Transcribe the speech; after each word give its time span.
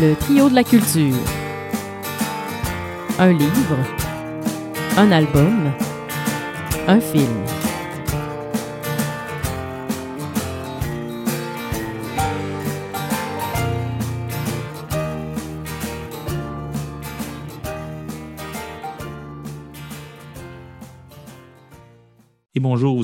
Le 0.00 0.14
trio 0.14 0.48
de 0.48 0.54
la 0.54 0.64
culture. 0.64 1.14
Un 3.18 3.32
livre. 3.32 3.76
Un 4.96 5.12
album. 5.12 5.72
Un 6.88 7.00
film. 7.00 7.59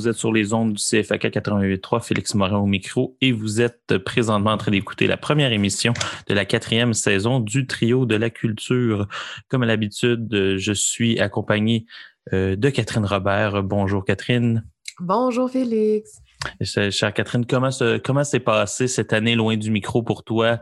Vous 0.07 0.11
êtes 0.11 0.19
sur 0.19 0.33
les 0.33 0.53
ondes 0.53 0.75
du 0.75 0.81
CFAK 0.81 1.25
88.3, 1.25 2.01
Félix 2.01 2.35
Morin 2.37 2.59
au 2.59 2.67
micro, 2.67 3.17
et 3.21 3.33
vous 3.33 3.61
êtes 3.61 3.99
présentement 3.99 4.53
en 4.53 4.57
train 4.57 4.71
d'écouter 4.71 5.09
la 5.09 5.17
première 5.17 5.51
émission 5.51 5.95
de 6.29 6.35
la 6.35 6.45
quatrième 6.45 6.95
saison 6.95 7.41
du 7.41 7.67
Trio 7.67 8.07
de 8.07 8.15
la 8.15 8.31
Culture. 8.31 9.09
Comme 9.49 9.65
à 9.65 9.67
l'habitude, 9.67 10.29
je 10.59 10.73
suis 10.73 11.19
accompagné 11.19 11.87
euh, 12.33 12.55
de 12.55 12.71
Catherine 12.71 13.05
Robert. 13.05 13.65
Bonjour 13.65 14.05
Catherine. 14.05 14.65
Bonjour 15.01 15.51
Félix. 15.51 16.21
Chère 16.61 17.13
Catherine, 17.13 17.45
comment, 17.45 17.71
comment 18.05 18.23
s'est 18.23 18.39
passée 18.39 18.87
cette 18.87 19.13
année 19.13 19.35
loin 19.35 19.57
du 19.57 19.73
micro 19.73 20.05
pour 20.05 20.23
toi? 20.23 20.61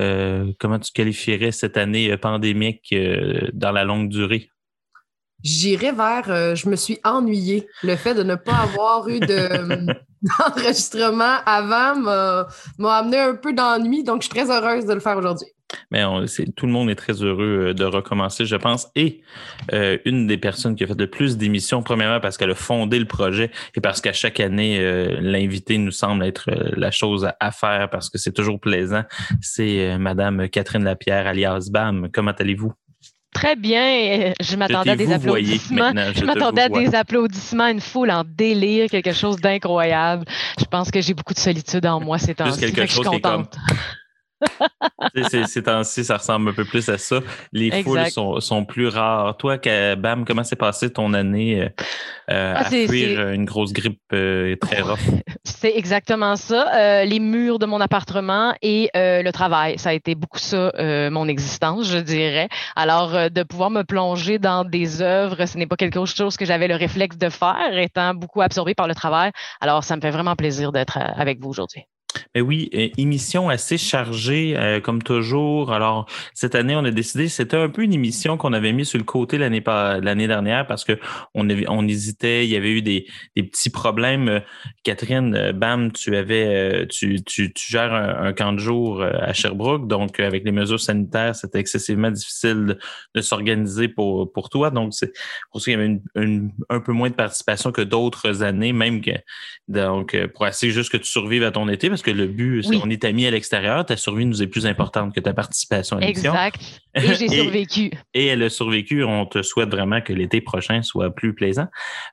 Euh, 0.00 0.52
comment 0.58 0.80
tu 0.80 0.90
qualifierais 0.90 1.52
cette 1.52 1.76
année 1.76 2.16
pandémique 2.16 2.92
euh, 2.92 3.50
dans 3.52 3.70
la 3.70 3.84
longue 3.84 4.08
durée? 4.08 4.50
J'irais 5.42 5.92
vers 5.92 6.24
euh, 6.28 6.54
je 6.54 6.68
me 6.68 6.76
suis 6.76 6.98
ennuyée. 7.04 7.66
Le 7.82 7.96
fait 7.96 8.14
de 8.14 8.22
ne 8.22 8.34
pas 8.34 8.56
avoir 8.56 9.08
eu 9.08 9.20
d'enregistrement 10.22 11.36
avant 11.46 11.96
m'a 12.78 12.96
amené 12.96 13.18
un 13.18 13.34
peu 13.34 13.52
d'ennui, 13.52 14.04
donc 14.04 14.22
je 14.22 14.28
suis 14.28 14.34
très 14.34 14.50
heureuse 14.50 14.86
de 14.86 14.94
le 14.94 15.00
faire 15.00 15.16
aujourd'hui. 15.16 15.48
Mais 15.92 16.02
tout 16.56 16.66
le 16.66 16.72
monde 16.72 16.90
est 16.90 16.96
très 16.96 17.22
heureux 17.22 17.68
euh, 17.68 17.74
de 17.74 17.84
recommencer, 17.84 18.44
je 18.44 18.56
pense. 18.56 18.88
Et 18.96 19.20
euh, 19.72 19.98
une 20.04 20.26
des 20.26 20.36
personnes 20.36 20.74
qui 20.74 20.82
a 20.82 20.86
fait 20.88 20.98
le 20.98 21.08
plus 21.08 21.36
d'émissions, 21.36 21.80
premièrement 21.82 22.18
parce 22.18 22.36
qu'elle 22.36 22.50
a 22.50 22.56
fondé 22.56 22.98
le 22.98 23.04
projet 23.04 23.52
et 23.76 23.80
parce 23.80 24.00
qu'à 24.00 24.12
chaque 24.12 24.40
année, 24.40 24.80
l'invité 25.20 25.78
nous 25.78 25.92
semble 25.92 26.24
être 26.24 26.50
la 26.76 26.90
chose 26.90 27.28
à, 27.38 27.50
faire 27.52 27.88
parce 27.88 28.10
que 28.10 28.18
c'est 28.18 28.32
toujours 28.32 28.58
plaisant, 28.58 29.04
c'est 29.40 29.96
Madame 29.96 30.48
Catherine 30.48 30.84
Lapierre, 30.84 31.28
alias 31.28 31.68
BAM. 31.70 32.08
Comment 32.12 32.32
allez-vous? 32.32 32.72
Très 33.32 33.54
bien. 33.56 34.32
Je 34.40 34.56
m'attendais 34.56 34.90
à 34.90 34.96
des 34.96 35.12
applaudissements. 35.12 35.92
Je, 36.14 36.24
m'attendais 36.24 36.62
à 36.62 36.68
des 36.68 36.94
applaudissements, 36.94 37.68
une 37.68 37.80
foule 37.80 38.10
en 38.10 38.24
délire, 38.24 38.88
quelque 38.88 39.12
chose 39.12 39.36
d'incroyable. 39.36 40.24
Je 40.58 40.64
pense 40.64 40.90
que 40.90 41.00
j'ai 41.00 41.14
beaucoup 41.14 41.34
de 41.34 41.38
solitude 41.38 41.86
en 41.86 42.00
moi 42.00 42.18
ces 42.18 42.34
temps-ci. 42.34 42.66
Je 42.66 42.86
suis 42.86 43.00
contente. 43.02 43.56
Ces 45.46 45.62
temps-ci, 45.62 46.04
ça 46.04 46.16
ressemble 46.16 46.50
un 46.50 46.52
peu 46.52 46.64
plus 46.64 46.88
à 46.88 46.98
ça. 46.98 47.20
Les 47.52 47.82
foules 47.82 48.06
sont, 48.10 48.64
plus 48.64 48.88
rares. 48.88 49.36
Toi, 49.36 49.58
Bam, 49.96 50.24
comment 50.24 50.44
s'est 50.44 50.56
passé 50.56 50.90
ton 50.92 51.14
année 51.14 51.62
euh, 51.62 51.68
euh, 52.30 52.54
ah, 52.56 52.60
à 52.60 52.64
fuir 52.64 53.30
une 53.30 53.44
grosse 53.44 53.72
grippe 53.72 54.00
euh, 54.12 54.56
très 54.56 54.82
rough? 54.82 54.98
C'est 55.44 55.76
exactement 55.76 56.36
ça. 56.36 57.04
les 57.04 57.20
murs 57.20 57.58
de 57.58 57.66
mon 57.66 57.80
appartement 57.80 58.54
et 58.62 58.90
le 58.94 59.30
travail. 59.30 59.78
Ça 59.78 59.90
a 59.90 59.92
été 59.92 60.14
beaucoup 60.14 60.38
ça, 60.38 60.72
mon 61.10 61.28
existence, 61.28 61.90
je 61.90 61.98
dirais. 61.98 62.48
Alors, 62.76 63.30
de 63.30 63.42
pouvoir 63.42 63.70
me 63.70 63.82
plonger 63.82 64.38
dans 64.38 64.64
des 64.64 65.02
œuvres, 65.02 65.46
ce 65.46 65.58
n'est 65.58 65.66
pas 65.66 65.76
quelque 65.76 66.04
chose 66.04 66.36
que 66.36 66.44
j'avais 66.44 66.68
le 66.68 66.76
réflexe 66.76 67.18
de 67.18 67.28
faire, 67.28 67.76
étant 67.76 68.14
beaucoup 68.14 68.40
absorbé 68.40 68.74
par 68.74 68.88
le 68.88 68.94
travail. 68.94 69.32
Alors, 69.60 69.84
ça 69.84 69.96
me 69.96 70.00
fait 70.00 70.10
vraiment 70.10 70.36
plaisir 70.36 70.72
d'être 70.72 70.98
avec 70.98 71.40
vous 71.40 71.50
aujourd'hui. 71.50 71.84
Mais 72.34 72.40
oui, 72.40 72.68
émission 72.96 73.48
assez 73.48 73.78
chargée, 73.78 74.54
euh, 74.56 74.80
comme 74.80 75.02
toujours. 75.02 75.72
Alors, 75.72 76.06
cette 76.34 76.54
année, 76.54 76.76
on 76.76 76.84
a 76.84 76.90
décidé, 76.90 77.28
c'était 77.28 77.56
un 77.56 77.68
peu 77.68 77.82
une 77.82 77.92
émission 77.92 78.36
qu'on 78.36 78.52
avait 78.52 78.72
mis 78.72 78.84
sur 78.84 78.98
le 78.98 79.04
côté 79.04 79.38
l'année 79.38 79.62
l'année 79.66 80.26
dernière 80.26 80.66
parce 80.66 80.84
qu'on 80.84 80.96
on 81.34 81.88
hésitait, 81.88 82.46
il 82.46 82.50
y 82.50 82.56
avait 82.56 82.70
eu 82.70 82.82
des, 82.82 83.06
petits 83.34 83.70
problèmes. 83.70 84.42
Catherine, 84.84 85.34
euh, 85.34 85.52
bam, 85.52 85.92
tu 85.92 86.16
avais, 86.16 86.46
euh, 86.46 86.86
tu, 86.86 87.22
tu, 87.24 87.52
gères 87.56 87.92
un, 87.92 88.32
camp 88.32 88.52
de 88.52 88.58
jour 88.58 89.02
à 89.02 89.32
Sherbrooke, 89.32 89.88
donc 89.88 90.20
avec 90.20 90.44
les 90.44 90.52
mesures 90.52 90.80
sanitaires, 90.80 91.34
c'était 91.34 91.58
excessivement 91.58 92.10
difficile 92.10 92.78
de, 93.14 93.20
s'organiser 93.20 93.88
pour, 93.88 94.32
pour 94.32 94.50
toi. 94.50 94.70
Donc, 94.70 94.94
c'est 94.94 95.12
pour 95.50 95.60
ça 95.60 95.72
qu'il 95.72 95.80
y 95.80 95.82
avait 95.82 96.00
un 96.68 96.80
peu 96.80 96.92
moins 96.92 97.10
de 97.10 97.14
participation 97.14 97.72
que 97.72 97.82
d'autres 97.82 98.42
années, 98.42 98.72
même 98.72 99.00
que, 99.00 99.10
donc, 99.68 100.16
pour 100.34 100.46
essayer 100.46 100.72
juste 100.72 100.90
que 100.90 100.96
tu 100.96 101.10
survives 101.10 101.44
à 101.44 101.50
ton 101.50 101.68
été 101.68 101.88
que 102.02 102.10
le 102.10 102.26
but, 102.26 102.62
c'est 102.62 102.78
qu'on 102.78 102.90
est 102.90 103.04
amis 103.04 103.26
à 103.26 103.30
l'extérieur. 103.30 103.84
Ta 103.84 103.96
survie 103.96 104.26
nous 104.26 104.42
est 104.42 104.46
plus 104.46 104.66
importante 104.66 105.14
que 105.14 105.20
ta 105.20 105.32
participation 105.32 105.96
à 105.96 106.00
l'émission. 106.00 106.32
Exact. 106.32 106.60
Et 106.94 107.14
j'ai 107.14 107.28
survécu. 107.28 107.90
Et, 108.14 108.26
elle 108.26 108.42
a 108.42 108.50
survécu. 108.50 109.04
On 109.04 109.26
te 109.26 109.42
souhaite 109.42 109.70
vraiment 109.70 110.00
que 110.00 110.12
l'été 110.12 110.40
prochain 110.40 110.82
soit 110.82 111.10
plus 111.10 111.34
plaisant. 111.34 111.68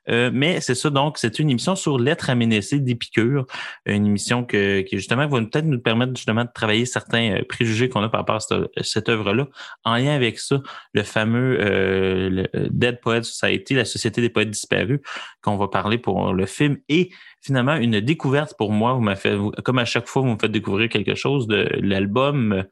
Euh, 0.08 0.30
mais 0.32 0.60
c'est 0.60 0.74
ça, 0.74 0.90
donc, 0.90 1.18
c'est 1.18 1.38
une 1.38 1.50
émission 1.50 1.76
sur 1.76 1.98
l'être 1.98 2.30
aménacé 2.30 2.78
d'Épicure. 2.78 3.46
Une 3.86 4.06
émission 4.06 4.44
que, 4.44 4.80
qui, 4.82 4.96
justement, 4.96 5.26
va 5.26 5.40
peut-être 5.40 5.66
nous 5.66 5.80
permettre 5.80 6.12
justement 6.16 6.44
de 6.44 6.50
travailler 6.54 6.86
certains 6.86 7.38
euh, 7.38 7.42
préjugés 7.48 7.88
qu'on 7.88 8.02
a 8.02 8.08
par 8.08 8.20
rapport 8.20 8.36
à 8.36 8.82
cette, 8.82 9.08
œuvre-là. 9.08 9.48
En 9.84 9.96
lien 9.96 10.14
avec 10.14 10.38
ça, 10.38 10.60
le 10.92 11.02
fameux 11.02 11.58
euh, 11.60 12.44
Dead 12.70 13.00
Poets 13.00 13.24
Society, 13.24 13.74
la 13.74 13.84
Société 13.84 14.20
des 14.20 14.30
poètes 14.30 14.50
disparus, 14.50 15.00
qu'on 15.42 15.56
va 15.56 15.68
parler 15.68 15.98
pour 15.98 16.32
le 16.32 16.46
film. 16.46 16.78
Et 16.88 17.10
finalement 17.40 17.76
une 17.76 18.00
découverte 18.00 18.54
pour 18.56 18.72
moi. 18.72 18.94
Vous 18.94 19.14
fait, 19.14 19.36
comme 19.64 19.78
à 19.78 19.84
chaque 19.84 20.06
fois, 20.06 20.22
vous 20.22 20.28
me 20.28 20.38
faites 20.38 20.52
découvrir 20.52 20.88
quelque 20.88 21.14
chose 21.14 21.46
de 21.46 21.68
l'album 21.80 22.52
euh, 22.52 22.62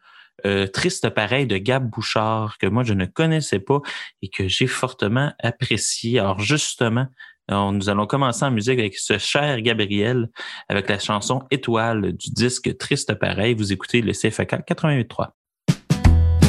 Triste 0.72 1.08
pareil 1.10 1.46
de 1.46 1.56
Gab 1.56 1.88
Bouchard, 1.88 2.58
que 2.58 2.66
moi 2.66 2.82
je 2.84 2.94
ne 2.94 3.06
connaissais 3.06 3.58
pas 3.58 3.80
et 4.22 4.28
que 4.28 4.48
j'ai 4.48 4.66
fortement 4.66 5.32
apprécié. 5.42 6.18
Alors 6.18 6.40
justement, 6.40 7.06
nous 7.48 7.88
allons 7.88 8.06
commencer 8.06 8.44
en 8.44 8.50
musique 8.50 8.78
avec 8.78 8.96
ce 8.96 9.18
cher 9.18 9.60
Gabriel, 9.62 10.28
avec 10.68 10.88
la 10.88 10.98
chanson 10.98 11.44
Étoile 11.50 12.12
du 12.12 12.30
disque 12.30 12.76
Triste 12.76 13.14
pareil. 13.14 13.54
Vous 13.54 13.72
écoutez 13.72 14.02
le 14.02 14.12
CFAK 14.12 14.68
88.3. 14.68 15.30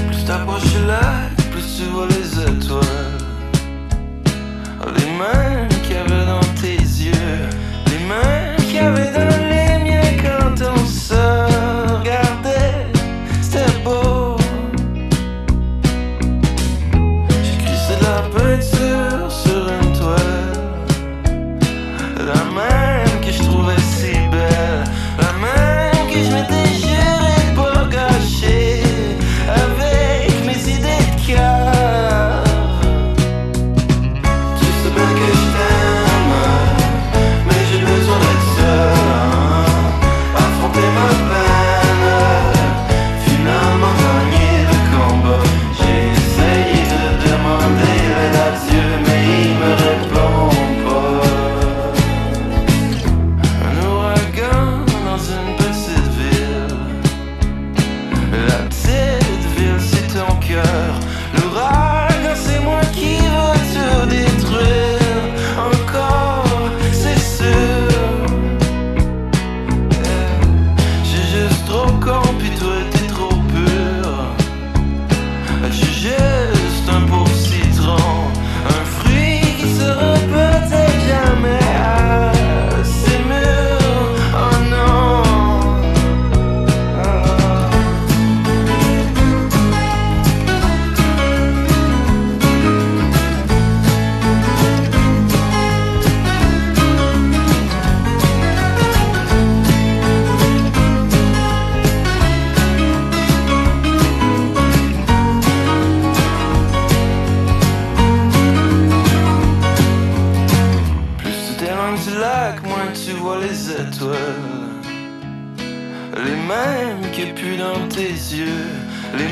Plus 0.09 0.25
étoiles. 2.41 2.96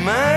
Les 0.05 0.34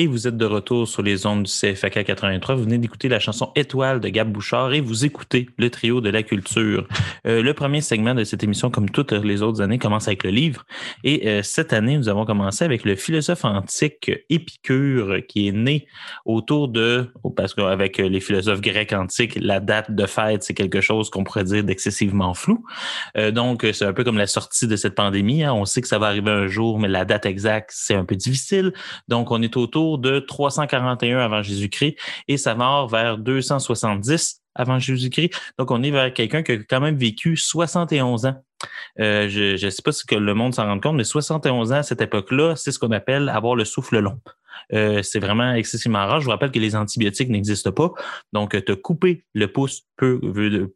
Et 0.00 0.06
vous 0.06 0.26
êtes 0.26 0.38
de 0.38 0.46
retour 0.46 0.88
sur 0.88 1.02
les 1.02 1.26
ondes 1.26 1.42
du 1.42 1.50
CFAK 1.52 2.04
83. 2.04 2.54
Vous 2.54 2.62
venez 2.62 2.78
d'écouter 2.78 3.10
la 3.10 3.20
chanson 3.20 3.52
Étoile 3.54 4.00
de 4.00 4.08
Gab 4.08 4.32
Bouchard 4.32 4.72
et 4.72 4.80
vous 4.80 5.04
écoutez 5.04 5.50
le 5.58 5.68
trio 5.68 6.00
de 6.00 6.08
la 6.08 6.22
culture. 6.22 6.88
Euh, 7.26 7.42
le 7.42 7.52
premier 7.52 7.82
segment 7.82 8.14
de 8.14 8.24
cette 8.24 8.42
émission, 8.42 8.70
comme 8.70 8.88
toutes 8.88 9.12
les 9.12 9.42
autres 9.42 9.60
années, 9.60 9.76
commence 9.76 10.08
avec 10.08 10.24
le 10.24 10.30
livre. 10.30 10.64
Et 11.04 11.28
euh, 11.28 11.42
cette 11.42 11.74
année, 11.74 11.98
nous 11.98 12.08
avons 12.08 12.24
commencé 12.24 12.64
avec 12.64 12.86
le 12.86 12.96
philosophe 12.96 13.44
antique 13.44 14.10
Épicure, 14.30 15.18
qui 15.28 15.48
est 15.48 15.52
né 15.52 15.86
autour 16.24 16.68
de, 16.68 17.12
parce 17.36 17.52
qu'avec 17.52 17.98
les 17.98 18.20
philosophes 18.20 18.62
grecs 18.62 18.94
antiques, 18.94 19.38
la 19.38 19.60
date 19.60 19.94
de 19.94 20.06
fête, 20.06 20.44
c'est 20.44 20.54
quelque 20.54 20.80
chose 20.80 21.10
qu'on 21.10 21.24
pourrait 21.24 21.44
dire 21.44 21.62
d'excessivement 21.62 22.32
flou. 22.32 22.64
Euh, 23.18 23.32
donc, 23.32 23.66
c'est 23.74 23.84
un 23.84 23.92
peu 23.92 24.04
comme 24.04 24.16
la 24.16 24.26
sortie 24.26 24.66
de 24.66 24.76
cette 24.76 24.94
pandémie. 24.94 25.42
hein. 25.42 25.52
On 25.52 25.66
sait 25.66 25.82
que 25.82 25.88
ça 25.88 25.98
va 25.98 26.06
arriver 26.06 26.30
un 26.30 26.46
jour, 26.46 26.78
mais 26.78 26.88
la 26.88 27.04
date 27.04 27.26
exacte, 27.26 27.68
c'est 27.74 27.96
un 27.96 28.06
peu 28.06 28.16
difficile. 28.16 28.72
Donc, 29.06 29.30
on 29.30 29.42
est 29.42 29.58
autour 29.58 29.89
de 29.98 30.20
341 30.20 31.18
avant 31.18 31.42
Jésus-Christ 31.42 31.96
et 32.28 32.36
sa 32.36 32.54
mort 32.54 32.88
vers 32.88 33.18
270 33.18 34.42
avant 34.54 34.78
Jésus-Christ. 34.78 35.30
Donc, 35.58 35.70
on 35.70 35.82
est 35.82 35.90
vers 35.90 36.12
quelqu'un 36.12 36.42
qui 36.42 36.52
a 36.52 36.56
quand 36.56 36.80
même 36.80 36.96
vécu 36.96 37.36
71 37.36 38.26
ans. 38.26 38.42
Euh, 38.98 39.28
je 39.28 39.64
ne 39.64 39.70
sais 39.70 39.82
pas 39.82 39.92
si 39.92 40.04
le 40.10 40.34
monde 40.34 40.54
s'en 40.54 40.66
rend 40.66 40.80
compte, 40.80 40.96
mais 40.96 41.04
71 41.04 41.72
ans 41.72 41.76
à 41.76 41.82
cette 41.82 42.00
époque-là, 42.00 42.56
c'est 42.56 42.72
ce 42.72 42.78
qu'on 42.78 42.90
appelle 42.90 43.28
avoir 43.28 43.54
le 43.54 43.64
souffle 43.64 43.98
long. 43.98 44.18
Euh, 44.72 45.02
c'est 45.02 45.18
vraiment 45.20 45.52
excessivement 45.54 46.06
rare. 46.06 46.20
Je 46.20 46.26
vous 46.26 46.30
rappelle 46.30 46.50
que 46.50 46.58
les 46.58 46.76
antibiotiques 46.76 47.28
n'existent 47.28 47.72
pas. 47.72 47.92
Donc, 48.32 48.50
te 48.64 48.72
couper 48.72 49.24
le 49.34 49.48
pouce 49.48 49.82
peut, 49.96 50.20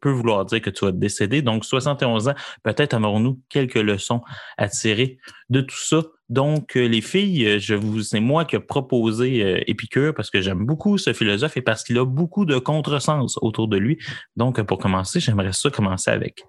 vouloir 0.03 0.45
dire 0.45 0.61
que 0.61 0.69
tu 0.69 0.85
vas 0.85 0.91
décéder. 0.91 1.41
Donc, 1.41 1.65
71 1.65 2.29
ans, 2.29 2.35
peut-être 2.63 2.93
avons-nous 2.93 3.39
quelques 3.49 3.75
leçons 3.75 4.21
à 4.57 4.67
tirer 4.67 5.17
de 5.49 5.61
tout 5.61 5.77
ça. 5.77 6.01
Donc, 6.29 6.75
euh, 6.75 6.87
les 6.87 7.01
filles, 7.01 7.45
euh, 7.45 7.59
je 7.59 7.75
vous, 7.75 8.01
c'est 8.01 8.19
moi 8.19 8.45
qui 8.45 8.55
ai 8.55 8.59
proposé 8.59 9.43
euh, 9.43 9.61
Épicure 9.67 10.13
parce 10.15 10.31
que 10.31 10.41
j'aime 10.41 10.65
beaucoup 10.65 10.97
ce 10.97 11.13
philosophe 11.13 11.55
et 11.57 11.61
parce 11.61 11.83
qu'il 11.83 11.97
a 11.99 12.05
beaucoup 12.05 12.45
de 12.45 12.57
contresens 12.57 13.37
autour 13.41 13.67
de 13.67 13.77
lui. 13.77 13.99
Donc, 14.35 14.59
pour 14.63 14.79
commencer, 14.79 15.19
j'aimerais 15.19 15.53
ça 15.53 15.69
commencer 15.69 16.09
avec 16.09 16.43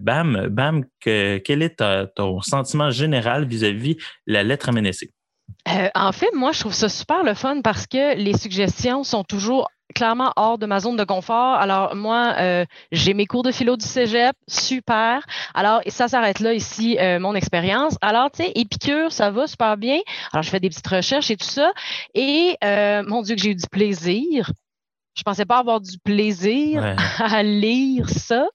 Bam. 0.00 0.48
Bam, 0.50 0.84
que- 1.00 1.38
quel 1.38 1.62
est 1.62 1.82
ton 2.14 2.40
sentiment 2.40 2.90
général 2.90 3.46
vis-à-vis 3.46 3.96
la 4.26 4.42
lettre 4.42 4.68
à? 4.68 5.10
Euh, 5.68 5.88
en 5.94 6.12
fait, 6.12 6.30
moi, 6.34 6.52
je 6.52 6.60
trouve 6.60 6.74
ça 6.74 6.88
super 6.88 7.24
le 7.24 7.34
fun 7.34 7.62
parce 7.62 7.86
que 7.86 8.16
les 8.16 8.36
suggestions 8.36 9.02
sont 9.02 9.24
toujours 9.24 9.68
clairement 9.94 10.32
hors 10.36 10.58
de 10.58 10.66
ma 10.66 10.80
zone 10.80 10.96
de 10.96 11.04
confort. 11.04 11.54
Alors, 11.54 11.94
moi, 11.94 12.34
euh, 12.38 12.64
j'ai 12.92 13.14
mes 13.14 13.26
cours 13.26 13.42
de 13.42 13.52
philo 13.52 13.76
du 13.76 13.86
cégep, 13.86 14.36
super. 14.48 15.24
Alors, 15.54 15.80
ça 15.86 16.08
s'arrête 16.08 16.40
là 16.40 16.52
ici, 16.52 16.98
euh, 16.98 17.18
mon 17.18 17.34
expérience. 17.34 17.96
Alors, 18.02 18.30
tu 18.30 18.42
sais, 18.42 18.52
Épicure, 18.56 19.12
ça 19.12 19.30
va 19.30 19.46
super 19.46 19.76
bien. 19.76 20.00
Alors, 20.32 20.42
je 20.42 20.50
fais 20.50 20.60
des 20.60 20.68
petites 20.68 20.86
recherches 20.86 21.30
et 21.30 21.36
tout 21.36 21.46
ça. 21.46 21.72
Et, 22.14 22.56
euh, 22.64 23.02
mon 23.06 23.22
Dieu, 23.22 23.36
que 23.36 23.42
j'ai 23.42 23.50
eu 23.50 23.54
du 23.54 23.66
plaisir. 23.70 24.50
Je 25.14 25.22
pensais 25.22 25.44
pas 25.44 25.58
avoir 25.58 25.80
du 25.80 25.98
plaisir 25.98 26.82
Ouais. 26.82 26.96
à 27.18 27.42
lire 27.42 28.08
ça 28.08 28.46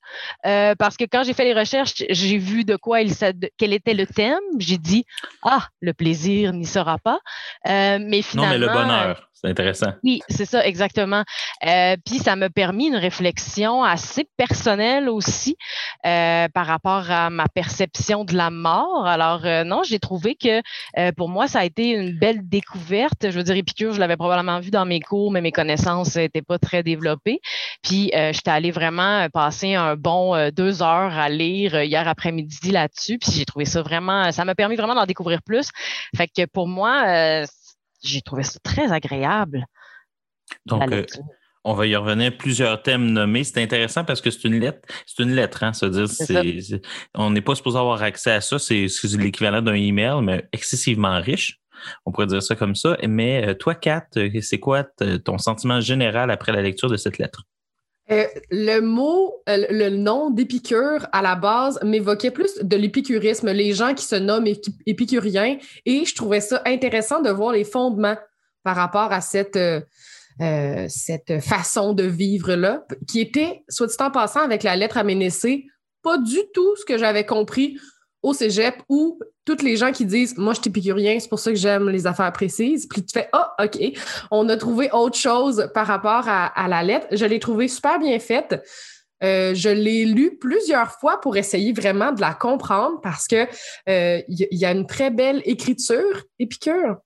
euh, 0.45 0.75
parce 0.77 0.97
que 0.97 1.05
quand 1.05 1.23
j'ai 1.23 1.33
fait 1.33 1.45
les 1.45 1.53
recherches, 1.53 1.93
j'ai 2.09 2.37
vu 2.37 2.65
de 2.65 2.75
quoi 2.75 3.01
il 3.01 3.13
de- 3.13 3.49
quel 3.57 3.73
était 3.73 3.93
le 3.93 4.05
thème. 4.05 4.39
J'ai 4.57 4.77
dit 4.77 5.05
ah 5.43 5.67
le 5.81 5.93
plaisir 5.93 6.51
n'y 6.53 6.65
sera 6.65 6.97
pas, 6.97 7.19
Euh, 7.67 7.97
mais 8.01 8.17
Non, 8.17 8.23
finalement 8.23 8.49
mais 8.51 8.57
le 8.57 8.67
bonheur, 8.67 9.28
c'est 9.41 9.49
intéressant. 9.49 9.93
oui, 10.03 10.21
c'est 10.27 10.45
ça, 10.45 10.65
exactement. 10.65 11.23
Euh, 11.65 11.95
puis 12.05 12.17
ça 12.19 12.35
m'a 12.35 12.49
permis 12.49 12.87
une 12.87 12.97
réflexion 12.97 13.83
assez 13.83 14.27
personnelle 14.35 15.07
aussi 15.07 15.55
euh, 16.05 16.49
par 16.53 16.65
rapport 16.65 17.09
à 17.09 17.29
ma 17.29 17.47
perception 17.47 18.25
de 18.25 18.35
la 18.35 18.49
mort. 18.49 19.07
Alors 19.07 19.45
euh, 19.45 19.63
non, 19.63 19.81
j'ai 19.83 19.99
trouvé 19.99 20.35
que 20.35 20.61
pour 21.13 21.29
moi, 21.29 21.47
ça 21.47 21.59
a 21.59 21.65
été 21.65 21.91
une 21.91 22.17
belle 22.17 22.49
découverte. 22.49 23.29
Je 23.29 23.37
veux 23.37 23.43
dire, 23.43 23.55
Épicure, 23.55 23.93
je 23.93 23.99
l'avais 23.99 24.17
probablement 24.17 24.59
vu 24.59 24.71
dans 24.71 24.85
mes 24.85 24.99
cours, 24.99 25.31
mais 25.31 25.41
mes 25.41 25.51
connaissances 25.51 26.15
n'étaient 26.15 26.41
pas 26.41 26.59
très 26.59 26.83
développées. 26.83 27.39
Puis 27.81 28.11
j'étais 28.13 28.51
allée 28.51 28.71
vraiment 28.71 29.27
passer 29.29 29.75
un 29.75 29.95
bon 29.95 30.49
deux 30.51 30.81
heures 30.81 31.17
à 31.17 31.29
lire 31.29 31.81
hier 31.81 32.07
après-midi 32.07 32.71
là-dessus. 32.71 33.17
Puis 33.19 33.31
j'ai 33.31 33.45
trouvé 33.45 33.65
ça 33.65 33.81
vraiment, 33.81 34.31
ça 34.31 34.43
m'a 34.43 34.55
permis 34.55 34.75
vraiment 34.75 34.95
d'en 34.95 35.05
découvrir 35.05 35.41
plus. 35.41 35.69
Fait 36.15 36.27
que 36.27 36.45
pour 36.45 36.67
moi, 36.67 37.45
j'ai 38.03 38.21
trouvé 38.21 38.43
ça 38.43 38.59
très 38.63 38.91
agréable. 38.91 39.65
Donc, 40.65 40.91
euh, 40.91 41.05
on 41.63 41.73
va 41.73 41.87
y 41.87 41.95
revenir. 41.95 42.35
Plusieurs 42.37 42.81
thèmes 42.81 43.11
nommés. 43.11 43.43
C'est 43.43 43.61
intéressant 43.61 44.03
parce 44.03 44.21
que 44.21 44.31
c'est 44.31 44.45
une 44.45 44.59
lettre. 44.59 44.79
C'est 45.05 45.23
une 45.23 45.35
lettre, 45.35 45.63
hein, 45.63 45.73
se 45.73 45.85
dire. 45.85 46.79
On 47.15 47.31
n'est 47.31 47.41
pas 47.41 47.55
supposé 47.55 47.77
avoir 47.77 48.01
accès 48.01 48.31
à 48.31 48.41
ça. 48.41 48.59
C'est 48.59 48.87
l'équivalent 49.17 49.61
d'un 49.61 49.73
email, 49.73 50.21
mais 50.23 50.47
excessivement 50.51 51.19
riche. 51.21 51.59
On 52.05 52.11
pourrait 52.11 52.27
dire 52.27 52.43
ça 52.43 52.55
comme 52.55 52.75
ça. 52.75 52.97
Mais 53.07 53.47
euh, 53.47 53.53
toi, 53.53 53.75
Kat, 53.75 54.07
euh, 54.17 54.29
c'est 54.41 54.59
quoi 54.59 54.83
ton 55.23 55.37
sentiment 55.37 55.79
général 55.79 56.31
après 56.31 56.51
la 56.51 56.61
lecture 56.61 56.89
de 56.89 56.97
cette 56.97 57.17
lettre? 57.17 57.43
Euh, 58.11 58.25
le 58.49 58.79
mot, 58.79 59.35
euh, 59.47 59.65
le 59.69 59.89
nom 59.89 60.31
d'épicure 60.31 61.07
à 61.11 61.21
la 61.21 61.35
base 61.35 61.79
m'évoquait 61.83 62.31
plus 62.31 62.57
de 62.61 62.75
l'épicurisme, 62.75 63.51
les 63.51 63.73
gens 63.73 63.93
qui 63.93 64.03
se 64.03 64.15
nomment 64.15 64.47
épi- 64.47 64.75
épicuriens, 64.87 65.57
et 65.85 66.05
je 66.05 66.15
trouvais 66.15 66.41
ça 66.41 66.61
intéressant 66.65 67.21
de 67.21 67.29
voir 67.29 67.53
les 67.53 67.63
fondements 67.63 68.17
par 68.63 68.75
rapport 68.75 69.11
à 69.11 69.21
cette, 69.21 69.57
euh, 69.57 70.85
cette 70.87 71.39
façon 71.39 71.93
de 71.93 72.03
vivre-là, 72.03 72.83
qui 73.07 73.19
était, 73.19 73.63
soit 73.69 73.87
dit 73.87 73.95
en 73.99 74.09
passant, 74.09 74.41
avec 74.41 74.63
la 74.63 74.75
lettre 74.75 74.97
à 74.97 75.03
Ménécée, 75.03 75.65
pas 76.01 76.17
du 76.17 76.39
tout 76.53 76.75
ce 76.77 76.85
que 76.85 76.97
j'avais 76.97 77.25
compris 77.25 77.77
au 78.21 78.33
cégep 78.33 78.75
où 78.89 79.19
toutes 79.45 79.61
les 79.61 79.77
gens 79.77 79.91
qui 79.91 80.05
disent 80.05 80.37
Moi, 80.37 80.53
je 80.53 80.61
suis 80.61 80.69
épicurien, 80.69 81.19
c'est 81.19 81.29
pour 81.29 81.39
ça 81.39 81.51
que 81.51 81.57
j'aime 81.57 81.89
les 81.89 82.07
affaires 82.07 82.31
précises. 82.31 82.87
Puis 82.87 83.03
tu 83.03 83.13
fais 83.13 83.29
Ah, 83.31 83.55
OK, 83.63 83.79
on 84.31 84.47
a 84.49 84.57
trouvé 84.57 84.91
autre 84.91 85.17
chose 85.17 85.69
par 85.73 85.87
rapport 85.87 86.27
à, 86.27 86.67
la 86.67 86.83
lettre. 86.83 87.07
Je 87.11 87.25
l'ai 87.25 87.39
trouvée 87.39 87.67
super 87.67 87.99
bien 87.99 88.19
faite. 88.19 88.61
Euh, 89.21 89.53
je 89.53 89.69
l'ai 89.69 90.05
lu 90.05 90.37
plusieurs 90.37 90.91
fois 90.93 91.19
pour 91.19 91.35
essayer 91.35 91.73
vraiment 91.73 92.13
de 92.13 92.21
la 92.21 92.33
comprendre 92.33 93.01
parce 93.01 93.27
que 93.27 93.47
euh, 93.89 94.21
il 94.29 94.39
y, 94.39 94.47
il 94.51 94.57
y 94.57 94.65
a 94.65 94.71
une 94.71 94.85
très 94.85 95.11
belle 95.11 95.41
écriture, 95.43 96.23
Épicure. 96.39 96.97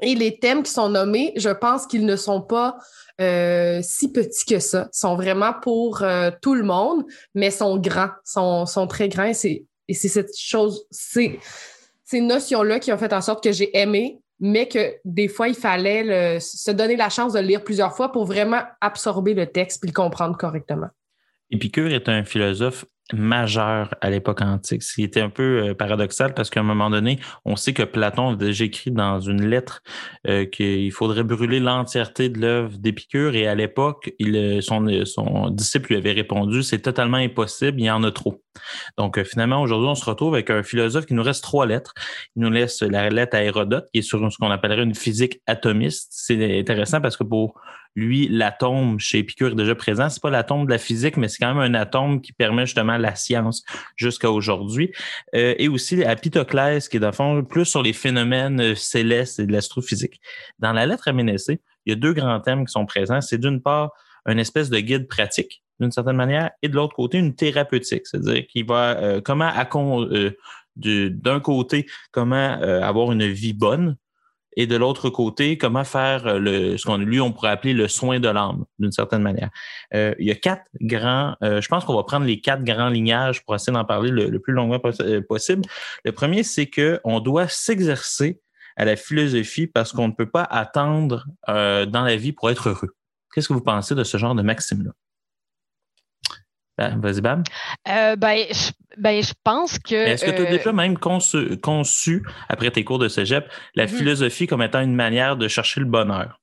Et 0.00 0.14
les 0.14 0.38
thèmes 0.38 0.62
qui 0.62 0.70
sont 0.70 0.90
nommés, 0.90 1.32
je 1.36 1.48
pense 1.48 1.86
qu'ils 1.86 2.06
ne 2.06 2.16
sont 2.16 2.40
pas 2.40 2.78
euh, 3.20 3.80
si 3.82 4.12
petits 4.12 4.44
que 4.44 4.60
ça. 4.60 4.88
Sont 4.92 5.16
vraiment 5.16 5.52
pour 5.52 6.02
euh, 6.02 6.30
tout 6.40 6.54
le 6.54 6.62
monde, 6.62 7.04
mais 7.34 7.50
sont 7.50 7.76
grands, 7.78 8.10
sont, 8.24 8.64
sont 8.66 8.86
très 8.86 9.08
grands. 9.08 9.34
C'est 9.34 9.64
et 9.88 9.94
c'est 9.94 10.08
cette 10.08 10.36
chose, 10.36 10.86
c'est 10.90 11.38
ces 12.04 12.20
notions-là 12.20 12.78
qui 12.78 12.92
ont 12.92 12.98
fait 12.98 13.12
en 13.12 13.20
sorte 13.20 13.42
que 13.42 13.52
j'ai 13.52 13.76
aimé, 13.76 14.20
mais 14.40 14.68
que 14.68 14.94
des 15.04 15.28
fois, 15.28 15.48
il 15.48 15.54
fallait 15.54 16.38
se 16.40 16.70
donner 16.70 16.96
la 16.96 17.08
chance 17.08 17.32
de 17.32 17.40
le 17.40 17.46
lire 17.46 17.64
plusieurs 17.64 17.96
fois 17.96 18.12
pour 18.12 18.24
vraiment 18.24 18.62
absorber 18.80 19.34
le 19.34 19.46
texte 19.46 19.80
puis 19.80 19.88
le 19.90 19.94
comprendre 19.94 20.36
correctement. 20.36 20.88
Épicure 21.50 21.92
est 21.92 22.08
un 22.08 22.24
philosophe 22.24 22.84
majeur 23.12 23.94
à 24.00 24.10
l'époque 24.10 24.42
antique, 24.42 24.82
ce 24.82 24.94
qui 24.94 25.02
était 25.02 25.20
un 25.20 25.30
peu 25.30 25.68
euh, 25.68 25.74
paradoxal 25.74 26.34
parce 26.34 26.50
qu'à 26.50 26.60
un 26.60 26.64
moment 26.64 26.90
donné, 26.90 27.18
on 27.44 27.56
sait 27.56 27.72
que 27.72 27.82
Platon 27.82 28.32
a 28.32 28.36
déjà 28.36 28.64
écrit 28.64 28.90
dans 28.90 29.20
une 29.20 29.46
lettre 29.46 29.82
euh, 30.26 30.44
qu'il 30.44 30.92
faudrait 30.92 31.24
brûler 31.24 31.60
l'entièreté 31.60 32.28
de 32.28 32.40
l'œuvre 32.40 32.76
d'Épicure 32.78 33.34
et 33.34 33.46
à 33.46 33.54
l'époque, 33.54 34.12
euh, 34.22 34.60
son, 34.60 34.86
son 35.04 35.50
disciple 35.50 35.90
lui 35.90 35.96
avait 35.96 36.12
répondu 36.12 36.62
c'est 36.62 36.80
totalement 36.80 37.16
impossible, 37.16 37.80
il 37.80 37.84
y 37.84 37.90
en 37.90 38.02
a 38.02 38.10
trop. 38.10 38.42
Donc 38.96 39.22
finalement, 39.22 39.62
aujourd'hui, 39.62 39.88
on 39.88 39.94
se 39.94 40.04
retrouve 40.04 40.34
avec 40.34 40.50
un 40.50 40.62
philosophe 40.62 41.06
qui 41.06 41.14
nous 41.14 41.22
reste 41.22 41.42
trois 41.42 41.66
lettres. 41.66 41.94
Il 42.36 42.42
nous 42.42 42.50
laisse 42.50 42.82
la 42.82 43.08
lettre 43.08 43.36
à 43.36 43.42
Hérodote, 43.42 43.86
qui 43.92 44.00
est 44.00 44.02
sur 44.02 44.20
ce 44.32 44.36
qu'on 44.36 44.50
appellerait 44.50 44.82
une 44.82 44.94
physique 44.94 45.40
atomiste. 45.46 46.08
C'est 46.10 46.58
intéressant 46.58 47.00
parce 47.00 47.16
que 47.16 47.24
pour 47.24 47.54
lui, 47.98 48.28
l'atome 48.28 48.98
chez 48.98 49.18
Épicure 49.18 49.48
est 49.48 49.54
déjà 49.54 49.74
présent. 49.74 50.08
C'est 50.08 50.22
pas 50.22 50.30
l'atome 50.30 50.66
de 50.66 50.70
la 50.70 50.78
physique, 50.78 51.16
mais 51.16 51.28
c'est 51.28 51.38
quand 51.38 51.54
même 51.54 51.74
un 51.74 51.78
atome 51.78 52.20
qui 52.20 52.32
permet 52.32 52.64
justement 52.66 52.96
la 52.96 53.14
science 53.14 53.64
jusqu'à 53.96 54.30
aujourd'hui. 54.30 54.92
Euh, 55.34 55.54
et 55.58 55.68
aussi 55.68 56.04
à 56.04 56.14
Pythoclès, 56.16 56.88
qui 56.88 56.96
est 56.96 57.00
dans 57.00 57.08
le 57.08 57.12
fond 57.12 57.44
plus 57.44 57.64
sur 57.64 57.82
les 57.82 57.92
phénomènes 57.92 58.60
euh, 58.60 58.74
célestes 58.74 59.40
et 59.40 59.46
de 59.46 59.52
l'astrophysique. 59.52 60.20
Dans 60.58 60.72
la 60.72 60.86
lettre 60.86 61.08
à 61.08 61.12
Ménécée, 61.12 61.60
il 61.84 61.90
y 61.90 61.92
a 61.92 61.96
deux 61.96 62.12
grands 62.12 62.40
thèmes 62.40 62.64
qui 62.66 62.72
sont 62.72 62.86
présents. 62.86 63.20
C'est 63.20 63.38
d'une 63.38 63.60
part 63.60 63.92
une 64.26 64.38
espèce 64.38 64.70
de 64.70 64.78
guide 64.78 65.08
pratique, 65.08 65.62
d'une 65.80 65.90
certaine 65.90 66.16
manière, 66.16 66.50
et 66.62 66.68
de 66.68 66.74
l'autre 66.74 66.94
côté, 66.94 67.18
une 67.18 67.34
thérapeutique, 67.34 68.06
c'est-à-dire 68.06 68.46
qu'il 68.46 68.66
va 68.66 68.96
euh, 68.98 69.20
comment 69.20 69.48
accom- 69.48 70.06
euh, 70.12 70.36
du- 70.76 71.10
d'un 71.10 71.40
côté, 71.40 71.86
comment 72.12 72.60
avoir 72.82 73.10
une 73.12 73.26
vie 73.26 73.54
bonne, 73.54 73.96
et 74.58 74.66
de 74.66 74.74
l'autre 74.74 75.08
côté, 75.08 75.56
comment 75.56 75.84
faire 75.84 76.26
euh, 76.26 76.38
le, 76.40 76.76
ce 76.76 76.84
qu'on 76.84 76.98
lui, 76.98 77.20
on 77.20 77.30
pourrait 77.30 77.50
appeler 77.50 77.74
le 77.74 77.86
soin 77.86 78.18
de 78.18 78.28
l'âme, 78.28 78.64
d'une 78.80 78.90
certaine 78.90 79.22
manière. 79.22 79.50
Euh, 79.94 80.16
il 80.18 80.26
y 80.26 80.32
a 80.32 80.34
quatre 80.34 80.64
grands, 80.80 81.36
euh, 81.44 81.60
je 81.60 81.68
pense 81.68 81.84
qu'on 81.84 81.94
va 81.94 82.02
prendre 82.02 82.26
les 82.26 82.40
quatre 82.40 82.64
grands 82.64 82.88
lignages 82.88 83.44
pour 83.44 83.54
essayer 83.54 83.72
d'en 83.72 83.84
parler 83.84 84.10
le, 84.10 84.36
plus 84.40 84.52
longuement 84.52 84.80
euh, 85.00 85.22
possible. 85.22 85.62
Le 86.04 86.10
premier, 86.10 86.42
c'est 86.42 86.68
qu'on 86.68 87.20
doit 87.20 87.46
s'exercer 87.46 88.40
à 88.76 88.84
la 88.84 88.96
philosophie 88.96 89.68
parce 89.68 89.92
qu'on 89.92 90.08
ne 90.08 90.12
peut 90.12 90.28
pas 90.28 90.42
attendre 90.42 91.26
euh, 91.48 91.86
dans 91.86 92.02
la 92.02 92.16
vie 92.16 92.32
pour 92.32 92.50
être 92.50 92.68
heureux. 92.68 92.96
Qu'est-ce 93.32 93.46
que 93.46 93.52
vous 93.52 93.60
pensez 93.60 93.94
de 93.94 94.02
ce 94.02 94.18
genre 94.18 94.34
de 94.34 94.42
maxime-là? 94.42 94.90
Ben, 96.78 97.00
Vas-y, 97.00 97.20
Bam. 97.20 97.42
Euh, 97.88 98.14
ben, 98.16 98.46
je, 98.50 98.70
ben, 98.96 99.20
je 99.22 99.32
pense 99.42 99.78
que. 99.80 99.94
Est-ce 99.94 100.24
que 100.24 100.30
tu 100.30 100.42
as 100.42 100.46
euh, 100.46 100.50
déjà 100.50 100.72
même 100.72 100.96
conçu, 100.96 101.58
conçu, 101.58 102.24
après 102.48 102.70
tes 102.70 102.84
cours 102.84 103.00
de 103.00 103.08
cégep, 103.08 103.50
la 103.74 103.84
Mhm. 103.84 103.88
philosophie 103.90 104.46
comme 104.46 104.62
étant 104.62 104.80
une 104.80 104.94
manière 104.94 105.36
de 105.36 105.48
chercher 105.48 105.80
le 105.80 105.86
bonheur? 105.86 106.40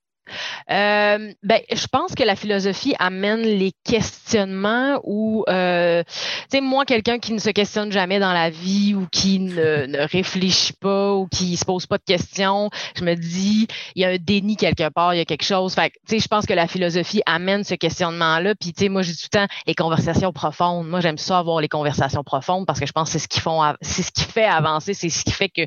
Euh, 0.70 1.32
ben, 1.42 1.60
je 1.72 1.86
pense 1.86 2.14
que 2.14 2.22
la 2.22 2.36
philosophie 2.36 2.94
amène 2.98 3.42
les 3.42 3.72
questionnements 3.84 5.00
où, 5.04 5.44
euh, 5.48 6.02
tu 6.04 6.12
sais, 6.50 6.60
moi, 6.60 6.84
quelqu'un 6.84 7.18
qui 7.18 7.32
ne 7.32 7.38
se 7.38 7.50
questionne 7.50 7.92
jamais 7.92 8.18
dans 8.18 8.32
la 8.32 8.50
vie 8.50 8.94
ou 8.94 9.06
qui 9.10 9.38
ne, 9.38 9.86
ne 9.86 9.98
réfléchit 10.06 10.72
pas 10.74 11.14
ou 11.14 11.26
qui 11.26 11.56
se 11.56 11.64
pose 11.64 11.86
pas 11.86 11.98
de 11.98 12.04
questions, 12.04 12.70
je 12.96 13.04
me 13.04 13.14
dis, 13.14 13.66
il 13.94 14.02
y 14.02 14.04
a 14.04 14.10
un 14.10 14.16
déni 14.16 14.56
quelque 14.56 14.88
part, 14.90 15.14
il 15.14 15.18
y 15.18 15.20
a 15.20 15.24
quelque 15.24 15.44
chose. 15.44 15.74
Fait 15.74 15.90
tu 15.90 16.16
sais, 16.16 16.18
je 16.18 16.28
pense 16.28 16.46
que 16.46 16.54
la 16.54 16.66
philosophie 16.66 17.22
amène 17.26 17.64
ce 17.64 17.74
questionnement-là. 17.74 18.54
Puis, 18.54 18.72
tu 18.72 18.84
sais, 18.84 18.88
moi, 18.88 19.02
dis 19.02 19.16
tout 19.16 19.28
le 19.32 19.38
temps 19.38 19.54
les 19.66 19.74
conversations 19.74 20.32
profondes. 20.32 20.88
Moi, 20.88 21.00
j'aime 21.00 21.18
ça 21.18 21.38
avoir 21.38 21.60
les 21.60 21.68
conversations 21.68 22.24
profondes 22.24 22.66
parce 22.66 22.80
que 22.80 22.86
je 22.86 22.92
pense 22.92 23.08
que 23.08 23.12
c'est 23.12 23.24
ce 23.24 23.28
qui 23.28 23.40
font, 23.40 23.62
c'est 23.80 24.02
ce 24.02 24.12
qui 24.12 24.24
fait 24.24 24.44
avancer, 24.44 24.94
c'est 24.94 25.08
ce 25.08 25.24
qui 25.24 25.32
fait 25.32 25.48
que, 25.48 25.62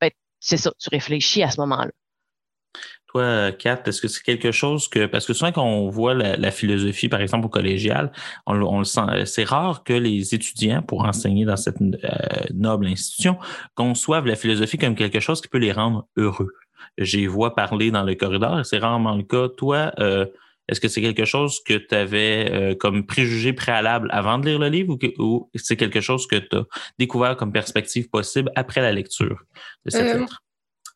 ben, 0.00 0.10
c'est 0.40 0.56
ça, 0.56 0.72
tu 0.78 0.88
réfléchis 0.90 1.42
à 1.42 1.50
ce 1.50 1.60
moment-là. 1.60 1.90
Toi, 3.14 3.52
Kat, 3.52 3.80
est-ce 3.86 4.02
que 4.02 4.08
c'est 4.08 4.22
quelque 4.24 4.50
chose 4.50 4.88
que. 4.88 5.06
Parce 5.06 5.24
que 5.24 5.32
souvent, 5.34 5.52
quand 5.52 5.64
on 5.64 5.88
voit 5.88 6.14
la, 6.14 6.36
la 6.36 6.50
philosophie, 6.50 7.08
par 7.08 7.20
exemple, 7.20 7.46
au 7.46 7.48
collégial, 7.48 8.10
on, 8.46 8.54
le- 8.54 8.66
on 8.66 8.80
le 8.80 8.84
sent. 8.84 9.02
C'est 9.26 9.44
rare 9.44 9.84
que 9.84 9.92
les 9.92 10.34
étudiants, 10.34 10.82
pour 10.82 11.04
enseigner 11.04 11.44
dans 11.44 11.56
cette 11.56 11.80
euh, 11.80 11.98
noble 12.52 12.86
institution, 12.88 13.38
conçoivent 13.76 14.26
la 14.26 14.34
philosophie 14.34 14.78
comme 14.78 14.96
quelque 14.96 15.20
chose 15.20 15.40
qui 15.40 15.46
peut 15.46 15.58
les 15.58 15.70
rendre 15.70 16.08
heureux. 16.16 16.50
J'y 16.98 17.26
vois 17.26 17.54
parler 17.54 17.92
dans 17.92 18.02
le 18.02 18.16
corridor 18.16 18.58
et 18.58 18.64
c'est 18.64 18.78
rarement 18.78 19.14
le 19.14 19.22
cas. 19.22 19.48
Toi, 19.48 19.92
euh, 20.00 20.26
est-ce 20.68 20.80
que 20.80 20.88
c'est 20.88 21.00
quelque 21.02 21.24
chose 21.24 21.62
que 21.62 21.74
tu 21.74 21.94
avais 21.94 22.76
comme 22.80 23.06
préjugé 23.06 23.52
préalable 23.52 24.08
avant 24.12 24.38
de 24.38 24.46
lire 24.48 24.58
le 24.58 24.68
livre 24.68 24.94
ou, 24.94 24.96
que- 24.96 25.14
ou 25.20 25.50
c'est 25.54 25.76
quelque 25.76 26.00
chose 26.00 26.26
que 26.26 26.36
tu 26.36 26.56
as 26.56 26.64
découvert 26.98 27.36
comme 27.36 27.52
perspective 27.52 28.08
possible 28.08 28.50
après 28.56 28.80
la 28.80 28.90
lecture 28.90 29.40
de 29.84 29.90
cette 29.90 30.12
Euh, 30.14 30.18
lettre? 30.20 30.42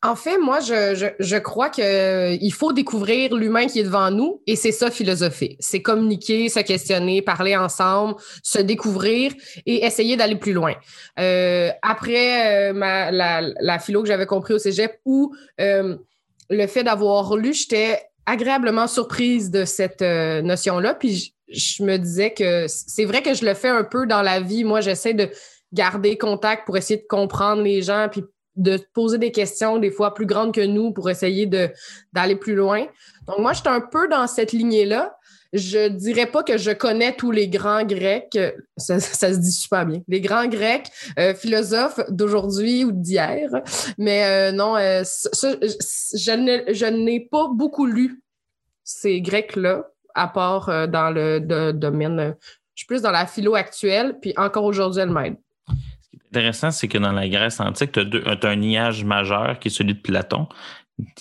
En 0.01 0.15
fait, 0.15 0.37
moi, 0.37 0.61
je, 0.61 0.95
je, 0.95 1.07
je 1.19 1.35
crois 1.35 1.69
qu'il 1.69 2.53
faut 2.53 2.71
découvrir 2.71 3.35
l'humain 3.35 3.67
qui 3.67 3.81
est 3.81 3.83
devant 3.83 4.09
nous 4.11 4.41
et 4.47 4.55
c'est 4.55 4.71
ça, 4.71 4.89
philosopher. 4.89 5.57
C'est 5.59 5.81
communiquer, 5.81 6.47
se 6.47 6.61
questionner, 6.61 7.21
parler 7.21 7.57
ensemble, 7.57 8.15
se 8.41 8.59
découvrir 8.59 9.33
et 9.65 9.83
essayer 9.85 10.15
d'aller 10.15 10.37
plus 10.37 10.53
loin. 10.53 10.73
Euh, 11.19 11.69
après 11.81 12.69
euh, 12.69 12.73
ma, 12.73 13.11
la, 13.11 13.41
la 13.59 13.79
philo 13.79 14.01
que 14.01 14.07
j'avais 14.07 14.25
compris 14.25 14.53
au 14.53 14.57
cégep 14.57 15.01
où 15.03 15.35
euh, 15.59 15.97
le 16.49 16.67
fait 16.67 16.83
d'avoir 16.83 17.35
lu, 17.35 17.53
j'étais 17.53 17.99
agréablement 18.25 18.87
surprise 18.87 19.51
de 19.51 19.65
cette 19.65 20.01
euh, 20.01 20.41
notion-là. 20.41 20.93
Puis 20.93 21.15
je, 21.17 21.31
je 21.49 21.83
me 21.83 21.97
disais 21.97 22.31
que 22.31 22.67
c'est 22.69 23.05
vrai 23.05 23.21
que 23.21 23.33
je 23.33 23.43
le 23.43 23.53
fais 23.53 23.67
un 23.67 23.83
peu 23.83 24.07
dans 24.07 24.21
la 24.21 24.39
vie. 24.39 24.63
Moi, 24.63 24.79
j'essaie 24.79 25.13
de 25.13 25.29
garder 25.73 26.17
contact 26.17 26.65
pour 26.65 26.77
essayer 26.77 27.01
de 27.01 27.07
comprendre 27.07 27.61
les 27.63 27.81
gens 27.81 28.07
puis 28.09 28.23
de 28.59 28.77
poser 28.93 29.17
des 29.17 29.31
questions 29.31 29.77
des 29.77 29.89
fois 29.89 30.13
plus 30.13 30.25
grandes 30.25 30.53
que 30.53 30.65
nous 30.65 30.91
pour 30.91 31.09
essayer 31.09 31.47
d'aller 32.13 32.35
plus 32.35 32.55
loin. 32.55 32.85
Donc, 33.25 33.39
moi, 33.39 33.53
j'étais 33.53 33.69
un 33.69 33.81
peu 33.81 34.07
dans 34.07 34.27
cette 34.27 34.51
lignée-là. 34.51 35.15
Je 35.51 35.87
dirais 35.87 36.27
pas 36.27 36.43
que 36.43 36.59
je 36.59 36.69
connais 36.69 37.15
tous 37.15 37.31
les 37.31 37.47
grands 37.47 37.83
Grecs, 37.83 38.37
ça, 38.77 38.99
se 38.99 39.39
dit 39.39 39.51
super 39.51 39.83
bien, 39.83 40.01
les 40.07 40.21
grands 40.21 40.45
Grecs 40.45 40.91
euh, 41.17 41.33
philosophes 41.33 42.01
d'aujourd'hui 42.09 42.83
ou 42.83 42.91
d'hier, 42.91 43.49
mais 43.97 44.25
euh, 44.25 44.51
non, 44.51 44.75
euh, 44.75 45.01
je, 45.03 46.35
ne- 46.35 47.03
n'ai 47.03 47.21
pas 47.21 47.47
beaucoup 47.51 47.87
lu 47.87 48.21
ces 48.83 49.21
Grecs-là, 49.21 49.87
à 50.13 50.27
part 50.27 50.87
dans 50.87 51.09
le 51.09 51.39
domaine, 51.71 52.35
je 52.75 52.81
suis 52.81 52.87
plus 52.87 53.01
dans 53.01 53.11
la 53.11 53.25
philo 53.25 53.55
actuelle, 53.55 54.17
puis 54.21 54.33
encore 54.37 54.65
aujourd'hui, 54.65 55.01
elle 55.01 55.09
m'aide. 55.09 55.35
Qui 56.11 56.17
est 56.17 56.27
intéressant, 56.29 56.71
c'est 56.71 56.87
que 56.87 56.97
dans 56.97 57.11
la 57.11 57.27
Grèce 57.27 57.59
antique, 57.59 57.91
tu 57.91 57.99
as, 57.99 58.47
un 58.47 58.55
lignage 58.55 59.03
majeur 59.03 59.59
qui 59.59 59.67
est 59.67 59.71
celui 59.71 59.93
de 59.93 59.99
Platon, 59.99 60.47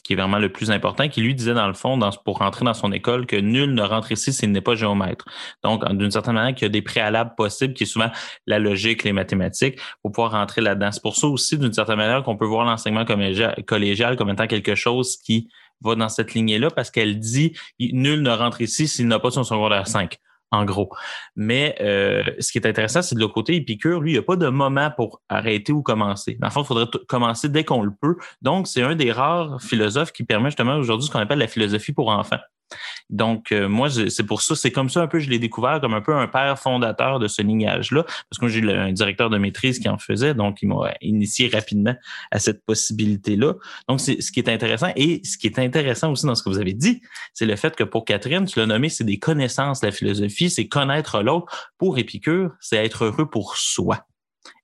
qui 0.02 0.14
est 0.14 0.16
vraiment 0.16 0.38
le 0.38 0.50
plus 0.50 0.70
important, 0.70 1.08
qui 1.08 1.20
lui 1.20 1.34
disait 1.34 1.54
dans 1.54 1.66
le 1.66 1.74
fond, 1.74 1.98
pour 2.24 2.38
rentrer 2.38 2.64
dans 2.64 2.74
son 2.74 2.90
école, 2.92 3.26
que 3.26 3.36
nul 3.36 3.74
ne 3.74 3.82
rentre 3.82 4.12
ici 4.12 4.32
s'il 4.32 4.50
n'est 4.50 4.60
pas 4.60 4.74
géomètre. 4.74 5.26
Donc, 5.62 5.86
d'une 5.92 6.10
certaine 6.10 6.34
manière, 6.34 6.54
qu'il 6.54 6.64
y 6.64 6.66
a 6.66 6.70
des 6.70 6.82
préalables 6.82 7.34
possibles, 7.36 7.74
qui 7.74 7.84
est 7.84 7.86
souvent 7.86 8.10
la 8.46 8.58
logique, 8.58 9.04
les 9.04 9.12
mathématiques, 9.12 9.78
pour 10.02 10.12
pouvoir 10.12 10.32
rentrer 10.32 10.62
là-dedans. 10.62 10.90
C'est 10.90 11.02
pour 11.02 11.16
ça 11.16 11.26
aussi, 11.26 11.58
d'une 11.58 11.72
certaine 11.72 11.98
manière, 11.98 12.22
qu'on 12.22 12.36
peut 12.36 12.46
voir 12.46 12.64
l'enseignement 12.64 13.04
collégial, 13.04 13.62
collégial 13.66 14.16
comme 14.16 14.30
étant 14.30 14.46
quelque 14.46 14.74
chose 14.74 15.16
qui 15.18 15.48
va 15.80 15.94
dans 15.94 16.08
cette 16.08 16.34
lignée-là, 16.34 16.70
parce 16.70 16.90
qu'elle 16.90 17.18
dit 17.18 17.52
nul 17.78 18.22
ne 18.22 18.30
rentre 18.30 18.60
ici 18.62 18.88
s'il 18.88 19.06
n'a 19.06 19.18
pas 19.18 19.30
son 19.30 19.44
secondaire 19.44 19.86
5 19.86 20.18
en 20.50 20.64
gros. 20.64 20.90
Mais 21.36 21.76
euh, 21.80 22.22
ce 22.38 22.52
qui 22.52 22.58
est 22.58 22.66
intéressant, 22.66 23.02
c'est 23.02 23.14
de 23.14 23.20
l'autre 23.20 23.34
côté, 23.34 23.56
Épicure, 23.56 24.00
lui, 24.00 24.12
il 24.12 24.14
n'y 24.14 24.18
a 24.18 24.22
pas 24.22 24.36
de 24.36 24.48
moment 24.48 24.90
pour 24.90 25.22
arrêter 25.28 25.72
ou 25.72 25.82
commencer. 25.82 26.36
Dans 26.40 26.48
le 26.48 26.52
fond, 26.52 26.62
il 26.62 26.66
faudrait 26.66 26.86
commencer 27.06 27.48
dès 27.48 27.64
qu'on 27.64 27.82
le 27.82 27.92
peut. 27.92 28.16
Donc, 28.42 28.66
c'est 28.66 28.82
un 28.82 28.94
des 28.94 29.12
rares 29.12 29.60
philosophes 29.60 30.12
qui 30.12 30.24
permet 30.24 30.48
justement 30.48 30.76
aujourd'hui 30.76 31.06
ce 31.06 31.12
qu'on 31.12 31.18
appelle 31.18 31.38
la 31.38 31.48
philosophie 31.48 31.92
pour 31.92 32.08
enfants. 32.08 32.38
Donc, 33.10 33.52
euh, 33.52 33.68
moi, 33.68 33.88
c'est 33.90 34.24
pour 34.24 34.42
ça, 34.42 34.54
c'est 34.54 34.70
comme 34.70 34.88
ça 34.88 35.00
un 35.02 35.06
peu, 35.06 35.18
je 35.18 35.30
l'ai 35.30 35.38
découvert 35.38 35.80
comme 35.80 35.94
un 35.94 36.00
peu 36.00 36.14
un 36.14 36.26
père 36.28 36.58
fondateur 36.58 37.18
de 37.18 37.28
ce 37.28 37.42
lignage-là, 37.42 38.02
parce 38.04 38.38
que 38.38 38.44
moi, 38.44 38.50
j'ai 38.50 38.60
le- 38.60 38.78
un 38.78 38.92
directeur 38.92 39.30
de 39.30 39.38
maîtrise 39.38 39.78
qui 39.78 39.88
en 39.88 39.98
faisait, 39.98 40.34
donc 40.34 40.58
il 40.62 40.68
m'a 40.68 40.92
initié 41.00 41.48
rapidement 41.48 41.94
à 42.30 42.38
cette 42.38 42.64
possibilité-là. 42.64 43.54
Donc, 43.88 44.00
c'est 44.00 44.20
ce 44.20 44.30
qui 44.32 44.40
est 44.40 44.48
intéressant. 44.48 44.92
Et 44.96 45.22
ce 45.24 45.38
qui 45.38 45.46
est 45.46 45.58
intéressant 45.58 46.12
aussi 46.12 46.26
dans 46.26 46.34
ce 46.34 46.42
que 46.42 46.48
vous 46.50 46.58
avez 46.58 46.74
dit, 46.74 47.00
c'est 47.34 47.46
le 47.46 47.56
fait 47.56 47.74
que 47.74 47.84
pour 47.84 48.04
Catherine, 48.04 48.44
tu 48.44 48.58
l'as 48.58 48.66
nommé, 48.66 48.88
c'est 48.88 49.04
des 49.04 49.18
connaissances, 49.18 49.82
la 49.82 49.90
philosophie, 49.90 50.50
c'est 50.50 50.68
connaître 50.68 51.22
l'autre. 51.22 51.72
Pour 51.78 51.98
Épicure, 51.98 52.50
c'est 52.60 52.84
être 52.84 53.04
heureux 53.04 53.28
pour 53.30 53.56
soi. 53.56 54.06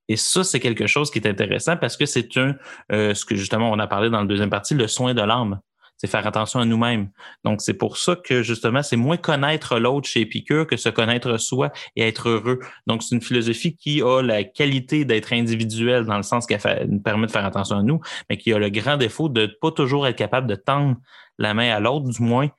Et 0.09 0.17
ça, 0.17 0.45
c'est 0.45 0.61
quelque 0.61 0.87
chose 0.87 1.11
qui 1.11 1.19
est 1.19 1.27
intéressant 1.27 1.79
parce 1.79 1.97
que 1.97 2.05
c'est 2.05 2.37
un, 2.37 2.55
euh, 2.93 3.15
ce 3.15 3.25
que 3.25 3.37
justement 3.37 3.71
on 3.71 3.79
a 3.79 3.87
parlé 3.87 4.11
dans 4.11 4.21
la 4.21 4.27
deuxième 4.27 4.51
partie, 4.51 4.75
le 4.75 4.87
soin 4.87 5.15
de 5.15 5.23
l'âme. 5.23 5.61
C'est 6.05 6.11
faire 6.11 6.27
attention 6.27 6.61
à 6.61 6.67
nous-mêmes. 6.67 7.09
Donc, 7.45 7.63
c'est 7.63 7.73
pour 7.73 7.97
ça 7.97 8.15
que 8.15 8.43
justement, 8.43 8.83
c'est 8.83 8.97
moins 8.97 9.17
connaître 9.17 9.79
l'autre 9.79 10.07
chez 10.07 10.21
Épicure 10.21 10.67
que 10.67 10.77
se 10.77 10.91
connaître 10.91 11.39
soi 11.39 11.73
et 11.97 12.07
être 12.07 12.29
heureux. 12.29 12.61
Donc, 12.87 13.03
c'est 13.03 13.15
une 13.15 13.23
philosophie 13.23 13.75
qui 13.75 14.03
a 14.03 14.21
la 14.21 14.45
qualité 14.45 15.07
d'être 15.07 15.33
individuelle 15.33 16.05
dans 16.05 16.19
le 16.19 16.23
sens 16.23 16.45
qu'elle 16.45 16.61
nous 16.91 17.01
permet 17.01 17.27
de 17.27 17.33
faire 17.33 17.47
attention 17.47 17.79
à 17.79 17.83
nous, 17.83 18.03
mais 18.29 18.37
qui 18.37 18.53
a 18.53 18.59
le 18.59 18.69
grand 18.69 18.99
défaut 18.99 19.31
de 19.31 19.47
pas 19.47 19.71
toujours 19.71 20.07
être 20.07 20.17
capable 20.17 20.47
de 20.47 20.57
tendre 20.57 20.97
la 21.39 21.55
main 21.55 21.75
à 21.75 21.81
l'autre, 21.81 22.11
du 22.11 22.23
moins 22.23 22.51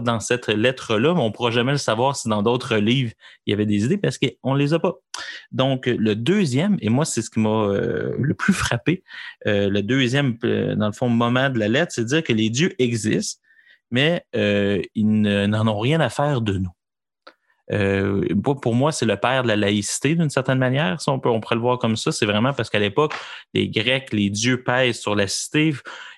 dans 0.00 0.20
cette 0.20 0.48
lettre-là, 0.48 1.14
mais 1.14 1.20
on 1.20 1.28
ne 1.28 1.32
pourra 1.32 1.50
jamais 1.50 1.72
le 1.72 1.78
savoir 1.78 2.16
si 2.16 2.28
dans 2.28 2.42
d'autres 2.42 2.76
livres, 2.76 3.12
il 3.46 3.50
y 3.50 3.54
avait 3.54 3.66
des 3.66 3.84
idées 3.84 3.98
parce 3.98 4.18
qu'on 4.18 4.54
ne 4.54 4.58
les 4.58 4.72
a 4.74 4.78
pas. 4.78 4.94
Donc, 5.52 5.86
le 5.86 6.14
deuxième, 6.14 6.76
et 6.80 6.88
moi, 6.88 7.04
c'est 7.04 7.22
ce 7.22 7.30
qui 7.30 7.40
m'a 7.40 7.64
euh, 7.64 8.14
le 8.18 8.34
plus 8.34 8.52
frappé, 8.52 9.02
euh, 9.46 9.68
le 9.68 9.82
deuxième, 9.82 10.36
euh, 10.44 10.74
dans 10.74 10.86
le 10.86 10.92
fond, 10.92 11.08
moment 11.08 11.50
de 11.50 11.58
la 11.58 11.68
lettre, 11.68 11.92
c'est 11.94 12.02
de 12.02 12.08
dire 12.08 12.22
que 12.22 12.32
les 12.32 12.50
dieux 12.50 12.72
existent, 12.78 13.40
mais 13.90 14.24
ils 14.34 15.20
ne- 15.20 15.46
n'en 15.46 15.66
ont 15.68 15.78
rien 15.78 16.00
à 16.00 16.08
faire 16.08 16.40
de 16.40 16.58
nous. 16.58 16.70
Euh, 17.72 18.22
pour 18.60 18.74
moi, 18.74 18.92
c'est 18.92 19.06
le 19.06 19.16
père 19.16 19.42
de 19.42 19.48
la 19.48 19.56
laïcité 19.56 20.14
d'une 20.14 20.30
certaine 20.30 20.58
manière. 20.58 21.00
Si 21.00 21.08
on, 21.08 21.18
peut, 21.18 21.30
on 21.30 21.40
pourrait 21.40 21.54
le 21.54 21.60
voir 21.60 21.78
comme 21.78 21.96
ça. 21.96 22.12
C'est 22.12 22.26
vraiment 22.26 22.52
parce 22.52 22.68
qu'à 22.68 22.78
l'époque, 22.78 23.14
les 23.54 23.68
Grecs, 23.68 24.12
les 24.12 24.30
dieux 24.30 24.62
pèsent 24.62 25.00
sur 25.00 25.14
la 25.14 25.26
cité 25.26 25.72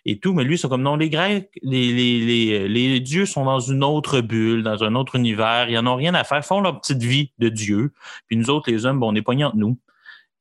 et 0.05 0.19
tout, 0.19 0.33
mais 0.35 0.45
lui, 0.45 0.59
c'est 0.59 0.69
comme 0.69 0.83
non, 0.83 0.97
les 0.97 1.11
Grecs, 1.11 1.51
les, 1.63 1.93
les, 1.93 2.69
les, 2.69 3.01
dieux 3.01 3.27
sont 3.27 3.45
dans 3.45 3.61
une 3.61 3.85
autre 3.85 4.21
bulle, 4.21 4.63
dans 4.63 4.83
un 4.83 4.95
autre 4.95 5.17
univers. 5.17 5.69
Ils 5.69 5.75
n'en 5.75 5.93
ont 5.93 5.97
rien 5.97 6.15
à 6.15 6.25
faire, 6.25 6.45
font 6.45 6.61
leur 6.61 6.81
petite 6.81 7.03
vie 7.03 7.33
de 7.39 7.49
dieu. 7.49 7.93
Puis 8.27 8.37
nous 8.37 8.51
autres, 8.51 8.71
les 8.71 8.87
hommes, 8.87 9.01
bon, 9.01 9.13
on 9.13 9.15
est 9.15 9.23
pognés 9.23 9.45
entre 9.45 9.57
nous. 9.57 9.79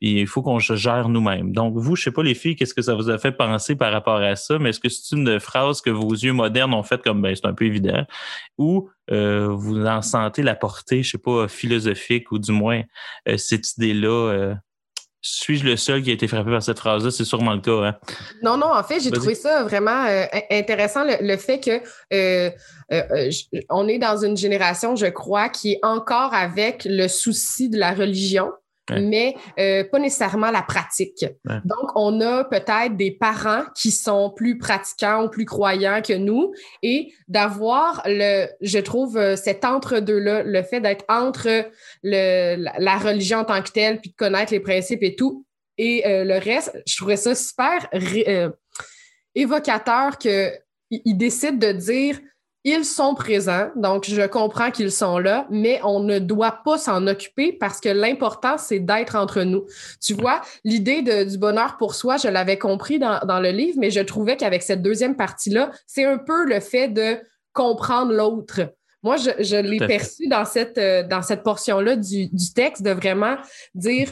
Puis 0.02 0.20
il 0.22 0.28
faut 0.28 0.42
qu'on 0.42 0.60
se 0.60 0.76
gère 0.76 1.08
nous-mêmes. 1.10 1.54
Donc, 1.54 1.76
vous, 1.78 1.96
je 1.96 2.04
sais 2.04 2.12
pas, 2.12 2.22
les 2.24 2.36
filles, 2.36 2.56
qu'est-ce 2.56 2.74
que 2.74 2.82
ça 2.82 2.96
vous 2.96 3.10
a 3.10 3.18
fait 3.18 3.32
penser 3.32 3.76
par 3.76 3.92
rapport 3.94 4.18
à 4.22 4.36
ça, 4.36 4.60
mais 4.60 4.70
est-ce 4.72 4.80
que 4.80 4.90
c'est 4.90 5.16
une 5.16 5.40
phrase 5.40 5.82
que 5.82 5.90
vos 5.90 6.12
yeux 6.12 6.34
modernes 6.34 6.74
ont 6.74 6.84
fait 6.84 7.02
comme 7.02 7.22
ben 7.22 7.34
c'est 7.36 7.46
un 7.46 7.54
peu 7.54 7.66
évident, 7.66 8.04
ou 8.58 8.90
euh, 9.12 9.48
vous 9.48 9.86
en 9.86 10.02
sentez 10.02 10.44
la 10.44 10.56
portée, 10.56 11.02
je 11.04 11.12
sais 11.12 11.18
pas, 11.18 11.48
philosophique, 11.48 12.32
ou 12.32 12.40
du 12.40 12.52
moins 12.52 12.82
euh, 13.30 13.38
cette 13.38 13.72
idée-là. 13.78 14.32
euh, 14.32 14.56
suis-je 15.28 15.66
le 15.66 15.76
seul 15.76 16.04
qui 16.04 16.12
a 16.12 16.14
été 16.14 16.28
frappé 16.28 16.52
par 16.52 16.62
cette 16.62 16.78
phrase-là? 16.78 17.10
C'est 17.10 17.26
sûrement 17.26 17.54
le 17.56 17.62
cas. 17.62 17.84
Hein? 17.84 17.96
Non, 18.44 18.58
non, 18.58 18.72
en 18.72 18.84
fait, 18.84 19.00
j'ai 19.00 19.10
trouvé 19.10 19.34
ça 19.34 19.64
vraiment 19.64 20.06
euh, 20.06 20.26
in- 20.32 20.58
intéressant, 20.58 21.04
le, 21.04 21.16
le 21.20 21.38
fait 21.38 21.60
que 21.60 21.82
euh, 22.14 22.52
euh, 22.92 23.02
euh, 23.12 23.30
on 23.72 23.88
est 23.88 23.98
dans 23.98 24.18
une 24.18 24.38
génération, 24.38 24.96
je 24.96 25.08
crois, 25.08 25.50
qui 25.50 25.72
est 25.72 25.80
encore 25.82 26.36
avec 26.36 26.86
le 26.88 27.08
souci 27.08 27.70
de 27.70 27.78
la 27.80 27.94
religion. 27.94 28.52
Ouais. 28.90 29.02
mais 29.02 29.36
euh, 29.60 29.84
pas 29.84 29.98
nécessairement 29.98 30.52
la 30.52 30.62
pratique. 30.62 31.26
Ouais. 31.46 31.56
Donc, 31.66 31.90
on 31.96 32.22
a 32.22 32.44
peut-être 32.44 32.96
des 32.96 33.12
parents 33.12 33.64
qui 33.76 33.90
sont 33.90 34.30
plus 34.30 34.60
pratiquants 34.60 35.26
ou 35.26 35.30
plus 35.30 35.46
croyants 35.46 36.02
que 36.04 36.14
nous 36.14 36.54
et 36.84 37.12
d'avoir 37.28 38.04
le, 38.06 38.48
je 38.62 38.78
trouve, 38.78 39.18
euh, 39.18 39.36
cet 39.36 39.66
entre-deux-là, 39.66 40.44
le 40.44 40.62
fait 40.62 40.82
d'être 40.82 41.04
entre 41.10 41.68
le, 42.04 42.56
la, 42.58 42.98
religion 42.98 43.40
en 43.40 43.46
tant 43.46 43.62
que 43.64 43.72
telle, 43.72 44.00
puis 44.00 44.12
de 44.12 44.16
connaître 44.16 44.54
les 44.54 44.60
principes 44.60 45.02
et 45.02 45.16
tout, 45.16 45.46
et 45.78 46.06
euh, 46.08 46.24
le 46.24 46.38
reste, 46.38 46.82
je 46.88 46.96
trouvais 46.96 47.18
ça 47.18 47.36
super 47.36 47.88
euh, 47.94 48.50
évocateur 49.34 50.18
qu'ils 50.18 50.60
ils 50.90 51.18
décident 51.18 51.58
de 51.58 51.72
dire 51.74 52.20
ils 52.68 52.84
sont 52.84 53.14
présents, 53.14 53.70
donc 53.76 54.06
je 54.08 54.26
comprends 54.26 54.72
qu'ils 54.72 54.92
sont 54.92 55.20
là, 55.20 55.46
mais 55.52 55.80
on 55.84 56.00
ne 56.00 56.18
doit 56.18 56.64
pas 56.66 56.80
s'en 56.80 57.06
occuper 57.06 57.54
parce 57.54 57.80
que 57.80 57.90
l'important, 57.90 58.58
c'est 58.58 58.80
d'être 58.80 59.16
entre 59.16 59.44
nous. 59.44 59.66
Tu 60.02 60.16
vois, 60.16 60.42
l'idée 60.64 61.04
du 61.26 61.38
bonheur 61.38 61.78
pour 61.78 61.94
soi, 61.94 62.18
je 62.18 62.28
l'avais 62.28 62.58
compris 62.58 62.98
dans, 62.98 63.20
dans 63.20 63.40
le 63.40 63.52
livre, 63.52 63.78
mais 63.80 63.92
je 63.92 64.00
trouvais 64.00 64.36
qu'avec 64.36 64.64
cette 64.64 64.82
deuxième 64.82 65.16
partie-là, 65.16 65.70
c'est 65.86 66.06
un 66.06 66.18
peu 66.18 66.46
le 66.46 66.60
fait 66.60 66.88
de 66.88 67.20
comprendre 67.54 68.12
l'autre. 68.12 68.62
Moi, 69.04 69.18
je, 69.18 69.44
je 69.44 69.58
l'ai 69.58 69.78
perçu 69.78 70.28
dans 70.28 70.46
cette, 70.46 70.80
euh, 70.80 71.04
dans 71.04 71.22
cette 71.22 71.44
portion-là 71.44 71.96
du, 71.96 72.28
du 72.30 72.52
texte 72.52 72.82
de 72.82 72.90
vraiment 72.90 73.36
dire. 73.76 74.10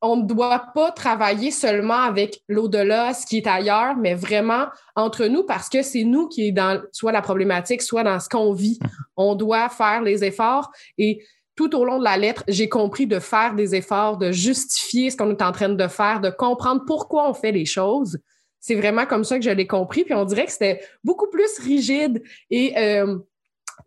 On 0.00 0.16
ne 0.16 0.22
doit 0.22 0.66
pas 0.74 0.92
travailler 0.92 1.50
seulement 1.50 2.02
avec 2.02 2.42
l'au-delà, 2.48 3.14
ce 3.14 3.26
qui 3.26 3.38
est 3.38 3.46
ailleurs, 3.46 3.96
mais 3.96 4.14
vraiment 4.14 4.66
entre 4.94 5.26
nous 5.26 5.44
parce 5.44 5.68
que 5.68 5.82
c'est 5.82 6.04
nous 6.04 6.28
qui 6.28 6.48
est 6.48 6.52
dans 6.52 6.80
soit 6.92 7.12
la 7.12 7.22
problématique, 7.22 7.82
soit 7.82 8.04
dans 8.04 8.20
ce 8.20 8.28
qu'on 8.28 8.52
vit. 8.52 8.78
On 9.16 9.34
doit 9.34 9.68
faire 9.68 10.02
les 10.02 10.24
efforts 10.24 10.70
et 10.98 11.24
tout 11.56 11.74
au 11.74 11.84
long 11.84 11.98
de 11.98 12.04
la 12.04 12.16
lettre, 12.16 12.44
j'ai 12.46 12.68
compris 12.68 13.08
de 13.08 13.18
faire 13.18 13.56
des 13.56 13.74
efforts, 13.74 14.16
de 14.16 14.30
justifier 14.30 15.10
ce 15.10 15.16
qu'on 15.16 15.30
est 15.30 15.42
en 15.42 15.50
train 15.50 15.68
de 15.68 15.88
faire, 15.88 16.20
de 16.20 16.30
comprendre 16.30 16.84
pourquoi 16.86 17.28
on 17.28 17.34
fait 17.34 17.50
les 17.50 17.64
choses. 17.64 18.18
C'est 18.60 18.76
vraiment 18.76 19.06
comme 19.06 19.24
ça 19.24 19.38
que 19.38 19.44
je 19.44 19.50
l'ai 19.50 19.66
compris. 19.66 20.04
Puis 20.04 20.14
on 20.14 20.24
dirait 20.24 20.46
que 20.46 20.52
c'était 20.52 20.80
beaucoup 21.02 21.28
plus 21.28 21.58
rigide 21.58 22.22
et 22.50 22.78
euh, 22.78 23.18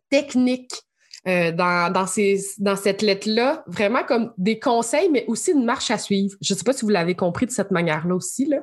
technique 0.10 0.82
euh, 1.28 1.52
dans, 1.52 1.92
dans, 1.94 2.08
ces, 2.08 2.40
dans 2.58 2.76
cette 2.76 3.02
lettre-là, 3.02 3.64
vraiment 3.68 4.04
comme 4.04 4.32
des 4.38 4.60
conseils, 4.60 5.10
mais 5.12 5.24
aussi 5.28 5.52
une 5.52 5.66
marche 5.66 5.92
à 5.92 5.98
suivre. 5.98 6.36
Je 6.42 6.54
ne 6.54 6.58
sais 6.58 6.64
pas 6.64 6.74
si 6.74 6.84
vous 6.84 6.90
l'avez 6.90 7.16
compris 7.16 7.46
de 7.46 7.52
cette 7.52 7.72
manière-là 7.72 8.16
aussi. 8.16 8.46
Là. 8.46 8.58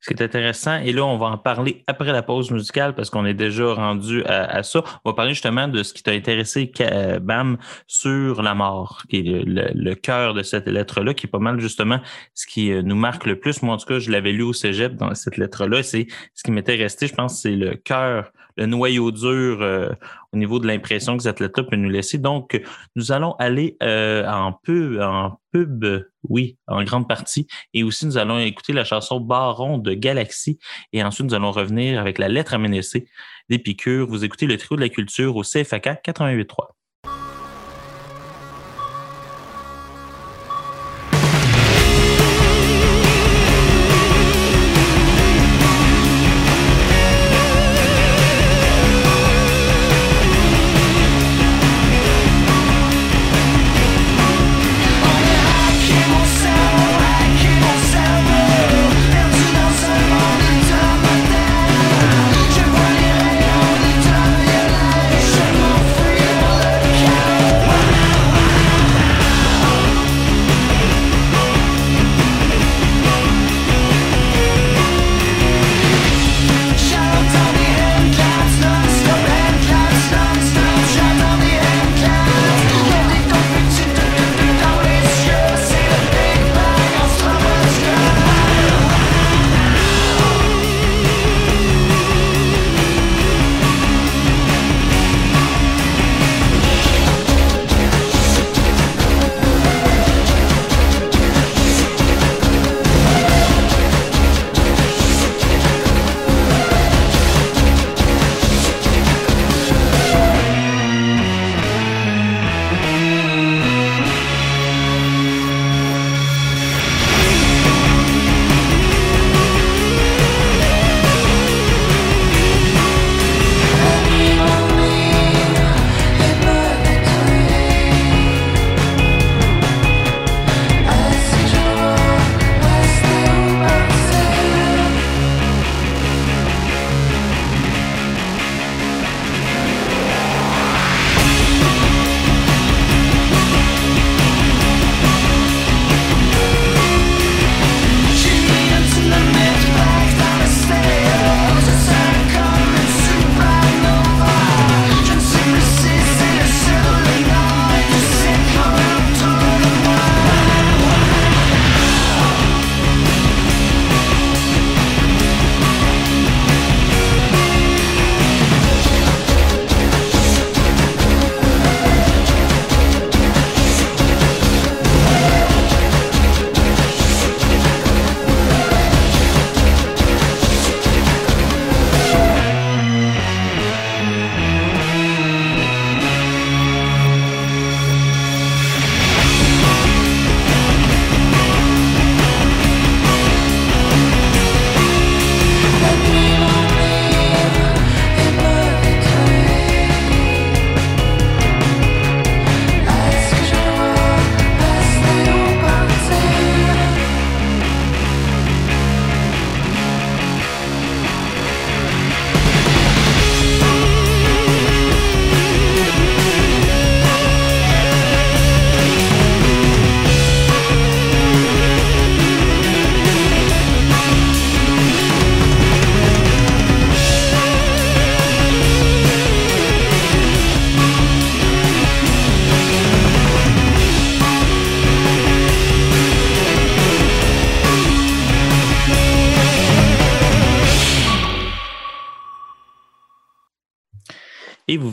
Ce 0.00 0.08
qui 0.12 0.20
est 0.20 0.24
intéressant, 0.24 0.78
et 0.78 0.92
là, 0.92 1.04
on 1.06 1.16
va 1.16 1.26
en 1.26 1.38
parler 1.38 1.84
après 1.86 2.12
la 2.12 2.22
pause 2.22 2.50
musicale 2.50 2.94
parce 2.94 3.08
qu'on 3.08 3.24
est 3.24 3.32
déjà 3.34 3.72
rendu 3.72 4.24
à, 4.24 4.44
à 4.56 4.62
ça. 4.64 4.82
On 5.04 5.10
va 5.10 5.14
parler 5.14 5.32
justement 5.32 5.68
de 5.68 5.82
ce 5.84 5.94
qui 5.94 6.02
t'a 6.02 6.10
intéressé, 6.10 6.70
euh, 6.80 7.20
Bam, 7.20 7.56
sur 7.86 8.42
la 8.42 8.54
mort, 8.54 9.04
qui 9.08 9.18
est 9.18 9.22
le, 9.22 9.42
le- 9.44 9.70
le 9.72 9.94
cœur 9.94 10.34
de 10.34 10.42
cette 10.42 10.66
lettre-là, 10.66 11.14
qui 11.14 11.26
est 11.26 11.30
pas 11.30 11.38
mal 11.38 11.60
justement 11.60 12.00
ce 12.34 12.46
qui 12.46 12.72
euh, 12.72 12.82
nous 12.82 12.96
marque 12.96 13.24
le 13.24 13.38
plus. 13.38 13.62
Moi, 13.62 13.74
en 13.74 13.78
tout 13.78 13.86
cas, 13.86 14.00
je 14.00 14.10
l'avais 14.10 14.32
lu 14.32 14.42
au 14.42 14.52
cégep 14.52 14.96
dans 14.96 15.14
cette 15.14 15.36
lettre-là. 15.36 15.82
C'est 15.84 16.08
ce 16.34 16.42
qui 16.42 16.50
m'était 16.50 16.74
resté, 16.74 17.06
je 17.06 17.14
pense, 17.14 17.40
c'est 17.40 17.52
le 17.54 17.76
cœur, 17.76 18.32
le 18.56 18.66
noyau 18.66 19.10
dur 19.10 19.60
euh, 19.60 19.90
au 20.32 20.36
niveau 20.36 20.58
de 20.58 20.66
l'impression 20.66 21.16
que 21.16 21.22
cette 21.22 21.40
lettre-là 21.40 21.66
peut 21.68 21.76
nous 21.76 21.88
laisser. 21.88 22.18
Donc, 22.18 22.60
nous 22.94 23.12
allons 23.12 23.32
aller 23.34 23.76
euh, 23.82 24.26
en 24.26 24.52
pub, 24.52 25.00
en 25.00 25.38
pub, 25.52 25.84
oui, 26.28 26.56
en 26.66 26.82
grande 26.84 27.08
partie. 27.08 27.46
Et 27.74 27.82
aussi, 27.82 28.06
nous 28.06 28.18
allons 28.18 28.38
écouter 28.38 28.72
la 28.72 28.84
chanson 28.84 29.20
Baron 29.20 29.78
de 29.78 29.94
Galaxy. 29.94 30.58
Et 30.92 31.02
ensuite, 31.02 31.26
nous 31.26 31.34
allons 31.34 31.52
revenir 31.52 32.00
avec 32.00 32.18
la 32.18 32.28
lettre 32.28 32.54
à 32.54 32.58
Ménécée 32.58 33.08
d'Épicure. 33.48 34.06
Vous 34.06 34.24
écoutez 34.24 34.46
le 34.46 34.56
trio 34.56 34.76
de 34.76 34.82
la 34.82 34.88
culture 34.88 35.36
au 35.36 35.42
CFAK 35.42 36.02
88.3. 36.04 36.75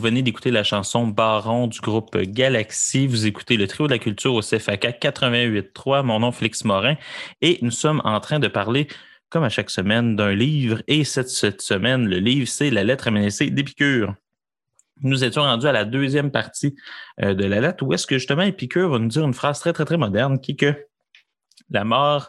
venez 0.04 0.20
d'écouter 0.20 0.50
la 0.50 0.64
chanson 0.64 1.06
Baron 1.06 1.66
du 1.66 1.80
groupe 1.80 2.14
Galaxy. 2.14 3.06
Vous 3.06 3.24
écoutez 3.24 3.56
le 3.56 3.66
trio 3.66 3.86
de 3.86 3.92
la 3.92 3.98
culture 3.98 4.34
au 4.34 4.42
CFAK 4.42 5.00
88.3. 5.00 6.02
Mon 6.02 6.20
nom 6.20 6.30
Félix 6.30 6.62
Morin 6.64 6.96
et 7.40 7.58
nous 7.62 7.70
sommes 7.70 8.02
en 8.04 8.20
train 8.20 8.38
de 8.38 8.48
parler, 8.48 8.86
comme 9.30 9.44
à 9.44 9.48
chaque 9.48 9.70
semaine, 9.70 10.14
d'un 10.14 10.34
livre. 10.34 10.82
Et 10.88 11.04
cette, 11.04 11.30
semaine, 11.30 12.06
le 12.06 12.18
livre, 12.18 12.46
c'est 12.46 12.68
La 12.68 12.84
lettre 12.84 13.10
MNC 13.10 13.54
d'Épicure. 13.54 14.14
Nous 15.00 15.24
étions 15.24 15.40
rendus 15.40 15.66
à 15.66 15.72
la 15.72 15.86
deuxième 15.86 16.30
partie 16.30 16.76
euh, 17.22 17.32
de 17.32 17.46
la 17.46 17.62
lettre 17.62 17.82
où 17.82 17.94
est-ce 17.94 18.06
que 18.06 18.18
justement 18.18 18.42
Épicure 18.42 18.90
va 18.90 18.98
nous 18.98 19.08
dire 19.08 19.24
une 19.24 19.32
phrase 19.32 19.58
très, 19.58 19.72
très, 19.72 19.86
très 19.86 19.96
moderne 19.96 20.38
qui 20.38 20.52
est 20.52 20.56
que 20.56 20.84
la 21.70 21.84
mort 21.84 22.28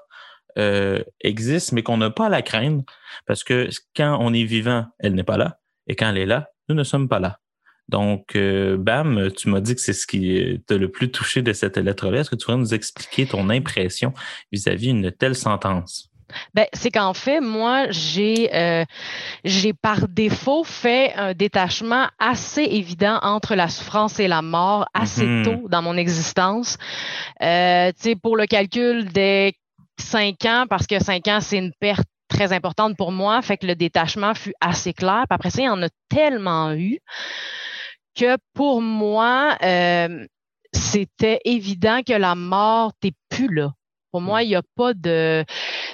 euh, 0.58 1.04
existe, 1.20 1.74
mais 1.74 1.84
qu'on 1.84 1.98
n'a 1.98 2.10
pas 2.10 2.28
à 2.28 2.30
la 2.30 2.42
craindre 2.42 2.84
parce 3.26 3.44
que 3.44 3.68
quand 3.98 4.18
on 4.22 4.34
est 4.34 4.46
vivant, 4.46 4.86
elle 4.98 5.14
n'est 5.14 5.26
pas 5.26 5.36
là. 5.36 5.60
Et 5.88 5.98
quand 5.98 6.10
elle 6.10 6.20
est 6.20 6.26
là, 6.26 6.52
nous 6.70 6.76
ne 6.76 6.86
sommes 6.86 7.10
pas 7.10 7.20
là. 7.20 7.42
Donc, 7.88 8.36
euh, 8.36 8.78
Bam, 8.78 9.30
tu 9.38 9.50
m'as 9.50 9.62
dit 9.62 9.76
que 9.76 9.82
c'est 9.82 9.94
ce 9.94 10.08
qui 10.08 10.62
t'a 10.68 10.78
le 10.78 10.90
plus 10.90 11.12
touché 11.12 11.42
de 11.42 11.54
cette 11.54 11.78
lettre-là. 11.78 12.22
Est-ce 12.22 12.30
que 12.32 12.36
tu 12.36 12.46
pourrais 12.46 12.58
nous 12.58 12.74
expliquer 12.74 13.26
ton 13.26 13.50
impression 13.50 14.14
vis-à-vis 14.52 14.88
d'une 14.88 15.12
telle 15.12 15.36
sentence? 15.36 16.10
Ben, 16.56 16.66
c'est 16.74 16.90
qu'en 16.90 17.14
fait, 17.14 17.40
moi, 17.40 17.86
j'ai 17.92 18.50
euh, 18.56 18.84
j'ai 19.44 19.74
par 19.74 20.08
défaut 20.08 20.64
fait 20.64 21.14
un 21.16 21.34
détachement 21.36 22.08
assez 22.18 22.64
évident 22.64 23.20
entre 23.22 23.54
la 23.54 23.68
souffrance 23.70 24.20
et 24.20 24.28
la 24.28 24.42
mort 24.42 24.88
assez 24.96 25.26
Mhm. 25.28 25.44
tôt 25.46 25.68
dans 25.70 25.84
mon 25.84 25.96
existence. 25.98 26.80
Euh, 27.44 27.92
tu 27.92 28.02
sais, 28.10 28.16
pour 28.16 28.38
le 28.38 28.48
calcul 28.48 29.06
des 29.12 29.54
cinq 30.00 30.44
ans, 30.46 30.66
parce 30.68 30.88
que 30.88 30.98
cinq 31.02 31.28
ans, 31.28 31.40
c'est 31.42 31.60
une 31.60 31.72
perte 31.80 32.08
très 32.28 32.52
importante 32.54 32.98
pour 32.98 33.12
moi, 33.12 33.44
fait 33.44 33.58
que 33.58 33.68
le 33.68 33.76
détachement 33.76 34.34
fut 34.34 34.56
assez 34.60 34.94
clair. 34.94 35.26
Puis 35.30 35.36
après 35.36 35.52
ça, 35.52 35.62
il 35.62 35.66
y 35.66 35.70
en 35.70 35.84
a 35.84 35.90
tellement 36.10 36.74
eu 36.74 36.98
que 38.16 38.38
pour 38.54 38.82
moi, 38.82 39.58
euh, 39.64 40.26
c'était 40.74 41.40
évident 41.46 42.02
que 42.06 42.14
la 42.14 42.36
mort, 42.36 42.94
t'es 43.00 43.14
plus 43.30 43.54
là. 43.54 43.74
Pour 44.12 44.22
moi, 44.22 44.44
il 44.44 44.50
n'y 44.50 44.56
a 44.56 44.64
pas 44.76 44.94
de. 44.94 45.46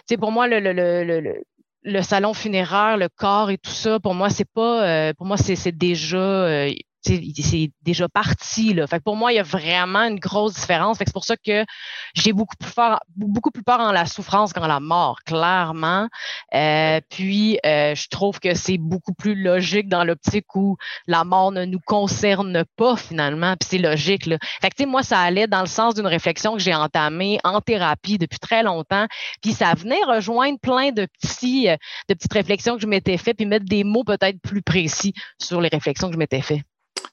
Tu 0.08 0.18
pour 0.18 0.32
moi, 0.32 0.48
le, 0.48 0.60
le, 0.60 0.74
le, 0.74 1.44
le, 1.84 2.02
salon 2.04 2.34
funéraire, 2.34 2.98
le 2.98 3.10
corps 3.10 3.52
et 3.52 3.58
tout 3.58 3.72
ça, 3.72 4.00
pour 4.00 4.14
moi, 4.16 4.30
c'est 4.30 4.50
pas. 4.54 4.88
euh, 5.10 5.14
pour 5.16 5.26
moi, 5.28 5.38
c'est 5.38 5.72
déjà. 5.78 6.18
euh, 6.20 6.72
c'est 7.02 7.72
déjà 7.82 8.08
parti. 8.08 8.74
Là. 8.74 8.88
Fait 8.88 9.00
que 9.00 9.04
pour 9.04 9.16
moi, 9.16 9.32
il 9.32 9.36
y 9.36 9.40
a 9.40 9.44
vraiment 9.44 10.02
une 10.02 10.20
grosse 10.20 10.54
différence. 10.54 10.98
C'est 10.98 11.14
pour 11.14 11.26
ça 11.26 11.36
que 11.36 11.66
j'ai 12.14 12.34
beaucoup 12.34 12.56
plus 12.60 12.72
peur, 12.72 13.00
beaucoup 13.16 13.52
plus 13.52 13.64
peur 13.64 13.80
en 13.80 13.92
la 13.92 14.06
souffrance 14.06 14.54
qu'en 14.54 14.68
la 14.68 14.80
mort, 14.80 15.20
clairement. 15.26 16.08
Euh, 16.54 17.00
puis, 17.10 17.60
euh, 17.66 17.96
je 17.96 18.08
trouve 18.10 18.40
que 18.40 18.54
c'est 18.54 18.78
beaucoup 18.78 19.14
plus 19.14 19.36
logique 19.36 19.88
dans 19.88 20.04
l'optique 20.04 20.56
où 20.56 20.78
la 21.08 21.24
mort 21.24 21.52
ne 21.52 21.66
nous 21.66 21.80
concerne 21.86 22.64
pas 22.76 22.96
finalement. 22.96 23.56
Puis 23.60 23.70
c'est 23.72 23.78
logique. 23.78 24.26
Là. 24.26 24.38
Fait 24.62 24.70
que, 24.70 24.86
moi, 24.86 25.04
ça 25.04 25.20
allait 25.20 25.48
dans 25.48 25.62
le 25.62 25.68
sens 25.68 25.96
d'une 25.96 26.08
réflexion 26.08 26.54
que 26.54 26.60
j'ai 26.60 26.76
entamée 26.76 27.40
en 27.44 27.62
thérapie 27.62 28.18
depuis 28.18 28.40
très 28.40 28.64
longtemps. 28.64 29.08
Puis 29.42 29.54
ça 29.54 29.74
venait 29.74 30.04
rejoindre 30.08 30.60
plein 30.60 30.92
de 30.92 31.08
petits, 31.22 31.70
euh, 31.70 31.76
de 32.10 32.14
petites 32.14 32.34
réflexions 32.34 32.76
que 32.76 32.82
je 32.82 32.88
m'étais 32.88 33.18
fait, 33.18 33.34
puis 33.34 33.46
mettre 33.46 33.66
des 33.66 33.84
mots 33.84 34.04
peut-être 34.04 34.40
plus 34.42 34.62
précis 34.62 35.14
sur 35.40 35.62
les 35.62 35.70
réflexions 35.70 36.08
que 36.08 36.14
je 36.14 36.20
m'étais 36.20 36.42
fait. 36.42 36.64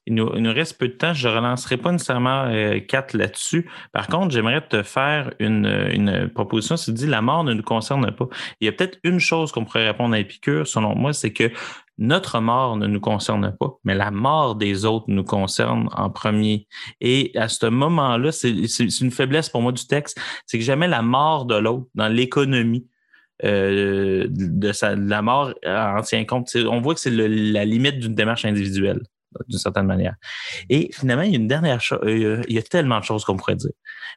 Il 0.09 0.14
nous, 0.14 0.53
reste 0.53 0.79
peu 0.79 0.88
de 0.88 0.94
temps. 0.94 1.12
Je 1.12 1.29
ne 1.29 1.35
relancerai 1.35 1.77
pas 1.77 1.92
nécessairement 1.92 2.44
euh, 2.47 2.81
Kat 2.81 3.09
là-dessus. 3.12 3.71
Par 3.92 4.07
contre, 4.07 4.31
j'aimerais 4.31 4.66
te 4.66 4.83
faire 4.83 5.35
une, 5.38 6.31
proposition. 6.35 6.77
Tu 6.77 6.92
dis 6.92 7.07
la 7.07 7.21
mort 7.21 7.44
ne 7.44 7.53
nous 7.53 7.62
concerne 7.62 8.11
pas. 8.12 8.27
Il 8.61 8.64
y 8.64 8.68
a 8.68 8.73
peut-être 8.73 8.99
une 9.05 9.21
chose 9.21 9.53
qu'on 9.53 9.66
pourrait 9.66 9.87
répondre 9.87 10.14
à 10.14 10.18
Épicure, 10.18 10.66
selon 10.66 10.94
moi, 10.97 11.12
c'est 11.12 11.33
que 11.35 11.51
notre 11.99 12.40
mort 12.40 12.77
ne 12.79 12.87
nous 12.87 13.01
concerne 13.01 13.55
pas, 13.61 13.71
mais 13.85 13.94
la 13.94 14.11
mort 14.11 14.55
des 14.55 14.87
autres 14.87 15.07
nous 15.09 15.25
concerne 15.25 15.88
en 15.94 16.09
premier. 16.09 16.66
Et 17.03 17.33
à 17.37 17.49
ce 17.49 17.66
moment-là, 17.66 18.33
c'est 18.33 18.66
c'est- 18.66 18.88
c'est 18.88 19.05
une 19.05 19.11
faiblesse 19.11 19.51
pour 19.51 19.61
moi 19.61 19.73
du 19.73 19.87
texte, 19.87 20.18
c'est 20.47 20.59
que 20.59 20.64
jamais 20.64 20.88
la 20.88 21.03
mort 21.03 21.44
de 21.44 21.57
l'autre 21.57 21.87
dans 21.94 22.09
l'économie. 22.09 22.87
euh, 23.44 24.27
de, 24.31 24.73
sa, 24.73 24.97
de 24.97 25.09
la 25.09 25.23
mort 25.23 25.55
en 25.64 26.01
tient 26.03 26.25
compte. 26.25 26.49
C'est- 26.49 26.64
On 26.66 26.81
voit 26.81 26.94
que 26.94 27.01
c'est 27.01 27.12
la 27.12 27.64
limite 27.64 28.01
d'une 28.01 28.16
démarche 28.16 28.44
individuelle 28.44 29.01
d'une 29.46 29.58
certaine 29.58 29.86
manière. 29.86 30.14
Et 30.68 30.90
finalement, 30.92 31.22
il 31.22 31.30
y 31.30 31.34
a 31.34 31.38
une 31.38 31.48
dernière 31.48 31.80
chose, 31.80 32.00
il 32.04 32.52
y 32.52 32.58
a 32.58 32.62
tellement 32.62 33.00
de 33.00 33.04
choses 33.04 33.24
qu'on 33.24 33.36
pourrait 33.36 33.56
dire, 33.56 33.72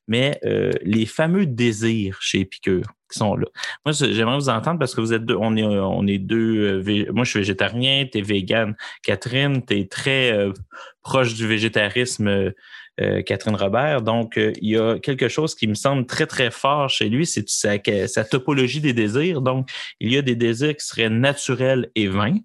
mais 0.08 0.39
euh, 0.45 0.71
les 0.84 1.06
fameux 1.06 1.45
désirs 1.45 2.17
chez 2.21 2.39
Épicure 2.41 2.86
qui 3.12 3.19
sont 3.19 3.36
là. 3.36 3.47
Moi, 3.86 3.93
j'aimerais 3.93 4.36
vous 4.36 4.50
entendre 4.50 4.80
parce 4.80 4.95
que 4.95 5.02
vous 5.02 5.13
êtes 5.13 5.26
deux, 5.26 5.36
on 5.36 5.56
est, 5.56 5.63
on 5.63 6.08
est 6.08 6.17
deux, 6.17 6.84
euh, 6.88 7.12
moi 7.12 7.24
je 7.24 7.32
suis 7.32 7.39
végétarien, 7.39 8.08
tu 8.12 8.19
es 8.19 8.21
vegan. 8.21 8.76
Catherine, 9.04 9.63
tu 9.65 9.80
es 9.80 9.88
très 9.88 10.32
euh, 10.32 10.54
proche 11.02 11.36
du 11.36 11.47
végétarisme, 11.47 12.52
euh, 13.00 13.21
Catherine 13.24 13.56
Robert. 13.56 14.02
Donc, 14.02 14.34
il 14.38 14.69
y 14.69 14.78
a 14.78 15.00
quelque 15.00 15.28
chose 15.28 15.56
qui 15.56 15.67
me 15.67 15.74
semble 15.74 16.06
très, 16.06 16.28
très 16.28 16.52
fort 16.52 16.89
chez 16.89 17.10
lui, 17.10 17.26
c'est 17.26 17.47
sa, 17.50 17.74
sa 18.08 18.24
topologie 18.24 18.82
des 18.82 18.93
désirs. 18.93 19.41
Donc, 19.41 19.69
il 20.00 20.12
y 20.12 20.17
a 20.17 20.21
des 20.21 20.36
désirs 20.36 20.76
qui 20.76 20.86
seraient 20.86 21.10
naturels 21.10 21.89
et 21.95 22.08
vains. 22.08 22.38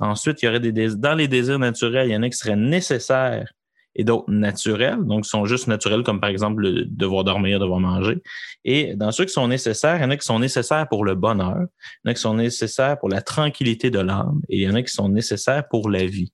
Ensuite, 0.00 0.42
il 0.42 0.46
y 0.46 0.48
aurait 0.48 0.60
des 0.60 0.72
dés- 0.72 0.96
dans 0.96 1.14
les 1.14 1.28
désirs 1.28 1.58
naturels, 1.58 2.08
il 2.08 2.12
y 2.12 2.16
en 2.16 2.22
a 2.22 2.28
qui 2.28 2.36
seraient 2.36 2.56
nécessaires 2.56 3.52
et 3.94 4.04
d'autres 4.04 4.30
naturels, 4.30 4.98
donc 5.02 5.26
sont 5.26 5.44
juste 5.46 5.66
naturels, 5.66 6.04
comme 6.04 6.20
par 6.20 6.30
exemple 6.30 6.62
le 6.62 6.84
devoir 6.84 7.24
dormir, 7.24 7.58
devoir 7.58 7.80
manger. 7.80 8.22
Et 8.64 8.94
dans 8.94 9.10
ceux 9.10 9.24
qui 9.24 9.32
sont 9.32 9.48
nécessaires, 9.48 9.96
il 9.96 10.02
y 10.02 10.04
en 10.04 10.10
a 10.10 10.16
qui 10.16 10.24
sont 10.24 10.38
nécessaires 10.38 10.88
pour 10.88 11.04
le 11.04 11.16
bonheur, 11.16 11.56
il 11.58 12.06
y 12.06 12.08
en 12.08 12.10
a 12.12 12.14
qui 12.14 12.20
sont 12.20 12.34
nécessaires 12.34 12.98
pour 12.98 13.08
la 13.08 13.20
tranquillité 13.20 13.90
de 13.90 13.98
l'âme, 13.98 14.40
et 14.48 14.58
il 14.58 14.62
y 14.62 14.68
en 14.68 14.74
a 14.74 14.82
qui 14.82 14.92
sont 14.92 15.08
nécessaires 15.08 15.66
pour 15.68 15.90
la 15.90 16.06
vie. 16.06 16.32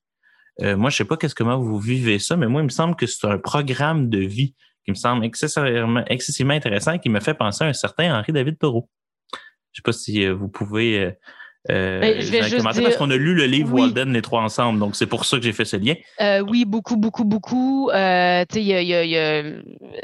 Euh, 0.63 0.77
moi, 0.77 0.91
je 0.91 0.97
sais 0.97 1.05
pas 1.05 1.17
qu'est-ce 1.17 1.35
comment 1.35 1.59
vous 1.59 1.79
vivez 1.79 2.19
ça, 2.19 2.37
mais 2.37 2.47
moi, 2.47 2.61
il 2.61 2.65
me 2.65 2.71
semble 2.71 2.95
que 2.95 3.07
c'est 3.07 3.27
un 3.27 3.39
programme 3.39 4.11
de 4.11 4.19
vie 4.19 4.55
qui 4.85 4.91
me 4.91 4.97
semble 4.97 5.25
excessivement, 5.25 6.05
excessivement 6.07 6.55
intéressant 6.55 6.93
et 6.93 7.01
qui 7.01 7.09
me 7.09 7.21
fait 7.21 7.35
penser 7.35 7.65
à 7.65 7.69
un 7.69 7.73
certain 7.73 8.19
Henri 8.19 8.33
David 8.33 8.59
Thoreau. 8.59 8.89
Je 9.73 9.81
sais 9.81 9.83
pas 9.83 9.93
si 9.93 10.25
euh, 10.25 10.35
vous 10.35 10.49
pouvez 10.49 11.15
euh, 11.71 12.01
Ben, 12.01 12.21
je 12.21 12.31
vais 12.31 12.43
juste 12.45 12.57
commenter 12.59 12.79
dire- 12.79 12.89
parce 12.89 12.97
qu'on 12.97 13.11
a 13.11 13.17
lu 13.17 13.35
le 13.35 13.45
livre 13.47 13.73
Oui. 13.73 13.83
Walden 13.83 14.13
les 14.13 14.23
trois 14.23 14.43
ensemble, 14.43 14.79
donc 14.79 14.95
c'est 14.97 15.07
pour 15.07 15.25
ça 15.25 15.37
que 15.39 15.43
j'ai 15.43 15.53
fait 15.53 15.65
ce 15.65 15.77
lien. 15.77 15.95
Euh, 16.21 16.41
oui, 16.41 16.65
beaucoup, 16.65 16.97
beaucoup, 16.97 17.25
beaucoup. 17.25 17.91
Euh, 17.91 18.45
y 18.55 18.73
a- 18.75 18.81
il 18.83 18.87
y 18.89 18.95
a- 18.95 19.05
il 19.05 19.11
y 19.11 19.19
a- 19.19 19.43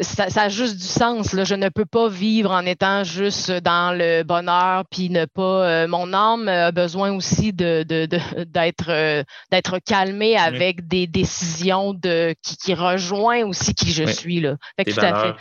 ça, 0.01 0.29
ça 0.31 0.43
a 0.43 0.49
juste 0.49 0.77
du 0.77 0.85
sens. 0.87 1.33
Là. 1.33 1.45
Je 1.45 1.55
ne 1.55 1.69
peux 1.69 1.85
pas 1.87 2.09
vivre 2.09 2.51
en 2.51 2.65
étant 2.67 3.05
juste 3.05 3.51
dans 3.51 3.97
le 3.97 4.23
bonheur, 4.23 4.85
puis 4.91 5.11
ne 5.11 5.25
pas. 5.27 5.87
mon 5.87 6.13
âme 6.13 6.49
a 6.49 6.73
besoin 6.73 7.13
aussi 7.13 7.53
de, 7.53 7.85
de- 7.89 8.07
de- 8.07 8.45
d'être, 8.45 9.25
d'être 9.51 9.79
calmée 9.87 10.37
avec 10.37 10.89
des 10.89 11.07
décisions 11.07 11.95
de, 11.95 12.35
qui, 12.43 12.57
qui 12.57 12.75
rejoignent 12.75 13.45
aussi 13.49 13.75
qui 13.75 13.93
je 13.93 14.05
Oui. 14.05 14.15
suis. 14.15 14.41
Là. 14.41 14.57
Fait 14.77 14.85
que 14.85 14.91
Tes 14.91 14.97
tout 15.01 15.05
à 15.07 15.23
fait. 15.25 15.35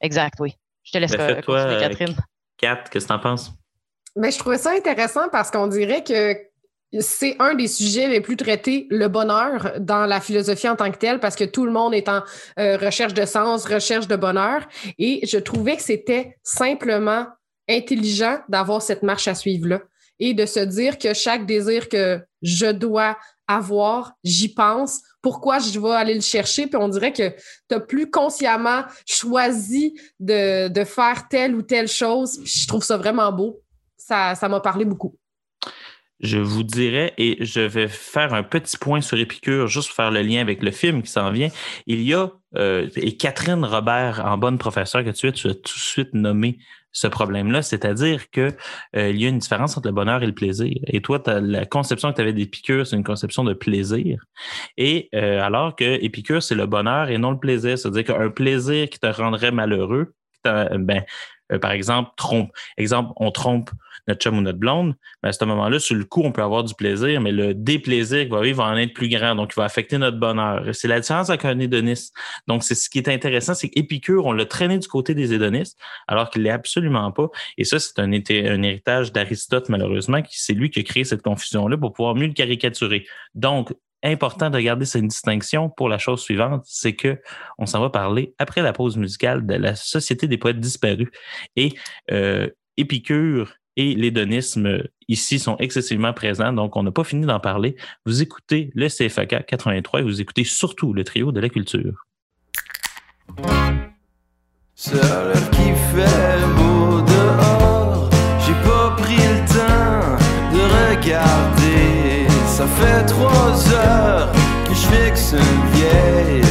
Exact, 0.00 0.34
oui. 0.40 0.52
Je 0.84 0.92
te 0.92 0.98
laisse 0.98 1.12
Ben, 1.16 1.42
continuer, 1.42 1.80
Catherine. 1.80 2.14
Kat, 2.56 2.84
qu'est-ce 2.90 3.04
que 3.04 3.08
tu 3.08 3.14
en 3.14 3.18
penses? 3.18 3.52
Mais 4.18 4.32
je 4.32 4.38
trouvais 4.38 4.58
ça 4.58 4.72
intéressant 4.72 5.28
parce 5.30 5.48
qu'on 5.52 5.68
dirait 5.68 6.02
que 6.02 6.36
c'est 6.98 7.36
un 7.38 7.54
des 7.54 7.68
sujets 7.68 8.08
les 8.08 8.20
plus 8.20 8.36
traités, 8.36 8.88
le 8.90 9.06
bonheur, 9.06 9.74
dans 9.78 10.06
la 10.06 10.20
philosophie 10.20 10.68
en 10.68 10.74
tant 10.74 10.90
que 10.90 10.98
telle, 10.98 11.20
parce 11.20 11.36
que 11.36 11.44
tout 11.44 11.64
le 11.64 11.70
monde 11.70 11.94
est 11.94 12.08
en 12.08 12.22
euh, 12.58 12.76
recherche 12.78 13.14
de 13.14 13.24
sens, 13.24 13.64
recherche 13.64 14.08
de 14.08 14.16
bonheur. 14.16 14.66
Et 14.98 15.24
je 15.24 15.38
trouvais 15.38 15.76
que 15.76 15.82
c'était 15.82 16.36
simplement 16.42 17.26
intelligent 17.68 18.38
d'avoir 18.48 18.82
cette 18.82 19.04
marche 19.04 19.28
à 19.28 19.36
suivre-là 19.36 19.82
et 20.18 20.34
de 20.34 20.46
se 20.46 20.60
dire 20.60 20.98
que 20.98 21.14
chaque 21.14 21.46
désir 21.46 21.88
que 21.88 22.20
je 22.42 22.72
dois 22.72 23.16
avoir, 23.46 24.14
j'y 24.24 24.52
pense. 24.52 25.00
Pourquoi 25.22 25.60
je 25.60 25.78
vais 25.78 25.90
aller 25.90 26.14
le 26.14 26.22
chercher? 26.22 26.66
Puis 26.66 26.76
on 26.76 26.88
dirait 26.88 27.12
que 27.12 27.30
tu 27.68 27.76
as 27.76 27.80
plus 27.80 28.10
consciemment 28.10 28.82
choisi 29.06 29.94
de, 30.18 30.66
de 30.66 30.84
faire 30.84 31.28
telle 31.28 31.54
ou 31.54 31.62
telle 31.62 31.88
chose. 31.88 32.40
Puis 32.42 32.62
je 32.62 32.66
trouve 32.66 32.82
ça 32.82 32.96
vraiment 32.96 33.30
beau. 33.30 33.62
Ça 34.08 34.48
m'a 34.48 34.60
parlé 34.60 34.84
beaucoup. 34.84 35.16
Je 36.20 36.38
vous 36.38 36.64
dirais, 36.64 37.14
et 37.16 37.36
je 37.44 37.60
vais 37.60 37.86
faire 37.86 38.34
un 38.34 38.42
petit 38.42 38.76
point 38.76 39.00
sur 39.00 39.18
Épicure, 39.18 39.68
juste 39.68 39.88
pour 39.88 39.96
faire 39.96 40.10
le 40.10 40.22
lien 40.22 40.40
avec 40.40 40.62
le 40.64 40.72
film 40.72 41.02
qui 41.02 41.12
s'en 41.12 41.30
vient. 41.30 41.48
Il 41.86 42.02
y 42.02 42.12
a, 42.12 42.32
euh, 42.56 42.88
et 42.96 43.16
Catherine 43.16 43.64
Robert, 43.64 44.24
en 44.24 44.36
bonne 44.36 44.58
professeure 44.58 45.04
que 45.04 45.10
tu 45.10 45.28
es, 45.28 45.32
tu 45.32 45.46
as 45.48 45.54
tout 45.54 45.74
de 45.74 45.80
suite 45.80 46.14
nommé 46.14 46.58
ce 46.90 47.06
problème-là, 47.06 47.62
c'est-à-dire 47.62 48.30
que 48.30 48.56
euh, 48.96 49.10
y 49.12 49.26
a 49.26 49.28
une 49.28 49.38
différence 49.38 49.76
entre 49.76 49.86
le 49.86 49.94
bonheur 49.94 50.22
et 50.24 50.26
le 50.26 50.34
plaisir. 50.34 50.74
Et 50.88 51.00
toi, 51.00 51.22
la 51.26 51.66
conception 51.66 52.10
que 52.10 52.16
tu 52.16 52.22
avais 52.22 52.32
d'Épicure, 52.32 52.84
c'est 52.84 52.96
une 52.96 53.04
conception 53.04 53.44
de 53.44 53.52
plaisir. 53.52 54.24
Et 54.76 55.08
euh, 55.14 55.40
alors 55.40 55.76
que 55.76 55.84
Épicure, 55.84 56.42
c'est 56.42 56.56
le 56.56 56.66
bonheur 56.66 57.10
et 57.10 57.18
non 57.18 57.30
le 57.30 57.38
plaisir. 57.38 57.78
C'est-à-dire 57.78 58.04
qu'un 58.04 58.30
plaisir 58.30 58.88
qui 58.88 58.98
te 58.98 59.06
rendrait 59.06 59.52
malheureux, 59.52 60.14
ben, 60.44 61.04
euh, 61.52 61.58
par 61.58 61.72
exemple, 61.72 62.10
trompe. 62.16 62.50
Exemple, 62.76 63.12
on 63.16 63.30
trompe 63.30 63.70
notre 64.06 64.20
chum 64.20 64.38
ou 64.38 64.40
notre 64.40 64.58
blonde, 64.58 64.94
mais 65.22 65.30
à 65.30 65.32
ce 65.32 65.44
moment-là, 65.44 65.78
sur 65.78 65.94
le 65.94 66.04
coup, 66.04 66.22
on 66.24 66.32
peut 66.32 66.42
avoir 66.42 66.64
du 66.64 66.74
plaisir, 66.74 67.20
mais 67.20 67.32
le 67.32 67.52
déplaisir 67.54 68.24
qui 68.24 68.30
va 68.30 68.40
vivre 68.40 68.64
va 68.64 68.70
en 68.70 68.76
être 68.76 68.94
plus 68.94 69.08
grand, 69.08 69.34
donc 69.34 69.52
il 69.54 69.56
va 69.56 69.64
affecter 69.64 69.98
notre 69.98 70.18
bonheur. 70.18 70.64
C'est 70.72 70.88
la 70.88 71.00
différence 71.00 71.28
avec 71.28 71.44
un 71.44 71.58
hédoniste. 71.58 72.14
Donc, 72.46 72.64
c'est 72.64 72.74
ce 72.74 72.88
qui 72.88 72.98
est 72.98 73.08
intéressant, 73.08 73.54
c'est 73.54 73.68
qu'Épicure, 73.68 74.26
on 74.26 74.32
l'a 74.32 74.46
traîné 74.46 74.78
du 74.78 74.88
côté 74.88 75.14
des 75.14 75.34
hédonistes, 75.34 75.78
alors 76.06 76.30
qu'il 76.30 76.42
l'est 76.42 76.50
absolument 76.50 77.12
pas. 77.12 77.28
Et 77.58 77.64
ça, 77.64 77.78
c'est 77.78 77.98
un 77.98 78.12
héritage 78.12 79.12
d'Aristote, 79.12 79.68
malheureusement, 79.68 80.22
qui 80.22 80.40
c'est 80.40 80.54
lui 80.54 80.70
qui 80.70 80.80
a 80.80 80.82
créé 80.82 81.04
cette 81.04 81.22
confusion-là 81.22 81.76
pour 81.76 81.92
pouvoir 81.92 82.14
mieux 82.14 82.28
le 82.28 82.32
caricaturer. 82.32 83.06
Donc, 83.34 83.72
important 84.02 84.50
de 84.50 84.58
garder 84.60 84.84
cette 84.84 85.06
distinction 85.06 85.70
pour 85.70 85.88
la 85.88 85.98
chose 85.98 86.20
suivante, 86.20 86.62
c'est 86.66 86.94
que 86.94 87.18
on 87.58 87.66
s'en 87.66 87.80
va 87.80 87.90
parler 87.90 88.34
après 88.38 88.62
la 88.62 88.72
pause 88.72 88.96
musicale 88.96 89.46
de 89.46 89.54
la 89.54 89.74
Société 89.74 90.28
des 90.28 90.38
poètes 90.38 90.60
disparus. 90.60 91.08
Et 91.56 91.74
euh, 92.10 92.48
Épicure 92.76 93.54
et 93.76 93.94
l'hédonisme 93.94 94.82
ici 95.08 95.38
sont 95.38 95.56
excessivement 95.58 96.12
présents, 96.12 96.52
donc 96.52 96.76
on 96.76 96.82
n'a 96.82 96.90
pas 96.90 97.04
fini 97.04 97.26
d'en 97.26 97.40
parler. 97.40 97.76
Vous 98.06 98.22
écoutez 98.22 98.70
le 98.74 98.88
CFAK 98.88 99.46
83 99.46 100.00
et 100.00 100.02
vous 100.02 100.20
écoutez 100.20 100.44
surtout 100.44 100.92
le 100.92 101.04
trio 101.04 101.32
de 101.32 101.40
la 101.40 101.48
culture. 101.48 102.04
Seul 104.74 105.32
qui 105.50 105.72
fait 105.92 106.38
beau 106.56 107.00
dehors, 107.02 108.10
j'ai 108.46 108.54
pas 108.68 108.96
pris 108.96 109.16
le 109.16 109.46
temps 109.48 110.16
de 110.52 110.96
regarder. 110.96 111.57
Ça 112.58 112.66
fait 112.66 113.06
trois 113.06 113.54
heures 113.72 114.32
que 114.64 114.70
je 114.70 114.86
fixe 114.88 115.32
une 115.32 115.70
vieille 115.76 116.42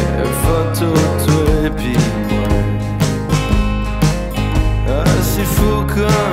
photo 0.46 0.94
toi 1.26 1.66
et 1.66 1.70
puis 1.70 1.98
moi. 2.30 2.48
Ah, 4.88 5.04
c'est 5.22 5.44
fou 5.44 5.84
comme 5.86 6.27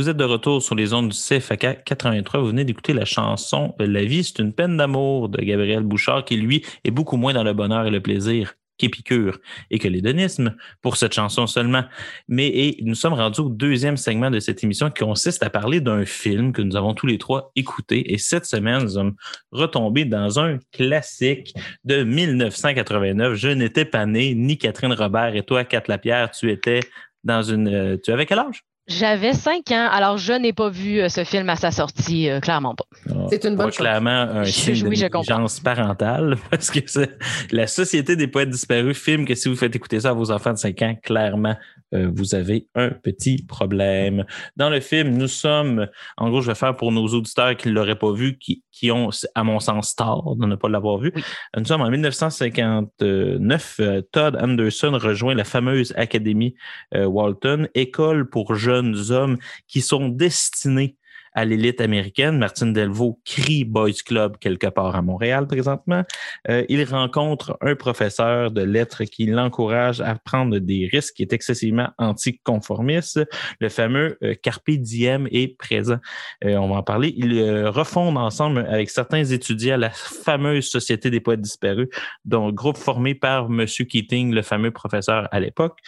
Vous 0.00 0.08
êtes 0.08 0.16
de 0.16 0.24
retour 0.24 0.62
sur 0.62 0.74
les 0.74 0.94
ondes 0.94 1.10
du 1.10 1.14
CFAK 1.14 1.84
83. 1.84 2.40
Vous 2.40 2.46
venez 2.46 2.64
d'écouter 2.64 2.94
la 2.94 3.04
chanson 3.04 3.74
La 3.78 4.02
vie, 4.02 4.24
c'est 4.24 4.38
une 4.38 4.54
peine 4.54 4.78
d'amour 4.78 5.28
de 5.28 5.42
Gabriel 5.42 5.82
Bouchard, 5.82 6.24
qui 6.24 6.38
lui 6.38 6.64
est 6.84 6.90
beaucoup 6.90 7.18
moins 7.18 7.34
dans 7.34 7.44
le 7.44 7.52
bonheur 7.52 7.84
et 7.84 7.90
le 7.90 8.00
plaisir 8.00 8.54
qu'Épicure 8.78 9.38
et 9.70 9.78
que 9.78 9.88
l'hédonisme 9.88 10.56
pour 10.80 10.96
cette 10.96 11.12
chanson 11.12 11.46
seulement. 11.46 11.84
Mais 12.28 12.76
nous 12.80 12.94
sommes 12.94 13.12
rendus 13.12 13.40
au 13.40 13.50
deuxième 13.50 13.98
segment 13.98 14.30
de 14.30 14.40
cette 14.40 14.64
émission 14.64 14.90
qui 14.90 15.04
consiste 15.04 15.42
à 15.42 15.50
parler 15.50 15.82
d'un 15.82 16.06
film 16.06 16.54
que 16.54 16.62
nous 16.62 16.76
avons 16.76 16.94
tous 16.94 17.06
les 17.06 17.18
trois 17.18 17.52
écouté. 17.54 18.10
Et 18.10 18.16
cette 18.16 18.46
semaine, 18.46 18.84
nous 18.84 18.88
sommes 18.88 19.16
retombés 19.52 20.06
dans 20.06 20.40
un 20.40 20.60
classique 20.72 21.52
de 21.84 22.04
1989. 22.04 23.34
Je 23.34 23.48
n'étais 23.48 23.84
pas 23.84 24.06
né, 24.06 24.34
ni 24.34 24.56
Catherine 24.56 24.94
Robert. 24.94 25.36
Et 25.36 25.42
toi, 25.42 25.64
Kat 25.64 25.82
Lapierre, 25.88 26.30
tu 26.30 26.50
étais 26.50 26.80
dans 27.22 27.42
une... 27.42 27.68
euh, 27.68 27.96
Tu 28.02 28.12
avais 28.12 28.24
quel 28.24 28.38
âge? 28.38 28.64
J'avais 28.90 29.34
cinq 29.34 29.70
ans, 29.70 29.88
alors 29.90 30.18
je 30.18 30.32
n'ai 30.32 30.52
pas 30.52 30.68
vu 30.68 31.00
euh, 31.00 31.08
ce 31.08 31.22
film 31.22 31.48
à 31.48 31.54
sa 31.56 31.70
sortie, 31.70 32.28
euh, 32.28 32.40
clairement 32.40 32.74
pas. 32.74 32.84
C'est 33.30 33.44
une 33.44 33.50
bonne 33.50 33.66
Pas 33.66 33.70
chose. 33.70 33.76
clairement 33.76 34.10
un 34.10 34.42
Je- 34.42 34.50
signe 34.50 34.88
oui, 34.88 34.98
de 34.98 35.62
parentale, 35.62 36.36
parce 36.50 36.70
que 36.72 36.80
c'est 36.86 37.16
la 37.52 37.66
Société 37.68 38.16
des 38.16 38.26
poètes 38.26 38.50
disparus 38.50 38.98
film 38.98 39.24
que 39.26 39.34
si 39.36 39.48
vous 39.48 39.54
faites 39.56 39.74
écouter 39.76 40.00
ça 40.00 40.10
à 40.10 40.12
vos 40.12 40.30
enfants 40.32 40.52
de 40.52 40.58
5 40.58 40.82
ans, 40.82 40.96
clairement, 41.02 41.56
euh, 41.94 42.10
vous 42.14 42.34
avez 42.34 42.68
un 42.74 42.90
petit 42.90 43.42
problème. 43.42 44.24
Dans 44.56 44.70
le 44.70 44.80
film, 44.80 45.16
nous 45.16 45.28
sommes, 45.28 45.88
en 46.16 46.30
gros, 46.30 46.40
je 46.40 46.48
vais 46.48 46.54
faire 46.54 46.76
pour 46.76 46.92
nos 46.92 47.06
auditeurs 47.08 47.56
qui 47.56 47.68
ne 47.68 47.74
l'auraient 47.74 47.98
pas 47.98 48.12
vu, 48.12 48.38
qui, 48.38 48.62
qui 48.70 48.90
ont, 48.90 49.10
à 49.34 49.44
mon 49.44 49.60
sens, 49.60 49.94
tort 49.94 50.36
de 50.36 50.46
ne 50.46 50.56
pas 50.56 50.68
l'avoir 50.68 50.98
vu. 50.98 51.12
Oui. 51.14 51.22
Nous 51.56 51.64
sommes 51.64 51.82
en 51.82 51.90
1959. 51.90 53.80
euh, 53.80 54.02
Todd 54.12 54.36
Anderson 54.40 54.98
rejoint 55.00 55.34
la 55.34 55.44
fameuse 55.44 55.92
Académie 55.96 56.54
euh, 56.94 57.06
Walton, 57.06 57.68
école 57.74 58.28
pour 58.28 58.54
jeunes 58.54 58.96
hommes 59.10 59.38
qui 59.66 59.80
sont 59.80 60.08
destinés 60.08 60.96
à 61.32 61.44
l'élite 61.44 61.80
américaine. 61.80 62.38
Martine 62.38 62.72
Delvaux 62.72 63.20
crie 63.24 63.64
Boys 63.64 64.02
Club 64.04 64.36
quelque 64.38 64.66
part 64.66 64.96
à 64.96 65.02
Montréal 65.02 65.46
présentement. 65.46 66.02
Euh, 66.48 66.64
il 66.68 66.82
rencontre 66.84 67.56
un 67.60 67.74
professeur 67.74 68.50
de 68.50 68.62
lettres 68.62 69.04
qui 69.04 69.26
l'encourage 69.26 70.00
à 70.00 70.16
prendre 70.16 70.58
des 70.58 70.88
risques, 70.90 71.14
qui 71.14 71.22
est 71.22 71.32
excessivement 71.32 71.90
anticonformiste. 71.98 73.20
Le 73.60 73.68
fameux 73.68 74.18
euh, 74.22 74.34
Carpe 74.42 74.70
Diem 74.70 75.28
est 75.30 75.56
présent. 75.56 75.98
Euh, 76.44 76.56
on 76.56 76.68
va 76.68 76.76
en 76.76 76.82
parler. 76.82 77.14
Ils 77.16 77.66
refondent 77.66 78.18
ensemble 78.18 78.66
avec 78.68 78.90
certains 78.90 79.24
étudiants 79.24 79.76
la 79.76 79.90
fameuse 79.90 80.68
Société 80.68 81.10
des 81.10 81.20
poètes 81.20 81.40
disparus, 81.40 81.88
dont 82.24 82.50
groupe 82.50 82.76
formé 82.76 83.14
par 83.14 83.46
M. 83.46 83.66
Keating, 83.66 84.32
le 84.32 84.42
fameux 84.42 84.70
professeur 84.70 85.28
à 85.30 85.40
l'époque. 85.40 85.78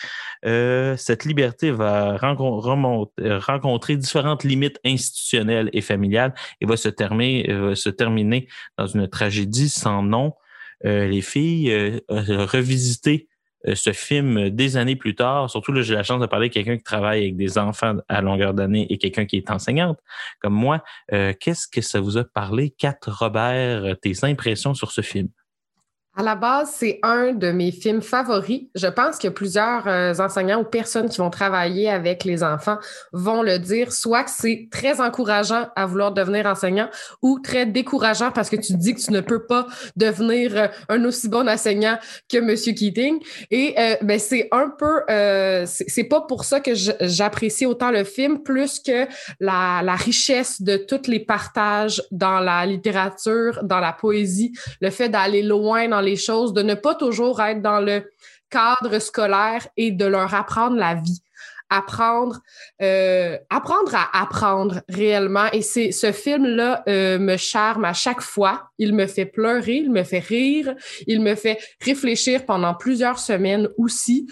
Cette 0.43 1.25
liberté 1.25 1.71
va 1.71 2.17
rencontrer 2.17 3.97
différentes 3.97 4.45
limites 4.45 4.79
institutionnelles 4.85 5.32
et 5.35 5.81
familiales 5.81 6.35
et 6.61 6.67
va 6.67 6.77
se 6.77 6.89
terminer, 6.89 7.51
euh, 7.51 7.69
va 7.69 7.75
se 7.75 7.89
terminer 7.89 8.49
dans 8.79 8.87
une 8.87 9.09
tragédie 9.09 9.69
sans 9.69 10.03
nom. 10.03 10.35
Euh, 10.85 11.07
les 11.07 11.21
filles 11.21 11.71
euh, 11.71 12.01
revisiter 12.09 13.29
ce 13.75 13.93
film 13.93 14.51
des 14.51 14.77
années 14.77 14.97
plus 14.97 15.15
tard. 15.15 15.49
Surtout, 15.49 15.71
là, 15.71 15.83
j'ai 15.83 15.95
la 15.95 16.03
chance 16.03 16.21
de 16.21 16.27
parler 16.27 16.47
avec 16.47 16.53
quelqu'un 16.53 16.77
qui 16.77 16.83
travaille 16.83 17.21
avec 17.21 17.37
des 17.37 17.59
enfants 17.59 17.99
à 18.09 18.21
longueur 18.21 18.55
d'année 18.55 18.89
et 18.91 18.99
quelqu'un 18.99 19.25
qui 19.25 19.37
est 19.37 19.53
enseignante 19.53 20.01
comme 20.41 20.55
moi. 20.55 20.83
Qu'est-ce 21.09 21.69
que 21.69 21.81
ça 21.81 22.01
vous 22.01 22.19
a 22.19 22.25
parlé, 22.25 22.71
Kat 22.71 22.99
Robert, 23.07 23.95
tes 24.03 24.25
impressions 24.25 24.75
sur 24.75 24.91
ce 24.91 25.01
film? 25.01 25.29
À 26.15 26.23
la 26.23 26.35
base, 26.35 26.71
c'est 26.77 26.99
un 27.03 27.33
de 27.33 27.53
mes 27.53 27.73
films 27.73 28.03
favoris. 28.03 28.65
Je 28.75 28.87
pense 28.87 29.17
que 29.17 29.29
plusieurs 29.29 29.89
euh, 29.89 30.13
enseignants 30.19 30.61
ou 30.61 30.65
personnes 30.65 31.09
qui 31.09 31.17
vont 31.17 31.31
travailler 31.31 31.89
avec 31.89 32.25
les 32.25 32.43
enfants 32.43 32.77
vont 33.15 33.43
le 33.43 33.59
dire, 33.59 33.95
soit 33.95 34.25
que 34.25 34.31
c'est 34.31 34.69
très 34.71 35.01
encourageant 35.01 35.69
à 35.75 35.87
vouloir 35.87 36.13
devenir 36.13 36.45
enseignant 36.45 36.91
ou 37.23 37.39
très 37.39 37.65
décourageant 37.65 38.31
parce 38.31 38.51
que 38.51 38.57
tu 38.57 38.75
dis 38.75 38.95
que 38.95 39.01
tu 39.01 39.11
ne 39.11 39.23
peux 39.23 39.47
pas 39.47 39.67
devenir 39.97 40.55
euh, 40.55 40.69
un 40.91 41.03
aussi 41.07 41.31
bon 41.31 41.49
enseignant 41.49 41.97
que 42.29 42.37
M. 42.37 42.57
Keating. 42.57 43.19
Et 43.51 43.75
euh, 43.79 43.97
ben, 44.03 44.19
c'est 44.19 44.49
un 44.53 44.69
peu, 44.69 45.01
c'est 45.65 46.05
pas 46.05 46.21
pour 46.21 46.45
ça 46.45 46.61
que 46.61 46.73
j'apprécie 46.75 47.65
autant 47.65 47.91
le 47.91 48.05
film, 48.05 48.43
plus 48.43 48.81
que 48.81 49.07
la, 49.41 49.81
la 49.83 49.95
richesse 49.95 50.61
de 50.61 50.77
tous 50.77 51.09
les 51.09 51.21
partages 51.21 52.03
dans 52.11 52.41
la 52.41 52.67
littérature, 52.67 53.61
dans 53.63 53.81
la 53.81 53.95
poésie, 53.95 54.53
le 54.83 54.91
fait 54.91 55.09
d'aller 55.09 55.43
loin 55.43 55.89
dans 55.89 56.02
les 56.03 56.17
choses, 56.17 56.53
de 56.53 56.63
ne 56.63 56.75
pas 56.75 56.95
toujours 56.95 57.41
être 57.41 57.63
dans 57.63 57.81
le 57.81 58.11
cadre 58.51 58.99
scolaire 58.99 59.67
et 59.77 59.91
de 59.91 60.05
leur 60.05 60.35
apprendre 60.35 60.77
la 60.77 60.95
vie. 60.95 61.23
Apprendre, 61.71 62.41
euh, 62.83 63.39
apprendre 63.49 63.95
à 63.95 64.21
apprendre 64.23 64.83
réellement. 64.91 65.47
Et 65.55 65.63
c'est 65.63 65.91
ce 65.91 66.13
film-là 66.13 66.83
euh, 66.87 67.19
me 67.19 67.39
charme 67.39 67.87
à 67.87 67.95
chaque 67.95 68.21
fois. 68.21 68.69
Il 68.77 68.95
me 68.95 69.07
fait 69.07 69.25
pleurer, 69.25 69.77
il 69.77 69.91
me 69.91 70.03
fait 70.03 70.19
rire, 70.19 70.75
il 71.07 71.23
me 71.23 71.35
fait 71.35 71.59
réfléchir 71.81 72.45
pendant 72.45 72.75
plusieurs 72.75 73.19
semaines 73.19 73.71
aussi. 73.79 74.29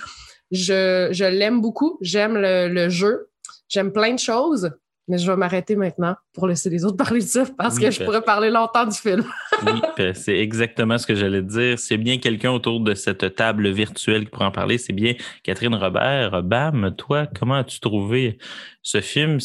Je, 0.51 1.09
je 1.13 1.25
l'aime 1.25 1.63
beaucoup, 1.63 1.97
j'aime 2.03 2.37
le, 2.37 2.69
le 2.69 2.91
jeu, 2.91 3.31
j'aime 3.69 3.91
plein 3.91 4.13
de 4.13 4.19
choses, 4.19 4.71
mais 5.11 5.19
je 5.19 5.31
vais 5.31 5.37
m'arrêter 5.37 5.77
maintenant 5.77 6.15
pour 6.33 6.47
laisser 6.47 6.71
les 6.71 6.85
autres 6.85 6.97
parler 7.05 7.21
de 7.21 7.27
ça 7.27 7.45
parce 7.59 7.77
Oui, 7.77 7.83
que 7.83 7.91
je 7.91 7.99
ben- 7.99 8.05
pourrais 8.07 8.23
parler 8.23 8.51
longtemps 8.51 8.87
du 8.87 8.97
film. 8.97 9.25
Oui, 9.67 9.79
ben, 9.99 10.15
c'est 10.15 10.39
exactement 10.39 10.97
ce 10.97 11.07
que 11.07 11.15
j'allais 11.15 11.43
te 11.43 11.49
dire. 11.49 11.79
C'est 11.79 11.99
bien 11.99 12.17
quelqu'un 12.17 12.51
autour 12.51 12.81
de 12.81 12.95
cette 12.95 13.35
table 13.35 13.69
virtuelle 13.69 14.25
qui 14.25 14.31
pourrait 14.31 14.47
en 14.47 14.51
parler. 14.51 14.79
C'est 14.79 14.95
bien 14.95 15.13
Catherine 15.43 15.75
Robert. 15.75 16.43
Bam, 16.43 16.95
toi, 16.97 17.27
comment 17.39 17.57
as-tu 17.57 17.79
trouvé 17.81 18.39
ce 18.83 19.03
film? 19.03 19.39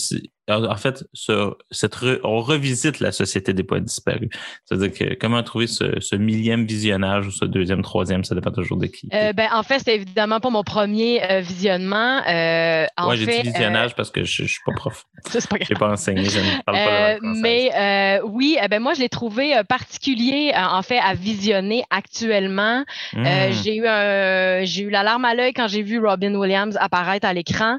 C'est- 0.47 0.53
En 0.53 0.75
fait, 0.75 1.03
ce- 1.13 1.53
cette 1.71 1.95
re- 1.95 2.19
on 2.23 2.39
revisite 2.41 2.99
la 2.99 3.11
Société 3.11 3.53
des 3.53 3.63
poètes 3.63 3.85
disparus. 3.85 4.29
C'est-à-dire 4.65 4.91
que 4.93 5.13
comment 5.15 5.41
trouver 5.43 5.67
ce, 5.67 5.99
ce 5.99 6.15
millième 6.15 6.65
visionnage 6.65 7.27
ou 7.27 7.31
ce 7.31 7.45
deuxième, 7.45 7.81
troisième, 7.81 8.23
ça 8.23 8.35
dépend 8.35 8.51
toujours 8.51 8.77
de 8.77 8.85
qui. 8.87 9.09
Euh, 9.13 9.33
ben, 9.33 9.47
en 9.53 9.63
fait, 9.63 9.79
c'était 9.79 9.95
évidemment 9.95 10.39
pas 10.39 10.49
mon 10.49 10.63
premier 10.63 11.23
euh, 11.23 11.39
visionnement. 11.41 12.21
Euh, 12.27 12.85
ouais, 13.07 13.17
j'ai 13.17 13.25
dit 13.25 13.41
visionnage 13.49 13.95
parce 13.95 14.11
que 14.11 14.23
je, 14.23 14.43
je 14.43 14.47
suis 14.47 14.61
pas 14.65 14.73
prof. 14.75 15.05
euh, 15.17 15.21
ça, 15.31 15.41
c'est 15.41 15.49
pas 15.49 15.57
grave. 15.57 15.67
J'ai 15.67 15.75
pas 15.75 15.89
enseigné, 15.91 16.25
je 16.29 16.39
ne 16.39 16.61
parle 16.63 16.77
pas 16.77 17.09
Euh, 17.13 17.17
française. 17.17 17.41
mais 17.41 17.71
euh, 17.75 18.21
oui, 18.25 18.57
eh 18.63 18.67
ben 18.67 18.79
moi, 18.81 18.93
je 18.93 18.99
l'ai 18.99 19.09
trouvé 19.09 19.57
euh, 19.57 19.63
particulier, 19.63 20.51
euh, 20.55 20.59
en 20.59 20.81
fait, 20.81 20.99
à 20.99 21.13
visionner 21.15 21.83
actuellement. 21.89 22.83
Euh, 23.15 23.49
Hmm. 23.49 23.51
j'ai 23.63 23.75
eu 23.77 23.87
un, 23.87 24.63
j'ai 24.65 24.83
eu 24.83 24.89
la 24.89 25.03
larme 25.03 25.25
à 25.25 25.33
l'œil 25.33 25.53
quand 25.53 25.67
j'ai 25.67 25.81
vu 25.81 25.99
Robin 25.99 26.33
Williams 26.35 26.77
apparaître 26.79 27.27
à 27.27 27.33
l'écran 27.33 27.77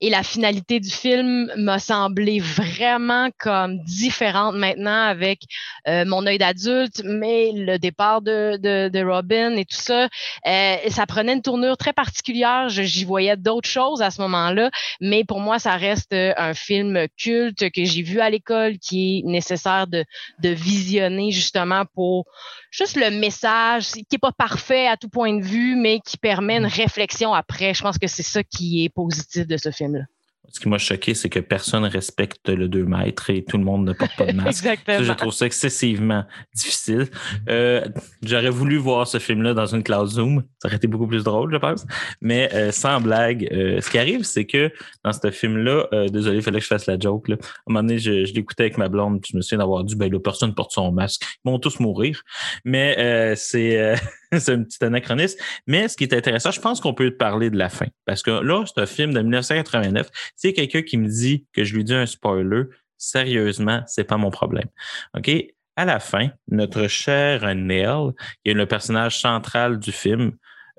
et 0.00 0.08
la 0.10 0.22
finalité 0.22 0.80
du 0.80 0.90
film 0.90 1.50
m'a 1.56 1.78
semblé 1.78 2.05
vraiment 2.40 3.28
comme 3.38 3.78
différente 3.84 4.54
maintenant 4.56 5.02
avec 5.06 5.42
euh, 5.88 6.04
mon 6.04 6.26
œil 6.26 6.38
d'adulte, 6.38 7.02
mais 7.04 7.52
le 7.54 7.78
départ 7.78 8.22
de, 8.22 8.56
de, 8.56 8.88
de 8.88 9.04
Robin 9.04 9.56
et 9.56 9.64
tout 9.64 9.76
ça, 9.76 10.08
euh, 10.46 10.76
ça 10.88 11.06
prenait 11.06 11.34
une 11.34 11.42
tournure 11.42 11.76
très 11.76 11.92
particulière. 11.92 12.68
J'y 12.68 13.04
voyais 13.04 13.36
d'autres 13.36 13.68
choses 13.68 14.02
à 14.02 14.10
ce 14.10 14.20
moment-là, 14.22 14.70
mais 15.00 15.24
pour 15.24 15.40
moi, 15.40 15.58
ça 15.58 15.76
reste 15.76 16.12
euh, 16.12 16.32
un 16.36 16.54
film 16.54 17.06
culte 17.18 17.70
que 17.70 17.84
j'ai 17.84 18.02
vu 18.02 18.20
à 18.20 18.30
l'école 18.30 18.78
qui 18.78 19.18
est 19.18 19.22
nécessaire 19.28 19.86
de, 19.86 20.04
de 20.40 20.48
visionner 20.48 21.30
justement 21.30 21.84
pour 21.94 22.26
juste 22.70 22.96
le 22.96 23.10
message 23.10 23.90
qui 23.90 24.06
n'est 24.12 24.18
pas 24.18 24.32
parfait 24.32 24.86
à 24.86 24.96
tout 24.96 25.08
point 25.08 25.36
de 25.36 25.44
vue, 25.44 25.76
mais 25.76 26.00
qui 26.00 26.16
permet 26.16 26.56
une 26.56 26.66
réflexion 26.66 27.34
après. 27.34 27.74
Je 27.74 27.82
pense 27.82 27.98
que 27.98 28.06
c'est 28.06 28.22
ça 28.22 28.42
qui 28.42 28.84
est 28.84 28.88
positif 28.88 29.46
de 29.46 29.56
ce 29.56 29.70
film-là. 29.70 30.04
Ce 30.50 30.60
qui 30.60 30.68
m'a 30.68 30.78
choqué, 30.78 31.14
c'est 31.14 31.28
que 31.28 31.40
personne 31.40 31.84
respecte 31.84 32.48
le 32.48 32.68
2 32.68 32.84
mètres 32.84 33.30
et 33.30 33.44
tout 33.44 33.58
le 33.58 33.64
monde 33.64 33.84
ne 33.86 33.92
porte 33.92 34.16
pas 34.16 34.26
de 34.26 34.32
masque. 34.36 34.64
Ça, 34.64 34.72
Exactement. 34.72 35.02
je 35.02 35.12
trouve 35.12 35.32
ça 35.32 35.46
excessivement 35.46 36.24
difficile. 36.54 37.06
Euh, 37.48 37.84
J'aurais 38.22 38.50
voulu 38.50 38.76
voir 38.76 39.06
ce 39.06 39.18
film-là 39.18 39.54
dans 39.54 39.66
une 39.66 39.82
classe 39.82 40.10
Zoom. 40.10 40.42
Ça 40.62 40.68
aurait 40.68 40.76
été 40.76 40.86
beaucoup 40.86 41.06
plus 41.06 41.24
drôle, 41.24 41.52
je 41.52 41.58
pense. 41.58 41.86
Mais 42.20 42.48
euh, 42.54 42.72
sans 42.72 43.00
blague, 43.00 43.48
euh, 43.52 43.80
ce 43.80 43.90
qui 43.90 43.98
arrive, 43.98 44.22
c'est 44.24 44.46
que 44.46 44.72
dans 45.04 45.12
ce 45.12 45.30
film-là, 45.30 45.86
euh, 45.92 46.08
désolé, 46.08 46.36
il 46.36 46.42
fallait 46.42 46.58
que 46.58 46.64
je 46.64 46.68
fasse 46.68 46.86
la 46.86 46.98
joke. 46.98 47.28
Là. 47.28 47.36
À 47.40 47.46
un 47.46 47.72
moment 47.72 47.82
donné, 47.82 47.98
je, 47.98 48.24
je 48.24 48.32
l'écoutais 48.34 48.64
avec 48.64 48.78
ma 48.78 48.88
blonde, 48.88 49.20
puis 49.20 49.30
je 49.32 49.36
me 49.36 49.42
souviens 49.42 49.58
d'avoir 49.58 49.84
dit, 49.84 49.96
ben 49.96 50.10
là, 50.10 50.18
personne 50.20 50.54
porte 50.54 50.72
son 50.72 50.92
masque. 50.92 51.22
Ils 51.44 51.50
vont 51.50 51.58
tous 51.58 51.80
mourir. 51.80 52.22
Mais 52.64 52.96
euh, 52.98 53.34
c'est 53.36 53.78
euh, 53.78 53.96
c'est 54.38 54.52
un 54.52 54.62
petit 54.62 54.84
anachronisme. 54.84 55.38
Mais 55.66 55.88
ce 55.88 55.96
qui 55.96 56.04
est 56.04 56.14
intéressant, 56.14 56.50
je 56.50 56.60
pense 56.60 56.80
qu'on 56.80 56.94
peut 56.94 57.16
parler 57.16 57.50
de 57.50 57.58
la 57.58 57.68
fin. 57.68 57.86
Parce 58.04 58.22
que 58.22 58.30
là, 58.30 58.64
c'est 58.66 58.80
un 58.80 58.86
film 58.86 59.12
de 59.12 59.20
1989. 59.20 60.08
C'est 60.36 60.52
quelqu'un 60.52 60.82
qui 60.82 60.96
me 60.98 61.08
dit 61.08 61.46
que 61.52 61.64
je 61.64 61.74
lui 61.74 61.84
dis 61.84 61.94
un 61.94 62.06
spoiler. 62.06 62.64
Sérieusement, 62.98 63.82
c'est 63.86 64.04
pas 64.04 64.16
mon 64.16 64.30
problème. 64.30 64.68
OK? 65.16 65.30
À 65.76 65.84
la 65.84 66.00
fin, 66.00 66.30
notre 66.48 66.88
cher 66.88 67.54
Neil, 67.54 68.12
qui 68.42 68.50
est 68.50 68.54
le 68.54 68.66
personnage 68.66 69.20
central 69.20 69.78
du 69.78 69.92
film, 69.92 70.32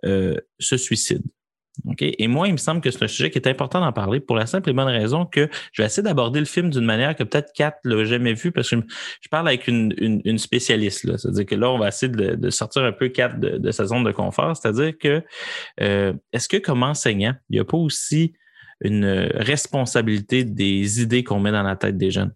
euh, 0.06 0.38
se 0.60 0.78
suicide. 0.78 1.22
Et 2.00 2.28
moi, 2.28 2.48
il 2.48 2.54
me 2.54 2.58
semble 2.58 2.82
que 2.82 2.92
c'est 2.92 3.04
un 3.04 3.08
sujet 3.08 3.30
qui 3.30 3.38
est 3.38 3.48
important 3.48 3.80
d'en 3.80 3.92
parler 3.92 4.20
pour 4.20 4.36
la 4.36 4.46
simple 4.46 4.70
et 4.70 4.74
bonne 4.74 4.88
raison 4.88 5.26
que 5.26 5.50
je 5.72 5.82
vais 5.82 5.86
essayer 5.86 6.04
d'aborder 6.04 6.40
le 6.40 6.46
film 6.46 6.70
d'une 6.70 6.86
manière 6.86 7.16
que 7.16 7.24
peut-être 7.24 7.52
Kat 7.54 7.76
l'a 7.84 8.04
jamais 8.06 8.34
vu 8.34 8.52
parce 8.52 8.70
que 8.70 8.78
je, 9.22 9.30
parle 9.30 9.48
avec 9.48 9.68
une, 9.68 10.38
spécialiste. 10.38 11.18
C'est-à-dire 11.18 11.46
que 11.46 11.56
là, 11.56 11.72
on 11.72 11.78
va 11.78 11.90
essayer 11.90 12.12
de, 12.12 12.50
sortir 12.50 12.84
un 12.84 12.92
peu 12.92 13.10
Kat 13.10 13.30
de, 13.30 13.58
de 13.58 13.72
sa 13.72 13.86
zone 13.86 14.04
de 14.04 14.12
confort. 14.12 14.56
C'est-à-dire 14.58 14.98
que 14.98 15.24
euh, 15.82 16.14
est-ce 16.34 16.48
que 16.48 16.58
comme 16.58 16.84
enseignant, 16.84 17.36
il 17.50 17.54
n'y 17.54 17.60
a 17.60 17.66
pas 17.66 17.78
aussi 17.78 18.34
une 18.82 19.30
responsabilité 19.36 20.44
des 20.44 21.02
idées 21.02 21.24
qu'on 21.24 21.40
met 21.40 21.52
dans 21.52 21.64
la 21.64 21.76
tête 21.76 21.98
des 21.98 22.12
jeunes? 22.12 22.34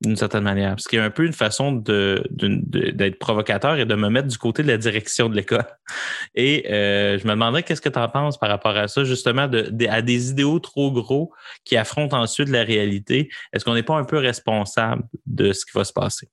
D'une 0.00 0.16
certaine 0.16 0.44
manière. 0.44 0.70
Parce 0.70 0.86
qu'il 0.86 0.98
y 0.98 1.02
un 1.02 1.10
peu 1.10 1.24
une 1.24 1.32
façon 1.32 1.72
d'être 1.72 3.18
provocateur 3.18 3.76
et 3.76 3.84
de 3.84 3.94
me 3.94 4.08
mettre 4.08 4.28
du 4.28 4.38
côté 4.38 4.62
de 4.62 4.68
la 4.68 4.78
direction 4.78 5.28
de 5.28 5.34
l'école. 5.34 5.66
Et 6.34 6.70
euh, 6.70 7.18
je 7.18 7.26
me 7.26 7.32
demandais 7.32 7.62
qu'est-ce 7.62 7.80
que 7.80 7.88
tu 7.88 7.98
en 7.98 8.08
penses 8.08 8.38
par 8.38 8.48
rapport 8.48 8.76
à 8.76 8.88
ça, 8.88 9.04
justement, 9.04 9.48
à 9.88 10.02
des 10.02 10.30
idéaux 10.30 10.60
trop 10.60 10.92
gros 10.92 11.32
qui 11.64 11.76
affrontent 11.76 12.16
ensuite 12.16 12.48
la 12.48 12.62
réalité? 12.62 13.28
Est-ce 13.52 13.64
qu'on 13.64 13.74
n'est 13.74 13.82
pas 13.82 13.96
un 13.96 14.04
peu 14.04 14.18
responsable 14.18 15.02
de 15.26 15.52
ce 15.52 15.64
qui 15.64 15.72
va 15.74 15.84
se 15.84 15.92
passer? 15.92 16.28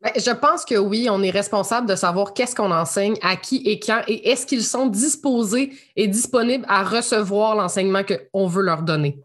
Ben, 0.00 0.12
je 0.14 0.30
pense 0.30 0.64
que 0.64 0.76
oui, 0.76 1.08
on 1.10 1.24
est 1.24 1.30
responsable 1.30 1.88
de 1.88 1.96
savoir 1.96 2.32
qu'est-ce 2.32 2.54
qu'on 2.54 2.70
enseigne, 2.70 3.16
à 3.20 3.34
qui 3.34 3.56
et 3.66 3.80
quand, 3.80 4.02
et 4.06 4.28
est-ce 4.30 4.46
qu'ils 4.46 4.62
sont 4.62 4.86
disposés 4.86 5.72
et 5.96 6.06
disponibles 6.06 6.64
à 6.68 6.84
recevoir 6.84 7.56
l'enseignement 7.56 8.02
qu'on 8.04 8.46
veut 8.46 8.62
leur 8.62 8.82
donner. 8.82 9.18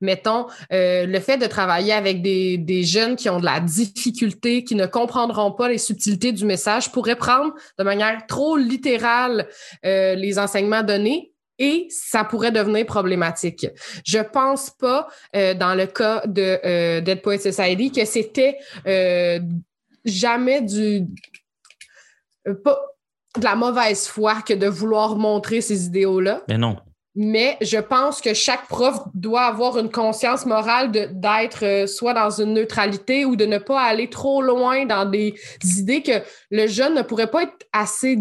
Mettons, 0.00 0.46
euh, 0.72 1.06
le 1.06 1.20
fait 1.20 1.38
de 1.38 1.46
travailler 1.46 1.92
avec 1.92 2.22
des, 2.22 2.56
des 2.56 2.84
jeunes 2.84 3.16
qui 3.16 3.28
ont 3.28 3.40
de 3.40 3.44
la 3.44 3.60
difficulté, 3.60 4.64
qui 4.64 4.74
ne 4.74 4.86
comprendront 4.86 5.52
pas 5.52 5.68
les 5.68 5.78
subtilités 5.78 6.32
du 6.32 6.44
message, 6.44 6.92
pourrait 6.92 7.16
prendre 7.16 7.52
de 7.78 7.84
manière 7.84 8.26
trop 8.26 8.56
littérale 8.56 9.48
euh, 9.84 10.14
les 10.14 10.38
enseignements 10.38 10.82
donnés 10.82 11.32
et 11.58 11.88
ça 11.90 12.22
pourrait 12.22 12.52
devenir 12.52 12.86
problématique. 12.86 13.66
Je 14.06 14.18
pense 14.18 14.70
pas, 14.70 15.08
euh, 15.34 15.54
dans 15.54 15.74
le 15.74 15.86
cas 15.86 16.22
de 16.26 16.60
euh, 16.64 17.00
Dead 17.00 17.20
Poets 17.20 17.38
Society, 17.38 17.90
que 17.90 18.04
c'était 18.04 18.58
jamais 20.04 20.62
du 20.62 21.06
pas 22.64 22.78
de 23.36 23.44
la 23.44 23.56
mauvaise 23.56 24.06
foi 24.06 24.42
que 24.42 24.54
de 24.54 24.66
vouloir 24.66 25.16
montrer 25.16 25.60
ces 25.60 25.86
idéaux-là. 25.86 26.42
Mais 26.48 26.58
non. 26.58 26.76
Mais 27.20 27.56
je 27.60 27.78
pense 27.78 28.20
que 28.20 28.32
chaque 28.32 28.68
prof 28.68 29.00
doit 29.12 29.42
avoir 29.42 29.76
une 29.76 29.90
conscience 29.90 30.46
morale 30.46 30.92
d'être 30.92 31.64
euh, 31.64 31.86
soit 31.88 32.14
dans 32.14 32.30
une 32.30 32.54
neutralité 32.54 33.24
ou 33.24 33.34
de 33.34 33.44
ne 33.44 33.58
pas 33.58 33.80
aller 33.82 34.08
trop 34.08 34.40
loin 34.40 34.86
dans 34.86 35.04
des 35.04 35.34
idées 35.64 36.04
que 36.04 36.22
le 36.52 36.68
jeune 36.68 36.94
ne 36.94 37.02
pourrait 37.02 37.28
pas 37.28 37.42
être 37.42 37.66
assez. 37.72 38.20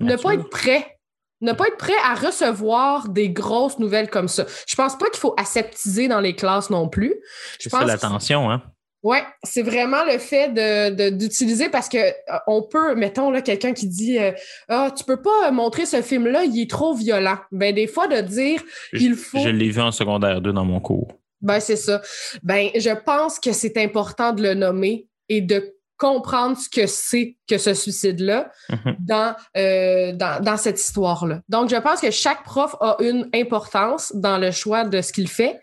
ne 0.00 0.14
pas 0.14 0.34
être 0.34 0.48
prêt. 0.50 0.98
Ne 1.40 1.52
pas 1.52 1.66
être 1.66 1.76
prêt 1.76 1.98
à 2.04 2.14
recevoir 2.14 3.08
des 3.08 3.30
grosses 3.30 3.80
nouvelles 3.80 4.08
comme 4.08 4.28
ça. 4.28 4.46
Je 4.68 4.76
pense 4.76 4.96
pas 4.96 5.10
qu'il 5.10 5.18
faut 5.18 5.34
aseptiser 5.36 6.06
dans 6.06 6.20
les 6.20 6.36
classes 6.36 6.70
non 6.70 6.88
plus. 6.88 7.16
Je 7.58 7.64
C'est 7.64 7.70
ça 7.70 7.84
l'attention, 7.84 8.52
hein? 8.52 8.62
Oui, 9.04 9.18
c'est 9.44 9.62
vraiment 9.62 10.02
le 10.04 10.18
fait 10.18 10.48
de- 10.48 10.94
de- 10.94 11.10
d'utiliser 11.16 11.68
parce 11.68 11.88
que 11.88 11.98
euh, 11.98 12.12
on 12.48 12.62
peut, 12.62 12.94
mettons 12.96 13.30
là, 13.30 13.42
quelqu'un 13.42 13.72
qui 13.72 13.86
dit 13.86 14.18
euh, 14.18 14.32
Ah, 14.68 14.90
tu 14.96 15.04
peux 15.04 15.22
pas 15.22 15.50
montrer 15.52 15.86
ce 15.86 16.02
film-là, 16.02 16.44
il 16.44 16.60
est 16.60 16.68
trop 16.70 16.94
violent. 16.94 17.36
Ben, 17.52 17.72
des 17.74 17.86
fois, 17.86 18.08
de 18.08 18.20
dire 18.20 18.60
il 18.92 19.14
faut. 19.14 19.38
Je 19.38 19.50
l'ai 19.50 19.68
vu 19.70 19.80
en 19.80 19.92
secondaire 19.92 20.40
2 20.40 20.52
dans 20.52 20.64
mon 20.64 20.80
cours. 20.80 21.12
Ben, 21.42 21.60
c'est 21.60 21.76
ça. 21.76 22.00
Ben, 22.42 22.70
je 22.74 22.90
pense 23.04 23.38
que 23.38 23.52
c'est 23.52 23.76
important 23.76 24.32
de 24.32 24.42
le 24.42 24.54
nommer 24.54 25.06
et 25.28 25.40
de 25.42 25.70
comprendre 25.96 26.56
ce 26.58 26.68
que 26.68 26.86
c'est 26.88 27.36
que 27.48 27.56
ce 27.56 27.72
suicide-là 27.72 28.50
Mhm. 28.70 28.96
dans, 29.00 29.34
euh, 29.56 30.12
dans, 30.12 30.42
dans 30.42 30.56
cette 30.56 30.80
histoire-là. 30.80 31.40
Donc, 31.48 31.68
je 31.70 31.76
pense 31.76 32.00
que 32.00 32.10
chaque 32.10 32.42
prof 32.42 32.74
a 32.80 32.96
une 33.00 33.28
importance 33.32 34.12
dans 34.16 34.38
le 34.38 34.50
choix 34.50 34.84
de 34.84 35.00
ce 35.02 35.12
qu'il 35.12 35.28
fait, 35.28 35.60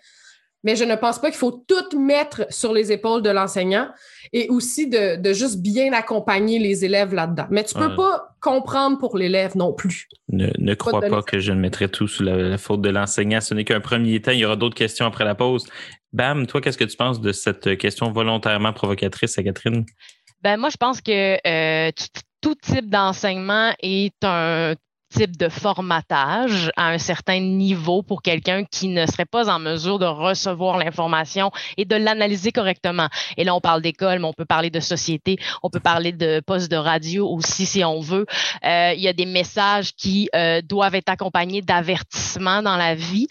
mais 0.64 0.76
je 0.76 0.84
ne 0.84 0.95
pense 0.95 1.20
pas 1.20 1.30
qu'il 1.30 1.39
faut 1.39 1.64
tout 1.68 1.99
mettre 1.99 2.45
sur 2.49 2.74
les 2.74 2.91
épaules 2.91 3.22
de 3.22 3.30
l'enseignant 3.30 3.89
et 4.34 4.47
aussi 4.49 4.88
de, 4.88 5.16
de 5.16 5.34
juste 5.34 5.62
bien 5.62 5.91
accompagner 5.93 6.59
les 6.59 6.86
élèves 6.86 7.14
là-dedans. 7.14 7.47
Mais 7.49 7.64
tu 7.64 7.74
peux 7.74 7.88
Ouais. 7.88 7.95
pas 7.95 8.36
comprendre 8.41 8.97
pour 8.99 9.18
l'élève 9.18 9.55
non 9.57 9.74
plus. 9.74 10.07
Ne, 10.30 10.49
ne 10.57 10.74
crois 10.74 11.01
pas 11.01 11.22
que 11.22 11.39
je 11.39 11.51
ne 11.51 11.59
mettrai 11.59 11.89
tout 11.89 12.07
sous 12.07 12.24
la, 12.24 12.36
la 12.38 12.57
faute 12.57 12.82
de 12.82 12.89
l'enseignant. 12.89 13.41
Ce 13.41 13.53
n'est 13.53 13.64
qu'un 13.66 13.82
premier 13.82 14.22
temps. 14.22 14.32
Il 14.32 14.39
y 14.39 14.45
aura 14.45 14.55
d'autres 14.55 14.76
questions 14.76 15.05
après 15.05 15.26
la 15.26 15.36
pause. 15.36 15.66
Bam, 16.14 16.45
toi, 16.47 16.62
qu'est-ce 16.62 16.78
que 16.78 16.84
tu 16.84 16.97
penses 16.97 17.22
de 17.22 17.32
cette 17.32 17.78
question 17.78 18.12
volontairement 18.12 18.74
provocatrice 18.74 19.38
à 19.38 19.43
Catherine? 19.43 19.86
Ben, 20.41 20.57
moi, 20.57 20.70
je 20.70 20.78
pense 20.78 21.01
que 21.01 21.38
euh, 21.47 21.91
tout 22.41 22.55
type 22.55 22.89
d'enseignement 22.89 23.72
est 23.82 24.14
un 24.24 24.74
type 25.12 25.38
de 25.38 25.49
formatage 25.49 26.72
à 26.78 26.89
un 26.89 26.97
certain 26.97 27.39
niveau 27.39 28.01
pour 28.01 28.22
quelqu'un 28.22 28.64
qui 28.64 28.88
ne 28.88 29.05
serait 29.05 29.26
pas 29.26 29.49
en 29.49 29.59
mesure 29.59 29.99
de 29.99 30.05
recevoir 30.05 30.78
l'information 30.78 31.51
et 31.78 31.86
de 31.86 31.95
l'analyser 31.95 32.51
correctement. 32.51 33.07
Et 33.38 33.43
là, 33.43 33.53
on 33.53 33.62
parle 33.62 33.82
d'école, 33.82 34.20
mais 34.20 34.28
on 34.28 34.34
peut 34.34 34.45
parler 34.45 34.70
de 34.70 34.80
société, 34.80 35.38
on 35.64 35.70
peut 35.70 35.80
parler 35.80 36.12
de 36.12 36.41
poste 36.45 36.72
de 36.72 36.78
radio 36.78 37.28
aussi 37.28 37.66
si 37.66 37.84
on 37.84 37.99
veut. 37.99 38.26
Euh, 38.64 38.93
il 38.95 39.01
y 39.01 39.07
a 39.07 39.14
des 39.14 39.26
messages 39.26 39.93
qui 39.95 40.30
euh, 40.34 40.62
doivent 40.62 40.95
être 40.95 41.09
accompagnés 41.09 41.62
d'avertissements 41.62 42.62
dans 42.62 42.78
la 42.78 42.95
vie. 42.95 43.28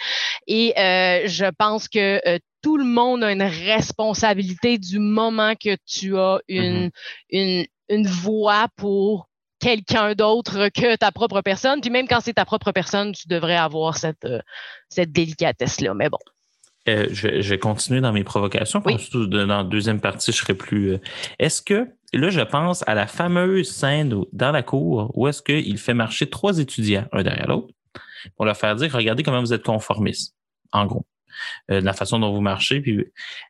Et 0.47 0.75
euh, 0.79 1.23
je 1.27 1.47
pense 1.59 1.89
que 1.89 2.21
euh, 2.29 2.39
tout 2.63 2.77
le 2.77 2.85
monde 2.85 3.25
a 3.25 3.33
une 3.33 3.43
responsabilité 3.43 4.79
du 4.79 4.99
moment 4.99 5.55
que 5.55 5.77
tu 5.87 6.19
as 6.19 6.41
une, 6.49 6.91
une, 7.31 7.65
une 7.89 8.07
voix 8.07 8.67
pour 8.77 9.30
quelqu'un 9.61 10.15
d'autre 10.15 10.69
que 10.69 10.97
ta 10.97 11.13
propre 11.13 11.41
personne. 11.43 11.81
Puis 11.81 11.91
même 11.91 12.09
quand 12.09 12.21
c'est 12.21 12.35
ta 12.35 12.45
propre 12.45 12.73
personne, 12.73 13.13
tu 13.13 13.29
devrais 13.29 13.57
avoir 13.57 13.97
cette, 13.97 14.25
euh, 14.25 14.41
cette 14.89 15.13
délicatesse-là. 15.13 15.95
Mais 15.95 16.09
bon. 16.09 16.19
Euh, 16.89 17.07
je, 17.11 17.29
vais- 17.29 17.43
je 17.43 17.51
vais 17.51 17.59
continuer 17.59 18.01
dans 18.01 18.13
mes 18.13 18.25
provocations. 18.25 18.83
Oui. 18.87 18.97
De- 19.13 19.27
dans 19.27 19.47
la 19.59 19.65
deuxième 19.65 20.01
partie, 20.01 20.33
je 20.33 20.39
serai 20.39 20.55
plus. 20.55 20.93
euh, 20.95 20.99
Est-ce 21.39 21.61
que, 21.61 21.87
là, 22.15 22.31
je 22.31 22.41
pense 22.41 22.83
à 22.89 22.95
la 22.95 23.07
fameuse 23.07 23.71
scène 23.71 24.15
dans 24.33 24.51
la 24.51 24.63
cour 24.63 25.11
où 25.15 25.29
est-ce 25.29 25.43
qu'il 25.43 25.77
fait 25.79 25.95
marcher 25.95 26.29
trois 26.31 26.59
étudiants, 26.59 27.05
un 27.13 27.23
derrière 27.23 27.47
l'autre, 27.49 27.69
pour 28.37 28.47
leur 28.47 28.57
faire 28.57 28.75
dire 28.77 28.91
regardez 28.93 29.23
comment 29.23 29.41
vous 29.41 29.53
êtes 29.53 29.63
conformistes, 29.63 30.35
en 30.73 30.87
gros. 30.87 31.05
Euh, 31.71 31.81
de 31.81 31.85
la 31.85 31.93
façon 31.93 32.19
dont 32.19 32.33
vous 32.33 32.41
marchez. 32.41 32.81
Puis, 32.81 33.01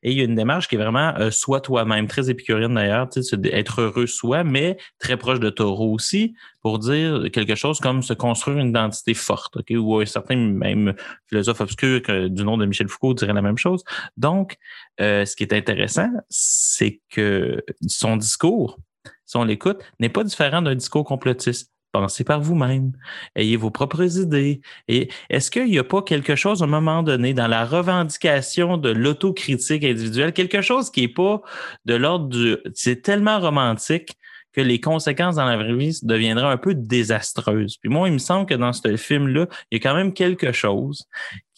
et 0.03 0.11
il 0.11 0.19
y 0.19 0.21
a 0.21 0.25
une 0.25 0.35
démarche 0.35 0.69
qui 0.69 0.75
est 0.75 0.79
vraiment 0.79 1.15
euh, 1.19 1.31
sois 1.31 1.61
toi-même, 1.61 2.07
très 2.07 2.31
épicurienne 2.31 2.75
d'ailleurs, 2.75 3.09
être 3.45 3.81
heureux 3.81 4.07
soi, 4.07 4.45
mais 4.45 4.77
très 4.99 5.17
proche 5.17 5.41
de 5.41 5.51
Taureau 5.51 5.93
aussi, 5.93 6.35
pour 6.63 6.79
dire 6.79 7.25
quelque 7.33 7.55
chose 7.55 7.81
comme 7.81 8.03
se 8.03 8.13
construire 8.13 8.59
une 8.59 8.69
identité 8.69 9.15
forte, 9.15 9.57
ou 9.71 9.97
un 9.99 10.07
certain 10.07 10.37
même 10.37 10.95
philosophe 11.27 11.61
obscur 11.61 12.01
du 12.29 12.45
nom 12.45 12.57
de 12.57 12.67
Michel 12.67 12.89
Foucault 12.89 13.15
dirait 13.15 13.33
la 13.33 13.43
même 13.43 13.59
chose. 13.59 13.83
Donc, 14.17 14.57
euh, 15.01 15.25
ce 15.25 15.37
qui 15.37 15.43
est 15.43 15.53
intéressant, 15.53 16.11
c'est 16.29 17.01
que 17.11 17.63
son 17.87 18.17
discours, 18.17 18.79
si 19.25 19.37
on 19.37 19.45
l'écoute, 19.45 19.79
n'est 19.99 20.09
pas 20.09 20.25
différent 20.25 20.63
d'un 20.63 20.75
discours 20.75 21.05
complotiste. 21.05 21.73
Pensez 21.93 22.23
par 22.23 22.41
vous-même, 22.41 22.93
ayez 23.35 23.57
vos 23.57 23.71
propres 23.71 24.19
idées. 24.19 24.61
Et 24.87 25.09
est-ce 25.29 25.51
qu'il 25.51 25.67
n'y 25.67 25.79
a 25.79 25.85
pas 25.85 26.03
quelque 26.03 26.37
chose 26.37 26.63
à 26.63 26.67
un 26.67 26.69
moment 26.69 27.03
donné 27.03 27.35
dans 27.35 27.49
la 27.49 27.65
revendication 27.65 28.77
de 28.77 28.91
l'autocritique 28.91 29.83
individuelle, 29.85 30.33
quelque 30.33 30.63
chose 30.63 30.91
qui 30.91 31.03
n'est 31.03 31.09
pas 31.09 31.43
de 31.87 31.95
l'ordre 31.95 32.29
du. 32.29 32.57
C'est 32.75 33.03
tellement 33.03 33.41
romantique 33.41 34.17
que 34.53 34.61
les 34.61 34.81
conséquences 34.81 35.37
dans 35.37 35.45
la 35.45 35.57
vraie 35.57 35.75
vie 35.75 35.99
deviendraient 36.03 36.47
un 36.47 36.57
peu 36.57 36.75
désastreuses. 36.75 37.77
Puis 37.77 37.91
moi, 37.91 38.09
il 38.09 38.15
me 38.15 38.19
semble 38.19 38.47
que 38.47 38.55
dans 38.55 38.73
ce 38.73 38.97
film-là, 38.97 39.47
il 39.71 39.77
y 39.77 39.81
a 39.81 39.81
quand 39.81 39.95
même 39.95 40.13
quelque 40.13 40.53
chose 40.53 41.07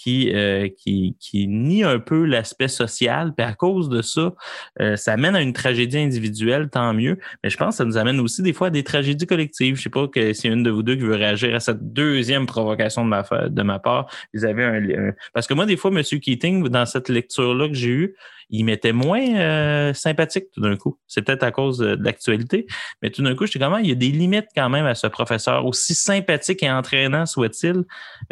qui, 0.03 0.33
euh, 0.35 0.69
qui, 0.69 1.17
qui 1.21 1.47
nie 1.47 1.85
un 1.85 2.01
peu 2.01 2.25
l'aspect 2.25 2.67
social. 2.67 3.35
Puis 3.37 3.47
à 3.47 3.55
cause 3.55 3.89
de 3.89 4.03
ça, 4.03 4.35
euh, 4.81 4.97
ça 4.97 5.17
mène 5.17 5.37
à 5.37 5.41
une 5.41 5.53
tragédie 5.53 5.99
individuelle, 5.99 6.71
tant 6.71 6.93
mieux. 6.93 7.19
Mais 7.45 7.51
je 7.51 7.57
pense 7.57 7.75
que 7.75 7.77
ça 7.77 7.85
nous 7.85 7.97
amène 7.97 8.19
aussi 8.19 8.43
des 8.43 8.53
fois 8.53 8.67
à 8.67 8.71
des 8.71 8.83
tragédies 8.83 9.27
collectives. 9.27 9.77
Je 9.77 9.83
sais 9.83 9.91
pas 9.91 10.09
que 10.09 10.21
a 10.21 10.53
une 10.53 10.65
de 10.65 10.71
vous 10.71 10.83
deux 10.83 10.97
qui 10.97 11.03
veut 11.03 11.15
réagir 11.15 11.55
à 11.55 11.61
cette 11.61 11.93
deuxième 11.93 12.47
provocation 12.47 13.05
de 13.05 13.63
ma, 13.63 13.79
part. 13.79 14.11
Vous 14.35 14.45
avez 14.45 14.65
un, 14.65 15.13
Parce 15.35 15.47
que 15.47 15.55
moi, 15.55 15.67
des 15.67 15.77
fois, 15.77 15.93
M. 15.93 16.03
Keating, 16.03 16.69
dans 16.69 16.87
cette 16.87 17.09
lecture-là 17.09 17.69
que 17.69 17.75
j'ai 17.75 17.89
eue, 17.89 18.17
il 18.53 18.65
m'était 18.65 18.93
moins 18.93 19.27
euh, 19.37 19.95
sympathique 19.95 20.45
tout 20.53 20.61
d'un 20.61 20.77
coup. 20.77 20.99
C'est 21.09 21.23
peut-être 21.23 21.43
à 21.43 21.51
cause 21.51 21.79
de, 21.79 21.97
l'actualité, 22.01 22.67
mais 23.01 23.11
tout 23.11 23.23
d'un 23.23 23.35
coup, 23.35 23.47
je 23.47 23.59
comment 23.59 23.79
il 23.79 23.89
y 23.89 23.93
a 23.93 23.97
des 23.97 24.11
limites 24.11 24.49
quand 24.55 24.69
même 24.69 24.85
à 24.85 24.95
ce 24.95 25.07
professeur, 25.07 25.65
aussi 25.65 25.95
sympathique 25.95 26.63
et 26.63 26.71
entraînant 26.71 27.27
soit-il. 27.27 27.85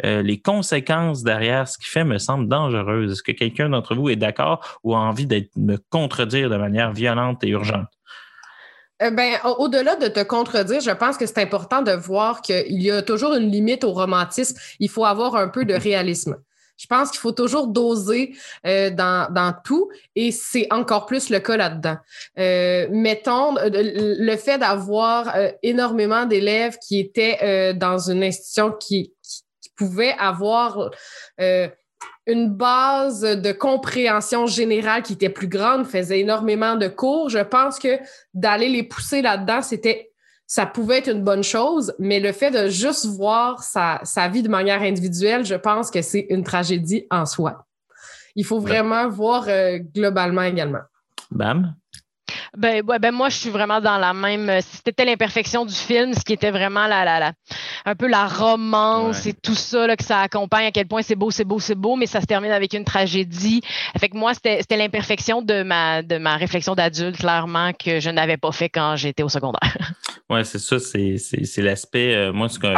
euh, 0.05 0.21
les 0.21 0.39
conséquences 0.39 1.23
derrière 1.23 1.60
ce 1.65 1.77
qu'il 1.77 1.87
fait 1.87 2.03
me 2.03 2.17
semblent 2.17 2.47
dangereuses. 2.47 3.11
Est-ce 3.13 3.23
que 3.23 3.31
quelqu'un 3.31 3.69
d'entre 3.69 3.95
vous 3.95 4.09
est 4.09 4.15
d'accord 4.15 4.79
ou 4.83 4.95
a 4.95 4.99
envie 4.99 5.25
de 5.25 5.47
me 5.55 5.77
contredire 5.89 6.49
de 6.49 6.57
manière 6.57 6.91
violente 6.91 7.43
et 7.43 7.49
urgente? 7.49 7.87
Euh, 9.01 9.09
ben, 9.09 9.33
au- 9.45 9.63
au-delà 9.63 9.95
de 9.95 10.07
te 10.07 10.21
contredire, 10.23 10.79
je 10.79 10.91
pense 10.91 11.17
que 11.17 11.25
c'est 11.25 11.39
important 11.39 11.81
de 11.81 11.91
voir 11.91 12.41
qu'il 12.41 12.81
y 12.81 12.91
a 12.91 13.01
toujours 13.01 13.33
une 13.33 13.49
limite 13.49 13.83
au 13.83 13.91
romantisme. 13.93 14.57
Il 14.79 14.89
faut 14.89 15.05
avoir 15.05 15.35
un 15.35 15.47
peu 15.47 15.65
de 15.65 15.73
réalisme. 15.73 16.35
Je 16.77 16.87
pense 16.87 17.11
qu'il 17.11 17.19
faut 17.19 17.31
toujours 17.31 17.67
doser 17.67 18.35
euh, 18.65 18.89
dans, 18.89 19.31
dans 19.31 19.53
tout 19.63 19.91
et 20.15 20.31
c'est 20.31 20.67
encore 20.71 21.05
plus 21.05 21.29
le 21.29 21.39
cas 21.39 21.55
là-dedans. 21.55 21.97
Euh, 22.39 22.87
mettons, 22.89 23.55
le 23.63 24.35
fait 24.35 24.57
d'avoir 24.57 25.35
euh, 25.35 25.51
énormément 25.61 26.25
d'élèves 26.25 26.77
qui 26.79 26.99
étaient 26.99 27.73
dans 27.75 28.09
une 28.09 28.23
institution 28.23 28.71
qui, 28.71 29.13
pouvait 29.81 30.15
avoir 30.19 30.91
euh, 31.39 31.67
une 32.27 32.53
base 32.53 33.21
de 33.21 33.51
compréhension 33.51 34.45
générale 34.45 35.01
qui 35.01 35.13
était 35.13 35.29
plus 35.29 35.47
grande, 35.47 35.87
faisait 35.87 36.19
énormément 36.19 36.75
de 36.75 36.87
cours. 36.87 37.29
Je 37.29 37.39
pense 37.39 37.79
que 37.79 37.97
d'aller 38.35 38.69
les 38.69 38.83
pousser 38.83 39.23
là-dedans, 39.23 39.63
c'était 39.63 40.11
ça 40.45 40.67
pouvait 40.67 40.99
être 40.99 41.09
une 41.09 41.23
bonne 41.23 41.43
chose, 41.43 41.95
mais 41.97 42.19
le 42.19 42.31
fait 42.31 42.51
de 42.51 42.67
juste 42.67 43.05
voir 43.05 43.63
sa, 43.63 44.01
sa 44.03 44.27
vie 44.27 44.43
de 44.43 44.49
manière 44.49 44.81
individuelle, 44.81 45.45
je 45.45 45.55
pense 45.55 45.89
que 45.89 46.01
c'est 46.01 46.27
une 46.29 46.43
tragédie 46.43 47.07
en 47.09 47.25
soi. 47.25 47.65
Il 48.35 48.45
faut 48.45 48.59
vraiment 48.59 49.09
voir 49.09 49.45
euh, 49.47 49.79
globalement 49.79 50.43
également. 50.43 50.81
Bam. 51.31 51.73
Ben, 52.57 52.83
ouais, 52.87 52.99
ben 52.99 53.11
moi, 53.11 53.29
je 53.29 53.37
suis 53.37 53.49
vraiment 53.49 53.79
dans 53.81 53.97
la 53.97 54.13
même. 54.13 54.49
euh, 54.49 54.59
C'était 54.85 55.05
l'imperfection 55.05 55.65
du 55.65 55.73
film, 55.73 56.13
ce 56.13 56.21
qui 56.21 56.33
était 56.33 56.51
vraiment 56.51 56.87
la, 56.87 57.05
la, 57.05 57.19
la- 57.19 57.33
un 57.85 57.95
peu 57.95 58.07
la 58.07 58.27
romance 58.27 59.23
Ouais. 59.25 59.31
et 59.31 59.33
tout 59.33 59.55
ça 59.55 59.87
là, 59.87 59.95
que 59.95 60.03
ça 60.03 60.19
accompagne, 60.19 60.65
à 60.67 60.71
quel 60.71 60.87
point 60.87 61.01
c'est 61.01 61.15
beau, 61.15 61.31
c'est 61.31 61.45
beau, 61.45 61.59
c'est 61.59 61.75
beau, 61.75 61.95
mais 61.95 62.05
ça 62.05 62.21
se 62.21 62.25
termine 62.25 62.51
avec 62.51 62.73
une 62.73 62.83
tragédie. 62.85 63.61
Fait 63.99 64.09
que 64.09 64.17
moi, 64.17 64.33
c'était 64.33 64.77
l'imperfection 64.77 65.41
de 65.41 65.63
ma, 65.63 66.01
de 66.03 66.17
ma 66.17 66.35
réflexion 66.37 66.75
d'adulte, 66.75 67.17
clairement, 67.17 67.71
que 67.73 67.99
je 67.99 68.09
n'avais 68.09 68.37
pas 68.37 68.51
fait 68.51 68.69
quand 68.69 68.95
j'étais 68.95 69.23
au 69.23 69.29
secondaire. 69.29 69.93
Ouais, 70.29 70.43
c'est 70.43 70.59
ça, 70.59 70.79
c'est, 70.79 71.17
l'aspect. 71.57 72.15
euh, 72.15 72.31
moi, 72.31 72.47
c'est, 72.49 72.59
que- 72.61 72.73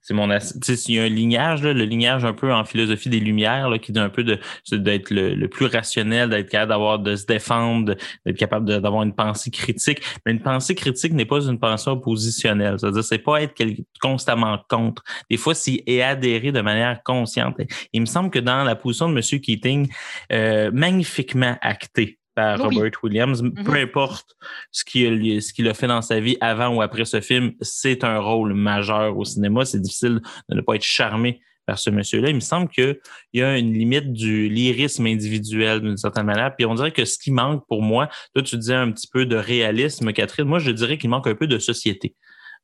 c'est 0.00 0.14
mon. 0.14 0.28
s'il 0.40 0.94
y 0.94 0.98
a 0.98 1.02
un 1.04 1.08
lignage, 1.08 1.62
le 1.62 1.72
lignage 1.72 2.24
un 2.24 2.32
peu 2.32 2.52
en 2.52 2.64
philosophie 2.64 3.08
des 3.08 3.20
Lumières, 3.20 3.68
là, 3.68 3.78
qui 3.78 3.92
dit 3.92 3.98
un 3.98 4.08
peu 4.08 4.24
de, 4.24 4.38
d'être 4.72 5.10
le, 5.10 5.34
le 5.34 5.48
plus 5.48 5.66
rationnel, 5.66 6.30
d'être 6.30 6.48
capable 6.48 6.70
d'avoir, 6.70 6.98
de 6.98 7.16
se 7.16 7.26
défendre, 7.26 7.96
d'être 8.24 8.36
capable 8.36 8.66
d'avoir 8.66 9.02
une 9.02 9.14
pensée 9.14 9.50
critique. 9.50 10.00
Mais 10.24 10.32
une 10.32 10.40
pensée 10.40 10.74
critique 10.74 11.12
n'est 11.12 11.26
pas 11.26 11.40
une 11.40 11.58
pensée 11.58 11.90
oppositionnelle. 11.90 12.76
C'est-à-dire, 12.78 13.04
c'est 13.04 13.18
pas 13.18 13.42
être 13.42 13.54
constamment 14.00 14.58
contre. 14.68 15.02
Des 15.30 15.36
fois, 15.36 15.54
c'est 15.54 15.82
adhérer 16.02 16.52
de 16.52 16.60
manière 16.60 17.02
consciente. 17.02 17.56
Il 17.92 18.00
me 18.00 18.06
semble 18.06 18.30
que 18.30 18.38
dans 18.38 18.64
la 18.64 18.76
position 18.76 19.10
de 19.10 19.16
M. 19.16 19.40
Keating, 19.40 19.90
euh, 20.32 20.70
magnifiquement 20.72 21.56
acté 21.60 22.19
par 22.34 22.60
Oui. 22.60 22.76
Robert 22.76 22.92
Williams, 23.02 23.42
peu 23.64 23.74
importe 23.74 24.36
ce 24.70 24.84
qu'il 24.84 25.36
a, 25.36 25.40
ce 25.40 25.52
qu'il 25.52 25.68
a 25.68 25.74
fait 25.74 25.86
dans 25.86 26.02
sa 26.02 26.20
vie 26.20 26.36
avant 26.40 26.68
ou 26.68 26.82
après 26.82 27.04
ce 27.04 27.20
film, 27.20 27.52
c'est 27.60 28.04
un 28.04 28.18
rôle 28.18 28.54
majeur 28.54 29.16
au 29.16 29.24
cinéma. 29.24 29.64
C'est 29.64 29.80
difficile 29.80 30.20
de 30.48 30.56
ne 30.56 30.60
pas 30.60 30.74
être 30.74 30.82
charmé 30.82 31.40
par 31.66 31.78
ce 31.78 31.90
monsieur-là. 31.90 32.30
Il 32.30 32.34
me 32.34 32.40
semble 32.40 32.68
qu'il 32.68 32.98
y 33.32 33.42
a 33.42 33.56
une 33.56 33.72
limite 33.72 34.12
du 34.12 34.48
lyrisme 34.48 35.06
individuel 35.06 35.80
d'une 35.80 35.96
certaine 35.96 36.26
manière. 36.26 36.54
Puis 36.56 36.66
on 36.66 36.74
dirait 36.74 36.92
que 36.92 37.04
ce 37.04 37.18
qui 37.18 37.30
manque 37.30 37.66
pour 37.68 37.82
moi, 37.82 38.08
toi, 38.34 38.42
tu 38.42 38.56
disais 38.56 38.74
un 38.74 38.90
petit 38.90 39.06
peu 39.06 39.26
de 39.26 39.36
réalisme, 39.36 40.12
Catherine. 40.12 40.46
Moi, 40.46 40.58
je 40.58 40.70
dirais 40.70 40.98
qu'il 40.98 41.10
manque 41.10 41.26
un 41.26 41.34
peu 41.34 41.46
de 41.46 41.58
société. 41.58 42.16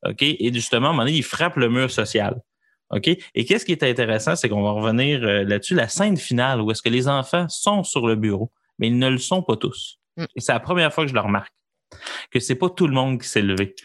OK? 0.05 0.21
Et 0.21 0.51
justement, 0.53 0.87
à 0.87 0.89
un 0.89 0.93
moment 0.93 1.05
donné, 1.05 1.17
il 1.17 1.23
frappe 1.23 1.55
le 1.55 1.69
mur 1.69 1.89
social. 1.89 2.35
OK? 2.91 3.07
Et 3.07 3.45
qu'est-ce 3.45 3.65
qui 3.65 3.71
est 3.71 3.83
intéressant, 3.83 4.35
c'est 4.35 4.49
qu'on 4.49 4.63
va 4.63 4.71
revenir 4.71 5.23
euh, 5.23 5.43
là-dessus, 5.43 5.75
la 5.75 5.87
scène 5.87 6.17
finale 6.17 6.61
où 6.61 6.71
est-ce 6.71 6.81
que 6.81 6.89
les 6.89 7.07
enfants 7.07 7.47
sont 7.49 7.83
sur 7.83 8.07
le 8.07 8.15
bureau, 8.15 8.51
mais 8.79 8.87
ils 8.87 8.97
ne 8.97 9.09
le 9.09 9.17
sont 9.17 9.41
pas 9.41 9.55
tous. 9.55 9.99
Mm. 10.17 10.25
Et 10.35 10.41
c'est 10.41 10.53
la 10.53 10.59
première 10.59 10.93
fois 10.93 11.03
que 11.03 11.09
je 11.09 11.15
le 11.15 11.19
remarque, 11.19 11.53
que 12.31 12.39
c'est 12.39 12.55
pas 12.55 12.69
tout 12.69 12.87
le 12.87 12.93
monde 12.93 13.21
qui 13.21 13.27
s'est 13.27 13.41
levé. 13.41 13.75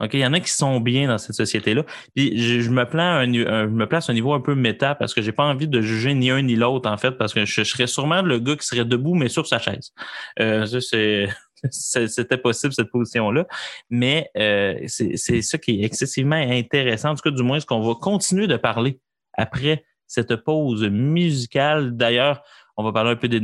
OK? 0.00 0.10
Il 0.14 0.20
y 0.20 0.26
en 0.26 0.32
a 0.32 0.40
qui 0.40 0.50
sont 0.50 0.80
bien 0.80 1.08
dans 1.08 1.18
cette 1.18 1.34
société-là. 1.34 1.84
Puis 2.14 2.38
je, 2.40 2.60
je 2.60 2.70
me, 2.70 2.84
plan 2.84 3.02
un, 3.02 3.32
un- 3.32 3.64
je 3.64 3.72
me 3.72 3.86
place 3.86 4.08
à 4.08 4.12
un 4.12 4.14
niveau 4.14 4.32
un 4.32 4.40
peu 4.40 4.54
méta 4.54 4.94
parce 4.94 5.14
que 5.14 5.22
j'ai 5.22 5.32
pas 5.32 5.44
envie 5.44 5.68
de 5.68 5.80
juger 5.80 6.14
ni 6.14 6.30
un 6.30 6.42
ni 6.42 6.56
l'autre, 6.56 6.90
en 6.90 6.96
fait, 6.96 7.12
parce 7.12 7.34
que 7.34 7.44
je, 7.44 7.62
serais 7.64 7.86
sûrement 7.86 8.22
le 8.22 8.38
gars 8.38 8.56
qui 8.56 8.66
serait 8.66 8.84
debout, 8.84 9.14
mais 9.14 9.28
sur 9.28 9.46
sa 9.46 9.58
chaise. 9.58 9.92
Euh, 10.40 10.66
ça, 10.66 10.80
c'est. 10.80 11.28
C'était 11.72 12.38
possible, 12.38 12.72
cette 12.72 12.88
position-là. 12.88 13.44
Mais 13.90 14.30
euh, 14.36 14.78
c'est 14.86 15.16
c'est 15.16 15.42
ça 15.42 15.58
qui 15.58 15.80
est 15.80 15.84
excessivement 15.84 16.36
intéressant. 16.36 17.10
En 17.10 17.14
tout 17.16 17.22
cas, 17.22 17.32
du 17.32 17.42
moins, 17.42 17.58
ce 17.58 17.66
qu'on 17.66 17.80
va 17.80 17.94
continuer 18.00 18.46
de 18.46 18.56
parler 18.56 19.00
après 19.36 19.84
cette 20.06 20.36
pause 20.36 20.84
musicale. 20.84 21.96
D'ailleurs, 21.96 22.42
on 22.78 22.84
va 22.84 22.92
parler 22.92 23.10
un 23.10 23.16
peu 23.16 23.28
des. 23.28 23.40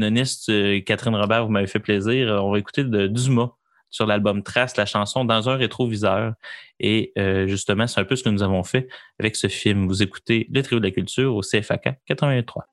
Euh, 0.48 0.80
Catherine 0.80 1.16
Robert, 1.16 1.44
vous 1.44 1.50
m'avez 1.50 1.66
fait 1.66 1.80
plaisir. 1.80 2.28
On 2.42 2.52
va 2.52 2.58
écouter 2.58 2.84
de 2.84 3.08
Dumas 3.08 3.50
sur 3.90 4.06
l'album 4.06 4.42
Trace, 4.42 4.76
la 4.76 4.86
chanson 4.86 5.24
Dans 5.24 5.48
un 5.48 5.56
rétroviseur. 5.56 6.34
Et 6.78 7.12
euh, 7.18 7.48
justement, 7.48 7.88
c'est 7.88 8.00
un 8.00 8.04
peu 8.04 8.14
ce 8.14 8.22
que 8.22 8.28
nous 8.28 8.44
avons 8.44 8.62
fait 8.62 8.88
avec 9.18 9.34
ce 9.34 9.48
film. 9.48 9.86
Vous 9.88 10.02
écoutez 10.02 10.46
Le 10.52 10.62
Trio 10.62 10.78
de 10.78 10.84
la 10.84 10.92
Culture 10.92 11.34
au 11.34 11.40
CFAK 11.40 11.98
83. 12.06 12.66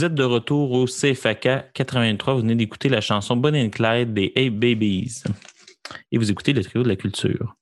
Vous 0.00 0.06
êtes 0.06 0.14
de 0.14 0.24
retour 0.24 0.72
au 0.72 0.86
CFAK 0.86 1.74
83. 1.74 2.32
Vous 2.32 2.40
venez 2.40 2.54
d'écouter 2.54 2.88
la 2.88 3.02
chanson 3.02 3.36
Bonnie 3.36 3.66
and 3.66 3.68
Clyde 3.68 4.14
des 4.14 4.32
Hey 4.34 4.48
Babies. 4.48 5.22
Et 6.10 6.16
vous 6.16 6.30
écoutez 6.30 6.54
le 6.54 6.64
trio 6.64 6.82
de 6.82 6.88
la 6.88 6.96
culture. 6.96 7.54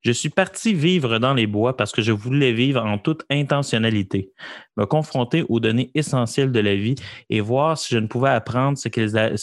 Je 0.00 0.10
suis 0.10 0.28
parti 0.28 0.74
vivre 0.74 1.20
dans 1.20 1.34
les 1.34 1.46
bois 1.46 1.76
parce 1.76 1.92
que 1.92 2.02
je 2.02 2.10
voulais 2.10 2.52
vivre 2.52 2.84
en 2.84 2.98
toute 2.98 3.24
intentionnalité, 3.30 4.32
me 4.76 4.86
confronter 4.86 5.44
aux 5.48 5.60
données 5.60 5.92
essentielles 5.94 6.50
de 6.50 6.58
la 6.58 6.74
vie 6.74 6.96
et 7.30 7.40
voir 7.40 7.78
si 7.78 7.94
je 7.94 7.98
ne 8.00 8.08
pouvais 8.08 8.30
apprendre 8.30 8.76
ce 8.76 8.88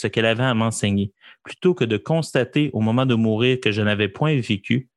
qu'elle 0.07 0.26
avait 0.26 0.43
à 0.43 0.53
m'enseigner, 0.53 1.13
plutôt 1.45 1.74
que 1.74 1.86
de 1.86 1.95
constater 1.95 2.70
au 2.74 2.82
moment 2.82 3.05
de 3.05 3.15
mourir 3.15 3.61
que 3.61 3.72
je 3.72 3.82
n'avais 3.82 4.09
point 4.09 4.38
vécu. 4.41 4.89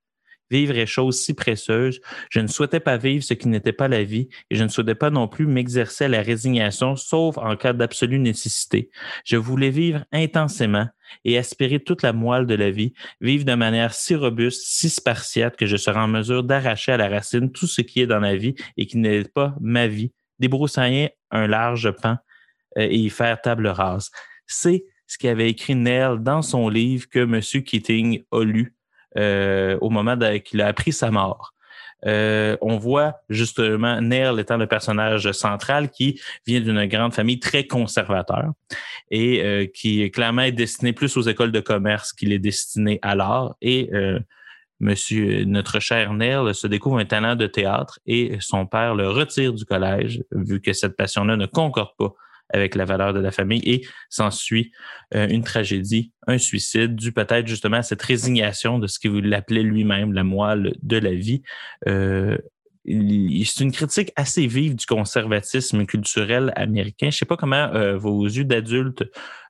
Vivre 0.53 0.77
est 0.77 0.85
chose 0.85 1.19
si 1.19 1.33
précieuse. 1.33 2.03
Je 2.29 2.41
ne 2.41 2.47
souhaitais 2.47 2.79
pas 2.79 2.99
vivre 2.99 3.25
ce 3.25 3.33
qui 3.33 3.49
n'était 3.49 3.73
pas 3.73 3.89
la 3.89 4.05
vie 4.05 4.29
et 4.51 4.57
je 4.57 4.63
ne 4.63 4.69
souhaitais 4.69 4.95
pas 4.95 5.09
non 5.09 5.27
plus 5.27 5.47
m'exercer 5.47 6.05
à 6.05 6.09
la 6.09 6.21
résignation, 6.21 6.95
sauf 6.95 7.39
en 7.39 7.57
cas 7.57 7.73
d'absolue 7.73 8.19
nécessité. 8.19 8.91
Je 9.25 9.39
voulais 9.39 9.71
vivre 9.71 10.05
intensément 10.13 10.87
et 11.25 11.39
aspirer 11.39 11.81
toute 11.81 12.03
la 12.03 12.13
moelle 12.13 12.45
de 12.45 12.55
la 12.55 12.71
vie, 12.71 12.93
vivre 13.23 13.47
de 13.47 13.55
manière 13.55 13.95
si 13.95 14.15
robuste, 14.15 14.61
si 14.67 14.91
spartiate 14.91 15.57
que 15.57 15.65
je 15.65 15.79
serai 15.79 16.01
en 16.01 16.09
mesure 16.09 16.45
d'arracher 16.45 16.93
à 16.93 16.99
la 16.99 17.09
racine 17.09 17.51
tout 17.51 17.67
ce 17.67 17.81
qui 17.81 18.03
est 18.03 18.07
dans 18.07 18.21
la 18.21 18.37
vie 18.37 18.55
et 18.77 18.85
qui 18.85 18.99
n'est 18.99 19.25
pas 19.25 19.55
ma 19.59 19.87
vie, 19.87 20.13
débroussailler 20.39 21.13
un 21.31 21.47
large 21.47 21.91
pan 21.93 22.19
euh, 22.77 22.83
et 22.83 22.97
y 22.97 23.09
faire 23.09 23.41
table 23.41 23.69
rase. 23.69 24.11
C'est 24.47 24.85
ce 25.07 25.17
qu'avait 25.17 25.49
écrit 25.49 25.77
Neil 25.77 26.19
dans 26.21 26.43
son 26.43 26.69
livre 26.69 27.09
que 27.09 27.21
M. 27.21 27.41
Keating 27.41 28.23
a 28.31 28.45
lu 28.45 28.75
euh, 29.17 29.79
au 29.81 29.91
moment 29.91 30.17
qu'il 30.45 30.61
a 30.61 30.67
appris 30.67 30.93
sa 30.93 31.11
mort. 31.11 31.53
Euh, 32.05 32.57
on 32.61 32.79
voit 32.79 33.21
justement 33.29 34.01
Neil 34.01 34.41
étant 34.41 34.57
le 34.57 34.67
personnage 34.67 35.31
central 35.33 35.89
qui 35.91 36.21
vient 36.47 36.61
d'une 36.61 36.87
grande 36.87 37.15
famille 37.15 37.39
très 37.39 37.67
conservateur 37.67 38.51
et 39.11 39.43
euh, 39.43 39.67
qui 39.67 40.11
clairement 40.11 40.43
est 40.43 40.53
destiné 40.53 40.93
plus 40.93 41.17
aux 41.17 41.23
écoles 41.23 41.53
de 41.53 41.61
commerce 41.61 42.13
qu'il 42.13 42.33
est 42.33 42.41
destiné 42.41 42.99
à 43.03 43.15
l'art. 43.15 43.55
Et 43.61 43.89
euh, 43.95 44.19
monsieur, 44.81 45.45
notre 45.45 45.79
cher 45.79 46.13
Neil 46.13 46.55
se 46.55 46.67
découvre 46.67 46.99
un 46.99 47.05
talent 47.05 47.37
de 47.37 47.47
théâtre 47.47 48.01
et 48.07 48.37
son 48.41 48.67
père 48.67 48.97
le 48.97 49.09
retire 49.09 49.53
du 49.53 49.65
collège 49.65 50.25
vu 50.33 50.61
que 50.61 50.73
cette 50.73 50.97
passion-là 50.97 51.37
ne 51.37 51.47
concorde 51.47 51.95
pas 51.97 52.15
avec 52.53 52.75
la 52.75 52.85
valeur 52.85 53.13
de 53.13 53.21
la 53.21 53.31
famille 53.31 53.63
et 53.65 53.87
s'ensuit 54.09 54.73
euh, 55.15 55.29
une 55.29 55.45
tragédie, 55.45 56.13
un 56.27 56.39
suicide, 56.39 56.95
dû 56.95 57.13
peut-être 57.13 57.47
justement 57.47 57.79
à 57.79 57.83
cette 57.83 58.03
résignation 58.03 58.79
de 58.79 58.87
ce 58.87 58.99
qu'il 58.99 59.33
appelait 59.35 59.63
lui-même 59.63 60.13
la 60.13 60.25
moelle 60.25 60.75
de 60.83 60.97
la 60.99 61.15
vie. 61.15 61.43
Euh, 61.89 62.39
c'est 62.85 63.63
une 63.63 63.71
critique 63.71 64.11
assez 64.17 64.47
vive 64.47 64.75
du 64.75 64.87
conservatisme 64.87 65.87
culturel 65.87 66.53
américain. 66.57 67.07
Je 67.11 67.17
ne 67.17 67.19
sais 67.19 67.27
pas 67.27 67.37
comment 67.37 67.71
euh, 67.75 67.97
vos 67.97 68.25
yeux 68.25 68.45
d'adultes 68.45 69.05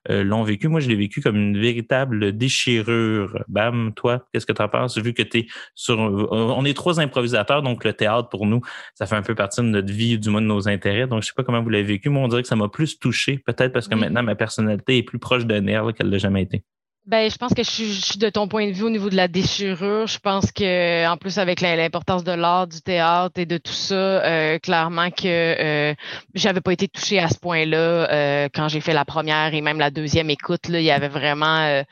euh, 0.09 0.23
l'ont 0.23 0.43
vécu. 0.43 0.67
Moi, 0.67 0.81
je 0.81 0.89
l'ai 0.89 0.95
vécu 0.95 1.21
comme 1.21 1.37
une 1.37 1.59
véritable 1.59 2.37
déchirure. 2.37 3.43
Bam, 3.47 3.93
toi, 3.95 4.25
qu'est-ce 4.31 4.45
que 4.45 4.53
tu 4.53 4.61
en 4.61 4.69
penses? 4.69 4.97
Vu 4.97 5.13
que 5.13 5.23
tu 5.23 5.39
es 5.39 5.47
sur. 5.73 5.97
On 5.99 6.63
est 6.65 6.75
trois 6.75 6.99
improvisateurs, 6.99 7.63
donc 7.63 7.83
le 7.83 7.93
théâtre, 7.93 8.29
pour 8.29 8.45
nous, 8.45 8.61
ça 8.93 9.07
fait 9.07 9.15
un 9.15 9.23
peu 9.23 9.33
partie 9.33 9.61
de 9.61 9.67
notre 9.67 9.91
vie, 9.91 10.19
du 10.19 10.29
moins 10.29 10.41
de 10.41 10.47
nos 10.47 10.67
intérêts. 10.67 11.07
Donc, 11.07 11.23
je 11.23 11.27
ne 11.27 11.29
sais 11.29 11.33
pas 11.35 11.43
comment 11.43 11.63
vous 11.63 11.69
l'avez 11.69 11.83
vécu. 11.83 12.09
Moi, 12.09 12.23
on 12.23 12.27
dirait 12.27 12.43
que 12.43 12.47
ça 12.47 12.55
m'a 12.55 12.69
plus 12.69 12.99
touché, 12.99 13.39
peut-être 13.39 13.73
parce 13.73 13.87
que 13.87 13.95
Oui. 13.95 14.01
maintenant, 14.01 14.23
ma 14.23 14.35
personnalité 14.35 14.97
est 14.97 15.03
plus 15.03 15.19
proche 15.19 15.45
de 15.45 15.55
Nerve 15.55 15.93
qu'elle 15.93 16.09
l'a 16.09 16.17
jamais 16.19 16.43
été. 16.43 16.63
Ben, 17.05 17.29
je 17.29 17.35
pense 17.35 17.53
que 17.53 17.63
je 17.63 17.69
suis, 17.69 17.93
je 17.93 18.05
suis 18.05 18.17
de 18.17 18.29
ton 18.29 18.47
point 18.47 18.65
de 18.65 18.71
vue 18.71 18.83
au 18.83 18.89
niveau 18.89 19.09
de 19.09 19.17
la 19.17 19.27
déchirure. 19.27 20.07
Je 20.07 20.19
pense 20.19 20.53
que, 20.53 21.05
en 21.05 21.17
plus, 21.17 21.37
avec 21.37 21.59
l'importance 21.59 22.23
de 22.23 22.31
l'art, 22.31 22.65
du 22.65 22.81
théâtre 22.81 23.37
et 23.41 23.45
de 23.45 23.57
tout 23.57 23.73
ça, 23.73 23.93
euh, 23.95 24.57
clairement 24.57 25.11
que 25.11 25.25
euh, 25.25 25.93
j'avais 26.33 26.61
pas 26.61 26.71
été 26.71 26.87
touchée 26.87 27.19
à 27.19 27.27
ce 27.27 27.37
point-là 27.37 27.77
euh, 27.77 28.49
quand 28.55 28.69
j'ai 28.69 28.79
fait 28.79 28.93
la 28.93 29.03
première 29.03 29.53
et 29.53 29.59
même 29.59 29.79
la 29.79 29.91
deuxième 29.91 30.29
écoute. 30.29 30.69
Là, 30.69 30.79
il 30.79 30.85
y 30.85 30.91
avait 30.91 31.09
vraiment 31.09 31.59
euh, 31.59 31.83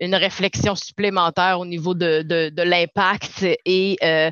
une 0.00 0.14
réflexion 0.14 0.74
supplémentaire 0.74 1.60
au 1.60 1.66
niveau 1.66 1.94
de, 1.94 2.22
de, 2.22 2.48
de 2.48 2.62
l'impact 2.62 3.44
et 3.64 3.98
euh, 4.02 4.30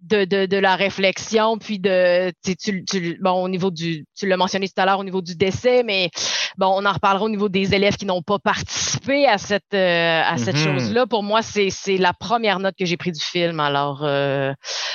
de, 0.00 0.24
de, 0.24 0.56
la 0.56 0.76
réflexion, 0.76 1.58
puis 1.58 1.78
de 1.78 2.32
tu, 2.44 2.84
tu, 2.84 3.18
bon 3.22 3.44
au 3.44 3.48
niveau 3.48 3.70
du 3.70 4.04
tu 4.16 4.26
l'as 4.26 4.36
mentionné 4.36 4.68
tout 4.68 4.80
à 4.80 4.84
l'heure 4.86 4.98
au 4.98 5.04
niveau 5.04 5.22
du 5.22 5.36
décès, 5.36 5.82
mais 5.84 6.10
bon, 6.58 6.66
on 6.66 6.84
en 6.84 6.92
reparlera 6.92 7.24
au 7.24 7.28
niveau 7.28 7.48
des 7.48 7.74
élèves 7.74 7.96
qui 7.96 8.06
n'ont 8.06 8.22
pas 8.22 8.38
participé 8.38 9.26
à 9.26 9.38
cette 9.38 9.74
euh, 9.74 10.22
à 10.24 10.36
cette 10.38 10.56
Mhm. 10.56 10.78
chose-là. 10.78 11.06
Pour 11.06 11.22
moi, 11.22 11.42
c'est 11.42 11.70
c'est 11.70 11.96
la 11.98 12.12
première 12.12 12.58
note 12.58 12.74
que 12.78 12.84
j'ai 12.84 12.96
prise 12.96 13.18
du 13.18 13.24
film. 13.24 13.60
Alors 13.60 14.00
euh, 14.04 14.52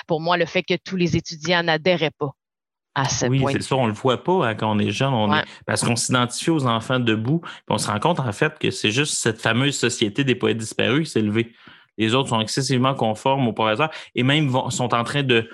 pour 0.08 0.20
moi, 0.22 0.38
le 0.38 0.46
fait 0.46 0.64
que 0.64 0.74
tous 0.84 0.98
les 0.98 1.16
étudiants 1.16 1.64
n'adhéraient 1.64 2.12
pas 2.18 2.32
à 2.96 3.06
ce 3.08 3.26
Oui, 3.26 3.40
point. 3.40 3.52
c'est 3.54 3.62
ça, 3.62 3.76
on 3.76 3.88
le 3.88 3.94
voit 3.94 4.24
pas 4.24 4.48
hein, 4.48 4.56
quand 4.56 4.70
on 4.76 4.80
est 4.80 4.92
jeune, 4.92 5.14
on 5.14 5.32
Ouais. 5.32 5.40
est- 5.40 5.46
parce 5.66 5.84
qu'on 5.84 5.96
s'identifie 5.96 6.50
aux 6.50 6.66
enfants 6.66 7.00
debout, 7.00 7.40
puis 7.40 7.52
on 7.70 7.78
se 7.78 7.88
rend 7.90 8.00
compte 8.00 8.20
en 8.20 8.32
fait 8.32 8.58
que 8.60 8.70
c'est 8.72 8.92
juste 8.92 9.14
cette 9.16 9.40
fameuse 9.42 9.78
société 9.78 10.24
des 10.24 10.36
poètes 10.36 10.58
disparus 10.58 11.08
qui 11.08 11.12
s'est 11.14 11.22
levée. 11.22 11.54
Les 11.98 12.14
autres 12.16 12.30
sont 12.30 12.40
excessivement 12.42 12.94
conformes 12.96 13.48
au 13.48 13.54
professeur 13.54 13.90
et 14.16 14.24
même 14.24 14.48
vont- 14.48 14.70
sont 14.70 14.94
en 14.94 15.04
train 15.04 15.24
de 15.24 15.48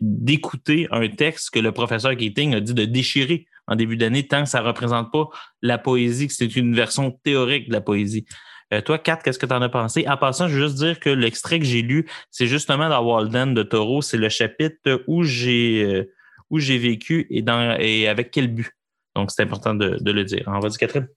d'écouter 0.00 0.86
un 0.90 1.08
texte 1.08 1.50
que 1.50 1.58
le 1.58 1.72
professeur 1.72 2.16
Keating 2.16 2.54
a 2.54 2.60
dit 2.60 2.74
de 2.74 2.84
déchirer 2.84 3.46
en 3.66 3.74
début 3.76 3.96
d'année, 3.96 4.26
tant 4.26 4.44
que 4.44 4.48
ça 4.48 4.60
ne 4.62 4.66
représente 4.66 5.10
pas 5.10 5.24
la 5.62 5.76
poésie, 5.78 6.28
que 6.28 6.32
c'est 6.32 6.54
une 6.56 6.74
version 6.74 7.10
théorique 7.24 7.68
de 7.68 7.72
la 7.72 7.80
poésie. 7.80 8.24
Euh, 8.72 8.80
toi, 8.80 8.98
Kat, 8.98 9.16
qu'est-ce 9.24 9.38
que 9.38 9.46
tu 9.46 9.52
en 9.52 9.62
as 9.62 9.68
pensé? 9.68 10.06
En 10.08 10.16
passant, 10.16 10.48
je 10.48 10.54
veux 10.56 10.64
juste 10.68 10.76
dire 10.76 10.98
que 11.00 11.10
l'extrait 11.10 11.58
que 11.58 11.64
j'ai 11.64 11.82
lu, 11.82 12.06
c'est 12.30 12.46
justement 12.46 12.88
dans 12.88 13.00
Walden 13.02 13.54
de 13.54 13.62
Taureau. 13.62 14.02
C'est 14.02 14.16
le 14.18 14.28
chapitre 14.28 15.02
où 15.08 15.22
j'ai 15.24 15.82
euh, 15.84 16.12
où 16.50 16.58
j'ai 16.58 16.78
vécu 16.78 17.26
et, 17.30 18.08
avec 18.08 18.30
quel 18.30 18.48
but. 18.48 18.70
Donc, 19.14 19.30
c'est 19.30 19.42
important 19.42 19.74
de, 19.74 19.98
le 20.04 20.24
dire. 20.24 20.44
On 20.46 20.60
va 20.60 20.68
dire, 20.68 20.78
Catherine. 20.78 21.08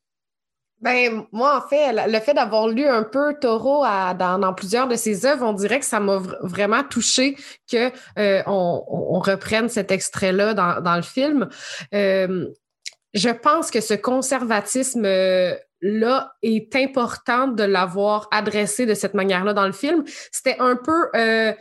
Ben, 0.82 1.26
moi, 1.34 1.58
en 1.58 1.68
fait, 1.68 1.92
le- 2.08 2.20
fait 2.20 2.34
d'avoir 2.34 2.70
lu 2.70 2.86
un 2.86 3.04
peu 3.04 3.36
Taureau 3.40 3.84
dans, 3.84 4.54
plusieurs 4.54 4.88
de 4.88 4.96
ses 4.96 5.26
œuvres, 5.26 5.46
on 5.46 5.52
dirait 5.52 5.80
que 5.80 5.86
ça 5.86 6.00
m'a 6.00 6.18
vr- 6.18 6.38
vraiment 6.42 6.84
touché 6.84 7.36
que 7.70 7.92
euh, 8.18 8.42
on, 8.48 9.20
reprenne 9.20 9.68
cet 9.68 9.92
extrait-là 9.92 10.54
dans, 10.54 10.96
le 10.96 11.02
film. 11.02 11.50
Euh, 11.94 12.48
je 13.14 13.30
pense 13.30 13.72
que 13.72 13.82
ce 13.82 13.94
conservatisme 13.94 15.06
là 15.82 16.34
est 16.42 16.76
important 16.76 17.48
de 17.48 17.64
l'avoir 17.64 18.28
adressé 18.32 18.86
de 18.86 18.94
cette 18.94 19.14
manière-là 19.14 19.54
dans 19.54 19.66
le 19.66 19.72
film. 19.72 20.04
C'était 20.32 20.58
un 20.60 20.76
peu 20.76 21.10
euh, 21.16 21.54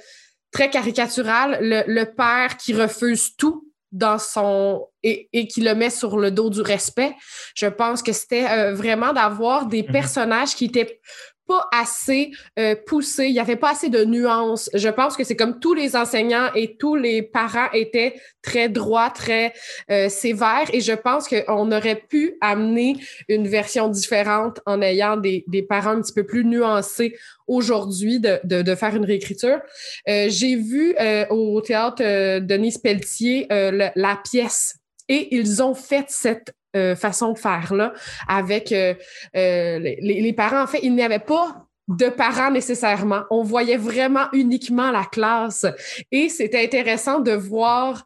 très 0.58 0.70
caricatural, 0.70 1.58
le, 1.60 1.84
le 1.86 2.04
père 2.04 2.56
qui 2.56 2.74
refuse 2.74 3.36
tout 3.36 3.64
dans 3.92 4.18
son 4.18 4.88
et, 5.04 5.28
et 5.32 5.46
qui 5.46 5.60
le 5.60 5.72
met 5.76 5.88
sur 5.88 6.18
le 6.18 6.32
dos 6.32 6.50
du 6.50 6.62
respect. 6.62 7.14
Je 7.54 7.66
pense 7.68 8.02
que 8.02 8.12
c'était 8.12 8.46
euh, 8.50 8.74
vraiment 8.74 9.12
d'avoir 9.12 9.66
des 9.66 9.84
Mhm. 9.84 9.92
personnages 9.92 10.56
qui 10.56 10.64
étaient 10.64 11.00
pas 11.48 11.66
assez 11.72 12.30
euh, 12.58 12.76
poussés, 12.86 13.26
il 13.26 13.32
n'y 13.32 13.40
avait 13.40 13.56
pas 13.56 13.70
assez 13.72 13.88
de 13.88 14.04
nuances. 14.04 14.70
Je 14.74 14.90
pense 14.90 15.16
que 15.16 15.24
c'est 15.24 15.34
comme 15.36 15.58
tous 15.58 15.74
les 15.74 15.96
enseignants 15.96 16.50
et 16.54 16.76
tous 16.76 16.94
les 16.94 17.22
parents 17.22 17.70
étaient 17.72 18.14
très 18.42 18.68
droits, 18.68 19.10
très 19.10 19.52
euh, 19.90 20.08
sévères, 20.08 20.68
et 20.72 20.80
je 20.80 20.92
pense 20.92 21.26
qu'on 21.28 21.72
aurait 21.72 22.02
pu 22.08 22.36
amener 22.40 22.96
une 23.28 23.48
version 23.48 23.88
différente 23.88 24.60
en 24.66 24.80
ayant 24.82 25.16
des, 25.16 25.44
des 25.48 25.62
parents 25.62 25.96
un 25.96 26.02
petit 26.02 26.12
peu 26.12 26.24
plus 26.24 26.44
nuancés 26.44 27.16
aujourd'hui 27.46 28.20
de, 28.20 28.38
de, 28.44 28.62
de 28.62 28.74
faire 28.74 28.94
une 28.94 29.04
réécriture. 29.04 29.60
Euh, 30.08 30.26
J'ai 30.28 30.54
vu 30.56 30.94
euh, 31.00 31.26
au 31.30 31.60
théâtre 31.62 32.02
euh, 32.04 32.40
Denise 32.40 32.78
Pelletier 32.78 33.46
euh, 33.50 33.70
le- 33.70 33.90
la 33.96 34.20
pièce 34.30 34.76
et 35.08 35.34
ils 35.34 35.62
ont 35.62 35.74
fait 35.74 36.04
cette 36.08 36.52
euh, 36.76 36.94
façon 36.94 37.32
de 37.32 37.38
faire-là 37.38 37.94
avec 38.28 38.72
euh, 38.72 38.94
euh, 39.36 39.78
les, 39.78 39.98
les 40.00 40.32
parents. 40.32 40.62
En 40.62 40.66
fait, 40.66 40.80
il 40.82 40.94
n'y 40.94 41.02
avait 41.02 41.18
pas 41.18 41.64
de 41.88 42.08
parents 42.08 42.50
nécessairement. 42.50 43.22
On 43.30 43.42
voyait 43.42 43.78
vraiment 43.78 44.26
uniquement 44.32 44.90
la 44.90 45.04
classe. 45.04 45.64
Et 46.12 46.28
c'était 46.28 46.62
intéressant 46.62 47.20
de 47.20 47.32
voir 47.32 48.04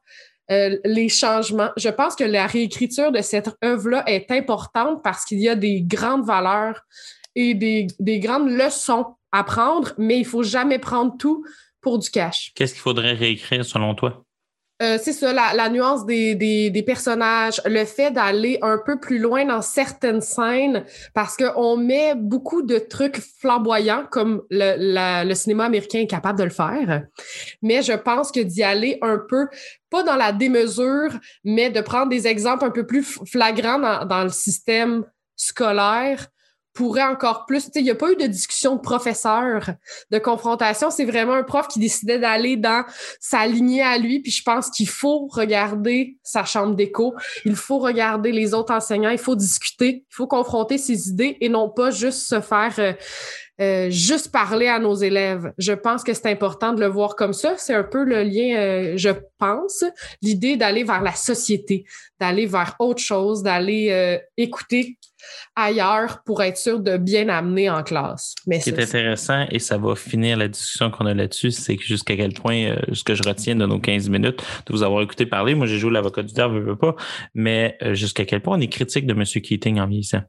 les 0.49 1.09
changements. 1.09 1.71
Je 1.79 1.89
pense 1.89 2.15
que 2.15 2.25
la 2.25 2.47
réécriture 2.47 3.11
de 3.11 3.23
cette 3.23 3.49
œuvre-là 3.65 4.05
est 4.07 4.31
importante 4.31 5.03
parce 5.03 5.25
qu'il 5.25 5.41
y 5.41 5.49
a 5.49 5.55
des 5.55 5.81
grandes 5.81 6.27
valeurs 6.27 6.83
et 7.35 7.55
des, 7.55 7.87
des 7.99 8.21
grandes 8.21 8.51
leçons 8.51 9.17
à 9.33 9.45
prendre, 9.45 9.95
mais 9.97 10.19
il 10.19 10.27
faut 10.27 10.43
jamais 10.43 10.79
prendre 10.79 11.17
tout 11.19 11.43
pour 11.81 11.99
du 11.99 12.11
cash. 12.11 12.53
Qu'est-ce 12.55 12.75
qu'il 12.75 12.83
faudrait 12.83 13.15
réécrire 13.15 13.65
selon 13.65 13.95
toi? 13.95 14.25
Euh, 14.83 14.99
c'est 15.01 15.13
ça, 15.13 15.33
la, 15.33 15.55
la 15.55 15.69
nuance 15.69 16.05
des, 16.07 16.35
des, 16.35 16.71
des 16.71 16.83
personnages, 16.83 17.61
le 17.67 17.85
fait 17.85 18.11
d'aller 18.11 18.59
un 18.63 18.81
peu 18.85 18.99
plus 18.99 19.19
loin 19.19 19.45
dans 19.45 19.63
certaines 19.63 20.21
scènes, 20.21 20.85
parce 21.15 21.37
qu'on 21.37 21.77
met 21.77 22.15
beaucoup 22.17 22.63
de 22.63 22.79
trucs 22.79 23.21
flamboyants, 23.41 24.05
comme 24.11 24.43
le, 24.51 25.25
le 25.25 25.35
cinéma 25.35 25.67
américain 25.67 26.01
est 26.01 26.07
capable 26.09 26.39
de 26.39 26.45
le 26.45 26.51
faire. 26.51 27.05
Mais 27.63 27.83
je 27.83 27.93
pense 27.93 28.33
que 28.33 28.41
d'y 28.41 28.65
aller 28.65 28.99
un 29.03 29.19
peu, 29.29 29.47
pas 29.89 30.03
dans 30.03 30.17
la 30.17 30.33
démesure, 30.33 31.13
mais 31.45 31.71
de 31.71 31.81
prendre 31.81 32.09
des 32.09 32.27
exemples 32.27 32.65
un 32.65 32.71
peu 32.71 32.85
plus 32.85 33.21
flagrants 33.25 33.79
dans, 33.79 34.05
dans 34.05 34.25
le 34.25 34.31
système 34.31 35.05
scolaire 35.37 36.27
pourrait 36.75 37.03
encore 37.03 37.47
plus. 37.47 37.69
Il 37.75 37.85
n'y 37.85 37.91
a 37.91 37.95
pas 37.95 38.11
eu 38.11 38.17
de 38.17 38.27
discussion 38.27 38.77
de 38.77 38.81
professeur, 38.81 39.71
de 40.11 40.19
confrontation. 40.19 40.91
C'est 40.91 41.05
vraiment 41.05 41.35
un 41.35 41.43
prof 41.43 41.69
qui 41.69 41.79
décidait 41.79 42.19
d'aller 42.19 42.57
dans 42.57 42.85
sa 43.21 43.47
lignée 43.47 43.83
à 43.83 43.99
lui. 43.99 44.21
Puis 44.21 44.33
je 44.33 44.43
pense 44.43 44.71
qu'il 44.71 44.89
faut 44.89 45.27
regarder 45.31 46.19
sa 46.23 46.45
chambre 46.45 46.75
d'écho. 46.75 47.15
Il 47.45 47.57
faut 47.57 47.79
regarder 47.79 48.33
les 48.33 48.55
autres 48.55 48.73
enseignants. 48.73 49.11
Il 49.11 49.19
faut 49.19 49.37
discuter. 49.37 50.05
Il 50.11 50.15
faut 50.15 50.27
confronter 50.27 50.79
ses 50.79 51.09
idées 51.09 51.37
et 51.41 51.49
non 51.49 51.69
pas 51.69 51.91
juste 51.91 52.23
se 52.27 52.41
faire 52.41 52.97
euh, 53.61 53.91
juste 53.91 54.33
parler 54.33 54.67
à 54.67 54.79
nos 54.79 54.95
élèves. 54.95 55.53
Je 55.59 55.73
pense 55.73 56.03
que 56.03 56.15
c'est 56.15 56.31
important 56.31 56.73
de 56.73 56.81
le 56.81 56.87
voir 56.87 57.17
comme 57.17 57.33
ça. 57.33 57.55
C'est 57.59 57.75
un 57.75 57.85
peu 57.85 58.05
le 58.05 58.23
lien, 58.23 58.57
euh, 58.57 58.95
je 58.97 59.11
pense, 59.39 59.85
l'idée 60.23 60.57
d'aller 60.57 60.85
vers 60.85 61.03
la 61.03 61.15
société, 61.15 61.85
d'aller 62.21 62.47
vers 62.47 62.77
autre 62.79 63.03
chose, 63.03 63.43
d'aller 63.43 63.89
euh, 63.91 64.19
écouter 64.37 64.99
ailleurs 65.57 66.23
pour 66.25 66.43
être 66.43 66.57
sûr 66.57 66.81
de 66.81 66.97
bien 66.97 67.29
amener 67.29 67.71
en 67.71 67.83
classe. 67.83 68.35
Mais 68.47 68.61
Ce 68.61 68.71
qui 68.71 68.81
est 68.81 68.83
intéressant, 68.83 69.47
et 69.51 69.59
ça 69.59 69.79
va 69.79 69.95
finir 69.95 70.37
la 70.37 70.49
discussion 70.49 70.91
qu'on 70.91 71.07
a 71.07 71.15
là-dessus, 71.15 71.51
c'est 71.51 71.77
que 71.77 71.85
jusqu'à 71.85 72.17
quel 72.17 72.33
point, 72.33 72.65
euh, 72.65 72.77
ce 72.93 73.05
que 73.05 73.15
je 73.15 73.23
retiens 73.23 73.57
de 73.57 73.67
nos 73.67 73.79
15 73.79 74.09
minutes, 74.09 74.43
de 74.67 74.73
vous 74.73 74.83
avoir 74.83 75.03
écouté 75.03 75.27
parler, 75.27 75.55
moi 75.55 75.67
j'ai 75.67 75.79
joué 75.79 75.91
l'avocat 75.91 76.23
du 76.23 76.33
diable, 76.33 76.61
je 76.61 76.71
veux 76.71 76.77
pas, 76.77 76.95
mais 77.35 77.77
euh, 77.83 77.95
jusqu'à 77.95 78.25
quel 78.25 78.41
point 78.41 78.57
on 78.57 78.61
est 78.61 78.69
critique 78.69 79.07
de 79.07 79.13
M. 79.13 79.25
Keating 79.25 79.81
en 79.81 79.87
vieillissant. 79.87 80.23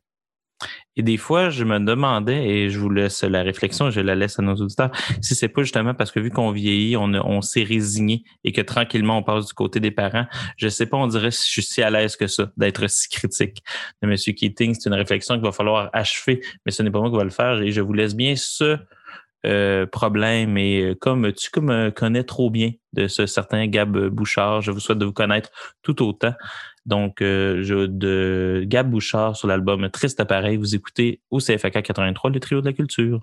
Et 0.95 1.03
des 1.03 1.17
fois, 1.17 1.49
je 1.49 1.63
me 1.63 1.79
demandais, 1.79 2.47
et 2.47 2.69
je 2.69 2.79
vous 2.79 2.89
laisse 2.89 3.23
la 3.23 3.41
réflexion, 3.41 3.89
je 3.89 3.99
la 3.99 4.15
laisse 4.15 4.37
à 4.39 4.43
nos 4.43 4.55
auditeurs, 4.55 4.91
si 5.21 5.33
c'est 5.35 5.47
pas 5.47 5.63
justement 5.63 5.93
parce 5.93 6.11
que 6.11 6.19
vu 6.19 6.29
qu'on 6.29 6.51
vieillit, 6.51 6.95
on, 6.97 7.41
s'est 7.41 7.63
résigné 7.63 8.23
et 8.43 8.51
que 8.51 8.61
tranquillement 8.61 9.17
on 9.17 9.23
passe 9.23 9.47
du 9.47 9.53
côté 9.53 9.79
des 9.79 9.91
parents, 9.91 10.25
je 10.57 10.67
sais 10.67 10.85
pas, 10.85 10.97
on 10.97 11.07
dirait 11.07 11.31
si 11.31 11.47
je 11.47 11.51
suis 11.51 11.63
si 11.63 11.81
à 11.81 11.89
l'aise 11.89 12.15
que 12.15 12.27
ça 12.27 12.51
d'être 12.57 12.87
si 12.89 13.09
critique 13.09 13.63
de 14.01 14.07
M. 14.07 14.15
Keating. 14.15 14.75
C'est 14.75 14.89
une 14.89 14.95
réflexion 14.95 15.35
qu'il 15.35 15.43
va 15.43 15.51
falloir 15.51 15.89
achever, 15.93 16.41
mais 16.65 16.71
ce 16.71 16.83
n'est 16.83 16.91
pas 16.91 16.99
moi 16.99 17.09
qui 17.09 17.17
va 17.17 17.23
le 17.23 17.29
faire 17.29 17.61
et 17.61 17.71
je 17.71 17.81
vous 17.81 17.93
laisse 17.93 18.15
bien 18.15 18.35
ce 18.35 18.77
euh, 19.45 19.85
problème. 19.85 20.57
Et 20.57 20.81
euh, 20.81 20.95
comme 20.95 21.33
tu 21.33 21.49
me 21.59 21.89
connais 21.89 22.23
trop 22.23 22.49
bien 22.49 22.71
de 22.93 23.07
ce 23.07 23.25
certain 23.25 23.67
Gab 23.67 23.97
Bouchard, 24.07 24.61
je 24.61 24.71
vous 24.71 24.79
souhaite 24.79 24.99
de 24.99 25.05
vous 25.05 25.13
connaître 25.13 25.49
tout 25.81 26.01
autant. 26.01 26.33
Donc, 26.85 27.21
euh, 27.21 27.87
de 27.87 28.63
Gab 28.65 28.89
Bouchard 28.89 29.35
sur 29.35 29.47
l'album 29.47 29.89
Triste 29.89 30.19
Appareil, 30.19 30.57
vous 30.57 30.75
écoutez 30.75 31.21
au 31.31 31.39
CFAK 31.39 31.81
83, 31.81 32.31
le 32.31 32.39
trio 32.39 32.61
de 32.61 32.65
la 32.65 32.73
culture. 32.73 33.21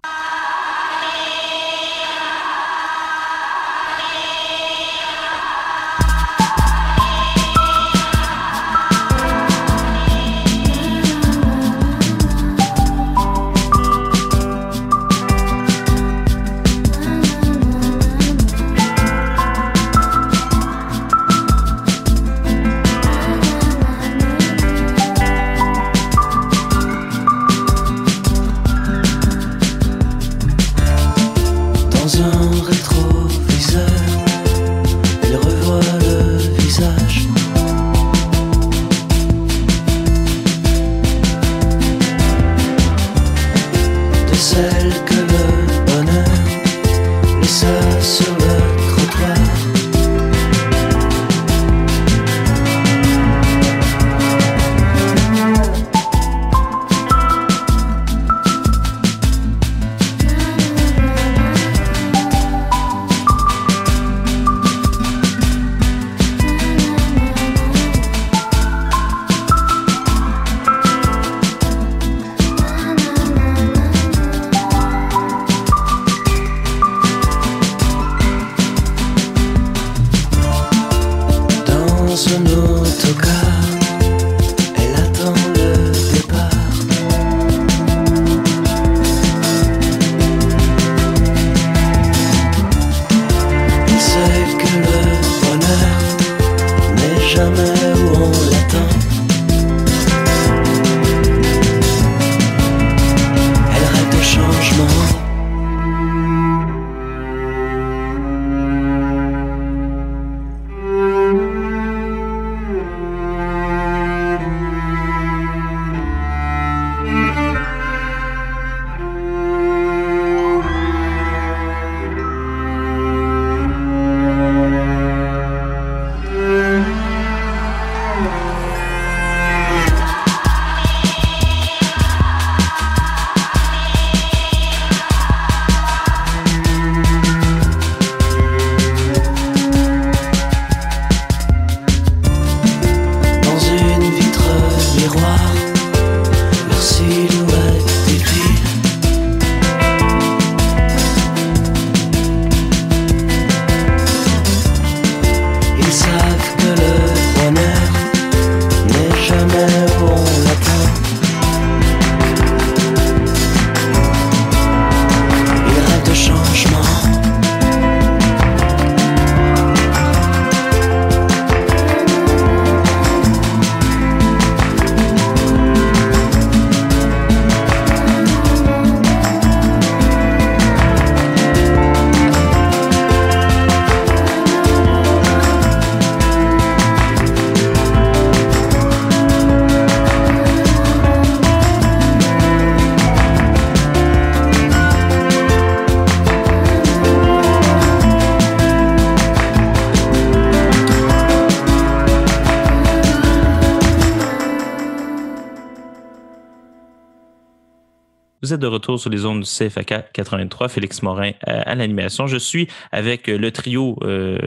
Sur 208.99 209.11
les 209.11 209.19
zones 209.19 209.41
du 209.41 209.47
CFAK 209.47 210.11
83, 210.13 210.69
Félix 210.69 211.03
Morin 211.03 211.33
à, 211.47 211.61
à 211.63 211.75
l'animation. 211.75 212.27
Je 212.27 212.37
suis 212.39 212.69
avec 212.93 213.29
euh, 213.29 213.39
le 213.39 213.51
trio 213.51 213.97
euh, 214.03 214.39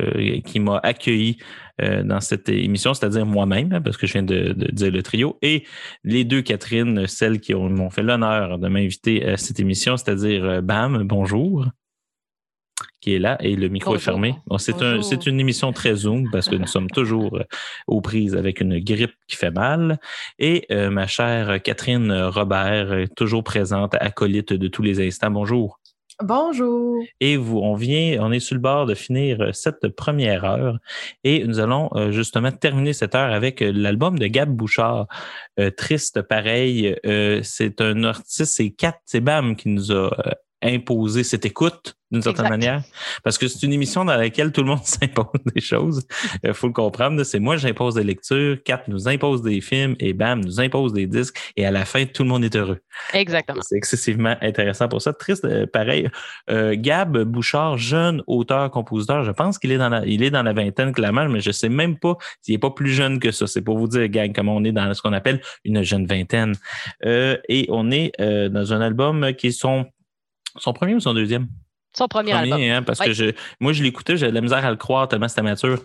qui 0.45 0.59
m'a 0.59 0.79
accueilli 0.83 1.37
euh, 1.81 2.03
dans 2.03 2.19
cette 2.21 2.49
émission, 2.49 2.93
c'est-à-dire 2.93 3.25
moi-même, 3.25 3.73
hein, 3.73 3.81
parce 3.81 3.97
que 3.97 4.05
je 4.07 4.13
viens 4.13 4.23
de, 4.23 4.53
de 4.53 4.67
dire 4.71 4.91
le 4.91 5.01
trio, 5.01 5.37
et 5.41 5.63
les 6.03 6.23
deux 6.23 6.41
Catherine, 6.41 7.07
celles 7.07 7.39
qui 7.39 7.53
ont- 7.55 7.69
m'ont 7.69 7.89
fait 7.89 8.03
l'honneur 8.03 8.59
de 8.59 8.67
m'inviter 8.67 9.25
à 9.25 9.37
cette 9.37 9.59
émission, 9.59 9.97
c'est-à-dire 9.97 10.43
euh, 10.45 10.61
Bam, 10.61 11.03
bonjour. 11.03 11.65
Qui 13.03 13.15
est 13.15 13.19
là 13.19 13.35
et 13.41 13.57
le 13.57 13.67
micro 13.67 13.95
est 13.95 13.99
fermé. 13.99 14.35
Bon, 14.47 14.57
c'est 14.57 14.81
un, 14.81 15.01
c'est 15.01 15.25
une 15.27 15.37
émission 15.37 15.73
très 15.73 15.93
Zoom 15.93 16.29
parce 16.31 16.47
que 16.47 16.55
nous 16.55 16.67
sommes 16.67 16.89
toujours 16.89 17.37
euh, 17.37 17.43
aux 17.87 17.99
prises 17.99 18.33
avec 18.33 18.61
une 18.61 18.79
grippe 18.79 19.13
qui 19.27 19.35
fait 19.35 19.51
mal. 19.51 19.99
Et 20.39 20.65
euh, 20.71 20.89
ma 20.89 21.05
chère 21.05 21.61
Catherine 21.61 22.11
Robert, 22.11 23.09
toujours 23.17 23.43
présente, 23.43 23.95
acolyte 23.95 24.53
de 24.53 24.67
tous 24.69 24.83
les 24.83 25.05
instants. 25.05 25.31
Bonjour. 25.31 25.79
Bonjour. 26.21 27.03
Et 27.19 27.37
vous, 27.37 27.57
on 27.57 27.73
vient, 27.73 28.19
on 28.21 28.31
est 28.31 28.39
sur 28.39 28.55
le 28.55 28.61
bord 28.61 28.85
de 28.85 28.93
finir 28.93 29.41
euh, 29.41 29.49
cette 29.51 29.87
première 29.89 30.45
heure 30.45 30.77
et 31.23 31.45
nous 31.45 31.59
allons 31.59 31.89
justement 32.11 32.51
terminer 32.51 32.93
cette 32.93 33.15
heure 33.15 33.33
avec 33.33 33.59
l'album 33.61 34.17
de 34.17 34.27
Gab 34.27 34.49
Bouchard. 34.49 35.07
Euh, 35.59 35.71
triste 35.71 36.21
pareil, 36.21 36.95
euh, 37.05 37.41
c'est 37.43 37.81
un 37.81 38.03
artiste, 38.03 38.53
c'est 38.55 38.69
Kat, 38.69 38.95
c'est 39.05 39.21
Bam 39.21 39.55
qui 39.55 39.69
nous 39.69 39.91
a 39.91 40.11
euh, 40.63 40.75
imposé 40.75 41.23
cette 41.23 41.45
écoute 41.45 41.95
d'une 42.11 42.21
certaine 42.21 42.45
Exact. 42.45 42.57
manière 42.57 42.83
parce 43.23 43.39
que 43.39 43.47
c'est 43.47 43.65
une 43.65 43.73
émission 43.73 44.05
dans 44.05 44.15
laquelle 44.15 44.51
tout 44.51 44.61
le 44.61 44.67
monde 44.67 44.81
s'impose 44.83 45.25
des 45.53 45.61
choses. 45.61 46.05
Il 46.43 46.53
faut 46.53 46.67
le 46.67 46.73
comprendre. 46.73 47.23
C'est 47.23 47.39
moi, 47.39 47.57
j'impose 47.57 47.95
des 47.95 48.03
lectures, 48.03 48.57
Kat 48.63 48.83
nous 48.87 49.07
impose 49.07 49.41
des 49.41 49.61
films 49.61 49.95
et 49.99 50.13
Bam 50.13 50.41
nous 50.41 50.59
impose 50.59 50.93
des 50.93 51.07
disques 51.07 51.37
et 51.57 51.65
à 51.65 51.71
la 51.71 51.85
fin, 51.85 52.05
tout 52.05 52.23
le 52.23 52.29
monde 52.29 52.43
est 52.43 52.55
heureux. 52.55 52.79
Exactement. 53.13 53.61
C'est 53.63 53.77
excessivement 53.77 54.35
intéressant 54.41 54.87
pour 54.87 55.01
ça. 55.01 55.13
Triste, 55.13 55.45
euh, 55.45 55.65
pareil. 55.65 56.09
Euh, 56.49 56.75
Gab 56.77 57.17
Bouchard, 57.23 57.77
jeune 57.77 58.21
auteur, 58.27 58.69
compositeur, 58.69 59.23
je 59.23 59.31
pense 59.31 59.57
qu'il 59.57 59.71
est 59.71 59.77
dans 59.77 59.89
la, 59.89 60.05
il 60.05 60.21
est 60.23 60.31
dans 60.31 60.43
la 60.43 60.53
vingtaine 60.53 60.93
clairement, 60.93 61.27
mais 61.29 61.39
je 61.39 61.51
sais 61.51 61.69
même 61.69 61.97
pas 61.97 62.17
s'il 62.41 62.55
est 62.55 62.59
pas 62.59 62.71
plus 62.71 62.91
jeune 62.91 63.19
que 63.19 63.31
ça. 63.31 63.47
C'est 63.47 63.61
pour 63.61 63.77
vous 63.77 63.87
dire, 63.87 64.07
gang, 64.09 64.31
comment 64.33 64.55
on 64.55 64.63
est 64.63 64.71
dans 64.71 64.93
ce 64.93 65.01
qu'on 65.01 65.13
appelle 65.13 65.41
une 65.63 65.83
jeune 65.83 66.05
vingtaine. 66.05 66.53
Euh, 67.05 67.37
et 67.49 67.67
on 67.69 67.91
est 67.91 68.11
euh, 68.19 68.49
dans 68.49 68.73
un 68.73 68.81
album 68.81 69.33
qui 69.33 69.47
est 69.47 69.51
son, 70.57 70.73
premier 70.73 70.95
ou 70.95 70.99
son 70.99 71.13
deuxième? 71.13 71.47
Son 71.95 72.07
premier, 72.07 72.31
album. 72.31 72.59
hein, 72.59 72.83
parce 72.83 72.99
que 72.99 73.13
je, 73.13 73.31
moi, 73.59 73.73
je 73.73 73.83
l'écoutais, 73.83 74.17
j'avais 74.17 74.31
de 74.31 74.35
la 74.35 74.41
misère 74.41 74.65
à 74.65 74.71
le 74.71 74.77
croire 74.77 75.07
tellement 75.07 75.27
c'était 75.27 75.43
mature. 75.43 75.79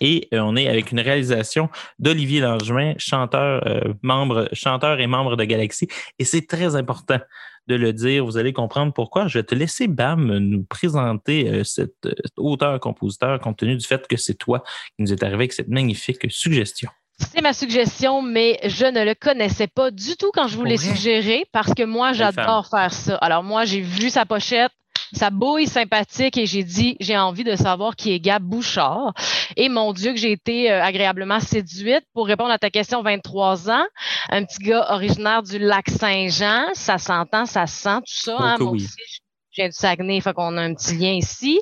Et 0.00 0.28
euh, 0.34 0.40
on 0.40 0.56
est 0.56 0.66
avec 0.66 0.90
une 0.90 0.98
réalisation 0.98 1.68
d'Olivier 2.00 2.40
Langevin, 2.40 2.94
chanteur, 2.98 3.64
euh, 3.68 3.94
membre, 4.02 4.48
chanteur 4.52 4.98
et 4.98 5.06
membre 5.06 5.36
de 5.36 5.44
Galaxy. 5.44 5.86
Et 6.18 6.24
c'est 6.24 6.46
très 6.48 6.74
important 6.74 7.20
de 7.68 7.76
le 7.76 7.92
dire. 7.92 8.24
Vous 8.24 8.36
allez 8.36 8.52
comprendre 8.52 8.92
pourquoi. 8.92 9.28
Je 9.28 9.38
vais 9.38 9.44
te 9.44 9.54
laisser, 9.54 9.86
Bam, 9.86 10.38
nous 10.38 10.64
présenter 10.64 11.48
euh, 11.48 11.62
cet 11.62 11.94
auteur-compositeur, 12.36 13.38
compte 13.38 13.58
tenu 13.58 13.76
du 13.76 13.86
fait 13.86 14.08
que 14.08 14.16
c'est 14.16 14.34
toi 14.34 14.64
qui 14.96 15.04
nous 15.04 15.12
est 15.12 15.22
arrivé 15.22 15.36
avec 15.36 15.52
cette 15.52 15.68
magnifique 15.68 16.26
suggestion. 16.30 16.90
C'est 17.30 17.40
ma 17.40 17.52
suggestion, 17.52 18.22
mais 18.22 18.58
je 18.64 18.86
ne 18.86 19.04
le 19.04 19.14
connaissais 19.14 19.66
pas 19.66 19.90
du 19.90 20.16
tout 20.16 20.30
quand 20.34 20.48
je 20.48 20.56
vous 20.56 20.64
l'ai 20.64 20.76
suggéré 20.76 21.44
parce 21.52 21.72
que 21.74 21.82
moi, 21.84 22.12
j'adore 22.12 22.68
faire 22.68 22.92
ça. 22.92 23.16
Alors, 23.16 23.42
moi, 23.42 23.64
j'ai 23.64 23.80
vu 23.80 24.10
sa 24.10 24.26
pochette. 24.26 24.72
Sa 25.14 25.28
bouille 25.28 25.66
sympathique 25.66 26.38
et 26.38 26.46
j'ai 26.46 26.64
dit, 26.64 26.96
j'ai 26.98 27.18
envie 27.18 27.44
de 27.44 27.54
savoir 27.54 27.96
qui 27.96 28.12
est 28.12 28.18
Gab 28.18 28.42
Bouchard. 28.42 29.12
Et 29.56 29.68
mon 29.68 29.92
Dieu, 29.92 30.12
que 30.12 30.18
j'ai 30.18 30.32
été 30.32 30.72
euh, 30.72 30.82
agréablement 30.82 31.38
séduite 31.38 32.02
pour 32.14 32.26
répondre 32.26 32.50
à 32.50 32.56
ta 32.58 32.70
question 32.70 33.02
23 33.02 33.70
ans. 33.70 33.84
Un 34.30 34.44
petit 34.46 34.62
gars 34.62 34.86
originaire 34.90 35.42
du 35.42 35.58
lac 35.58 35.90
Saint-Jean. 35.90 36.64
Ça 36.72 36.96
s'entend, 36.96 37.44
ça 37.44 37.66
se 37.66 37.82
sent, 37.82 37.98
tout 37.98 38.22
ça. 38.24 38.36
Hein. 38.38 38.56
que 38.56 38.62
Moi 38.62 38.72
oui. 38.72 38.84
aussi, 38.84 39.21
je 39.52 39.60
viens 39.60 39.68
du 39.68 39.74
Saguenay, 39.74 40.20
fait 40.20 40.32
qu'on 40.32 40.56
a 40.56 40.62
un 40.62 40.74
petit 40.74 40.96
lien 40.96 41.12
ici. 41.12 41.60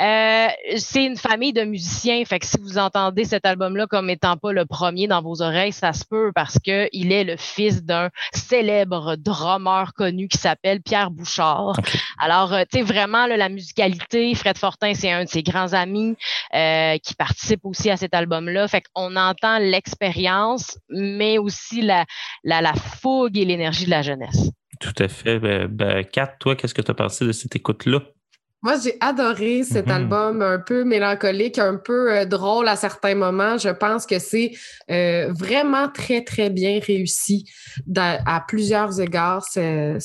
Euh, 0.00 0.48
c'est 0.76 1.04
une 1.04 1.16
famille 1.16 1.52
de 1.52 1.62
musiciens, 1.62 2.24
fait 2.24 2.40
que 2.40 2.46
si 2.46 2.56
vous 2.60 2.78
entendez 2.78 3.24
cet 3.24 3.46
album-là 3.46 3.86
comme 3.86 4.10
étant 4.10 4.36
pas 4.36 4.52
le 4.52 4.66
premier 4.66 5.06
dans 5.06 5.22
vos 5.22 5.40
oreilles, 5.40 5.72
ça 5.72 5.92
se 5.92 6.04
peut 6.04 6.32
parce 6.34 6.58
que 6.58 6.88
il 6.92 7.12
est 7.12 7.24
le 7.24 7.36
fils 7.36 7.84
d'un 7.84 8.10
célèbre 8.32 9.16
drummer 9.16 9.94
connu 9.94 10.26
qui 10.26 10.38
s'appelle 10.38 10.82
Pierre 10.82 11.10
Bouchard. 11.10 11.78
Alors, 12.18 12.52
euh, 12.52 12.64
tu 12.70 12.78
sais, 12.78 12.84
vraiment, 12.84 13.26
là, 13.26 13.36
la 13.36 13.48
musicalité, 13.48 14.34
Fred 14.34 14.58
Fortin, 14.58 14.94
c'est 14.94 15.12
un 15.12 15.24
de 15.24 15.28
ses 15.28 15.42
grands 15.42 15.72
amis 15.72 16.16
euh, 16.54 16.98
qui 16.98 17.14
participe 17.14 17.64
aussi 17.64 17.90
à 17.90 17.96
cet 17.96 18.14
album-là. 18.14 18.66
Fait 18.66 18.82
qu'on 18.92 19.14
entend 19.14 19.58
l'expérience, 19.58 20.78
mais 20.88 21.38
aussi 21.38 21.82
la, 21.82 22.04
la, 22.42 22.60
la 22.60 22.74
fougue 22.74 23.38
et 23.38 23.44
l'énergie 23.44 23.84
de 23.84 23.90
la 23.90 24.02
jeunesse. 24.02 24.50
Tout 24.80 25.02
à 25.02 25.08
fait. 25.08 25.38
Ben, 25.38 25.66
ben, 25.66 26.04
Kat, 26.04 26.34
toi, 26.38 26.56
qu'est-ce 26.56 26.74
que 26.74 26.82
tu 26.82 26.90
as 26.90 26.94
pensé 26.94 27.24
de 27.24 27.32
cette 27.32 27.56
écoute-là? 27.56 28.00
Moi, 28.62 28.74
j'ai 28.82 28.96
adoré 29.00 29.62
cet 29.62 29.86
Mhm. 29.86 29.92
album 29.92 30.42
un 30.42 30.58
peu 30.58 30.82
mélancolique, 30.82 31.60
un 31.60 31.76
peu 31.76 32.12
euh, 32.12 32.24
drôle 32.24 32.66
à 32.66 32.74
certains 32.74 33.14
moments. 33.14 33.56
Je 33.56 33.68
pense 33.68 34.04
que 34.04 34.18
c'est 34.18 34.50
euh, 34.90 35.32
vraiment 35.32 35.88
très, 35.88 36.24
très 36.24 36.50
bien 36.50 36.80
réussi 36.84 37.48
à 37.96 38.44
plusieurs 38.46 39.00
égards, 39.00 39.44
ce 39.44 39.96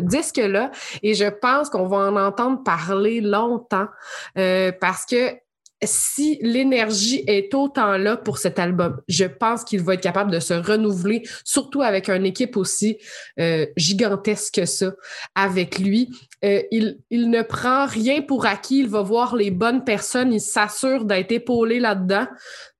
disque-là. 0.00 0.70
Et 1.02 1.14
je 1.14 1.24
pense 1.24 1.70
qu'on 1.70 1.86
va 1.86 1.96
en 1.96 2.16
entendre 2.16 2.62
parler 2.62 3.22
longtemps 3.22 3.88
euh, 4.36 4.70
parce 4.78 5.06
que 5.06 5.34
si 5.82 6.38
l'énergie 6.42 7.24
est 7.26 7.52
autant 7.54 7.96
là 7.96 8.16
pour 8.16 8.38
cet 8.38 8.58
album, 8.58 9.00
je 9.08 9.24
pense 9.24 9.64
qu'il 9.64 9.82
va 9.82 9.94
être 9.94 10.00
capable 10.00 10.30
de 10.30 10.40
se 10.40 10.54
renouveler, 10.54 11.22
surtout 11.44 11.82
avec 11.82 12.08
une 12.08 12.26
équipe 12.26 12.56
aussi 12.56 12.98
euh, 13.40 13.66
gigantesque 13.76 14.54
que 14.54 14.66
ça 14.66 14.92
avec 15.34 15.78
lui. 15.78 16.10
Euh, 16.44 16.62
il, 16.72 16.98
ne 17.30 17.42
prend 17.42 17.86
rien 17.86 18.20
pour 18.20 18.46
acquis, 18.46 18.80
il 18.80 18.88
va 18.88 19.02
voir 19.02 19.36
les 19.36 19.52
bonnes 19.52 19.84
personnes, 19.84 20.32
il 20.32 20.40
s'assure 20.40 21.04
d'être 21.04 21.30
épaulé 21.30 21.78
là-dedans. 21.78 22.26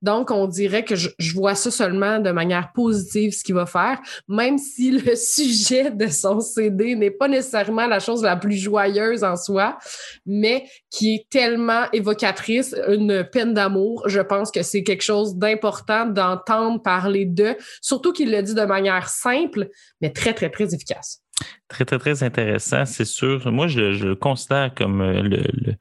Donc, 0.00 0.32
on 0.32 0.48
dirait 0.48 0.84
que 0.84 0.96
je, 0.96 1.10
je 1.18 1.32
vois 1.32 1.54
ça 1.54 1.70
seulement 1.70 2.18
de 2.18 2.32
manière 2.32 2.72
positive, 2.72 3.32
ce 3.32 3.44
qu'il 3.44 3.54
va 3.54 3.66
faire, 3.66 4.00
même 4.26 4.58
si 4.58 4.90
le 4.90 5.14
sujet 5.14 5.92
de 5.92 6.08
son 6.08 6.40
CD 6.40 6.96
n'est 6.96 7.12
pas 7.12 7.28
nécessairement 7.28 7.86
la 7.86 8.00
chose 8.00 8.24
la 8.24 8.34
plus 8.34 8.56
joyeuse 8.56 9.22
en 9.22 9.36
soi, 9.36 9.78
mais 10.26 10.64
qui 10.90 11.14
est 11.14 11.30
tellement 11.30 11.84
évocatrice, 11.92 12.74
une 12.88 13.22
peine 13.22 13.54
d'amour. 13.54 14.02
Je 14.08 14.20
pense 14.20 14.50
que 14.50 14.64
c'est 14.64 14.82
quelque 14.82 15.04
chose 15.04 15.36
d'important 15.36 16.06
d'entendre 16.06 16.82
parler 16.82 17.26
d'eux, 17.26 17.54
surtout 17.80 18.12
qu'il 18.12 18.32
le 18.32 18.42
dit 18.42 18.54
de 18.54 18.64
manière 18.64 19.08
simple, 19.08 19.68
mais 20.00 20.10
très, 20.12 20.34
très, 20.34 20.50
très 20.50 20.74
efficace. 20.74 21.21
Très, 21.68 21.84
très, 21.84 21.98
très 21.98 22.22
intéressant, 22.22 22.84
c'est 22.84 23.04
sûr. 23.04 23.50
Moi, 23.50 23.66
je, 23.66 23.80
le 23.80 24.14
considère 24.14 24.74
comme 24.74 25.00
euh, 25.00 25.22
le, 25.22 25.76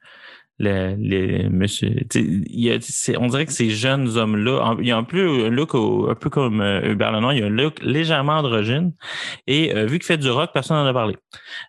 le- 0.62 0.94
le- 0.96 1.48
monsieur. 1.50 1.90
il 2.14 2.44
y 2.60 2.70
a- 2.70 2.78
on 3.18 3.26
dirait 3.26 3.46
que 3.46 3.52
ces 3.52 3.70
jeunes 3.70 4.16
hommes-là, 4.16 4.76
il 4.78 4.86
y 4.86 4.92
a 4.92 4.96
un 4.96 5.02
peu 5.04 5.46
un 5.46 5.50
look 5.50 5.74
au- 5.74 6.08
un 6.08 6.14
peu 6.14 6.30
comme 6.30 6.60
euh, 6.60 6.80
Hubert 6.92 7.12
Lenoir, 7.12 7.34
il 7.34 7.40
y 7.40 7.42
a 7.42 7.46
un 7.46 7.50
look 7.50 7.80
légèrement 7.82 8.34
androgyne. 8.38 8.92
Et 9.46 9.74
euh, 9.74 9.86
vu 9.86 9.98
qu'il 9.98 10.06
fait 10.06 10.18
du 10.18 10.30
rock, 10.30 10.50
personne 10.54 10.76
n'en 10.76 10.86
a 10.86 10.92
parlé. 10.94 11.16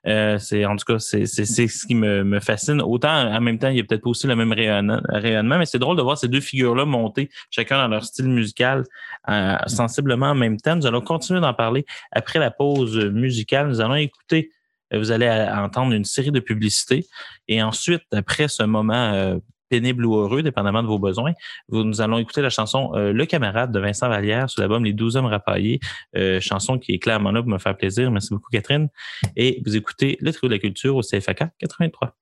Euh, 0.07 0.37
c'est, 0.37 0.63
en 0.65 0.75
tout 0.75 0.85
cas, 0.85 0.99
c'est, 0.99 1.25
ce 1.25 1.87
qui 1.87 1.95
me, 1.95 2.23
me 2.23 2.39
fascine. 2.39 2.81
Autant, 2.81 3.09
en 3.09 3.41
même 3.41 3.57
temps, 3.57 3.69
il 3.69 3.73
n'y 3.75 3.79
a 3.81 3.83
peut-être 3.83 4.03
pas 4.03 4.09
aussi 4.11 4.27
le 4.27 4.35
même 4.35 4.53
rayonnement, 4.53 5.57
mais 5.57 5.65
c'est 5.65 5.79
drôle 5.79 5.97
de 5.97 6.01
voir 6.03 6.17
ces 6.17 6.27
deux 6.27 6.41
figures-là 6.41 6.85
monter, 6.85 7.29
chacun 7.49 7.77
dans 7.77 7.87
leur 7.87 8.03
style 8.05 8.29
musical, 8.29 8.83
euh, 9.29 9.55
sensiblement 9.67 10.27
en 10.27 10.35
même 10.35 10.57
temps. 10.57 10.75
Nous 10.75 10.85
allons 10.85 11.01
continuer 11.01 11.39
d'en 11.41 11.53
parler 11.53 11.85
après 12.11 12.39
la 12.39 12.51
pause 12.51 12.97
musicale. 13.11 13.69
Nous 13.69 13.81
allons 13.81 13.95
écouter, 13.95 14.51
vous 14.91 15.11
allez 15.11 15.27
euh, 15.27 15.55
entendre 15.55 15.93
une 15.93 16.05
série 16.05 16.31
de 16.31 16.39
publicités. 16.39 17.05
Et 17.47 17.61
ensuite, 17.63 18.03
après 18.11 18.47
ce 18.47 18.63
moment 18.63 18.93
euh, 19.13 19.37
pénible 19.69 20.05
ou 20.05 20.15
heureux, 20.15 20.43
dépendamment 20.43 20.83
de 20.83 20.87
vos 20.87 20.99
besoins, 20.99 21.33
vous- 21.67 21.83
nous 21.83 21.99
allons 22.01 22.17
écouter 22.19 22.41
la 22.41 22.49
chanson 22.51 22.91
euh, 22.95 23.11
Le 23.13 23.25
camarade 23.25 23.71
de 23.71 23.79
Vincent 23.79 24.07
Vallière 24.07 24.49
sur 24.49 24.61
l'album 24.61 24.83
Les 24.85 24.93
12 24.93 25.15
hommes 25.17 25.25
rapaillés, 25.25 25.79
euh, 26.15 26.39
chanson 26.39 26.77
qui 26.77 26.93
est 26.93 26.99
clairement 26.99 27.31
là 27.31 27.41
pour 27.41 27.49
me 27.51 27.57
faire 27.57 27.75
plaisir. 27.75 28.11
Merci 28.11 28.29
beaucoup, 28.31 28.49
Catherine. 28.51 28.89
Et 29.35 29.61
vous 29.65 29.75
écoutez 29.75 30.17
Le 30.21 30.31
Trio 30.31 30.47
de 30.49 30.53
la 30.53 30.59
Culture 30.59 30.95
au 30.95 31.01
CFAK 31.01 31.43
83. 31.59 32.15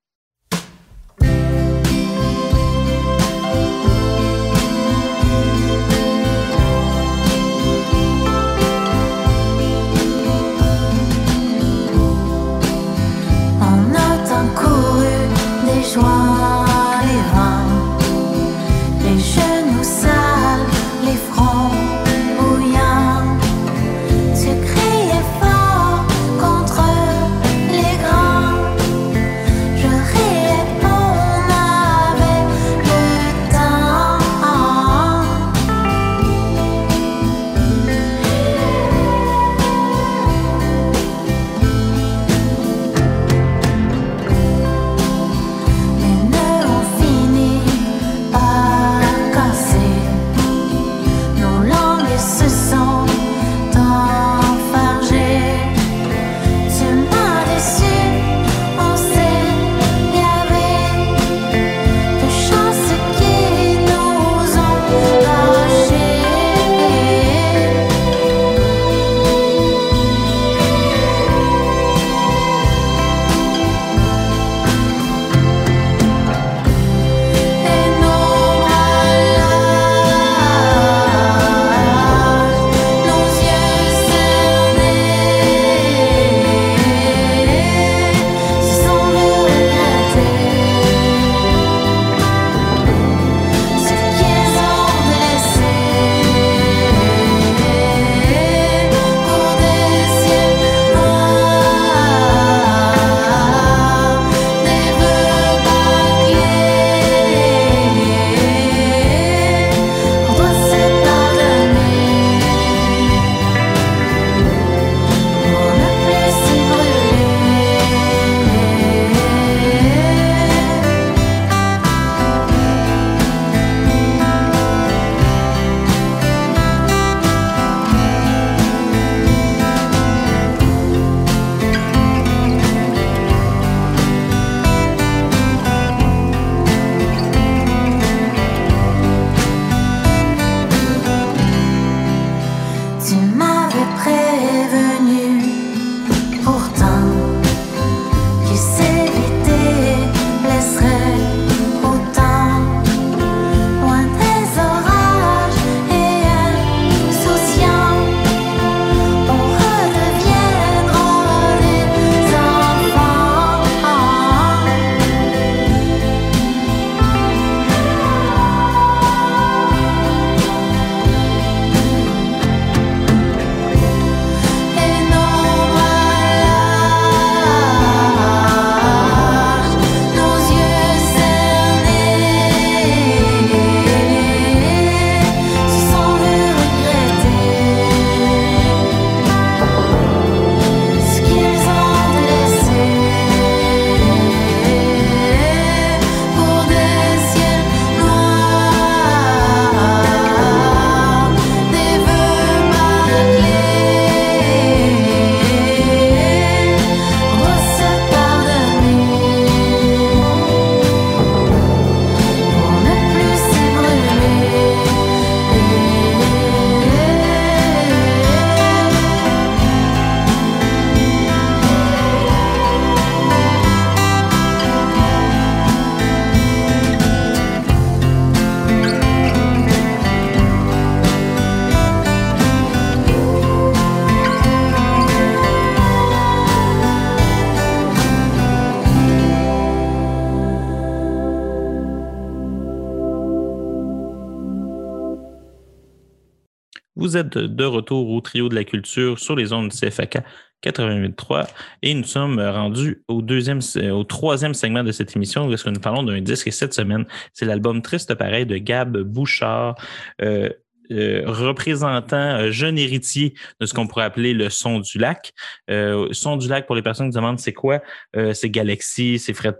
Vous 247.11 247.17
êtes 247.17 247.37
de, 247.37 247.65
retour 247.65 248.09
au 248.09 248.21
trio 248.21 248.47
de 248.47 248.55
la 248.55 248.63
culture 248.63 249.19
sur 249.19 249.35
les 249.35 249.51
ondes 249.51 249.67
du 249.67 249.75
CFAK 249.77 250.19
88.3 250.63 251.45
et 251.81 251.93
nous 251.93 252.05
sommes 252.05 252.39
rendus 252.39 253.03
au 253.09 253.21
deuxième, 253.21 253.59
au 253.91 254.05
troisième 254.05 254.53
segment 254.53 254.81
de 254.81 254.93
cette 254.93 255.13
émission 255.13 255.45
où 255.45 255.51
est-ce 255.51 255.65
que 255.65 255.71
nous 255.71 255.81
parlons 255.81 256.03
d'un 256.03 256.21
disque 256.21 256.47
et 256.47 256.51
cette 256.51 256.73
semaine, 256.73 257.05
c'est 257.33 257.43
l'album 257.43 257.81
Triste 257.81 258.15
Pareil 258.15 258.45
de 258.45 258.55
Gab 258.55 258.97
Bouchard. 258.97 259.75
euh, 260.21 260.51
euh, 260.91 261.23
représentant 261.25 262.17
euh, 262.17 262.51
jeune 262.51 262.77
héritier 262.77 263.33
de 263.59 263.65
ce 263.65 263.73
qu'on 263.73 263.87
pourrait 263.87 264.05
appeler 264.05 264.33
le 264.33 264.49
son 264.49 264.79
du 264.79 264.97
lac. 264.97 265.31
Euh, 265.69 266.09
son 266.11 266.37
du 266.37 266.47
lac, 266.47 266.65
pour 266.67 266.75
les 266.75 266.81
personnes 266.81 267.09
qui 267.09 267.15
demandent 267.15 267.39
c'est 267.39 267.53
quoi, 267.53 267.81
euh, 268.15 268.33
c'est 268.33 268.49
Galaxy, 268.49 269.19
c'est 269.19 269.33
Fred 269.33 269.55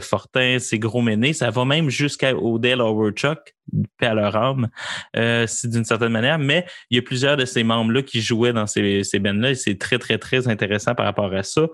Fortin, 0.00 0.58
c'est 0.58 0.78
Gros 0.78 1.02
Méné, 1.02 1.32
ça 1.32 1.50
va 1.50 1.64
même 1.64 1.90
jusqu'à 1.90 2.34
Odell 2.34 2.80
Overchuck, 2.80 3.54
paix 3.98 4.06
à 4.06 4.14
leur 4.14 4.34
âme, 4.36 4.68
c'est 5.14 5.68
d'une 5.68 5.84
certaine 5.84 6.12
manière, 6.12 6.38
mais 6.38 6.64
il 6.90 6.96
y 6.96 6.98
a 6.98 7.02
plusieurs 7.02 7.36
de 7.36 7.44
ces 7.44 7.62
membres-là 7.64 8.02
qui 8.02 8.20
jouaient 8.20 8.52
dans 8.52 8.66
ces, 8.66 9.04
ces 9.04 9.18
bands-là 9.18 9.50
et 9.50 9.54
c'est 9.54 9.76
très, 9.76 9.98
très, 9.98 10.18
très 10.18 10.48
intéressant 10.48 10.94
par 10.94 11.06
rapport 11.06 11.32
à 11.34 11.42
ça. 11.42 11.66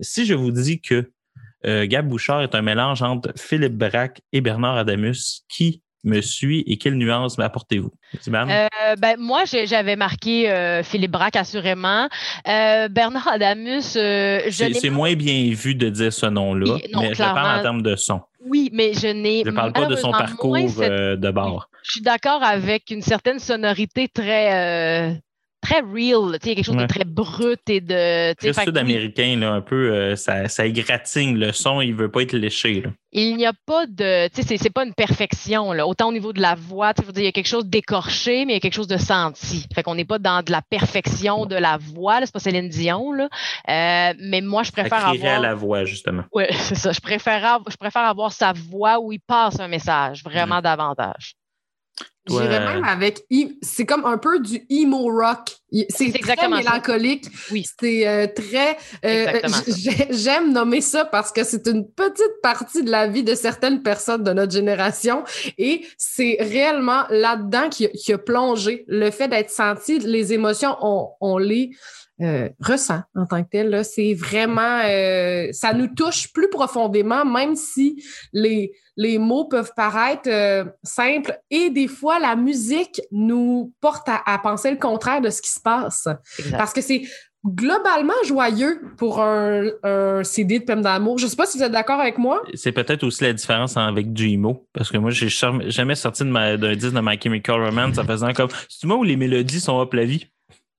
Si 0.00 0.24
je 0.24 0.34
vous 0.34 0.50
dis 0.50 0.80
que 0.80 1.10
euh, 1.66 1.86
Gab 1.86 2.08
Bouchard 2.08 2.42
est 2.42 2.54
un 2.54 2.62
mélange 2.62 3.02
entre 3.02 3.32
Philippe 3.36 3.76
Braque 3.76 4.20
et 4.32 4.40
Bernard 4.40 4.76
Adamus, 4.76 5.44
qui 5.48 5.82
me 6.04 6.20
suit 6.20 6.62
et 6.66 6.76
quelle 6.76 6.94
nuance 6.94 7.38
m'apportez-vous? 7.38 7.90
Euh, 8.50 8.68
ben, 8.96 9.16
moi, 9.18 9.44
j'avais 9.44 9.96
marqué 9.96 10.50
euh, 10.50 10.82
Philippe 10.82 11.10
Braque, 11.12 11.36
assurément. 11.36 12.08
Euh, 12.46 12.88
Bernard 12.88 13.28
Adamus, 13.28 13.96
euh, 13.96 14.40
je 14.46 14.72
C'est 14.74 14.90
moins 14.90 15.14
bien 15.14 15.50
vu 15.52 15.74
de 15.74 15.88
dire 15.88 16.12
ce 16.12 16.26
nom-là, 16.26 16.76
mais 17.00 17.14
je 17.14 17.18
parle 17.22 17.58
en 17.58 17.62
termes 17.62 17.82
de 17.82 17.96
son. 17.96 18.20
Oui, 18.46 18.70
mais 18.72 18.92
je 18.92 19.08
n'ai 19.08 19.42
Je 19.44 19.50
parle 19.50 19.72
pas 19.72 19.86
de 19.86 19.96
son 19.96 20.10
parcours 20.12 20.56
cette- 20.68 21.20
de 21.20 21.30
bord. 21.30 21.68
Je 21.82 21.92
suis 21.92 22.00
d'accord 22.02 22.42
avec 22.42 22.90
une 22.90 23.02
certaine 23.02 23.38
sonorité 23.38 24.08
très, 24.08 25.18
très 25.64 25.80
real. 25.80 26.38
Tu 26.38 26.38
sais, 26.38 26.38
Il 26.44 26.48
y 26.48 26.52
a 26.52 26.54
quelque 26.56 26.64
chose 26.64 26.76
Ouais. 26.76 26.82
de 26.82 26.86
très 26.88 27.04
brut 27.04 27.60
et 27.68 27.80
de. 27.80 28.34
oui, 28.46 28.54
sud-américain, 28.54 29.36
là, 29.40 29.52
un 29.52 29.60
peu, 29.60 29.92
euh, 29.92 30.16
ça, 30.16 30.48
ça 30.48 30.66
égratigne 30.66 31.36
le 31.36 31.52
son, 31.52 31.80
il 31.80 31.94
veut 31.94 32.10
pas 32.10 32.22
être 32.22 32.32
léché. 32.34 32.82
là. 32.82 32.90
il 33.16 33.36
n'y 33.36 33.46
a 33.46 33.52
pas 33.64 33.86
de. 33.86 34.26
Tu 34.28 34.42
sais, 34.42 34.56
c'est- 34.56 34.70
pas 34.70 34.84
une 34.84 34.92
perfection. 34.94 35.72
Là. 35.72 35.86
Autant 35.86 36.08
au 36.08 36.12
niveau 36.12 36.32
de 36.32 36.40
la 36.40 36.56
voix, 36.56 36.92
tu 36.94 37.02
il 37.16 37.22
y 37.22 37.26
a 37.28 37.32
quelque 37.32 37.46
chose 37.46 37.64
d'écorché, 37.64 38.44
mais 38.44 38.52
il 38.52 38.56
y 38.56 38.56
a 38.56 38.60
quelque 38.60 38.74
chose 38.74 38.88
de 38.88 38.96
senti. 38.96 39.66
Fait 39.72 39.84
qu'on 39.84 39.94
n'est 39.94 40.04
pas 40.04 40.18
dans 40.18 40.42
de 40.42 40.50
la 40.50 40.62
perfection 40.62 41.46
de 41.46 41.54
la 41.54 41.76
voix. 41.78 42.18
là. 42.20 42.26
C'est 42.26 42.32
pas 42.32 42.40
Céline 42.40 42.68
Dion. 42.68 43.12
Là. 43.12 43.28
Euh, 43.68 44.14
mais 44.20 44.40
moi, 44.40 44.64
je 44.64 44.72
préfère 44.72 45.06
avoir. 45.06 45.36
à 45.36 45.38
la 45.38 45.54
voix, 45.54 45.84
justement. 45.84 46.24
Ouais, 46.32 46.48
c'est 46.52 46.74
ça. 46.74 46.90
Je 46.92 47.00
préfère, 47.00 47.44
av- 47.44 47.62
je 47.70 47.76
préfère 47.76 48.02
avoir 48.02 48.32
sa 48.32 48.52
voix 48.52 48.98
où 49.00 49.12
il 49.12 49.20
passe 49.20 49.60
un 49.60 49.68
message, 49.68 50.22
vraiment 50.24 50.60
davantage. 50.60 51.34
Toi, 52.26 52.42
J'irais 52.42 52.60
même 52.64 52.84
avec. 52.84 53.24
C'est 53.60 53.84
comme 53.84 54.06
un 54.06 54.16
peu 54.16 54.40
du 54.40 54.64
emo 54.70 55.10
rock. 55.12 55.56
C'est 55.90 56.10
très 56.20 56.36
ça. 56.36 56.48
mélancolique. 56.48 57.26
Oui. 57.50 57.66
C'est 57.78 58.06
euh, 58.08 58.26
très. 58.28 58.78
euh, 59.04 59.40
J'aime 60.10 60.52
nommer 60.52 60.80
ça 60.80 61.04
parce 61.04 61.32
que 61.32 61.44
c'est 61.44 61.66
une 61.66 61.86
petite 61.86 62.40
partie 62.42 62.82
de 62.82 62.90
la 62.90 63.08
vie 63.08 63.24
de 63.24 63.34
certaines 63.34 63.82
personnes 63.82 64.22
de 64.22 64.32
notre 64.32 64.52
génération. 64.52 65.24
Et 65.58 65.86
c'est 65.98 66.38
réellement 66.40 67.04
là-dedans 67.10 67.68
qui, 67.68 67.86
a- 67.86 68.14
a 68.14 68.18
plongé. 68.18 68.84
Le 68.88 69.10
fait 69.10 69.28
d'être 69.28 69.50
senti, 69.50 69.98
les 69.98 70.32
émotions, 70.32 70.76
on, 70.80 71.08
on 71.20 71.36
les. 71.38 71.70
Euh, 72.20 72.48
ressent 72.60 73.00
en 73.16 73.26
tant 73.26 73.42
que 73.42 73.48
tel. 73.50 73.70
là. 73.70 73.82
C'est 73.84 74.14
vraiment, 74.14 74.80
euh, 74.84 75.48
ça 75.52 75.72
nous 75.72 75.88
touche 75.88 76.32
plus 76.32 76.48
profondément, 76.48 77.24
même 77.24 77.56
si 77.56 78.02
les, 78.32 78.72
les 78.96 79.18
mots 79.18 79.46
peuvent 79.46 79.72
paraître 79.76 80.28
euh, 80.28 80.64
simples 80.82 81.36
et 81.50 81.70
des 81.70 81.88
fois 81.88 82.18
la 82.20 82.36
musique 82.36 83.00
nous 83.10 83.72
porte 83.80 84.08
à, 84.08 84.22
à 84.26 84.38
penser 84.38 84.70
le 84.70 84.76
contraire 84.78 85.20
de 85.20 85.30
ce 85.30 85.42
qui 85.42 85.50
se 85.50 85.60
passe. 85.60 86.06
Exact. 86.38 86.56
Parce 86.56 86.72
que 86.72 86.80
c'est 86.80 87.02
globalement 87.46 88.14
joyeux 88.24 88.80
pour 88.96 89.20
un, 89.20 89.64
un 89.82 90.24
CD 90.24 90.60
de 90.60 90.64
peine 90.64 90.80
d'amour. 90.80 91.18
Je 91.18 91.26
sais 91.26 91.36
pas 91.36 91.44
si 91.46 91.58
vous 91.58 91.64
êtes 91.64 91.72
d'accord 91.72 92.00
avec 92.00 92.16
moi. 92.16 92.42
C'est 92.54 92.72
peut-être 92.72 93.04
aussi 93.04 93.22
la 93.24 93.32
différence 93.34 93.76
avec 93.76 94.12
du 94.14 94.30
emo, 94.30 94.66
parce 94.72 94.90
que 94.90 94.96
moi, 94.96 95.10
j'ai 95.10 95.28
jamais 95.28 95.94
sorti 95.94 96.22
de 96.24 96.30
ma- 96.30 96.56
d'un 96.56 96.74
disque 96.74 96.94
de 96.94 97.00
My 97.02 97.20
Chemical 97.22 97.62
Romance 97.62 97.98
en 97.98 98.04
faisant 98.04 98.32
comme. 98.32 98.48
C'est 98.68 98.86
moi 98.86 98.96
où 98.96 99.02
les 99.04 99.16
mélodies 99.16 99.60
sont 99.60 99.78
up 99.80 99.92
la 99.92 100.04
vie. 100.04 100.26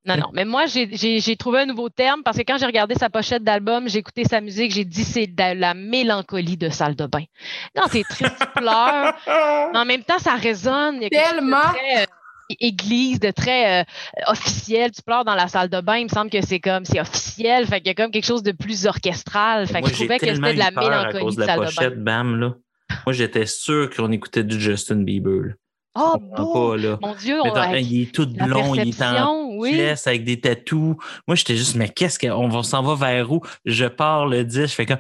Non, 0.06 0.18
non, 0.18 0.30
mais 0.34 0.46
moi, 0.46 0.66
j'ai- 0.68 1.36
trouvé 1.38 1.62
un 1.62 1.66
nouveau 1.66 1.90
terme 1.90 2.22
parce 2.24 2.38
que 2.38 2.44
quand 2.44 2.58
j'ai 2.58 2.66
regardé 2.66 2.96
sa 2.96 3.10
pochette 3.10 3.44
d'album, 3.44 3.90
j'ai 3.90 4.00
écouté 4.00 4.24
sa 4.24 4.40
musique, 4.40 4.72
j'ai 4.72 4.86
dit 4.86 5.04
c'est 5.04 5.28
de 5.28 5.60
la 5.60 5.74
mélancolie 5.74 6.58
de 6.58 6.70
salle 6.70 6.96
de 6.96 7.06
bain. 7.08 7.24
Non, 7.76 7.84
t'es 7.92 8.04
triste, 8.04 8.36
tu 8.40 8.48
pleures, 8.62 9.14
mais 9.74 9.80
en 9.80 9.86
même 9.86 10.04
temps, 10.04 10.20
ça 10.20 10.36
résonne. 10.36 10.98
Il 10.98 11.04
y 11.04 11.06
a 11.06 11.10
quelque 11.10 11.24
chose 11.24 11.32
de 11.34 11.40
Tellement. 11.40 11.58
très, 11.74 12.04
euh, 12.04 12.06
église, 12.60 13.20
de 13.20 13.32
très 13.32 13.82
euh, 13.82 13.84
officiel. 14.28 14.92
Tu 14.92 15.02
pleures 15.02 15.26
dans 15.26 15.34
la 15.34 15.48
salle 15.48 15.70
de 15.70 15.82
bain, 15.82 15.98
il 15.98 16.04
me 16.04 16.10
semble 16.10 16.30
que 16.30 16.42
c'est 16.46 16.60
comme, 16.60 16.86
c'est 16.86 17.00
officiel, 17.02 17.66
fait 17.66 17.80
qu'il 17.82 17.88
y 17.88 17.90
a 17.90 17.96
comme 17.96 18.12
quelque 18.12 18.26
chose 18.28 18.44
de 18.44 18.52
plus 18.52 18.86
orchestral. 18.86 19.66
Fait 19.66 19.76
que 19.76 19.80
moi, 19.80 19.90
je 19.90 19.94
j'ai 19.96 20.06
trouvais 20.06 20.20
que 20.20 20.26
tellement 20.26 20.48
c'était 20.48 20.54
de 20.54 20.60
la 20.60 20.68
à 20.68 20.72
mélancolie 20.90 21.24
cause 21.26 21.36
de 21.36 21.44
salle 21.46 21.56
de 21.60 21.66
bain. 21.66 21.72
pochette, 21.72 22.04
bam, 22.04 22.40
là. 22.40 22.54
Moi, 23.08 23.14
j'étais 23.14 23.48
sûr 23.48 23.90
qu'on 23.90 24.12
écoutait 24.12 24.44
du 24.44 24.62
Justin 24.62 24.98
Bieber. 24.98 25.42
là. 25.48 25.54
Oh, 25.96 26.18
pas, 26.20 26.78
là. 26.78 26.98
Mon 27.02 27.16
Dieu, 27.16 27.40
on, 27.42 27.54
avec 27.54 27.86
il 27.86 28.02
est 28.04 28.12
tout 28.14 28.28
blond, 28.28 28.76
il 28.76 28.90
est 28.90 29.02
en 29.02 29.48
oui. 29.58 29.72
pièce 29.72 30.08
avec 30.08 30.26
des 30.26 30.40
tatous. 30.42 30.96
Moi, 31.28 31.36
j'étais 31.36 31.56
juste, 31.56 31.76
mais 31.76 31.88
qu'est-ce 31.90 32.20
qu'on 32.20 32.64
s'en 32.64 32.84
va 32.84 32.96
vers 32.96 33.32
où? 33.32 33.42
Je 33.66 33.86
pars 33.86 34.26
le 34.28 34.44
10, 34.44 34.62
je 34.62 34.66
fais 34.68 34.86
comme. 34.86 34.98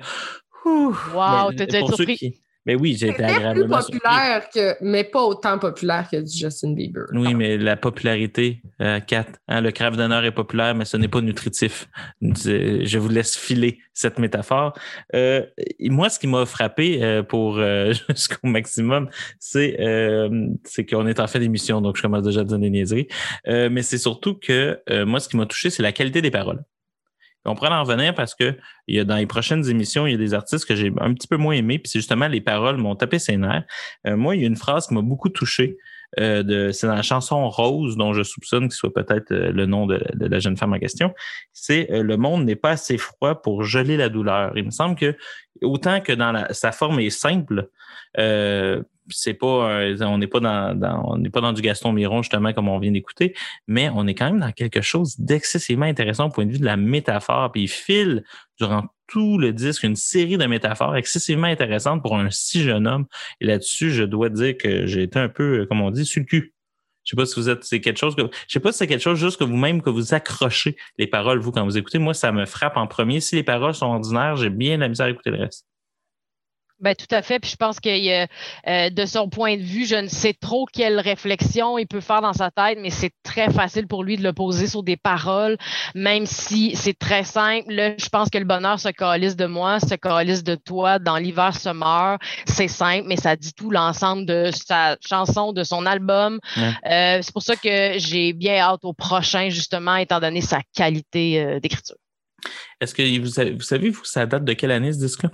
Ouh. 0.65 0.95
Wow, 1.13 1.51
t'as 1.53 1.65
dû 1.65 1.75
être 1.75 1.93
surpris. 1.95 2.17
qui- 2.17 2.41
Mais 2.66 2.76
oui, 2.76 2.95
j'ai 2.97 3.07
été 3.07 3.18
plus 3.18 3.26
agréablement 3.26 3.82
surpris. 3.82 3.99
populaire 3.99 4.49
que, 4.53 4.76
mais 4.82 5.03
pas 5.03 5.24
autant 5.24 5.59
populaire 5.59 6.07
que 6.11 6.18
du 6.18 6.38
Justin 6.38 6.74
Bieber. 6.74 7.05
Oui, 7.13 7.34
mais 7.34 7.57
la 7.57 7.78
popularité, 7.78 8.61
euh, 8.82 8.99
Kat, 8.99 9.26
hein, 9.47 9.61
le 9.61 9.72
crave 9.72 9.97
d'honneur 9.97 10.24
est 10.26 10.32
populaire, 10.32 10.74
mais 10.74 10.86
ce 10.86 10.97
n'est 10.97 11.07
pas 11.07 11.22
nutritif. 11.22 11.88
Je 12.22 12.97
vous 12.97 13.09
laisse 13.09 13.36
filer 13.38 13.80
cette 13.93 14.20
métaphore. 14.20 14.74
Euh, 15.13 15.43
moi, 15.82 16.09
ce 16.09 16.20
qui 16.20 16.28
m'a 16.28 16.45
frappé 16.45 17.03
euh, 17.03 17.24
pour 17.24 17.57
euh, 17.57 17.93
jusqu'au 18.09 18.47
maximum, 18.47 19.09
c'est 19.39 19.80
euh, 19.80 20.47
c'est 20.63 20.86
qu'on 20.86 21.07
est 21.07 21.20
en 21.20 21.28
fin 21.28 21.39
d'émission, 21.39 21.82
donc 21.82 21.97
je 21.97 22.01
commence 22.01 22.24
déjà 22.24 22.41
à 22.41 22.43
dire 22.43 22.59
des 22.59 22.70
niaiseries. 22.70 23.07
Euh, 23.47 23.70
mais 23.72 23.82
c'est 23.82 23.97
surtout 23.97 24.36
que 24.36 24.80
euh, 24.89 25.05
moi, 25.05 25.20
ce 25.20 25.30
qui 25.30 25.38
m'a 25.38 25.45
touché, 25.45 25.70
c'est 25.70 25.84
la 25.84 25.91
qualité 25.91 26.22
des 26.22 26.32
paroles. 26.32 26.63
On 27.45 27.55
pourrait 27.55 27.69
en 27.69 27.83
revenir 27.83 28.13
parce 28.15 28.35
que 28.35 28.57
dans 29.03 29.15
les 29.15 29.25
prochaines 29.25 29.69
émissions, 29.69 30.07
il 30.07 30.11
y 30.11 30.15
a 30.15 30.17
des 30.17 30.33
artistes 30.33 30.65
que 30.65 30.75
j'ai 30.75 30.91
un 30.99 31.13
petit 31.13 31.27
peu 31.27 31.37
moins 31.37 31.53
aimés, 31.53 31.79
puis 31.79 31.89
c'est 31.89 31.99
justement 31.99 32.27
les 32.27 32.41
paroles 32.41 32.77
m'ont 32.77 32.95
tapé 32.95 33.19
ses 33.19 33.37
nerfs. 33.37 33.63
Euh, 34.07 34.17
moi, 34.17 34.35
il 34.35 34.41
y 34.41 34.43
a 34.45 34.47
une 34.47 34.55
phrase 34.55 34.87
qui 34.87 34.93
m'a 34.93 35.01
beaucoup 35.01 35.29
touché. 35.29 35.77
Euh, 36.19 36.43
de, 36.43 36.71
c'est 36.71 36.87
dans 36.87 36.95
la 36.95 37.01
chanson 37.01 37.49
Rose, 37.49 37.97
dont 37.97 38.13
je 38.13 38.23
soupçonne 38.23 38.63
qu'il 38.63 38.75
soit 38.75 38.93
peut-être 38.93 39.31
euh, 39.31 39.51
le 39.51 39.65
nom 39.65 39.85
de, 39.85 40.01
la 40.13 40.39
jeune 40.39 40.57
femme 40.57 40.73
en 40.73 40.79
question. 40.79 41.13
C'est 41.53 41.91
euh, 41.91 42.03
Le 42.03 42.17
monde 42.17 42.45
n'est 42.45 42.55
pas 42.55 42.71
assez 42.71 42.97
froid 42.97 43.41
pour 43.41 43.63
geler 43.63 43.97
la 43.97 44.09
douleur. 44.09 44.53
Il 44.55 44.65
me 44.65 44.71
semble 44.71 44.95
que 44.95 45.15
autant 45.61 46.01
que 46.01 46.13
dans 46.13 46.31
la, 46.31 46.53
sa 46.53 46.71
forme 46.71 46.99
est 46.99 47.09
simple, 47.09 47.69
c'est 49.09 49.33
pas 49.33 49.81
on 50.01 50.17
n'est 50.17 50.27
pas 50.27 50.39
dans, 50.39 50.73
dans- 50.73 51.11
on 51.11 51.17
n'est 51.17 51.29
pas 51.29 51.41
dans 51.41 51.51
du 51.51 51.61
Gaston 51.61 51.91
Miron 51.91 52.21
justement 52.21 52.53
comme 52.53 52.69
on 52.69 52.79
vient 52.79 52.91
d'écouter, 52.91 53.35
mais 53.67 53.89
on 53.93 54.07
est 54.07 54.15
quand 54.15 54.25
même 54.25 54.39
dans 54.39 54.51
quelque 54.53 54.81
chose 54.81 55.19
d'excessivement 55.19 55.85
intéressant 55.85 56.27
au 56.27 56.29
point 56.29 56.45
de 56.45 56.51
vue 56.53 56.59
de 56.59 56.65
la 56.65 56.77
métaphore. 56.77 57.51
Puis 57.51 57.63
il 57.63 57.67
file 57.67 58.23
durant 58.57 58.85
tout 59.07 59.37
le 59.37 59.53
disque 59.53 59.83
une 59.83 59.95
série 59.95 60.37
de 60.37 60.45
métaphores 60.45 60.95
excessivement 60.95 61.47
intéressantes 61.47 62.01
pour 62.01 62.17
un 62.17 62.29
si 62.31 62.61
jeune 62.61 62.87
homme. 62.87 63.05
Et 63.41 63.45
là-dessus, 63.45 63.91
je 63.91 64.03
dois 64.03 64.29
dire 64.29 64.57
que 64.57 64.85
j'ai 64.85 65.03
été 65.03 65.19
un 65.19 65.29
peu, 65.29 65.61
euh, 65.61 65.65
comme 65.65 65.81
on 65.81 65.91
dit, 65.91 66.05
sur 66.05 66.21
le 66.21 66.25
cul. 66.25 66.53
Je 67.03 67.11
sais 67.11 67.15
pas 67.15 67.25
si 67.25 67.39
vous 67.39 67.49
êtes, 67.49 67.63
c'est 67.63 67.81
quelque 67.81 67.99
chose 67.99 68.15
que, 68.15 68.23
je 68.23 68.53
sais 68.53 68.59
pas 68.59 68.71
si 68.71 68.79
c'est 68.79 68.87
quelque 68.87 69.01
chose 69.01 69.19
juste 69.19 69.37
que 69.37 69.43
vous-même, 69.43 69.81
que 69.83 69.91
vous 69.91 70.15
accrochez 70.15 70.75
les 70.97 71.05
paroles, 71.05 71.39
vous, 71.39 71.51
quand 71.51 71.63
vous 71.63 71.77
écoutez. 71.77 71.99
Moi, 71.99 72.15
ça 72.15 72.31
me 72.31 72.45
frappe 72.45 72.77
en 72.77 72.87
premier. 72.87 73.19
Si 73.19 73.35
les 73.35 73.43
paroles 73.43 73.75
sont 73.75 73.85
ordinaires, 73.85 74.35
j'ai 74.37 74.49
bien 74.49 74.77
la 74.77 74.87
misère 74.87 75.05
à 75.05 75.09
écouter 75.11 75.29
le 75.29 75.37
reste. 75.37 75.67
Ben, 76.86 76.93
tout 76.93 77.07
à 77.09 77.23
fait. 77.23 77.39
Puis 77.39 77.49
je 77.49 77.55
pense 77.55 77.79
que 77.79 77.89
euh, 77.89 78.89
de 78.91 79.05
son 79.07 79.27
point 79.27 79.57
de 79.57 79.63
vue, 79.63 79.88
je 79.88 79.95
ne 79.95 80.07
sais 80.07 80.33
trop 80.33 80.67
quelle 80.71 80.99
réflexion 80.99 81.79
il 81.79 81.88
peut 81.88 81.99
faire 81.99 82.21
dans 82.21 82.33
sa 82.33 82.51
tête, 82.51 82.77
mais 82.79 82.91
c'est 82.91 83.11
très 83.23 83.51
facile 83.51 83.88
pour 83.88 84.03
lui 84.03 84.17
de 84.17 84.21
le 84.21 84.33
poser 84.33 84.67
sur 84.67 84.83
des 84.83 84.95
paroles, 84.95 85.57
même 85.95 86.27
si 86.27 86.75
c'est 86.75 86.93
très 86.93 87.23
simple. 87.23 87.73
Là, 87.73 87.95
je 87.97 88.07
pense 88.09 88.29
que 88.29 88.38
le 88.38 88.45
bonheur 88.45 88.79
se 88.79 88.89
calisse 88.89 89.36
de 89.36 89.47
moi, 89.47 89.79
se 89.79 89.95
calisse 89.95 90.43
de 90.43 90.53
toi, 90.53 90.99
dans 90.99 91.17
l'hiver 91.17 91.55
se 91.59 91.69
meurt. 91.69 92.21
C'est 92.45 92.67
simple, 92.67 93.05
mais 93.07 93.17
ça 93.17 93.36
dit 93.36 93.55
tout 93.55 93.71
l'ensemble 93.71 94.27
de 94.27 94.51
sa 94.51 94.95
chanson, 95.01 95.53
de 95.53 95.63
son 95.63 95.88
album. 95.88 96.39
Ouais. 96.55 96.71
Euh, 96.86 97.19
c'est 97.23 97.33
pour 97.33 97.41
ça 97.41 97.55
que 97.55 97.97
j'ai 97.97 98.31
bien 98.33 98.57
hâte 98.59 98.81
au 98.86 98.93
prochain, 98.93 99.49
justement, 99.49 99.95
étant 99.95 100.19
donné 100.19 100.41
sa 100.41 100.59
qualité 100.75 101.41
euh, 101.41 101.59
d'écriture. 101.59 101.95
Est-ce 102.79 102.93
que 102.93 103.19
vous 103.19 103.25
savez, 103.25 103.53
vous 103.53 103.61
savez, 103.61 103.89
vous, 103.89 104.05
ça 104.05 104.27
date 104.27 104.45
de 104.45 104.53
quelle 104.53 104.69
année, 104.69 104.93
ce 104.93 104.99
disque-là? 104.99 105.31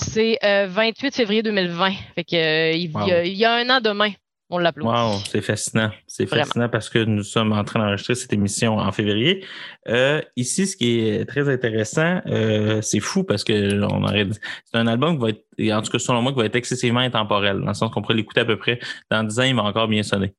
C'est 0.00 0.38
euh, 0.44 0.66
28 0.68 1.14
février 1.14 1.42
2020. 1.42 1.90
Fait 2.14 2.24
que, 2.24 2.36
euh, 2.36 2.72
il, 2.72 2.90
Wow. 2.94 3.06
y 3.06 3.12
a, 3.12 3.24
il 3.24 3.32
y 3.36 3.44
a 3.44 3.54
un 3.54 3.68
an 3.70 3.80
demain. 3.80 4.10
On 4.52 4.58
l'applaudit. 4.58 4.90
Wow, 4.90 5.18
c'est 5.30 5.42
fascinant. 5.42 5.92
C'est 6.08 6.24
Vraiment. 6.24 6.44
fascinant 6.44 6.68
parce 6.68 6.88
que 6.90 6.98
nous 7.04 7.22
sommes 7.22 7.52
en 7.52 7.62
train 7.62 7.78
d'enregistrer 7.78 8.16
cette 8.16 8.32
émission 8.32 8.78
en 8.78 8.90
février. 8.90 9.44
Euh, 9.88 10.20
ici, 10.34 10.66
ce 10.66 10.76
qui 10.76 10.98
est 11.06 11.24
très 11.24 11.48
intéressant, 11.48 12.20
euh, 12.26 12.82
c'est 12.82 12.98
fou 12.98 13.22
parce 13.22 13.44
que 13.44 13.80
on 13.84 14.02
aurait 14.02 14.24
dit- 14.24 14.38
c'est 14.64 14.76
un 14.78 14.88
album 14.88 15.16
qui 15.18 15.22
va 15.22 15.28
être, 15.28 15.72
en 15.78 15.82
tout 15.82 15.92
cas 15.92 15.98
selon 16.00 16.20
moi, 16.22 16.32
qui 16.32 16.38
va 16.38 16.46
être 16.46 16.56
excessivement 16.56 16.98
intemporel, 17.00 17.60
dans 17.60 17.68
le 17.68 17.74
sens 17.74 17.92
qu'on 17.92 18.02
pourrait 18.02 18.14
l'écouter 18.16 18.40
à 18.40 18.44
peu 18.44 18.56
près 18.56 18.80
dans 19.08 19.22
10 19.22 19.38
ans, 19.38 19.44
il 19.44 19.54
va 19.54 19.62
encore 19.62 19.86
bien 19.86 20.02
sonner. 20.02 20.32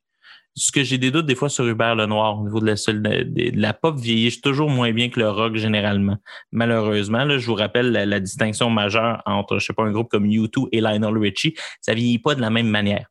Ce 0.55 0.71
que 0.71 0.83
j'ai 0.83 0.97
des 0.97 1.11
doutes 1.11 1.25
des 1.25 1.35
fois 1.35 1.49
sur 1.49 1.65
Hubert 1.65 1.95
Lenoir 1.95 2.39
au 2.39 2.43
niveau 2.43 2.59
de 2.59 2.65
la, 2.65 2.73
de, 2.73 3.23
de 3.23 3.61
la 3.61 3.73
pop 3.73 3.97
vieillit 3.97 4.41
toujours 4.41 4.69
moins 4.69 4.91
bien 4.91 5.09
que 5.09 5.19
le 5.19 5.29
rock 5.29 5.55
généralement. 5.55 6.17
Malheureusement, 6.51 7.23
là, 7.23 7.37
je 7.37 7.45
vous 7.45 7.55
rappelle 7.55 7.91
la, 7.91 8.19
distinction 8.19 8.69
majeure 8.69 9.21
entre, 9.25 9.59
je 9.59 9.65
sais 9.65 9.73
pas, 9.73 9.83
un 9.83 9.91
groupe 9.91 10.09
comme 10.09 10.25
U2 10.25 10.67
et 10.71 10.81
Lionel 10.81 11.17
Richie, 11.17 11.55
ça 11.79 11.93
vieillit 11.93 12.19
pas 12.19 12.35
de 12.35 12.41
la 12.41 12.49
même 12.49 12.67
manière. 12.67 13.07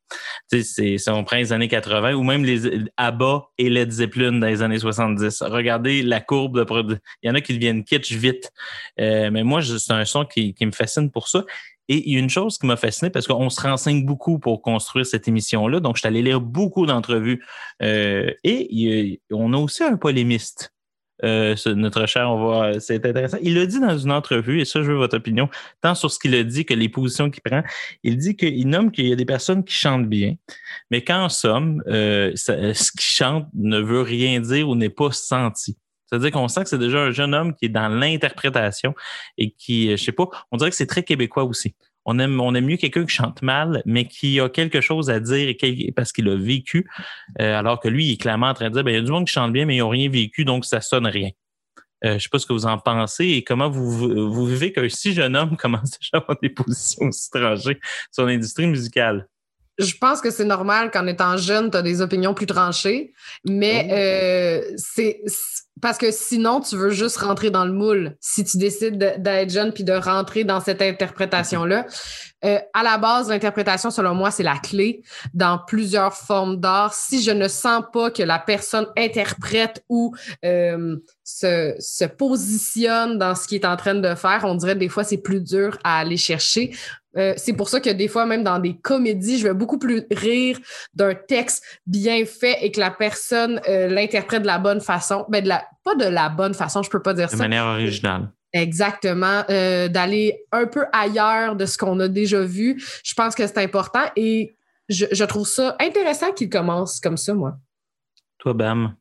Si 0.53 0.99
on 1.09 1.25
prend 1.25 1.37
les 1.37 1.53
années 1.53 1.69
80 1.69 2.15
ou 2.15 2.23
même 2.23 2.45
les 2.45 2.87
ABBA 2.97 3.43
et 3.59 3.71
Led 3.71 3.91
Zeppelin 3.91 4.33
dans 4.33 4.47
les 4.47 4.63
années 4.63 4.79
70. 4.79 5.43
Regardez 5.43 6.03
la 6.03 6.21
courbe 6.21 6.59
de 6.59 6.65
produ- 6.65 6.99
Il 7.23 7.29
y 7.29 7.31
en 7.31 7.35
a 7.35 7.41
qui 7.41 7.55
deviennent 7.55 7.85
kitsch 7.85 8.13
vite. 8.13 8.51
Euh, 9.01 9.31
mais 9.31 9.45
moi, 9.45 9.63
c'est 9.63 9.93
un 9.93 10.05
son 10.05 10.25
qui, 10.25 10.55
qui 10.55 10.67
me 10.67 10.73
fascine 10.73 11.11
pour 11.11 11.29
ça. 11.29 11.45
Et 11.91 12.09
il 12.09 12.15
y 12.15 12.17
a 12.17 12.21
une 12.21 12.31
chose 12.31 12.57
qui 12.57 12.67
m'a 12.67 12.77
fasciné 12.77 13.11
parce 13.11 13.27
qu'on 13.27 13.51
se 13.51 13.61
renseigne 13.61 14.07
beaucoup 14.07 14.39
pour 14.39 14.63
construire 14.63 15.05
cette 15.05 15.27
émission-là. 15.27 15.81
Donc, 15.81 15.97
je 15.97 16.01
suis 16.03 16.07
allé 16.07 16.23
lire 16.23 16.41
beaucoup 16.41 16.87
d'entrevues. 16.87 17.45
Euh, 17.83 18.33
et 18.45 19.21
on 19.33 19.53
a 19.53 19.57
aussi 19.57 19.83
un 19.83 19.97
polémiste. 19.97 20.73
Euh, 21.25 21.57
notre 21.67 22.07
cher, 22.07 22.31
on 22.31 22.47
va, 22.47 22.79
c'est 22.79 23.05
intéressant. 23.05 23.39
Il 23.43 23.59
a 23.59 23.67
dit 23.67 23.81
dans 23.81 23.99
une 23.99 24.13
entrevue, 24.13 24.61
et 24.61 24.65
ça, 24.65 24.83
je 24.83 24.93
veux 24.93 24.99
votre 24.99 25.17
opinion, 25.17 25.49
tant 25.83 25.97
sur 25.97 26.13
ce 26.13 26.21
qu'il 26.21 26.33
a 26.37 26.45
dit 26.45 26.65
que 26.65 26.75
les 26.75 26.89
positions 26.89 27.29
qu'il 27.29 27.43
prend. 27.43 27.65
Il 28.05 28.17
dit 28.19 28.37
qu'il 28.37 28.69
nomme 28.69 28.93
qu'il 28.93 29.09
y 29.09 29.13
a 29.13 29.17
des 29.17 29.25
personnes 29.25 29.65
qui 29.65 29.75
chantent 29.75 30.09
bien, 30.09 30.37
mais 30.93 31.03
qu'en 31.03 31.29
somme, 31.29 31.83
euh, 31.89 32.31
ce 32.37 32.93
qu'il 32.93 33.01
chante 33.01 33.49
ne 33.53 33.81
veut 33.81 34.03
rien 34.03 34.39
dire 34.41 34.69
ou 34.69 34.77
n'est 34.77 34.91
pas 34.91 35.11
senti. 35.11 35.77
C'est-à-dire 36.11 36.33
qu'on 36.33 36.49
sent 36.49 36.65
que 36.65 36.69
c'est 36.69 36.79
déjà 36.79 36.99
un 36.99 37.11
jeune 37.13 37.35
homme 37.35 37.55
qui 37.55 37.67
est 37.67 37.71
dans 37.71 37.89
l'interprétation 37.89 38.95
et 39.39 39.53
qui, 39.53 39.91
euh, 39.93 39.97
je 39.97 40.05
sais 40.05 40.13
pas, 40.13 40.29
on 40.51 40.57
dirait 40.57 40.71
que 40.71 40.77
c'est 40.77 40.87
très 40.87 41.03
québécois 41.05 41.45
aussi. 41.45 41.75
On 42.05 42.19
aime, 42.19 42.41
on 42.41 42.55
aime 42.55 42.65
mieux 42.65 42.79
quelqu'un 42.79 43.05
qui 43.05 43.15
chante 43.15 43.43
mal, 43.43 43.83
mais 43.85 44.07
qui 44.09 44.41
a 44.41 44.49
quelque 44.49 44.81
chose 44.81 45.11
à 45.11 45.21
dire 45.21 45.55
et 45.63 45.93
parce 45.95 46.13
qu'il 46.13 46.29
a 46.29 46.37
vécu, 46.37 46.89
euh, 47.41 47.59
alors 47.59 47.79
que 47.79 47.89
lui, 47.89 48.07
il 48.07 48.13
est 48.15 48.21
clairement 48.21 48.49
en 48.49 48.55
train 48.55 48.69
de 48.71 48.75
dire, 48.75 48.83
ben, 48.83 48.91
il 48.91 48.95
y 48.95 48.99
a 48.99 49.03
du 49.03 49.11
monde 49.13 49.27
qui 49.27 49.33
chante 49.33 49.53
bien, 49.53 49.67
mais 49.67 49.77
ils 49.77 49.81
n'ont 49.81 49.91
rien 49.91 50.09
vécu, 50.11 50.45
donc 50.45 50.65
ça 50.65 50.81
sonne 50.81 51.07
rien. 51.07 51.29
Euh, 52.05 52.15
je 52.15 52.21
sais 52.23 52.29
pas 52.33 52.39
ce 52.39 52.47
que 52.47 52.55
vous 52.55 52.65
en 52.65 52.79
pensez 52.79 53.27
et 53.27 53.45
comment 53.45 53.69
vous, 53.69 53.91
vous 54.33 54.47
vivez 54.47 54.73
qu'un 54.73 54.89
si 54.89 55.13
jeune 55.13 55.37
homme 55.37 55.57
commence 55.59 55.91
déjà 55.91 56.11
à 56.15 56.17
avoir 56.17 56.39
des 56.43 56.49
positions 56.49 57.07
aussi 57.09 57.31
tranchées 57.31 57.79
sur 58.11 58.25
l'industrie 58.25 58.67
musicale. 58.67 59.29
Je 59.79 59.95
pense 59.99 60.21
que 60.23 60.31
c'est 60.31 60.45
normal 60.47 60.91
qu'en 60.91 61.07
étant 61.07 61.37
jeune, 61.37 61.71
tu 61.71 61.77
as 61.77 61.83
des 61.83 62.01
opinions 62.03 62.33
plus 62.35 62.47
tranchées, 62.47 63.13
mais 63.47 63.87
Oh. 63.89 63.93
euh, 63.95 64.73
c'est- 64.77 65.21
parce 65.81 65.99
que 65.99 66.11
sinon, 66.11 66.61
tu 66.61 66.77
veux 66.77 66.91
juste 66.91 67.17
rentrer 67.19 67.51
dans 67.51 67.65
le 67.65 67.73
moule. 67.73 68.17
Si 68.21 68.45
tu 68.45 68.59
décides 68.59 68.99
de- 68.99 69.13
d'être 69.19 69.51
jeune 69.51 69.73
puis 69.73 69.85
de 69.85 69.93
rentrer 69.93 70.45
dans 70.45 70.61
cette 70.61 70.83
interprétation-là, 70.83 71.87
Euh, 72.43 72.59
à 72.73 72.83
la 72.83 72.97
base, 72.97 73.29
l'interprétation, 73.29 73.91
selon 73.91 74.15
moi, 74.15 74.31
c'est 74.31 74.43
la 74.43 74.57
clé 74.57 75.03
dans 75.35 75.59
plusieurs 75.59 76.15
formes 76.15 76.57
d'art. 76.59 76.95
Si 76.95 77.23
je 77.23 77.33
ne 77.33 77.49
sens 77.49 77.83
pas 77.93 78.11
que 78.11 78.23
la 78.23 78.39
personne 78.39 78.87
interprète 78.97 79.85
ou 79.91 80.15
euh, 80.47 80.97
se, 81.23 81.75
se 81.79 82.07
positionne 82.07 83.19
dans 83.19 83.35
ce 83.35 83.47
qu'il 83.47 83.59
est 83.61 83.67
en 83.67 83.77
train 83.77 83.95
de 83.95 84.15
faire, 84.15 84.41
on 84.45 84.55
dirait 84.55 84.75
des 84.75 84.89
fois 84.89 85.05
c'est 85.05 85.19
plus 85.19 85.43
dur 85.43 85.77
à 85.85 85.99
aller 85.99 86.17
chercher. 86.17 86.75
Euh, 87.17 87.35
c'est 87.37 87.53
pour 87.53 87.69
ça 87.69 87.81
que 87.81 87.91
des 87.91 88.09
fois, 88.09 88.25
même 88.25 88.45
dans 88.45 88.59
des 88.59 88.77
comédies, 88.79 89.39
je 89.39 89.47
vais 89.49 89.53
beaucoup 89.53 89.79
plus 89.79 90.07
rire 90.11 90.59
d'un 90.95 91.15
texte 91.15 91.63
bien 91.87 92.25
fait 92.25 92.57
et 92.63 92.71
que 92.71 92.81
la 92.81 92.91
personne 92.91 93.61
euh, 93.69 93.89
l'interprète 93.89 94.43
de 94.43 94.47
la 94.47 94.59
bonne 94.59 94.81
façon. 94.81 95.27
Ben, 95.29 95.43
de 95.43 95.49
la, 95.49 95.65
pas 95.85 95.95
de 95.95 96.05
la 96.05 96.29
bonne 96.29 96.55
façon, 96.55 96.83
je 96.83 96.91
peux 96.91 97.03
pas 97.03 97.15
dire 97.15 97.27
De 97.27 97.31
ça. 97.33 97.37
manière 97.37 97.65
originale. 97.67 98.31
Exactement. 98.53 99.45
Euh, 99.51 99.89
D'aller 99.89 100.45
un 100.53 100.67
peu 100.67 100.85
ailleurs 100.93 101.57
de 101.57 101.67
ce 101.67 101.79
qu'on 101.79 101.99
a 102.01 102.09
déjà 102.09 102.43
vu. 102.43 102.83
Je 103.05 103.15
pense 103.15 103.35
que 103.35 103.47
c'est 103.47 103.59
important 103.59 104.05
et 104.17 104.57
je, 104.89 105.07
je 105.13 105.25
trouve 105.25 105.47
ça 105.47 105.77
intéressant 105.81 106.33
qu'il 106.33 106.51
commence 106.51 106.99
comme 107.01 107.17
ça, 107.17 107.33
moi. 107.35 107.57
Toi, 108.39 108.55
Bam. 108.55 108.95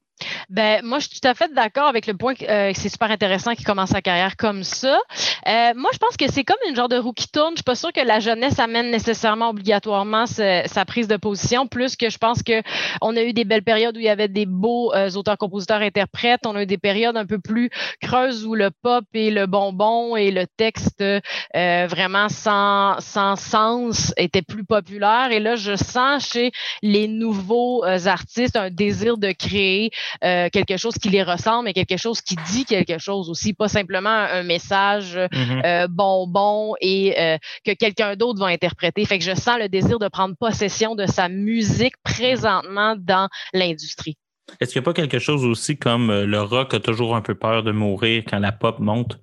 Ben, 0.50 0.82
moi, 0.84 1.00
je 1.00 1.08
suis 1.08 1.20
tout 1.20 1.28
à 1.28 1.34
fait 1.34 1.54
d'accord 1.54 1.88
avec 1.88 2.08
le 2.08 2.16
point 2.16 2.34
que 2.34 2.46
euh, 2.46 2.72
c'est 2.74 2.90
super 2.90 3.12
intéressant 3.12 3.54
qu'il 3.54 3.66
commence 3.66 3.90
sa 3.90 4.02
carrière 4.02 4.36
comme 4.36 4.64
ça. 4.64 5.00
Euh, 5.48 5.74
moi, 5.76 5.90
je 5.94 5.98
pense 5.98 6.18
que 6.18 6.30
c'est 6.32 6.44
comme 6.44 6.58
une 6.68 6.76
genre 6.76 6.90
de 6.90 6.98
roue 6.98 7.14
qui 7.14 7.28
tourne. 7.30 7.52
Je 7.52 7.58
suis 7.58 7.64
pas 7.64 7.76
sûre 7.76 7.94
que 7.94 8.02
la 8.02 8.20
jeunesse 8.20 8.60
amène 8.60 8.92
nécessairement 8.92 9.50
obligatoirement 9.50 10.26
sa, 10.26 10.86
prise 10.86 11.08
de 11.08 11.18
position, 11.18 11.68
plus 11.68 11.96
que 11.96 12.10
je 12.10 12.18
pense 12.18 12.42
que 12.44 12.62
on 13.02 13.16
a 13.16 13.22
eu 13.22 13.34
des 13.34 13.46
belles 13.46 13.64
périodes 13.64 13.96
où 13.96 14.00
il 14.00 14.06
y 14.06 14.10
avait 14.10 14.28
des 14.28 14.46
beaux 14.46 14.94
euh, 14.94 15.10
auteurs, 15.12 15.38
compositeurs, 15.38 15.82
interprètes. 15.82 16.42
On 16.46 16.56
a 16.56 16.64
eu 16.64 16.66
des 16.66 16.78
périodes 16.78 17.18
un 17.18 17.26
peu 17.26 17.40
plus 17.40 17.70
creuses 18.02 18.46
où 18.46 18.56
le 18.56 18.72
pop 18.72 19.06
et 19.14 19.32
le 19.32 19.46
bonbon 19.46 20.16
et 20.16 20.32
le 20.32 20.46
texte 20.48 21.02
euh, 21.02 21.88
vraiment 21.88 22.30
sans, 22.30 23.00
sans 23.00 23.36
sens 23.36 24.14
étaient 24.18 24.42
plus 24.42 24.66
populaires. 24.66 25.32
Et 25.32 25.40
là, 25.40 25.56
je 25.56 25.76
sens 25.76 26.30
chez 26.32 26.52
les 26.82 27.08
nouveaux 27.08 27.84
euh, 27.86 28.06
artistes 28.06 28.56
un 28.56 28.70
désir 28.70 29.18
de 29.18 29.32
créer 29.32 29.92
euh, 30.24 30.50
quelque 30.52 30.78
chose 30.78 30.96
qui 30.96 31.10
les 31.10 31.24
ressemble 31.24 31.70
et 31.70 31.74
quelque 31.74 31.98
chose 31.98 32.22
qui 32.22 32.36
dit 32.52 32.66
quelque 32.66 32.98
chose 32.98 33.30
aussi, 33.30 33.54
pas 33.54 33.68
simplement 33.68 34.10
un, 34.10 34.44
message 34.44 35.16
Mhm. 35.32 35.62
euh, 35.66 35.88
bonbon 35.90 36.74
et 36.82 37.16
euh, 37.20 37.38
que 37.66 37.72
quelqu'un 37.74 38.16
d'autre 38.16 38.40
va 38.40 38.48
interpréter. 38.48 39.06
Fait 39.06 39.20
que 39.20 39.26
je 39.26 39.36
sens 39.36 39.60
le 39.60 39.70
désir 39.70 40.00
de 40.00 40.08
prendre 40.08 40.36
possession 40.40 40.96
de 40.96 41.06
sa 41.06 41.30
musique 41.30 41.94
présentement 42.04 42.96
dans 42.98 43.28
l'industrie. 43.54 44.18
Est-ce 44.60 44.72
qu'il 44.74 44.82
n'y 44.82 44.84
a 44.84 44.88
pas 44.88 44.94
quelque 44.94 45.20
chose 45.20 45.46
aussi 45.46 45.78
comme 45.78 46.12
le 46.12 46.42
rock 46.42 46.74
a 46.74 46.80
toujours 46.80 47.16
un 47.16 47.22
peu 47.22 47.36
peur 47.36 47.64
de 47.64 47.72
mourir 47.72 48.24
quand 48.28 48.40
la 48.40 48.52
pop 48.52 48.80
monte 48.80 49.20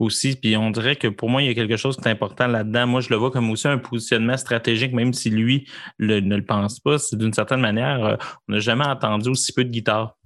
aussi? 0.00 0.34
Puis 0.36 0.56
on 0.56 0.70
dirait 0.70 0.96
que 0.96 1.06
pour 1.08 1.30
moi, 1.30 1.42
il 1.42 1.46
y 1.46 1.50
a 1.50 1.54
quelque 1.54 1.76
chose 1.76 1.96
qui 1.96 2.08
est 2.08 2.10
important 2.10 2.46
là-dedans. 2.48 2.86
Moi, 2.86 3.00
je 3.00 3.10
le 3.10 3.16
vois 3.16 3.30
comme 3.30 3.50
aussi 3.50 3.68
un 3.68 3.78
positionnement 3.78 4.36
stratégique, 4.36 4.92
même 4.92 5.12
si 5.12 5.30
lui 5.30 5.68
le- 5.98 6.20
ne 6.20 6.36
le 6.36 6.44
pense 6.44 6.80
pas. 6.80 6.98
C'est 6.98 7.16
d'une 7.16 7.32
certaine 7.32 7.60
manière, 7.60 8.04
euh, 8.04 8.16
on 8.48 8.54
n'a 8.54 8.58
jamais 8.60 8.86
entendu 8.86 9.28
aussi 9.28 9.52
peu 9.52 9.64
de 9.64 9.70
guitare. 9.70 10.16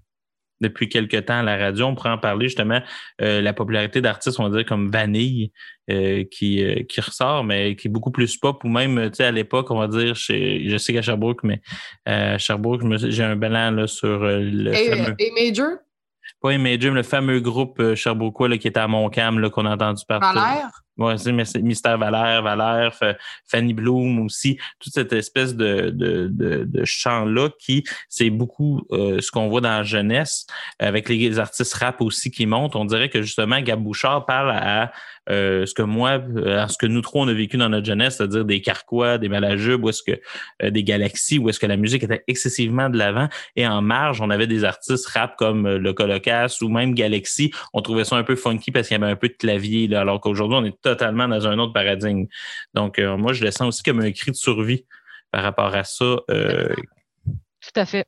Depuis 0.61 0.89
quelque 0.89 1.17
temps 1.17 1.39
à 1.39 1.43
la 1.43 1.57
radio, 1.57 1.87
on 1.87 1.95
pourrait 1.95 2.11
en 2.11 2.19
parler 2.19 2.47
justement 2.47 2.81
euh, 3.21 3.41
la 3.41 3.53
popularité 3.53 4.01
d'artistes, 4.01 4.41
on 4.41 4.49
va 4.49 4.57
dire 4.57 4.67
comme 4.67 4.91
Vanille, 4.91 5.53
euh, 5.91 6.25
qui, 6.31 6.65
euh, 6.65 6.83
qui 6.89 7.01
ressort, 7.01 7.45
mais 7.45 7.77
qui 7.77 7.89
est 7.89 7.91
beaucoup 7.91 8.11
plus 8.11 8.37
pop, 8.37 8.63
ou 8.65 8.69
même, 8.69 9.11
tu 9.11 9.17
sais, 9.17 9.25
à 9.25 9.31
l'époque, 9.31 9.71
on 9.71 9.79
va 9.79 9.89
dire, 9.89 10.17
chez, 10.17 10.69
je 10.69 10.77
sais 10.77 10.93
qu'à 10.93 11.03
Sherbrooke, 11.03 11.45
mais 11.45 11.61
à 12.05 12.39
Sherbrooke, 12.39 12.83
j'ai 12.97 13.25
un 13.25 13.37
blanc 13.37 13.71
là, 13.71 13.87
sur 13.87 14.19
le 14.19 14.75
Et, 14.75 14.91
fameux, 14.91 15.15
et 15.19 15.31
Major, 15.31 15.79
pas 16.41 16.53
Imagine, 16.53 16.95
le 16.95 17.03
fameux 17.03 17.41
groupe 17.41 17.95
Sherbrookeois 17.95 18.49
là, 18.49 18.59
qui 18.59 18.69
était 18.69 18.81
à 18.81 18.89
Montcalm, 18.89 19.49
qu'on 19.51 19.67
a 19.67 19.75
entendu 19.75 20.03
partout. 20.07 20.27
Valère, 20.27 20.83
Ouais, 20.99 21.15
Mystère 21.63 21.97
Valère, 21.97 22.43
Valère, 22.43 22.99
Fanny 23.47 23.73
Bloom 23.73 24.21
aussi, 24.25 24.59
toute 24.81 24.93
cette 24.93 25.13
espèce 25.13 25.55
de, 25.55 25.91
de, 25.91 26.29
de, 26.29 26.85
chant-là 26.85 27.51
qui, 27.61 27.85
c'est 28.09 28.31
beaucoup 28.31 28.83
euh, 28.91 29.21
ce 29.21 29.31
qu'on 29.31 29.49
voit 29.49 29.61
dans 29.61 29.69
la 29.69 29.83
jeunesse, 29.85 30.47
avec 30.81 31.09
les 31.09 31.39
artistes 31.39 31.75
rap 31.75 32.01
aussi 32.01 32.31
qui 32.31 32.47
montent. 32.47 32.75
On 32.75 32.85
dirait 32.85 33.09
que 33.09 33.23
justement, 33.23 33.61
Gab 33.61 33.81
Bouchard 33.81 34.27
parle 34.27 34.51
à 34.51 34.93
euh, 35.31 35.67
ce 35.67 35.75
que 35.75 35.83
moi, 35.83 36.23
euh, 36.37 36.67
ce 36.69 36.79
que 36.79 36.87
nous 36.87 37.01
trois, 37.01 37.23
on 37.23 37.29
a 37.29 37.33
vécu 37.33 37.57
dans 37.57 37.69
notre 37.69 37.87
jeunesse, 37.87 38.17
c'est-à-dire 38.17 38.45
des 38.45 38.61
Carquois, 38.61 39.19
des 39.19 39.29
Malajubes, 39.29 39.85
ou 39.85 39.91
est-ce 39.91 40.03
que 40.03 40.21
euh, 40.63 40.71
des 40.71 40.85
Galaxies, 40.85 41.39
où 41.39 41.49
est-ce 41.49 41.61
que 41.61 41.67
la 41.67 41.77
musique 41.77 42.03
était 42.03 42.25
excessivement 42.27 42.89
de 42.89 42.97
l'avant. 42.97 43.29
Et 43.57 43.67
en 43.67 43.83
marge, 43.83 44.21
on 44.21 44.31
avait 44.31 44.47
des 44.47 44.65
artistes 44.65 45.07
rap 45.09 45.37
comme 45.37 45.69
le 45.69 45.93
Colocas 45.93 46.59
ou 46.63 46.69
même 46.69 46.95
Galaxy. 46.95 47.53
On 47.73 47.83
trouvait 47.83 48.05
ça 48.05 48.17
un 48.17 48.25
peu 48.25 48.37
funky 48.37 48.71
parce 48.71 48.89
qu'il 48.89 48.99
y 48.99 49.03
avait 49.03 49.13
un 49.13 49.17
peu 49.17 49.29
de 49.29 49.35
clavier, 49.35 49.87
là, 49.89 50.01
alors 50.01 50.21
qu'aujourd'hui, 50.21 50.59
on 50.61 50.65
est 50.65 50.81
totalement 50.81 51.29
dans 51.29 51.47
un 51.47 51.59
autre 51.59 51.73
paradigme. 51.73 52.27
Donc, 52.75 52.99
moi, 52.99 53.33
je 53.33 53.45
le 53.45 53.51
sens 53.51 53.69
aussi 53.69 53.83
comme 53.83 54.01
un 54.01 54.13
cri 54.13 54.31
de 54.31 54.37
survie 54.37 54.85
par 55.31 55.43
rapport 55.43 55.75
à 55.75 55.85
ça. 55.85 56.17
Tout 56.27 57.81
à 57.81 57.87
fait. 57.87 58.07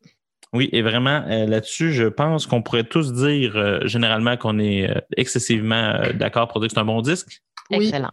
Oui, 0.53 0.69
et 0.73 0.83
vraiment, 0.83 1.25
euh, 1.29 1.47
là-dessus, 1.47 1.93
je 1.93 2.05
pense 2.07 2.47
qu'on 2.47 2.63
pourrait 2.63 2.85
tous 2.85 3.13
dire 3.13 3.57
euh, 3.57 3.87
généralement 3.87 4.37
qu'on 4.37 4.59
est 4.59 4.91
euh, 4.91 5.01
excessivement 5.17 5.95
euh, 5.95 6.13
d'accord 6.13 6.49
pour 6.49 6.61
dire 6.61 6.69
que 6.69 6.75
c'est 6.75 6.81
un 6.81 6.85
bon 6.85 7.03
disque. 7.03 7.41
Oui. 7.71 7.85
Excellent. 7.87 8.11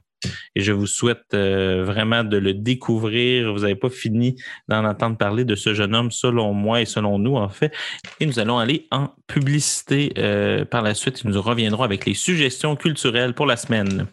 Et 0.55 0.61
je 0.61 0.71
vous 0.71 0.87
souhaite 0.87 1.33
euh, 1.33 1.83
vraiment 1.83 2.23
de 2.23 2.37
le 2.37 2.53
découvrir. 2.53 3.53
Vous 3.53 3.61
n'avez 3.61 3.75
pas 3.75 3.89
fini 3.89 4.35
d'en 4.67 4.85
entendre 4.85 5.17
parler 5.17 5.45
de 5.45 5.55
ce 5.55 5.73
jeune 5.73 5.95
homme, 5.95 6.11
selon 6.11 6.53
moi 6.53 6.81
et 6.81 6.85
selon 6.85 7.19
nous, 7.19 7.35
en 7.35 7.49
fait. 7.49 7.71
Et 8.19 8.25
nous 8.25 8.39
allons 8.39 8.57
aller 8.57 8.87
en 8.91 9.09
publicité 9.27 10.13
euh, 10.17 10.65
par 10.65 10.81
la 10.81 10.93
suite. 10.93 11.23
Nous 11.25 11.41
reviendrons 11.41 11.83
avec 11.83 12.05
les 12.05 12.13
suggestions 12.13 12.75
culturelles 12.75 13.33
pour 13.33 13.45
la 13.45 13.57
semaine. 13.57 14.07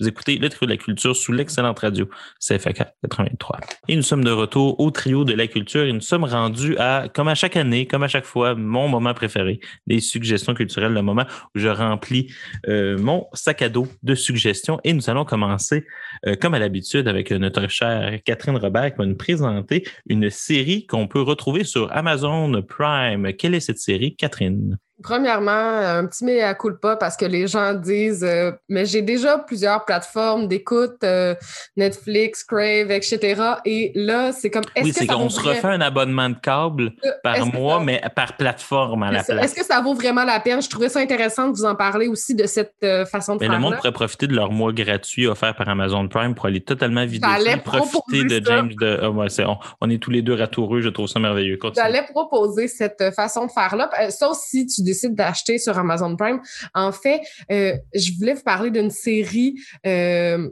Vous 0.00 0.08
écoutez 0.08 0.38
le 0.38 0.48
trio 0.48 0.66
de 0.66 0.72
la 0.72 0.78
culture 0.78 1.14
sous 1.14 1.30
l'excellente 1.30 1.78
radio 1.78 2.08
CFAK 2.40 2.94
83. 3.02 3.60
Et 3.88 3.96
nous 3.96 4.02
sommes 4.02 4.24
de 4.24 4.30
retour 4.30 4.80
au 4.80 4.90
trio 4.90 5.26
de 5.26 5.34
la 5.34 5.46
culture 5.46 5.84
et 5.84 5.92
nous 5.92 6.00
sommes 6.00 6.24
rendus 6.24 6.74
à, 6.78 7.08
comme 7.12 7.28
à 7.28 7.34
chaque 7.34 7.54
année, 7.54 7.86
comme 7.86 8.02
à 8.02 8.08
chaque 8.08 8.24
fois, 8.24 8.54
mon 8.54 8.88
moment 8.88 9.12
préféré, 9.12 9.60
les 9.86 10.00
suggestions 10.00 10.54
culturelles, 10.54 10.94
le 10.94 11.02
moment 11.02 11.26
où 11.54 11.58
je 11.58 11.68
remplis 11.68 12.32
euh, 12.66 12.96
mon 12.96 13.26
sac 13.34 13.60
à 13.60 13.68
dos 13.68 13.88
de 14.02 14.14
suggestions. 14.14 14.80
Et 14.84 14.94
nous 14.94 15.10
allons 15.10 15.26
commencer, 15.26 15.84
euh, 16.26 16.34
comme 16.34 16.54
à 16.54 16.58
l'habitude, 16.58 17.06
avec 17.06 17.30
notre 17.30 17.68
chère 17.68 18.18
Catherine 18.24 18.56
Robert 18.56 18.92
qui 18.92 18.98
va 18.98 19.04
nous 19.04 19.16
présenter 19.16 19.84
une 20.08 20.30
série 20.30 20.86
qu'on 20.86 21.08
peut 21.08 21.20
retrouver 21.20 21.62
sur 21.62 21.94
Amazon 21.94 22.62
Prime. 22.62 23.34
Quelle 23.34 23.54
est 23.54 23.60
cette 23.60 23.78
série, 23.78 24.16
Catherine? 24.16 24.78
Premièrement, 25.02 25.50
un 25.50 26.06
petit 26.06 26.24
mea 26.24 26.54
culpa 26.54 26.96
parce 26.96 27.16
que 27.16 27.24
les 27.24 27.46
gens 27.46 27.74
disent 27.74 28.24
euh, 28.24 28.52
mais 28.68 28.84
j'ai 28.86 29.02
déjà 29.02 29.38
plusieurs 29.38 29.84
plateformes 29.84 30.46
d'écoute, 30.48 30.96
euh, 31.04 31.34
Netflix, 31.76 32.44
Crave, 32.44 32.90
etc. 32.90 33.42
Et 33.64 33.92
là, 33.94 34.32
c'est 34.32 34.50
comme 34.50 34.64
est-ce 34.74 34.84
Oui, 34.84 34.92
c'est 34.92 35.06
qu'on 35.06 35.28
se 35.28 35.40
refait 35.40 35.66
un 35.68 35.80
abonnement 35.80 36.28
de 36.30 36.36
câble 36.36 36.92
Euh, 37.04 37.10
par 37.22 37.46
mois, 37.46 37.78
ça- 37.78 37.84
mais 37.84 38.02
par 38.14 38.36
plateforme 38.36 39.02
à 39.04 39.12
la 39.12 39.24
place. 39.24 39.44
Est-ce 39.44 39.54
que 39.54 39.64
ça 39.64 39.80
vaut 39.80 39.94
vraiment 39.94 40.24
la 40.24 40.40
peine? 40.40 40.60
Je 40.62 40.68
trouvais 40.68 40.88
ça 40.88 41.00
intéressant 41.00 41.48
de 41.48 41.56
vous 41.56 41.64
en 41.64 41.74
parler 41.74 42.08
aussi 42.08 42.34
de 42.34 42.46
cette 42.46 42.74
euh, 42.82 43.04
façon 43.06 43.34
de 43.36 43.40
Mais 43.40 43.46
faire. 43.46 43.56
le 43.56 43.60
monde 43.60 43.76
pourrait 43.76 43.92
profiter 43.92 44.26
de 44.26 44.34
leur 44.34 44.50
mois 44.52 44.72
gratuit 44.72 45.26
offert 45.26 45.54
par 45.54 45.68
Amazon 45.68 46.06
Prime 46.08 46.34
pour 46.34 46.46
aller 46.46 46.60
totalement 46.60 47.04
vider 47.06 47.26
J'allais 47.30 47.52
ça, 47.52 47.58
profiter 47.58 48.24
de 48.24 48.44
ça. 48.44 48.56
James 48.56 48.72
de. 48.78 48.98
Ah 49.02 49.10
ouais, 49.10 49.26
on, 49.46 49.56
on 49.80 49.90
est 49.90 49.98
tous 49.98 50.10
les 50.10 50.22
deux 50.22 50.34
ratoureux, 50.34 50.80
je 50.80 50.88
trouve 50.88 51.06
ça 51.08 51.20
merveilleux. 51.20 51.56
Continue. 51.56 51.84
J'allais 51.84 52.04
proposer 52.10 52.68
cette 52.68 53.14
façon 53.14 53.46
de 53.46 53.50
faire-là, 53.50 53.90
euh, 54.02 54.10
sauf 54.10 54.36
si 54.38 54.66
tu 54.66 54.82
d'acheter 55.14 55.58
sur 55.58 55.78
Amazon 55.78 56.16
Prime. 56.16 56.40
En 56.74 56.92
fait, 56.92 57.20
euh, 57.50 57.76
je 57.94 58.12
voulais 58.18 58.34
vous 58.34 58.42
parler 58.42 58.70
d'une 58.70 58.90
série 58.90 59.54
euh, 59.86 60.48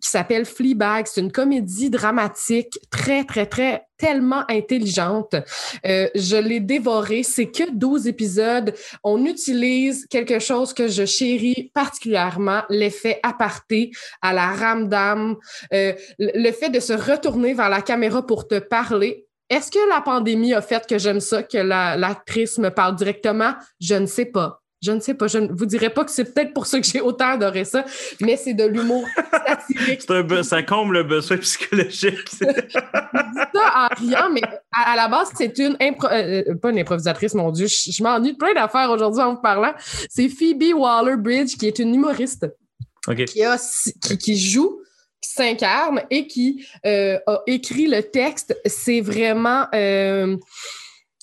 qui 0.00 0.10
s'appelle 0.10 0.44
Fleabag. 0.44 1.06
C'est 1.06 1.20
une 1.20 1.32
comédie 1.32 1.90
dramatique 1.90 2.78
très, 2.90 3.24
très, 3.24 3.46
très, 3.46 3.86
tellement 3.96 4.44
intelligente. 4.48 5.34
Euh, 5.86 6.08
je 6.14 6.36
l'ai 6.36 6.60
dévorée. 6.60 7.22
C'est 7.22 7.50
que 7.50 7.70
12 7.72 8.06
épisodes. 8.06 8.74
On 9.04 9.24
utilise 9.24 10.06
quelque 10.08 10.38
chose 10.38 10.74
que 10.74 10.88
je 10.88 11.04
chéris 11.04 11.70
particulièrement, 11.74 12.62
l'effet 12.68 13.20
aparté 13.22 13.90
à 14.22 14.32
la 14.32 14.52
ramdam, 14.52 15.36
euh, 15.72 15.92
le 16.18 16.50
fait 16.52 16.70
de 16.70 16.80
se 16.80 16.92
retourner 16.92 17.54
vers 17.54 17.70
la 17.70 17.82
caméra 17.82 18.24
pour 18.26 18.48
te 18.48 18.58
parler. 18.58 19.25
Est-ce 19.48 19.70
que 19.70 19.88
la 19.88 20.00
pandémie 20.00 20.54
a 20.54 20.62
fait 20.62 20.86
que 20.86 20.98
j'aime 20.98 21.20
ça, 21.20 21.42
que 21.42 21.58
la- 21.58 21.96
l'actrice 21.96 22.58
me 22.58 22.70
parle 22.70 22.96
directement? 22.96 23.54
Je 23.80 23.94
ne 23.94 24.06
sais 24.06 24.24
pas. 24.26 24.62
Je 24.82 24.92
ne 24.92 25.00
sais 25.00 25.14
pas. 25.14 25.26
Je 25.26 25.38
ne 25.38 25.48
vous 25.52 25.64
dirais 25.66 25.88
pas 25.90 26.04
que 26.04 26.10
c'est 26.10 26.34
peut-être 26.34 26.52
pour 26.52 26.66
ça 26.66 26.78
que 26.78 26.86
j'ai 26.86 27.00
autant 27.00 27.30
adoré 27.30 27.64
ça, 27.64 27.84
mais 28.20 28.36
c'est 28.36 28.52
de 28.54 28.64
l'humour 28.64 29.04
satirique. 29.46 30.02
Un 30.10 30.42
ça 30.42 30.62
comble 30.62 30.98
le 30.98 31.02
besoin 31.04 31.38
psychologique. 31.38 32.18
Je 32.40 32.44
dis 32.46 33.50
ça 33.54 33.72
en 33.74 33.94
riant, 33.94 34.30
mais 34.32 34.42
à, 34.72 34.92
à 34.92 34.96
la 34.96 35.08
base, 35.08 35.30
c'est 35.36 35.56
une 35.58 35.74
impro- 35.76 36.12
euh, 36.12 36.42
euh, 36.50 36.54
pas 36.56 36.70
une 36.70 36.78
improvisatrice, 36.78 37.34
mon 37.34 37.50
Dieu. 37.52 37.66
Je, 37.68 37.90
je 37.90 38.02
m'ennuie 38.02 38.32
de 38.32 38.36
plein 38.36 38.52
d'affaires 38.52 38.90
aujourd'hui 38.90 39.22
en 39.22 39.34
vous 39.34 39.40
parlant. 39.40 39.72
C'est 40.10 40.28
Phoebe 40.28 40.74
Waller-Bridge, 40.76 41.56
qui 41.56 41.66
est 41.68 41.78
une 41.78 41.94
humoriste 41.94 42.46
qui, 43.26 43.42
a, 43.44 43.56
qui, 44.02 44.18
qui 44.18 44.38
joue, 44.38 44.80
s'incarne 45.20 46.02
et 46.10 46.26
qui 46.26 46.66
euh, 46.84 47.18
a 47.26 47.40
écrit 47.46 47.86
le 47.86 48.02
texte. 48.02 48.56
C'est 48.64 49.00
vraiment 49.00 49.66
euh, 49.74 50.36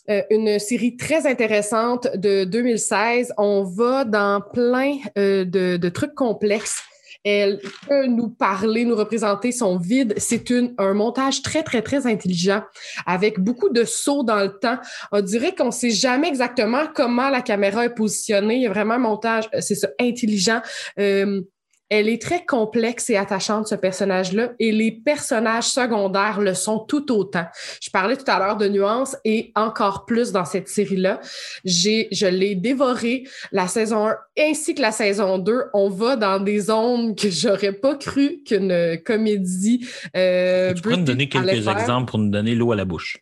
euh, 0.10 0.22
une 0.30 0.60
série 0.60 0.98
très 0.98 1.28
intéressante 1.28 2.08
de 2.16 2.44
2016. 2.44 3.34
On 3.38 3.64
va 3.64 4.06
dans 4.06 4.42
plein 4.42 4.98
de, 5.16 5.90
trucs 5.90 6.16
complexes. 6.16 6.82
Elle 7.26 7.62
peut 7.88 8.06
nous 8.08 8.28
parler, 8.28 8.84
nous 8.84 8.98
représenter 8.98 9.54
son 9.54 9.78
vide. 9.78 10.14
C'est 10.18 10.52
un 10.78 10.94
montage 10.94 11.42
très, 11.42 11.64
très, 11.64 11.82
très 11.82 12.06
intelligent 12.06 12.62
avec 13.06 13.40
beaucoup 13.40 13.70
de 13.70 13.86
sauts 13.86 14.24
dans 14.24 14.42
le 14.42 14.60
temps. 14.60 14.78
On 15.14 15.22
dirait 15.22 15.56
qu'on 15.56 15.68
ne 15.68 15.72
sait 15.72 15.90
jamais 15.90 16.28
exactement 16.28 16.84
comment 16.94 17.30
la 17.30 17.42
caméra 17.42 17.86
est 17.86 17.96
positionnée. 17.96 18.56
Il 18.56 18.62
y 18.64 18.68
a 18.68 18.70
vraiment 18.72 18.96
un 18.96 19.00
montage, 19.00 19.46
c'est 19.62 19.76
ça, 19.76 19.88
intelligent. 20.02 20.62
Elle 21.90 22.10
est 22.10 22.22
très 22.22 22.46
complexe 22.46 23.10
et 23.10 23.18
attachante, 23.18 23.68
ce 23.68 23.76
personnage-là, 23.76 24.54
et 24.60 24.72
les 24.72 24.92
personnages 24.92 25.68
secondaires 25.68 26.42
le 26.42 26.54
sont 26.54 26.80
tout 26.80 27.12
autant. 27.12 27.46
Je 27.82 27.90
parlais 27.90 28.18
tout 28.18 28.26
à 28.28 28.40
l'heure 28.40 28.58
de 28.58 28.68
nuances 28.68 29.16
et 29.26 29.52
encore 29.56 30.06
plus 30.06 30.32
dans 30.32 30.46
cette 30.46 30.68
série-là. 30.68 31.20
J'ai, 31.66 32.08
je 32.12 32.26
l'ai 32.26 32.56
dévoré 32.56 33.26
la 33.52 33.68
saison 33.68 34.08
1 34.08 34.16
ainsi 34.40 34.76
que 34.76 34.82
la 34.82 34.92
saison 34.92 35.38
2. 35.38 35.66
On 35.74 35.90
va 35.90 36.16
dans 36.16 36.40
des 36.40 36.60
zones 36.60 37.16
que 37.16 37.30
j'aurais 37.30 37.74
pas 37.74 37.96
cru 37.96 38.42
qu'une 38.44 38.98
comédie. 39.06 39.86
Euh, 40.16 40.74
tu 40.74 40.82
pourrais 40.82 40.98
nous 40.98 41.06
donner 41.06 41.30
quelques 41.30 41.68
exemples 41.68 42.10
pour 42.10 42.20
nous 42.20 42.30
donner 42.30 42.56
l'eau 42.56 42.72
à 42.72 42.76
la 42.76 42.86
bouche. 42.86 43.18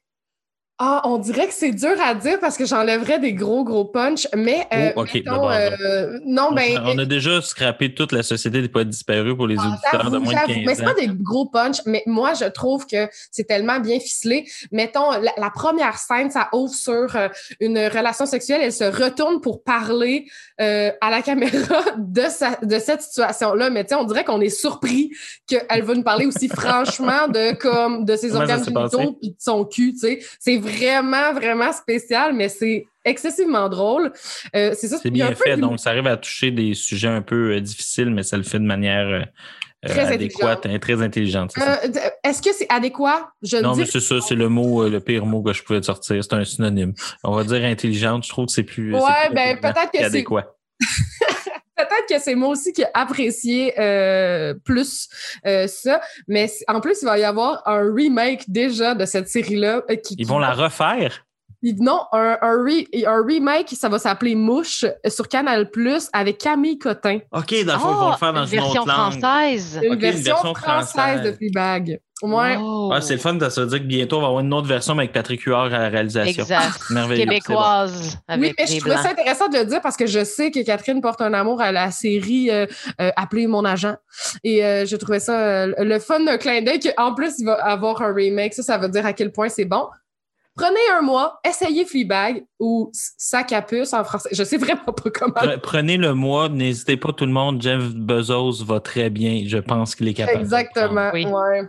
Ah, 0.84 1.04
on 1.06 1.20
dirait 1.20 1.46
que 1.46 1.54
c'est 1.54 1.74
dur 1.74 1.94
à 2.04 2.16
dire 2.16 2.40
parce 2.40 2.58
que 2.58 2.66
j'enlèverais 2.66 3.20
des 3.20 3.34
gros, 3.34 3.64
gros 3.64 3.86
punch, 3.86 4.28
mais 4.36 4.66
euh, 4.74 4.92
Oh, 4.96 5.04
mettons, 5.14 5.48
euh, 5.52 6.18
non, 6.26 6.48
On- 6.50 6.56
ben, 6.56 6.82
on 6.86 6.98
a 6.98 7.06
déjà 7.06 7.40
scrappé 7.44 7.94
toute 7.94 8.12
la 8.12 8.24
société 8.24 8.64
des 8.64 8.68
poètes 8.68 8.90
disparus 8.90 9.36
pour 9.36 9.46
les 9.46 9.58
Ah, 9.60 9.68
auditeurs 9.68 10.10
de 10.10 10.18
moins 10.18 10.34
de 10.34 10.40
j'avoue. 10.40 10.54
15 10.54 10.64
Mais 10.66 10.74
c'est 10.76 10.82
ans. 10.82 10.86
pas 10.86 10.94
des 11.00 11.08
gros 11.08 11.46
punch, 11.46 11.78
mais 11.86 12.02
moi, 12.08 12.34
je 12.34 12.46
trouve 12.46 12.88
que 12.88 13.08
c'est 13.30 13.44
tellement 13.44 13.80
bien 13.80 14.00
ficelé. 14.00 14.46
Mettons, 14.72 15.12
la, 15.12 15.32
la 15.38 15.50
première 15.52 15.98
scène, 16.00 16.32
ça 16.32 16.50
ouvre 16.52 16.74
sur 16.74 17.16
euh, 17.16 17.28
une 17.60 17.78
relation 17.78 18.26
sexuelle. 18.26 18.62
Elle 18.64 18.74
se 18.74 18.84
retourne 18.86 19.40
pour 19.40 19.64
parler 19.64 20.26
euh, 20.60 20.90
à 21.00 21.12
la 21.12 21.22
caméra 21.22 21.84
de, 22.00 22.24
sa, 22.24 22.56
de 22.64 22.80
cette 22.80 23.04
situation-là. 23.04 23.70
Mais 23.70 23.84
tu 23.84 23.90
sais, 23.90 23.96
on 23.96 24.06
dirait 24.06 24.24
qu'on 24.24 24.42
est 24.42 24.50
surpris 24.50 25.12
qu'elle 25.48 25.84
va 25.84 25.94
nous 25.94 26.02
parler 26.02 26.26
aussi 26.26 26.48
franchement 26.50 27.28
de, 27.28 27.54
comme, 27.56 28.04
de 28.04 28.16
ses 28.16 28.30
Comment 28.30 28.42
organes 28.42 28.64
génitaux 28.66 29.14
puis 29.22 29.30
de 29.30 29.36
son 29.38 29.64
cul. 29.66 29.92
tu 29.94 30.00
sais. 30.00 30.20
C'est 30.40 30.58
vraiment, 30.78 31.34
vraiment 31.34 31.72
spécial, 31.72 32.34
mais 32.34 32.50
c'est 32.50 32.86
excessivement 33.06 33.70
drôle. 33.70 34.12
Euh, 34.56 34.74
c'est 34.78 34.88
ça. 34.88 34.98
C'est 35.02 35.12
bien 35.12 35.30
peu 35.30 35.36
fait, 35.36 35.58
donc 35.58 35.80
ça 35.80 35.92
arrive 35.92 36.08
à 36.08 36.18
toucher 36.18 36.52
des 36.52 36.74
sujets 36.74 37.08
un 37.08 37.22
peu 37.22 37.54
euh, 37.56 37.62
difficiles, 37.62 38.10
mais 38.10 38.24
ça 38.24 38.38
le 38.38 38.44
fait 38.44 38.60
de 38.60 38.66
manière 38.66 39.08
euh, 39.08 39.22
Très 39.84 40.14
adéquate 40.14 40.68
et 40.68 40.80
très 40.80 41.02
intelligente. 41.02 41.56
Est-ce 42.24 42.40
que 42.44 42.54
c'est 42.54 42.68
adéquat? 42.70 43.32
Je 43.42 43.58
Non, 43.58 43.76
mais 43.76 43.88
c'est 43.88 44.00
ça, 44.00 44.22
c'est 44.22 44.36
le 44.36 44.48
mot, 44.48 44.88
le 44.88 45.00
pire 45.00 45.26
mot 45.26 45.42
que 45.42 45.54
je 45.54 45.64
pouvais 45.64 45.82
te 45.82 45.88
sortir. 45.88 46.24
C'est 46.24 46.34
un 46.34 46.46
synonyme. 46.46 46.94
On 47.24 47.32
va 47.36 47.44
dire 47.44 47.64
intelligente, 47.64 48.24
je 48.24 48.30
trouve 48.30 48.46
que 48.46 48.52
c'est 48.52 48.62
plus. 48.62 48.94
Ouais, 48.94 49.02
plus 49.26 49.36
ben, 49.36 49.60
peut-être 49.60 49.92
que 49.92 49.98
c'est- 49.98 50.04
adéquat. 50.04 50.56
Peut-être 51.92 52.18
que 52.20 52.24
c'est 52.24 52.36
moi 52.36 52.50
aussi 52.50 52.72
qui 52.74 52.82
ai 52.84 52.88
apprécié 52.94 53.74
euh, 53.80 54.54
plus 54.64 55.10
euh, 55.46 55.68
ça, 55.68 56.00
mais 56.28 56.50
en 56.68 56.80
plus, 56.80 56.98
il 57.02 57.06
va 57.06 57.18
y 57.20 57.24
avoir 57.24 57.62
un 57.68 57.94
remake 57.94 58.46
déjà 58.50 58.96
de 58.96 59.06
cette 59.06 59.28
série-là. 59.28 59.82
euh, 59.90 59.96
qui, 59.96 60.14
Ils 60.14 60.18
qui 60.18 60.24
vont 60.24 60.40
la 60.40 60.54
refaire? 60.54 61.26
Non, 61.64 62.02
un, 62.12 62.38
un, 62.42 62.56
re- 62.64 63.08
un 63.08 63.24
remake, 63.24 63.70
ça 63.78 63.88
va 63.88 64.00
s'appeler 64.00 64.34
Mouche 64.34 64.84
sur 65.08 65.28
Canal 65.28 65.70
Plus 65.70 66.10
avec 66.12 66.40
Camille 66.40 66.80
Cotin. 66.80 67.20
OK, 67.32 67.54
dans 67.66 67.74
le 67.74 67.80
fond, 67.80 67.90
ils 67.92 68.00
vont 68.00 68.10
le 68.12 68.18
faire 68.18 68.34
dans 68.34 68.46
une 68.46 68.54
une 68.54 68.60
version 68.62 68.82
autre 68.82 68.88
langue. 68.98 69.20
française. 69.20 69.80
Une, 69.84 69.96
version 70.00 70.36
française, 70.56 70.90
française. 70.90 71.22
de 71.24 71.32
Fleabag. 71.34 72.00
Ouais. 72.22 72.56
Wow. 72.58 72.92
Ah, 72.94 73.02
c'est 73.02 73.14
le 73.16 73.20
fun, 73.20 73.38
ça 73.50 73.62
veut 73.62 73.68
dire 73.68 73.80
que 73.80 73.84
bientôt, 73.86 74.18
on 74.18 74.22
va 74.22 74.28
avoir 74.28 74.42
une 74.42 74.54
autre 74.54 74.68
version 74.68 74.98
avec 74.98 75.12
Patrick 75.12 75.42
Huard 75.42 75.66
à 75.74 75.80
la 75.80 75.90
réalisation. 75.90 76.44
Exact. 76.44 76.80
Merveilleux. 76.92 77.24
Québécoise. 77.26 78.14
Oui, 78.14 78.18
Avec 78.28 78.56
mais 78.60 78.66
je 78.68 78.78
trouvais 78.80 78.94
blancs. 78.96 79.04
ça 79.06 79.12
intéressant 79.12 79.48
de 79.50 79.58
le 79.58 79.66
dire 79.66 79.82
parce 79.82 79.98
que 79.98 80.06
je 80.06 80.24
sais 80.24 80.52
que 80.52 80.64
Catherine 80.64 81.02
porte 81.02 81.22
un 81.22 81.34
amour 81.34 81.62
à 81.62 81.72
la 81.72 81.90
série 81.92 82.50
euh, 82.52 82.66
euh, 83.00 83.12
appelée 83.16 83.48
Mon 83.48 83.66
agent. 83.66 83.96
Et 84.44 84.64
euh, 84.64 84.86
je 84.86 84.96
trouvais 84.98 85.20
ça 85.20 85.40
euh, 85.40 85.74
le 85.80 86.00
fun 86.00 86.20
d'un 86.20 86.38
clin 86.38 86.62
d'œil 86.62 86.80
qu'en 86.80 87.14
plus, 87.14 87.34
il 87.40 87.46
va 87.46 87.54
avoir 87.54 88.02
un 88.02 88.14
remake. 88.14 88.54
Ça, 88.54 88.64
ça 88.64 88.78
veut 88.78 88.90
dire 88.90 89.06
à 89.06 89.14
quel 89.14 89.32
point 89.32 89.50
c'est 89.50 89.66
bon. 89.66 89.88
Prenez 90.54 90.80
un 90.98 91.02
mois, 91.02 91.40
essayez 91.48 91.86
Fleabag 91.86 92.44
ou 92.60 92.92
Sac 92.94 93.54
à 93.54 93.62
puce 93.62 93.94
en 93.94 94.04
français. 94.04 94.28
Je 94.34 94.44
sais 94.44 94.58
vraiment 94.58 94.84
pas 94.84 95.10
comment. 95.10 95.34
Pre- 95.34 95.58
Prenez 95.62 95.96
le 95.96 96.14
mois, 96.14 96.50
n'hésitez 96.50 96.98
pas 96.98 97.14
tout 97.14 97.26
le 97.26 97.32
monde. 97.32 97.62
Jeff 97.62 97.82
Bezos 97.96 98.62
va 98.66 98.82
très 98.82 99.10
bien. 99.10 99.44
Je 99.48 99.58
pense 99.60 99.96
qu'il 99.96 100.10
est 100.10 100.14
capable. 100.14 100.40
de. 100.40 100.44
Exactement. 100.44 101.10
Oui. 101.14 101.26
Ouais. 101.26 101.62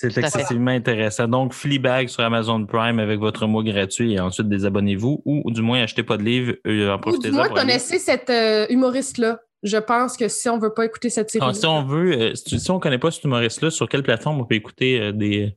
C'est 0.00 0.16
excessivement 0.16 0.70
intéressant. 0.70 1.26
Donc, 1.26 1.52
Fleabag 1.52 2.06
sur 2.08 2.22
Amazon 2.22 2.64
Prime 2.64 3.00
avec 3.00 3.18
votre 3.18 3.46
mois 3.48 3.64
gratuit 3.64 4.14
et 4.14 4.20
ensuite 4.20 4.48
désabonnez-vous 4.48 5.22
ou, 5.24 5.42
ou 5.44 5.50
du 5.50 5.60
moins 5.60 5.82
achetez 5.82 6.04
pas 6.04 6.16
de 6.16 6.22
livre. 6.22 6.54
euh, 6.66 6.92
en 6.92 6.96
Ou 6.96 7.00
profitez 7.00 7.30
du 7.30 7.34
moins, 7.34 7.48
connaissez 7.48 7.98
cette 7.98 8.30
euh, 8.30 8.66
humoriste-là. 8.70 9.40
Je 9.64 9.76
pense 9.76 10.16
que 10.16 10.28
si 10.28 10.48
on 10.48 10.58
veut 10.60 10.72
pas 10.72 10.84
écouter 10.84 11.10
cette 11.10 11.30
série. 11.30 11.44
Ah, 11.48 11.52
si 11.52 11.66
on 11.66 11.82
veut, 11.82 12.12
euh, 12.12 12.34
si 12.36 12.70
on 12.70 12.78
connaît 12.78 12.98
pas 12.98 13.10
cet 13.10 13.24
humoriste-là, 13.24 13.70
sur 13.70 13.88
quelle 13.88 14.04
plateforme 14.04 14.40
on 14.40 14.44
peut 14.44 14.54
écouter 14.54 15.00
euh, 15.00 15.10
des. 15.12 15.56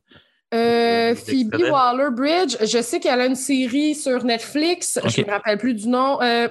Euh, 0.52 1.14
Phoebe. 1.14 1.54
Waller-Bridge, 1.70 2.56
je 2.60 2.82
sais 2.82 2.98
qu'elle 2.98 3.20
a 3.20 3.26
une 3.26 3.36
série 3.36 3.94
sur 3.94 4.24
Netflix. 4.24 4.98
Je 5.06 5.20
Ok. 5.20 5.26
me 5.28 5.32
rappelle 5.32 5.56
plus 5.56 5.74
du 5.74 5.88
nom. 5.88 6.20
Euh, 6.20 6.48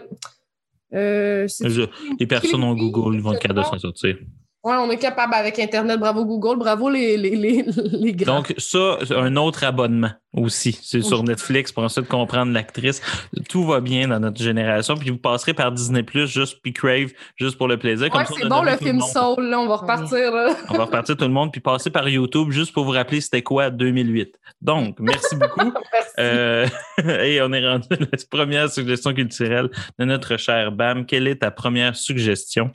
euh, 0.94 1.46
Je- 1.48 1.88
les 2.20 2.26
personnes 2.26 2.64
ont 2.64 2.74
Google, 2.74 3.16
ils 3.16 3.22
vont 3.22 3.34
de 3.34 3.38
crois. 3.38 3.64
s'en 3.66 3.78
sortir. 3.80 4.16
Ouais, 4.64 4.76
on 4.76 4.92
est 4.92 4.98
capable 4.98 5.34
avec 5.34 5.58
Internet. 5.58 6.00
Bravo 6.00 6.24
Google, 6.24 6.60
bravo 6.60 6.88
les, 6.88 7.18
les, 7.18 7.36
les, 7.36 7.66
les 7.94 8.14
grands. 8.14 8.38
Donc, 8.38 8.54
ça, 8.60 9.00
un 9.16 9.36
autre 9.36 9.64
abonnement 9.64 10.12
aussi. 10.34 10.78
C'est 10.84 11.02
sur 11.02 11.22
Oui. 11.22 11.28
Netflix 11.30 11.72
pour 11.72 11.84
ensuite 11.84 12.08
comprendre 12.08 12.54
l'actrice. 12.54 13.02
Tout 13.50 13.66
va 13.66 13.80
bien 13.82 14.08
dans 14.08 14.20
notre 14.20 14.42
génération. 14.42 14.96
Puis 14.96 15.10
vous 15.10 15.18
passerez 15.18 15.56
par 15.56 15.72
Disney 15.72 16.04
Plus, 16.04 16.28
juste 16.28 16.60
puis 16.62 16.74
Crave, 16.74 17.10
juste 17.38 17.58
pour 17.58 17.68
le 17.68 17.78
plaisir. 17.78 18.14
Ouais, 18.14 18.24
c'est 18.38 18.48
bon 18.48 18.62
le 18.62 18.78
film 18.78 18.98
monde. 18.98 19.10
Soul, 19.10 19.46
là, 19.50 19.60
on 19.60 19.68
va 19.68 19.78
repartir. 19.78 20.32
Là. 20.32 20.54
On 20.70 20.78
va 20.78 20.86
repartir 20.86 21.18
tout 21.18 21.26
le 21.26 21.32
monde, 21.32 21.52
puis 21.52 21.60
passer 21.62 21.90
par 21.90 22.08
YouTube 22.08 22.52
juste 22.52 22.72
pour 22.72 22.86
vous 22.86 22.92
rappeler 22.92 23.20
c'était 23.20 23.42
quoi 23.42 23.72
2008. 23.72 24.36
Donc, 24.62 25.00
merci 25.00 25.36
beaucoup. 25.38 25.72
Merci. 25.94 26.12
Euh, 26.20 26.68
et 27.24 27.42
on 27.42 27.52
est 27.52 27.68
rendu 27.68 27.88
à 27.90 27.96
la 28.00 28.18
première 28.30 28.70
suggestion 28.70 29.14
culturelle 29.14 29.70
de 29.98 30.06
notre 30.06 30.38
cher 30.38 30.72
Bam. 30.72 31.06
Quelle 31.06 31.28
est 31.28 31.38
ta 31.38 31.50
première 31.50 31.96
suggestion? 31.96 32.70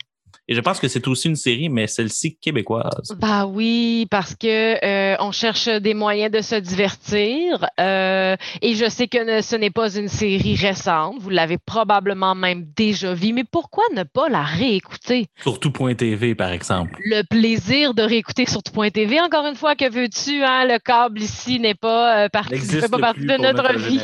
Et 0.49 0.55
je 0.55 0.61
pense 0.61 0.79
que 0.79 0.87
c'est 0.87 1.07
aussi 1.09 1.29
une 1.29 1.35
série, 1.37 1.69
mais 1.69 1.87
celle-ci 1.89 2.37
québécoise. 2.37 3.15
Bah 3.19 3.47
oui, 3.47 4.07
parce 4.11 4.35
que 4.37 4.47
euh, 4.85 5.17
on 5.21 5.33
cherche 5.33 5.69
des 5.69 5.93
moyens 5.95 6.31
de 6.31 6.41
se 6.41 6.55
divertir. 6.55 7.67
euh, 7.81 8.37
et 8.63 8.75
je 8.75 8.89
sais 8.89 9.09
que 9.09 9.19
ne- 9.39 9.43
ce 9.43 9.57
n'est 9.57 9.71
pas 9.71 9.95
une 9.97 10.09
série 10.09 10.55
récente. 10.55 11.17
Vous 11.21 11.31
l'avez 11.31 11.59
probablement 11.59 12.35
même 12.35 12.67
déjà 12.77 13.13
vue. 13.15 13.33
Mais 13.33 13.45
pourquoi 13.45 13.85
ne 13.95 14.05
pas 14.05 14.29
la 14.29 14.43
réécouter? 14.43 15.27
Surtout 15.43 15.71
Point 15.73 15.95
TV, 15.95 16.35
par 16.35 16.53
exemple. 16.53 16.97
Le 17.05 17.23
plaisir 17.23 17.93
de 17.95 18.03
réécouter 18.03 18.47
sur 18.47 18.63
tout.tv. 18.63 19.21
Encore 19.21 19.47
une 19.47 19.57
fois, 19.57 19.75
que 19.75 19.91
veux-tu? 19.91 20.43
Hein? 20.45 20.65
Le 20.67 20.79
câble 20.79 21.21
ici 21.23 21.59
n'est 21.59 21.75
pas 21.75 22.25
euh, 22.25 22.29
partie, 22.29 22.55
Elle 22.55 22.61
fait 22.61 22.67
n'existe 22.73 22.91
pas 22.93 22.99
partie 22.99 23.21
de 23.27 23.37
notre 23.37 23.77
vie. 23.79 24.01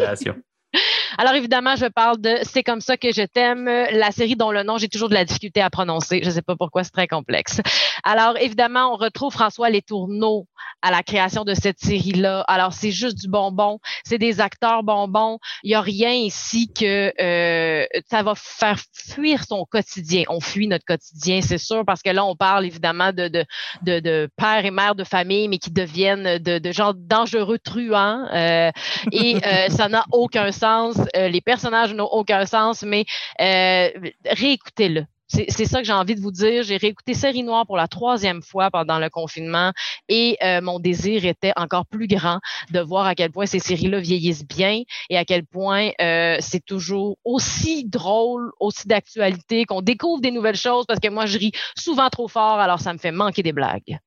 Alors 1.19 1.35
évidemment, 1.35 1.77
je 1.77 1.87
parle 1.87 2.21
de 2.21 2.39
C'est 2.43 2.63
comme 2.63 2.81
ça 2.81 2.97
que 2.97 3.13
je 3.13 3.23
t'aime, 3.23 3.67
la 3.67 4.11
série 4.11 4.37
dont 4.37 4.51
le 4.51 4.63
nom 4.63 4.79
j'ai 4.79 4.89
toujours 4.89 5.09
de 5.09 5.15
la 5.15 5.25
difficulté 5.25 5.61
à 5.61 5.71
prononcer. 5.71 6.21
Je 6.23 6.29
ne 6.29 6.35
sais 6.35 6.43
pas 6.43 6.57
pourquoi, 6.57 6.85
c'est 6.85 6.91
très 6.91 7.09
complexe. 7.09 7.61
Alors 8.05 8.37
évidemment, 8.39 8.93
on 8.93 8.97
retrouve 8.97 9.33
François 9.33 9.71
Letourneau 9.71 10.47
à 10.81 10.91
la 10.91 11.03
création 11.03 11.45
de 11.45 11.55
cette 11.55 11.79
série-là. 11.79 12.41
Alors 12.49 12.73
c'est 12.73 12.91
juste 12.91 13.19
du 13.19 13.29
bonbon, 13.29 13.79
c'est 14.05 14.19
des 14.19 14.41
acteurs 14.41 14.83
bonbons. 14.83 15.39
Il 15.63 15.69
n'y 15.69 15.75
a 15.75 15.81
rien 15.81 16.13
ici 16.13 16.73
que 16.73 17.13
euh, 17.21 17.87
ça 18.11 18.23
va 18.23 18.35
faire 18.35 18.79
fuir 18.93 19.45
son 19.45 19.65
quotidien. 19.65 20.25
On 20.29 20.41
fuit 20.41 20.67
notre 20.67 20.85
quotidien, 20.85 21.41
c'est 21.41 21.59
sûr, 21.59 21.85
parce 21.85 22.03
que 22.03 22.11
là, 22.11 22.25
on 22.25 22.35
parle 22.37 22.67
évidemment 22.67 23.13
de, 23.13 23.29
de, 23.29 23.45
de, 23.83 24.29
pères 24.37 24.65
et 24.65 24.71
mères 24.71 24.95
de 24.95 25.05
famille, 25.05 25.49
mais 25.49 25.59
qui 25.59 25.71
deviennent 25.71 26.39
de, 26.39 26.59
de 26.59 26.73
gens 26.73 26.93
dangereux 26.97 27.59
truands. 27.59 28.27
euh, 28.33 28.71
et 29.13 29.37
euh, 29.37 29.69
ça 29.69 29.89
n'a 29.89 30.05
aucun 30.13 30.51
sens. 30.53 30.62
Euh, 30.63 31.29
les 31.29 31.41
personnages 31.41 31.95
n'ont 31.95 32.07
aucun 32.07 32.47
sens, 32.47 32.83
mais 32.83 33.05
euh, 33.41 33.89
réécoutez-le. 34.27 35.05
C'est 35.29 35.65
ça 35.65 35.79
que 35.79 35.87
j'ai 35.87 35.95
envie 35.95 36.15
de 36.15 36.21
vous 36.21 36.31
dire. 36.31 36.63
J'ai 36.63 36.77
réécouté 36.77 37.15
Série 37.15 37.43
Noire 37.43 37.65
pour 37.65 37.79
la 37.79 37.89
troisième 37.89 38.43
fois 38.43 38.71
pendant 38.71 38.99
le 38.99 39.09
confinement 39.09 39.73
et 40.11 40.37
euh, 40.43 40.61
mon 40.61 40.79
désir 40.79 41.25
était 41.25 41.55
encore 41.57 41.87
plus 41.87 42.07
grand 42.07 42.39
de 42.71 42.81
voir 42.81 43.07
à 43.07 43.15
quel 43.15 43.31
point 43.31 43.47
ces 43.47 43.59
séries-là 43.59 44.01
vieillissent 44.01 44.47
bien 44.47 44.83
et 45.09 45.17
à 45.17 45.25
quel 45.25 45.47
point 45.47 45.93
c'est 46.41 46.63
toujours 46.63 47.17
aussi 47.25 47.89
drôle, 47.89 48.53
aussi 48.61 48.87
d'actualité, 48.87 49.65
qu'on 49.65 49.81
découvre 49.81 50.21
des 50.21 50.33
nouvelles 50.33 50.55
choses 50.55 50.85
parce 50.87 51.01
que 51.01 51.09
moi, 51.09 51.25
je 51.25 51.39
ris 51.39 51.53
souvent 51.79 52.11
trop 52.11 52.29
fort, 52.29 52.61
alors 52.61 52.81
ça 52.81 52.93
me 52.93 52.99
fait 52.99 53.11
manquer 53.11 53.43
des 53.43 53.55
blagues. 53.55 54.01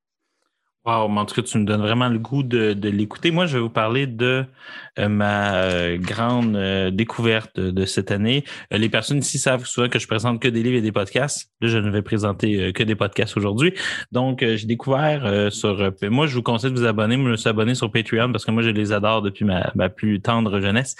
Wow, 0.85 1.07
mais 1.07 1.19
en 1.21 1.25
tout 1.25 1.33
cas, 1.33 1.41
tu 1.41 1.57
me 1.57 1.65
donnes 1.65 1.81
vraiment 1.81 2.09
le 2.09 2.19
goût 2.19 2.43
de, 2.43 2.73
de 2.73 2.89
l'écouter. 2.89 3.31
Moi, 3.31 3.47
je 3.47 3.57
vais 3.57 3.59
vous 3.59 3.71
parler 3.71 4.05
de 4.05 4.45
euh, 4.99 5.09
ma 5.09 5.55
euh, 5.55 5.97
grande 5.97 6.55
euh, 6.55 6.91
découverte 6.91 7.59
de, 7.59 7.85
cette 7.85 8.11
année. 8.11 8.43
Les 8.69 8.87
personnes 8.87 9.17
ici 9.17 9.39
savent 9.39 9.65
souvent 9.65 9.89
que 9.89 9.97
je 9.97 10.05
présente 10.05 10.39
que 10.39 10.47
des 10.47 10.61
livres 10.61 10.77
et 10.77 10.81
des 10.81 10.91
podcasts. 10.91 11.49
Là, 11.61 11.69
je 11.69 11.79
ne 11.79 11.89
vais 11.89 12.03
présenter 12.03 12.71
que 12.71 12.83
des 12.83 12.93
podcasts 12.93 13.35
aujourd'hui. 13.35 13.73
Donc, 14.11 14.45
j'ai 14.45 14.67
découvert 14.67 15.51
sur... 15.51 15.91
moi, 16.03 16.27
je 16.27 16.35
vous 16.35 16.43
conseille 16.43 16.71
de 16.71 16.77
vous 16.77 16.85
abonner. 16.85 17.17
Moi, 17.17 17.29
je 17.29 17.31
me 17.31 17.37
suis 17.37 17.49
abonné 17.49 17.73
sur 17.73 17.91
Patreon 17.91 18.31
parce 18.31 18.45
que 18.45 18.51
moi, 18.51 18.61
je 18.61 18.69
les 18.69 18.91
adore 18.91 19.23
depuis 19.23 19.43
ma, 19.43 19.71
ma 19.73 19.89
plus 19.89 20.21
tendre 20.21 20.59
jeunesse. 20.59 20.95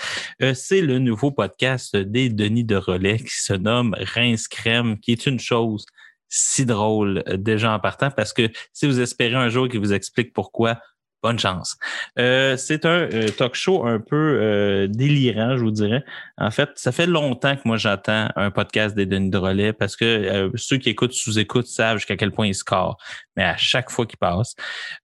C'est 0.54 0.82
le 0.82 0.98
nouveau 0.98 1.30
podcast 1.30 1.96
des 1.96 2.30
Denis 2.30 2.64
de 2.64 2.76
Relais 2.76 3.20
qui 3.20 3.40
se 3.40 3.54
nomme 3.54 3.96
Rince 4.16 4.48
Crème, 4.48 4.98
qui 4.98 5.12
est 5.12 5.28
une 5.28 5.40
chose 5.40 5.86
si 6.30 6.66
drôle 6.66 7.24
euh, 7.28 7.38
déjà 7.38 7.74
en 7.74 7.80
partant 7.80 8.12
parce 8.12 8.34
que 8.34 8.50
si 8.74 8.86
vous 8.86 9.00
espérez 9.00 9.36
un 9.36 9.50
jour 9.50 9.70
qu'il 9.70 9.80
vous 9.80 9.94
explique 9.94 10.34
pourquoi, 10.34 10.80
bonne 11.24 11.40
chance. 11.40 11.76
Euh, 12.20 12.56
c'est 12.56 12.86
un 12.86 13.10
euh, 13.12 13.30
talk 13.30 13.56
show 13.56 13.88
un 13.88 14.00
peu 14.00 14.88
délirant, 14.88 15.58
je 15.58 15.64
vous 15.64 15.72
dirais. 15.72 16.04
En 16.38 16.52
fait, 16.52 16.70
ça 16.76 16.92
fait 16.92 17.08
longtemps 17.08 17.56
que 17.56 17.62
moi 17.66 17.78
j'attends 17.78 18.30
un 18.36 18.52
podcast 18.52 18.96
des 18.96 19.08
Denis 19.08 19.32
de 19.32 19.38
Relais 19.38 19.74
parce 19.74 19.96
que 19.96 20.52
ceux 20.56 20.78
qui 20.78 20.90
écoutent 20.90 21.14
sous-écoute 21.14 21.66
savent 21.66 21.98
jusqu'à 21.98 22.16
quel 22.16 22.32
point 22.32 22.46
ils 22.46 22.54
scorent, 22.54 22.98
mais 23.36 23.44
à 23.44 23.58
chaque 23.58 23.90
fois 23.90 24.06
qu'ils 24.06 24.20
passent. 24.20 24.56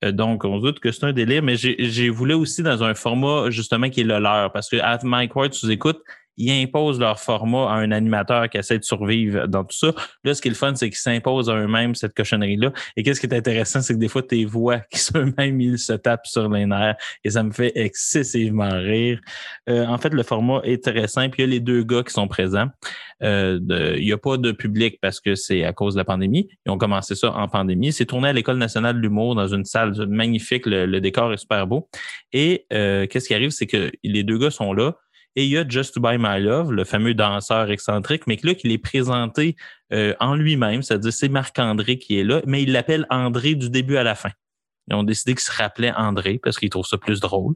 Donc, 0.03 0.45
on 0.45 0.59
se 0.59 0.63
doute 0.63 0.79
que 0.79 0.91
c'est 0.91 1.05
un 1.05 1.13
délire, 1.13 1.41
mais 1.41 1.55
j'ai 1.55 2.09
voulu 2.09 2.35
aussi 2.35 2.61
dans 2.61 2.83
un 2.83 2.93
format 2.93 3.49
justement 3.49 3.89
qui 3.89 4.01
est 4.01 4.03
le 4.03 4.19
leur 4.19 4.51
parce 4.51 4.69
que 4.69 4.77
à 4.77 4.99
Mike 5.01 5.35
Ward 5.35 5.53
sous-écoute, 5.55 6.03
ils 6.37 6.51
imposent 6.63 6.99
leur 6.99 7.19
format 7.19 7.69
à 7.69 7.75
un 7.75 7.91
animateur 7.91 8.49
qui 8.49 8.57
essaie 8.57 8.79
de 8.79 8.83
survivre 8.83 9.47
dans 9.47 9.63
tout 9.63 9.77
ça. 9.77 9.93
Là, 10.23 10.33
ce 10.33 10.41
qui 10.41 10.47
est 10.47 10.51
le 10.51 10.55
fun, 10.55 10.73
c'est 10.75 10.89
qu'ils 10.89 10.97
s'imposent 10.97 11.49
à 11.49 11.55
eux-mêmes 11.55 11.95
cette 11.95 12.13
cochonnerie-là. 12.13 12.71
Et 12.95 13.03
qu'est-ce 13.03 13.19
qui 13.19 13.27
est 13.27 13.33
intéressant, 13.33 13.81
c'est 13.81 13.93
que 13.93 13.99
des 13.99 14.07
fois, 14.07 14.23
tes 14.23 14.45
voix 14.45 14.79
qui 14.91 14.99
eux-mêmes, 15.15 15.61
ils 15.61 15.79
se 15.79 15.93
tapent 15.93 16.27
sur 16.27 16.49
les 16.49 16.65
nerfs 16.65 16.95
et 17.23 17.29
ça 17.29 17.43
me 17.43 17.51
fait 17.51 17.71
excessivement 17.75 18.71
rire. 18.71 19.19
Euh, 19.69 19.85
en 19.85 19.97
fait, 19.97 20.13
le 20.13 20.23
format 20.23 20.61
est 20.63 20.83
très 20.83 21.07
simple. 21.07 21.39
Il 21.39 21.41
y 21.41 21.43
a 21.45 21.47
les 21.47 21.59
deux 21.59 21.83
gars 21.83 22.03
qui 22.03 22.13
sont 22.13 22.27
présents. 22.27 22.67
Euh, 23.23 23.59
il 23.97 24.03
n'y 24.03 24.11
a 24.11 24.17
pas 24.17 24.37
de 24.37 24.51
public 24.51 24.97
parce 25.01 25.19
que 25.19 25.35
c'est 25.35 25.63
à 25.63 25.73
cause 25.73 25.93
de 25.93 25.99
la 25.99 26.05
pandémie. 26.05 26.49
Ils 26.65 26.71
ont 26.71 26.77
commencé 26.77 27.15
ça 27.15 27.31
en 27.33 27.47
pandémie. 27.47 27.91
C'est 27.91 28.05
tourné 28.05 28.29
à 28.29 28.33
l'École 28.33 28.57
nationale 28.57 28.95
de 28.95 29.01
l'humour 29.01 29.35
dans 29.35 29.47
une 29.47 29.65
salle 29.65 29.93
magnifique. 30.07 30.65
Le, 30.65 30.85
le 30.85 31.01
décor 31.01 31.31
est 31.33 31.37
super 31.37 31.67
beau. 31.67 31.89
Et 32.33 32.65
euh, 32.73 33.07
qu'est-ce 33.07 33.27
qui 33.27 33.33
arrive, 33.33 33.51
c'est 33.51 33.67
que 33.67 33.91
les 34.03 34.23
deux 34.23 34.37
gars 34.37 34.51
sont 34.51 34.73
là. 34.73 34.95
Et 35.35 35.45
il 35.45 35.51
y 35.51 35.57
a 35.57 35.67
Just 35.67 35.93
to 35.93 36.01
Buy 36.01 36.17
My 36.19 36.41
Love, 36.41 36.71
le 36.71 36.83
fameux 36.83 37.13
danseur 37.13 37.71
excentrique, 37.71 38.27
mais 38.27 38.37
que 38.37 38.47
là, 38.47 38.55
qu'il 38.55 38.71
est 38.71 38.77
présenté 38.77 39.55
euh, 39.93 40.13
en 40.19 40.35
lui-même, 40.35 40.81
c'est-à-dire 40.81 41.13
c'est 41.13 41.29
Marc-André 41.29 41.97
qui 41.97 42.19
est 42.19 42.23
là, 42.23 42.41
mais 42.45 42.63
il 42.63 42.71
l'appelle 42.71 43.05
André 43.09 43.55
du 43.55 43.69
début 43.69 43.97
à 43.97 44.03
la 44.03 44.15
fin. 44.15 44.31
Ils 44.89 44.95
ont 44.95 45.03
décidé 45.03 45.33
qu'il 45.33 45.41
se 45.41 45.51
rappelait 45.51 45.93
André 45.93 46.39
parce 46.41 46.57
qu'ils 46.57 46.69
trouvent 46.69 46.85
ça 46.85 46.97
plus 46.97 47.19
drôle. 47.19 47.53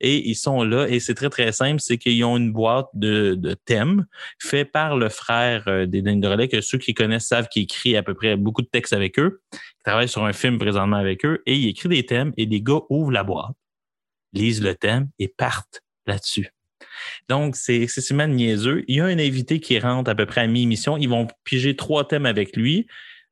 Et 0.00 0.28
ils 0.28 0.36
sont 0.36 0.62
là, 0.62 0.86
et 0.88 1.00
c'est 1.00 1.14
très, 1.14 1.30
très 1.30 1.50
simple, 1.50 1.80
c'est 1.80 1.98
qu'ils 1.98 2.22
ont 2.24 2.36
une 2.36 2.52
boîte 2.52 2.88
de, 2.94 3.34
de 3.34 3.54
thèmes 3.54 4.06
fait 4.40 4.64
par 4.64 4.96
le 4.96 5.08
frère 5.08 5.64
euh, 5.66 5.86
des 5.86 6.02
Denis 6.02 6.20
de 6.20 6.28
Relais, 6.28 6.48
que 6.48 6.60
ceux 6.60 6.78
qui 6.78 6.94
connaissent 6.94 7.26
savent 7.26 7.48
qu'il 7.48 7.64
écrit 7.64 7.96
à 7.96 8.02
peu 8.02 8.14
près 8.14 8.36
beaucoup 8.36 8.62
de 8.62 8.68
textes 8.68 8.92
avec 8.92 9.18
eux, 9.18 9.40
qui 9.52 9.82
travaille 9.84 10.08
sur 10.08 10.24
un 10.24 10.32
film 10.32 10.58
présentement 10.58 10.96
avec 10.96 11.24
eux, 11.24 11.42
et 11.46 11.56
il 11.56 11.68
écrit 11.68 11.88
des 11.88 12.06
thèmes, 12.06 12.32
et 12.36 12.46
les 12.46 12.62
gars 12.62 12.80
ouvrent 12.90 13.10
la 13.10 13.24
boîte, 13.24 13.56
lisent 14.32 14.62
le 14.62 14.74
thème 14.74 15.08
et 15.18 15.28
partent 15.28 15.82
là-dessus. 16.06 16.52
Donc, 17.28 17.56
c'est 17.56 17.80
excessivement 17.80 18.26
niaiseux. 18.26 18.84
Il 18.88 18.96
y 18.96 19.00
a 19.00 19.06
un 19.06 19.18
invité 19.18 19.60
qui 19.60 19.78
rentre 19.78 20.10
à 20.10 20.14
peu 20.14 20.26
près 20.26 20.42
à 20.42 20.46
mi-émission. 20.46 20.96
Ils 20.96 21.08
vont 21.08 21.26
piger 21.44 21.76
trois 21.76 22.06
thèmes 22.06 22.26
avec 22.26 22.56
lui. 22.56 22.86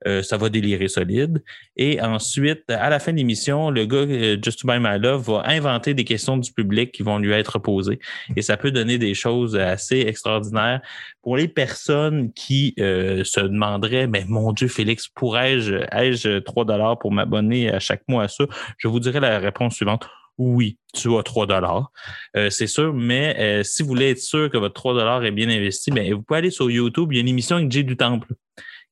Euh, 0.06 0.22
ça 0.22 0.36
va 0.36 0.50
délirer 0.50 0.88
solide. 0.88 1.42
Et 1.76 2.02
ensuite, 2.02 2.70
à 2.70 2.90
la 2.90 2.98
fin 2.98 3.12
de 3.12 3.16
l'émission, 3.16 3.70
le 3.70 3.86
gars, 3.86 3.98
euh, 3.98 4.36
Just 4.42 4.60
to 4.60 4.68
Buy 4.68 4.78
My 4.78 4.98
Love, 4.98 5.22
va 5.22 5.42
inventer 5.46 5.94
des 5.94 6.04
questions 6.04 6.36
du 6.36 6.52
public 6.52 6.92
qui 6.92 7.02
vont 7.02 7.18
lui 7.18 7.32
être 7.32 7.58
posées. 7.58 7.98
Et 8.36 8.42
ça 8.42 8.58
peut 8.58 8.70
donner 8.70 8.98
des 8.98 9.14
choses 9.14 9.56
assez 9.56 10.00
extraordinaires. 10.00 10.82
Pour 11.22 11.38
les 11.38 11.48
personnes 11.48 12.30
qui 12.34 12.74
euh, 12.78 13.24
se 13.24 13.40
demanderaient, 13.40 14.06
mais 14.06 14.24
mon 14.28 14.52
Dieu, 14.52 14.68
Félix, 14.68 15.08
pourrais-je, 15.08 15.76
ai-je 15.90 16.40
3 16.40 16.66
dollars 16.66 16.98
pour 16.98 17.10
m'abonner 17.10 17.72
à 17.72 17.80
chaque 17.80 18.02
mois 18.06 18.24
à 18.24 18.28
ça? 18.28 18.44
Je 18.76 18.88
vous 18.88 19.00
dirai 19.00 19.18
la 19.18 19.38
réponse 19.38 19.76
suivante. 19.76 20.06
Oui, 20.38 20.78
tu 20.92 21.16
as 21.16 21.22
3 21.22 21.46
dollars. 21.46 21.90
Euh, 22.36 22.50
c'est 22.50 22.66
sûr, 22.66 22.92
mais 22.92 23.36
euh, 23.38 23.62
si 23.62 23.82
vous 23.82 23.88
voulez 23.88 24.10
être 24.10 24.20
sûr 24.20 24.50
que 24.50 24.58
votre 24.58 24.74
3 24.74 24.94
dollars 24.94 25.24
est 25.24 25.30
bien 25.30 25.48
investi, 25.48 25.90
ben, 25.90 26.12
vous 26.12 26.22
pouvez 26.22 26.38
aller 26.38 26.50
sur 26.50 26.70
YouTube. 26.70 27.12
Il 27.12 27.16
y 27.16 27.18
a 27.18 27.22
une 27.22 27.28
émission 27.28 27.56
avec 27.56 27.70
Jay 27.70 27.82
du 27.82 27.96
Temple 27.96 28.28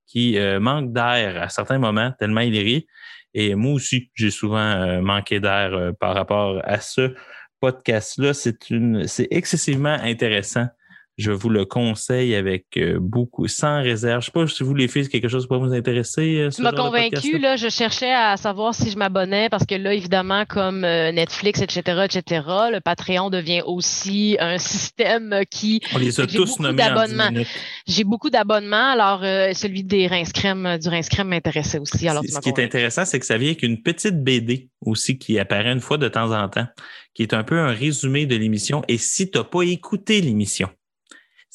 qui 0.07 0.39
euh, 0.39 0.59
manque 0.61 0.93
d'air 0.93 1.43
à 1.43 1.49
certains 1.49 1.79
moments, 1.79 2.13
tellement 2.19 2.41
il 2.41 2.57
rit. 2.59 2.87
Et 3.35 3.55
moi 3.55 3.73
aussi, 3.73 4.11
j'ai 4.15 4.31
souvent 4.31 5.03
manqué 5.03 5.41
d'air 5.41 5.93
par 5.99 6.15
rapport 6.15 6.61
à 6.63 6.79
ce 6.79 7.15
podcast-là. 7.61 8.33
C'est 8.33 9.27
excessivement 9.33 9.97
intéressant. 10.03 10.69
Je 11.17 11.31
vous 11.31 11.49
le 11.49 11.65
conseille 11.65 12.35
avec 12.35 12.65
euh, 12.77 12.99
beaucoup, 13.01 13.47
sans 13.47 13.81
réserve. 13.83 14.21
Je 14.23 14.27
sais 14.27 14.33
pas 14.33 14.47
si 14.49 14.65
vous 14.65 14.75
les 14.75 14.89
filles, 14.89 15.09
quelque 15.09 15.29
chose 15.29 15.47
peut 15.47 15.57
vous 15.57 15.73
intéresser. 15.73 16.39
euh, 16.41 16.51
Tu 16.51 16.61
m'as 16.61 16.73
convaincu, 16.73 17.39
là, 17.39 17.55
je 17.57 17.69
cherchais 17.69 18.13
à 18.13 18.37
savoir 18.37 18.75
si 18.75 18.91
je 18.91 18.99
m'abonnais 18.99 19.49
parce 19.49 19.65
que 19.65 19.77
là, 19.77 19.95
évidemment, 19.95 20.45
comme 20.45 20.83
euh, 20.83 21.13
Netflix, 21.13 21.63
etc., 21.63 22.07
etc., 22.07 22.43
le 22.73 22.81
Patreon 22.81 23.31
devient 23.31 23.63
aussi 23.65 24.37
un 24.41 24.59
système 24.59 25.43
qui... 25.49 25.81
On 25.95 25.99
les 25.99 26.19
a 26.21 26.27
tous 26.27 26.47
beaucoup 26.47 26.63
nommés 26.65 26.83
en 26.83 26.87
10 26.87 26.89
d'abonnements. 26.95 27.31
minutes. 27.31 27.49
J'ai 27.87 28.05
beaucoup 28.05 28.31
d'abonnements, 28.31 28.91
alors 28.91 29.21
euh, 29.23 29.53
celui 29.53 29.85
des 29.85 30.09
rince 30.09 30.33
crème, 30.33 30.79
du 30.83 30.89
rince 30.89 31.09
crème 31.09 31.29
m'intéressait 31.29 31.79
aussi. 31.79 32.09
Alors, 32.09 32.25
Ce 32.27 32.41
qui 32.41 32.49
est 32.49 32.59
intéressant, 32.59 33.05
c'est 33.05 33.21
que 33.21 33.27
ça 33.27 33.39
vient 33.39 33.51
avec 33.51 33.63
une 33.63 33.83
petite 33.83 34.23
BD 34.25 34.69
aussi 34.81 35.17
qui 35.17 35.39
apparaît 35.39 35.73
une 35.73 35.81
fois 35.81 35.97
de 35.97 36.09
temps 36.09 36.33
en 36.33 36.49
temps, 36.49 36.67
qui 37.15 37.23
est 37.23 37.35
un 37.35 37.45
peu 37.45 37.59
un 37.59 37.73
résumé 37.73 38.27
de 38.27 38.35
l'émission. 38.35 38.83
Et 38.89 38.99
si 38.99 39.31
tu 39.31 39.39
n'as 39.39 39.45
pas 39.45 39.63
écouté 39.63 40.21
l'émission, 40.21 40.69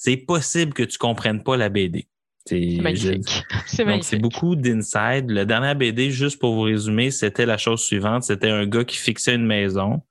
c'est 0.02 0.16
possible 0.16 0.74
que 0.74 0.84
tu 0.84 0.96
ne 0.96 0.98
comprennes 1.00 1.44
pas 1.44 1.58
la 1.58 1.68
BD. 1.68 2.08
C'est 2.46 2.56
C'est 2.56 2.76
je- 2.78 2.82
magnifique. 2.82 3.44
C'est 3.68 3.84
donc, 3.86 4.04
c'est 4.06 4.18
beaucoup 4.18 4.56
d'inside. 4.56 5.30
Le 5.30 5.46
dernier 5.46 5.76
BD, 5.76 6.10
juste 6.10 6.40
pour 6.40 6.54
vous 6.56 6.62
résumer, 6.62 7.12
c'était 7.12 7.46
la 7.46 7.58
chose 7.58 7.82
suivante. 7.84 8.24
C'était 8.24 8.50
un 8.50 8.66
gars 8.66 8.86
qui 8.86 8.96
fixait 8.96 9.36
une 9.36 9.46
maison, 9.46 10.02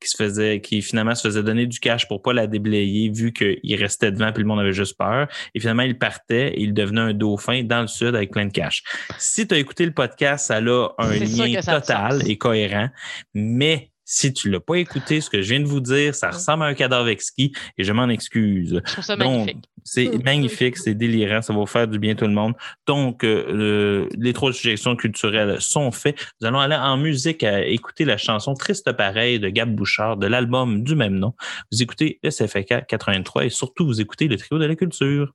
qui 0.00 0.08
se 0.08 0.16
faisait, 0.22 0.60
qui 0.60 0.82
finalement 0.82 1.14
se 1.14 1.26
faisait 1.26 1.42
donner 1.42 1.66
du 1.66 1.80
cash 1.80 2.06
pour 2.08 2.20
pas 2.20 2.34
la 2.34 2.46
déblayer, 2.46 3.08
vu 3.08 3.32
qu'il 3.32 3.74
restait 3.76 4.12
devant 4.12 4.32
puis 4.32 4.42
le 4.42 4.48
monde 4.48 4.60
avait 4.60 4.74
juste 4.74 4.98
peur. 4.98 5.28
Et 5.54 5.60
finalement, 5.60 5.82
il 5.82 5.96
partait 5.98 6.48
et 6.50 6.60
il 6.60 6.74
devenait 6.74 7.00
un 7.00 7.14
dauphin 7.14 7.62
dans 7.64 7.80
le 7.80 7.86
sud 7.88 8.14
avec 8.14 8.30
plein 8.32 8.44
de 8.46 8.52
cash. 8.52 8.82
Si 9.16 9.48
tu 9.48 9.54
as 9.54 9.58
écouté 9.58 9.86
le 9.86 9.92
podcast, 9.92 10.46
ça 10.48 10.56
a 10.56 10.60
un 10.98 11.14
lien 11.18 11.60
total 11.62 12.22
et 12.30 12.36
cohérent. 12.36 12.90
Mais 13.32 13.90
Si 14.10 14.32
tu 14.32 14.48
l'as 14.48 14.58
pas 14.58 14.76
écouté, 14.76 15.20
ce 15.20 15.28
que 15.28 15.42
je 15.42 15.50
viens 15.50 15.60
de 15.60 15.66
vous 15.68 15.80
dire, 15.80 16.14
ça 16.14 16.30
ressemble 16.30 16.62
à 16.62 16.66
un 16.68 16.72
cadavre 16.74 17.08
exquis 17.08 17.52
et 17.76 17.84
je 17.84 17.92
m'en 17.92 18.08
excuse. 18.08 18.80
Je 18.86 18.92
trouve 18.92 19.04
ça 19.04 19.16
Donc, 19.16 19.26
magnifique. 19.46 19.64
C'est 19.84 20.10
magnifique, 20.24 20.78
c'est 20.78 20.94
délirant, 20.94 21.42
ça 21.42 21.52
va 21.52 21.58
vous 21.58 21.66
faire 21.66 21.86
du 21.86 21.98
bien 21.98 22.14
tout 22.14 22.24
le 22.24 22.32
monde. 22.32 22.54
Donc, 22.86 23.22
euh, 23.22 23.44
le- 23.52 24.08
les 24.16 24.32
trois 24.32 24.50
suggestions 24.54 24.96
culturelles 24.96 25.60
sont 25.60 25.90
faites. 25.92 26.16
Nous 26.40 26.46
allons 26.48 26.58
aller 26.58 26.74
en 26.74 26.96
musique 26.96 27.44
à 27.44 27.66
écouter 27.66 28.06
la 28.06 28.16
chanson 28.16 28.54
Triste 28.54 28.90
pareil 28.92 29.40
de 29.40 29.50
Gab 29.50 29.74
Bouchard 29.74 30.16
de 30.16 30.26
l'album 30.26 30.82
du 30.84 30.94
même 30.94 31.18
nom. 31.18 31.34
Vous 31.70 31.82
écoutez 31.82 32.18
SFK 32.22 32.86
83 32.88 33.44
et 33.44 33.50
surtout 33.50 33.84
vous 33.84 34.00
écoutez 34.00 34.26
le 34.26 34.38
trio 34.38 34.58
de 34.58 34.64
la 34.64 34.74
culture. 34.74 35.34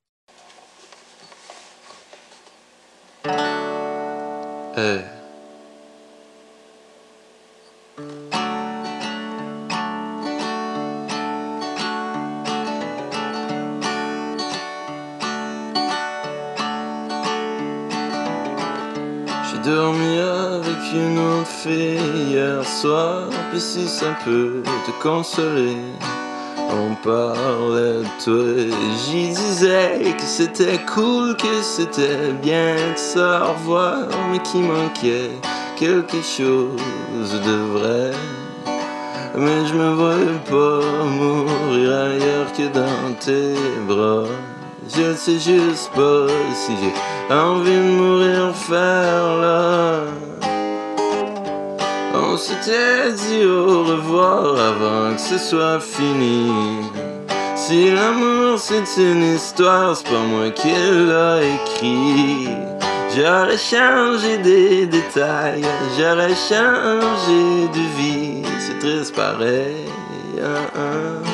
Hey. 4.75 5.12
Dormi 19.63 20.17
avec 20.17 20.93
une 20.93 21.17
autre 21.17 21.47
fille 21.47 21.99
hier 22.29 22.63
soir, 22.67 23.27
puis 23.49 23.59
si 23.59 23.87
ça 23.87 24.17
peut 24.25 24.61
te 24.85 24.91
consoler. 25.01 25.77
On 26.75 26.95
parlait 26.95 28.01
de 28.01 28.23
toi 28.23 28.73
j'y 29.05 29.29
disais 29.29 29.99
que 30.17 30.23
c'était 30.23 30.79
cool, 30.93 31.35
que 31.37 31.61
c'était 31.61 32.31
bien 32.41 32.75
de 32.75 32.97
se 32.97 33.19
revoir, 33.19 34.07
mais 34.31 34.39
qu'il 34.39 34.63
manquait 34.63 35.31
quelque 35.77 36.21
chose 36.21 37.41
de 37.45 37.77
vrai. 37.77 38.11
Mais 39.35 39.65
je 39.67 39.73
me 39.73 39.93
voyais 39.93 40.39
pas 40.49 41.05
mourir 41.05 41.91
ailleurs 41.91 42.51
que 42.55 42.67
dans 42.73 43.13
tes 43.19 43.55
bras. 43.87 44.27
Je 44.95 45.15
sais 45.15 45.39
juste 45.39 45.89
pas 45.95 46.27
si 46.53 46.73
j'ai 46.79 47.33
envie 47.33 47.71
de 47.71 47.91
mourir 47.97 48.55
faire 48.55 49.37
là. 49.41 50.01
On 52.13 52.37
s'était 52.37 53.11
dit 53.11 53.43
au 53.43 53.83
revoir 53.85 54.55
avant 54.55 55.15
que 55.15 55.19
ce 55.19 55.39
soit 55.39 55.79
fini. 55.79 56.51
Si 57.55 57.89
l'amour 57.89 58.59
c'est 58.59 58.85
une 58.97 59.33
histoire, 59.35 59.95
c'est 59.95 60.07
pas 60.07 60.25
moi 60.29 60.51
qui 60.51 60.69
l'a 61.07 61.39
écrit. 61.41 62.49
J'aurais 63.15 63.57
changé 63.57 64.37
des 64.37 64.85
détails, 64.85 65.65
j'aurais 65.97 66.35
changé 66.35 67.67
de 67.73 67.83
vie. 67.97 68.43
C'est 68.59 68.77
triste 68.77 69.15
pareil. 69.15 69.87
hein, 70.39 70.69
hein. 70.75 71.32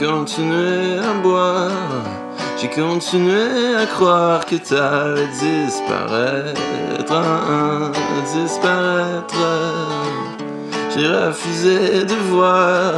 Continué 0.00 0.98
à 0.98 1.12
boire, 1.22 1.70
j'ai 2.56 2.68
continué 2.68 3.74
à 3.76 3.84
croire 3.84 4.46
que 4.46 4.56
t'allais 4.56 5.28
disparaître, 5.28 7.12
hein, 7.12 7.92
disparaître. 8.34 9.34
J'ai 10.96 11.06
refusé 11.06 12.04
de 12.04 12.14
voir, 12.30 12.94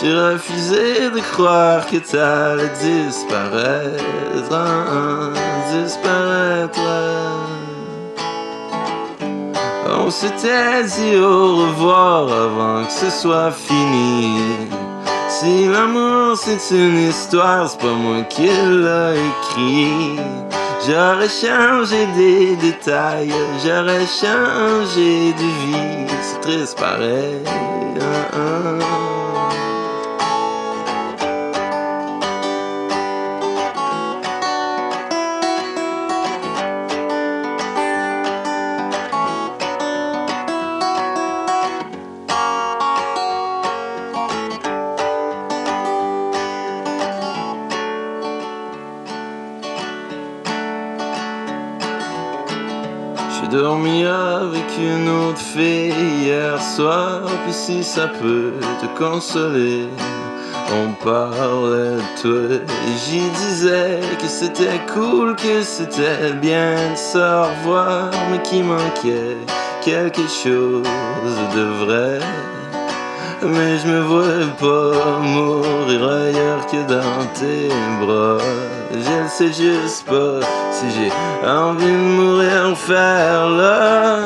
j'ai 0.00 0.14
refusé 0.14 1.10
de 1.10 1.20
croire 1.32 1.86
que 1.86 1.98
t'allais 1.98 2.72
disparaître, 2.80 4.54
hein, 4.54 5.32
disparaître. 5.70 6.80
On 10.04 10.10
s'était 10.10 10.84
dit 10.84 11.16
au 11.16 11.56
revoir 11.56 12.22
avant 12.32 12.84
que 12.84 12.92
ce 12.92 13.10
soit 13.10 13.50
fini. 13.50 14.70
Si 15.42 15.66
l'amour 15.66 16.36
c'est 16.36 16.70
une 16.70 17.08
histoire, 17.08 17.68
c'est 17.68 17.80
pas 17.80 17.94
moi 17.94 18.22
qui 18.28 18.46
l'a 18.46 19.12
écrit. 19.12 20.16
J'aurais 20.86 21.28
changé 21.28 22.06
des 22.16 22.54
détails, 22.54 23.34
j'aurais 23.64 24.06
changé 24.06 25.32
de 25.32 25.48
vie. 25.66 26.06
C'est 26.22 26.40
triste 26.42 26.78
pareil. 26.78 27.42
hein, 27.44 28.38
hein. 28.38 29.21
Dormi 53.52 54.06
avec 54.06 54.64
une 54.78 55.08
autre 55.08 55.38
fille 55.38 55.92
hier 56.22 56.60
soir, 56.62 57.20
puis 57.44 57.52
si 57.52 57.84
ça 57.84 58.08
peut 58.08 58.54
te 58.80 58.86
consoler. 58.98 59.88
On 60.74 61.04
parlait 61.04 61.96
de 61.96 62.22
toi 62.22 62.56
et 62.56 62.96
j'y 63.04 63.28
disais 63.28 64.00
que 64.18 64.26
c'était 64.26 64.80
cool, 64.94 65.36
que 65.36 65.62
c'était 65.62 66.32
bien 66.40 66.92
de 66.92 66.96
se 66.96 67.18
revoir, 67.18 68.10
mais 68.30 68.40
qu'il 68.40 68.64
manquait 68.64 69.36
quelque 69.84 70.26
chose 70.42 70.82
de 71.54 71.84
vrai. 71.84 72.20
Mais 73.44 73.76
je 73.76 73.88
me 73.88 74.00
vois 74.02 74.46
pas 74.60 75.18
mourir 75.20 76.08
ailleurs 76.08 76.64
que 76.66 76.76
dans 76.88 77.24
tes 77.34 77.68
bras. 78.00 78.38
Je 78.92 79.22
ne 79.22 79.28
sais 79.28 79.52
juste 79.52 80.06
pas 80.06 80.46
si 80.70 80.86
j'ai 80.90 81.48
envie 81.48 81.84
de 81.86 81.90
mourir 81.90 82.76
faire 82.76 83.48
là. 83.48 84.18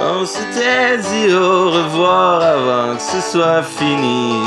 On 0.00 0.24
s'était 0.24 0.98
dit 0.98 1.34
au 1.34 1.70
revoir 1.70 2.40
avant 2.40 2.94
que 2.94 3.02
ce 3.02 3.20
soit 3.32 3.62
fini. 3.62 4.42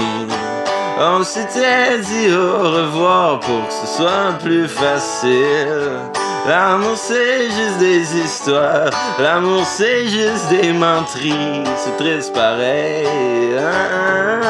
On 0.98 1.24
s'était 1.24 2.00
dit 2.00 2.34
au 2.34 2.70
revoir 2.70 3.40
pour 3.42 3.68
que 3.68 3.74
ce 3.74 3.98
soit 3.98 4.32
plus 4.42 4.68
facile. 4.68 6.21
L'amour 6.48 6.98
c'est 6.98 7.44
juste 7.52 7.78
des 7.80 8.18
histoires, 8.18 8.90
l'amour 9.20 9.64
c'est 9.66 10.08
juste 10.08 10.50
des 10.50 10.74
menteries, 10.74 11.64
c'est 11.78 11.96
triste 11.98 12.34
pareil. 12.34 13.06
hein? 13.60 14.42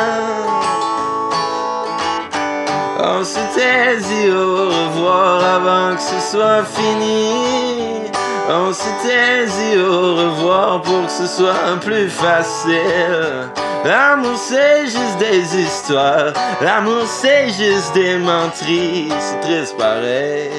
On 3.03 3.23
s'était 3.23 3.97
dit 3.97 4.29
au 4.31 4.69
revoir 4.69 5.43
avant 5.55 5.95
que 5.95 6.01
ce 6.01 6.31
soit 6.31 6.63
fini. 6.63 8.09
On 8.49 8.71
s'était 8.73 9.45
dit 9.45 9.79
au 9.79 10.15
revoir 10.15 10.81
pour 10.81 11.05
que 11.05 11.11
ce 11.11 11.27
soit 11.27 11.77
plus 11.81 12.09
facile. 12.09 13.49
L'amour 13.83 14.37
c'est 14.37 14.83
juste 14.85 15.17
des 15.19 15.61
histoires, 15.61 16.31
l'amour 16.61 17.03
c'est 17.05 17.49
juste 17.49 17.93
des 17.93 18.17
menteries, 18.17 19.09
c'est 19.19 19.39
triste 19.41 19.75
pareil. 19.77 20.49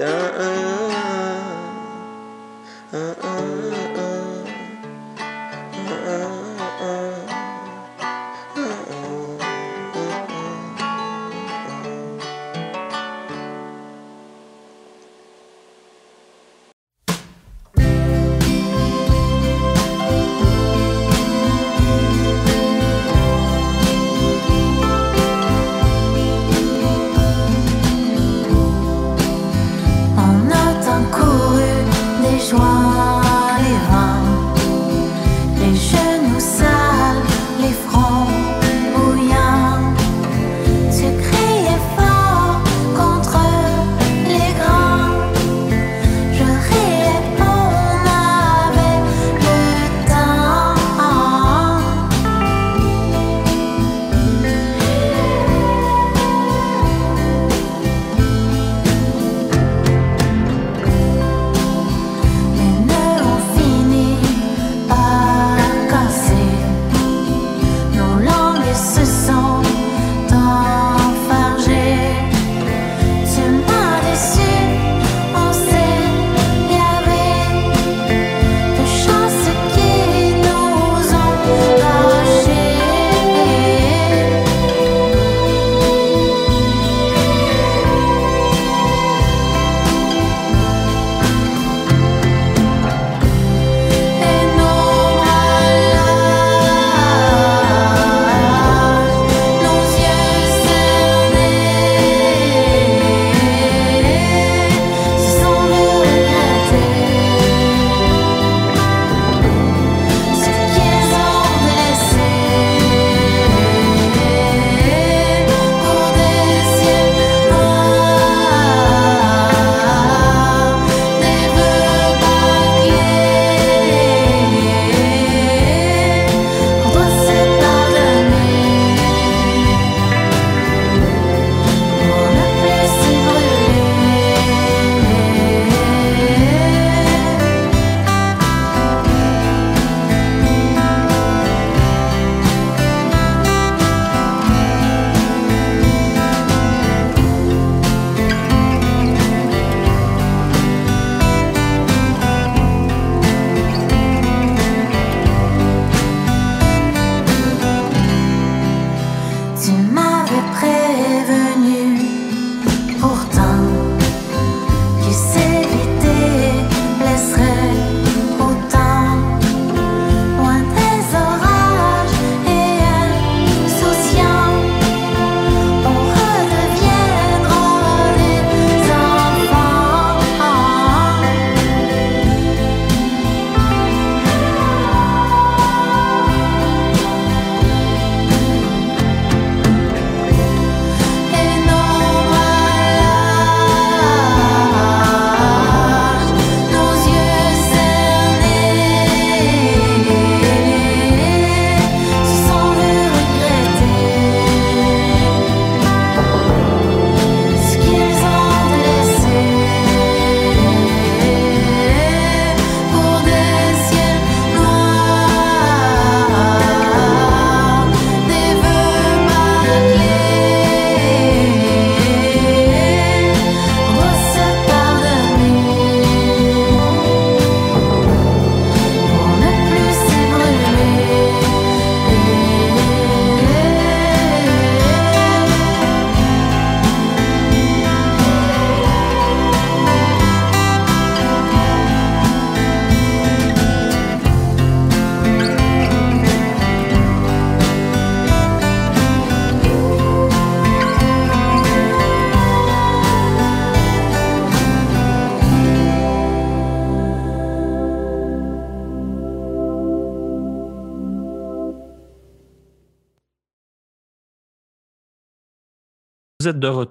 hein, 0.00 0.69
hein. 2.92 3.14
Hein, 3.22 3.39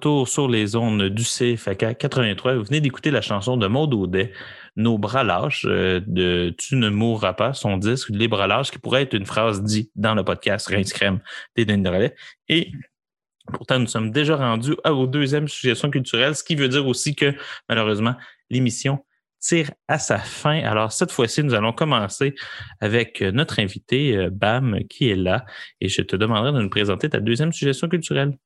retour 0.00 0.28
sur 0.28 0.48
les 0.48 0.68
zones 0.68 1.10
du 1.10 1.24
CFAK 1.24 1.98
83. 1.98 2.54
Vous 2.54 2.64
venez 2.64 2.80
d'écouter 2.80 3.10
la 3.10 3.20
chanson 3.20 3.58
de 3.58 3.66
Maud 3.66 3.92
Audet, 3.92 4.32
Nos 4.74 4.96
bras 4.96 5.24
lâches, 5.24 5.66
euh, 5.68 6.00
de 6.06 6.54
Tu 6.56 6.76
ne 6.76 6.88
mourras 6.88 7.34
pas, 7.34 7.52
son 7.52 7.76
disque, 7.76 8.08
Les 8.08 8.26
bras 8.26 8.46
lâches, 8.46 8.70
qui 8.70 8.78
pourrait 8.78 9.02
être 9.02 9.12
une 9.12 9.26
phrase 9.26 9.62
dite 9.62 9.90
dans 9.96 10.14
le 10.14 10.24
podcast 10.24 10.68
Rince 10.68 10.94
Crème 10.94 11.20
des 11.54 11.66
Denis. 11.66 12.08
Et 12.48 12.72
pourtant, 13.52 13.78
nous 13.78 13.88
sommes 13.88 14.10
déjà 14.10 14.36
rendus 14.36 14.74
à 14.84 14.92
vos 14.92 15.06
deuxième 15.06 15.48
suggestion 15.48 15.90
culturelle, 15.90 16.34
ce 16.34 16.44
qui 16.44 16.54
veut 16.54 16.68
dire 16.68 16.86
aussi 16.86 17.14
que, 17.14 17.34
malheureusement, 17.68 18.14
l'émission 18.48 19.04
tire 19.38 19.70
à 19.86 19.98
sa 19.98 20.18
fin. 20.18 20.62
Alors, 20.62 20.92
cette 20.92 21.12
fois-ci, 21.12 21.44
nous 21.44 21.52
allons 21.52 21.74
commencer 21.74 22.34
avec 22.80 23.20
notre 23.20 23.58
invité, 23.60 24.16
euh, 24.16 24.30
Bam, 24.32 24.78
qui 24.88 25.10
est 25.10 25.16
là. 25.16 25.44
Et 25.82 25.90
je 25.90 26.00
te 26.00 26.16
demanderai 26.16 26.52
de 26.52 26.62
nous 26.62 26.70
présenter 26.70 27.10
ta 27.10 27.20
deuxième 27.20 27.52
suggestion 27.52 27.86
culturelle. 27.90 28.38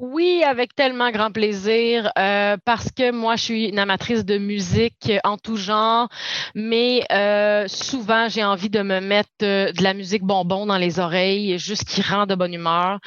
Oui, 0.00 0.44
avec 0.44 0.76
tellement 0.76 1.10
grand 1.10 1.32
plaisir, 1.32 2.12
euh, 2.18 2.56
parce 2.64 2.92
que 2.92 3.10
moi, 3.10 3.34
je 3.34 3.42
suis 3.42 3.64
une 3.66 3.80
amatrice 3.80 4.24
de 4.24 4.38
musique 4.38 5.12
en 5.24 5.36
tout 5.38 5.56
genre, 5.56 6.08
mais 6.54 7.04
euh, 7.10 7.66
souvent, 7.66 8.28
j'ai 8.28 8.44
envie 8.44 8.70
de 8.70 8.80
me 8.82 9.00
mettre 9.00 9.28
euh, 9.42 9.72
de 9.72 9.82
la 9.82 9.94
musique 9.94 10.22
bonbon 10.22 10.66
dans 10.66 10.76
les 10.78 11.00
oreilles, 11.00 11.58
juste 11.58 11.84
qui 11.84 12.00
rend 12.02 12.26
de 12.26 12.36
bonne 12.36 12.54
humeur. 12.54 13.00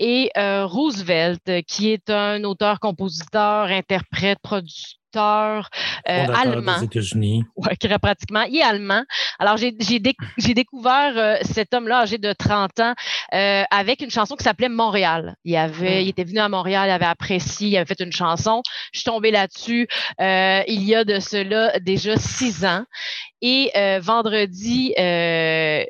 Et 0.00 0.30
Roosevelt, 0.36 1.42
qui 1.68 1.92
est 1.92 2.10
un 2.10 2.42
auteur, 2.44 2.80
compositeur, 2.80 3.66
interprète, 3.66 4.38
producteur, 4.42 5.01
euh, 5.16 6.24
Fondateur 6.26 6.40
allemand. 6.52 6.78
des 6.78 6.84
États-Unis. 6.84 7.44
Ouais, 7.56 7.76
qui 7.76 7.86
est 7.86 7.98
pratiquement. 7.98 8.42
Il 8.42 8.56
est 8.58 8.62
allemand. 8.62 9.02
Alors, 9.38 9.56
j'ai 9.56 9.74
j'ai 9.80 9.98
déc- 9.98 10.16
j'ai 10.38 10.54
découvert 10.54 11.12
euh, 11.16 11.36
cet 11.42 11.74
homme-là, 11.74 12.00
âgé 12.00 12.18
de 12.18 12.32
30 12.32 12.80
ans, 12.80 12.94
euh, 13.34 13.62
avec 13.70 14.00
une 14.02 14.10
chanson 14.10 14.34
qui 14.36 14.44
s'appelait 14.44 14.68
Montréal. 14.68 15.34
Il, 15.44 15.56
avait, 15.56 16.04
il 16.04 16.08
était 16.08 16.24
venu 16.24 16.38
à 16.38 16.48
Montréal, 16.48 16.88
il 16.88 16.92
avait 16.92 17.04
apprécié, 17.04 17.68
il 17.68 17.76
avait 17.76 17.86
fait 17.86 18.00
une 18.02 18.12
chanson. 18.12 18.62
Je 18.92 19.00
suis 19.00 19.04
tombée 19.04 19.30
là-dessus 19.30 19.86
euh, 20.20 20.62
il 20.68 20.82
y 20.84 20.94
a 20.94 21.04
de 21.04 21.18
cela 21.20 21.78
déjà 21.80 22.16
six 22.16 22.64
ans. 22.64 22.84
Et 23.44 23.70
euh, 23.76 23.98
vendredi, 24.00 24.94
euh, 24.98 25.02
euh, 25.02 25.84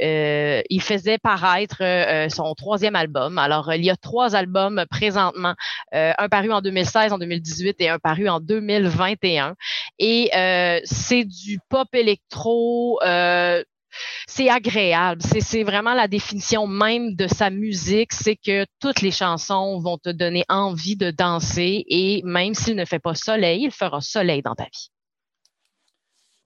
il 0.70 0.82
faisait 0.82 1.18
paraître 1.18 1.82
euh, 1.82 2.28
son 2.28 2.54
troisième 2.54 2.96
album. 2.96 3.38
Alors, 3.38 3.72
il 3.72 3.84
y 3.84 3.90
a 3.90 3.96
trois 3.96 4.34
albums 4.34 4.84
présentement, 4.90 5.54
euh, 5.94 6.12
un 6.18 6.28
paru 6.28 6.52
en 6.52 6.60
2016, 6.60 7.12
en 7.12 7.18
2018 7.18 7.76
et 7.80 7.88
un 7.88 7.98
paru 7.98 8.28
en 8.28 8.40
2021. 8.40 9.54
Et 9.98 10.30
euh, 10.34 10.80
c'est 10.84 11.24
du 11.24 11.58
pop 11.68 11.88
électro. 11.94 12.98
euh, 13.04 13.62
c'est 14.26 14.48
agréable. 14.48 15.20
C'est 15.22 15.62
vraiment 15.62 15.94
la 15.94 16.08
définition 16.08 16.66
même 16.66 17.14
de 17.14 17.26
sa 17.26 17.50
musique. 17.50 18.12
C'est 18.12 18.36
que 18.36 18.66
toutes 18.80 19.02
les 19.02 19.10
chansons 19.10 19.80
vont 19.80 19.98
te 19.98 20.08
donner 20.08 20.44
envie 20.48 20.96
de 20.96 21.10
danser 21.10 21.84
et 21.88 22.22
même 22.24 22.54
s'il 22.54 22.76
ne 22.76 22.84
fait 22.84 22.98
pas 22.98 23.14
soleil, 23.14 23.64
il 23.64 23.70
fera 23.70 24.00
soleil 24.00 24.42
dans 24.42 24.54
ta 24.54 24.64
vie. 24.64 24.88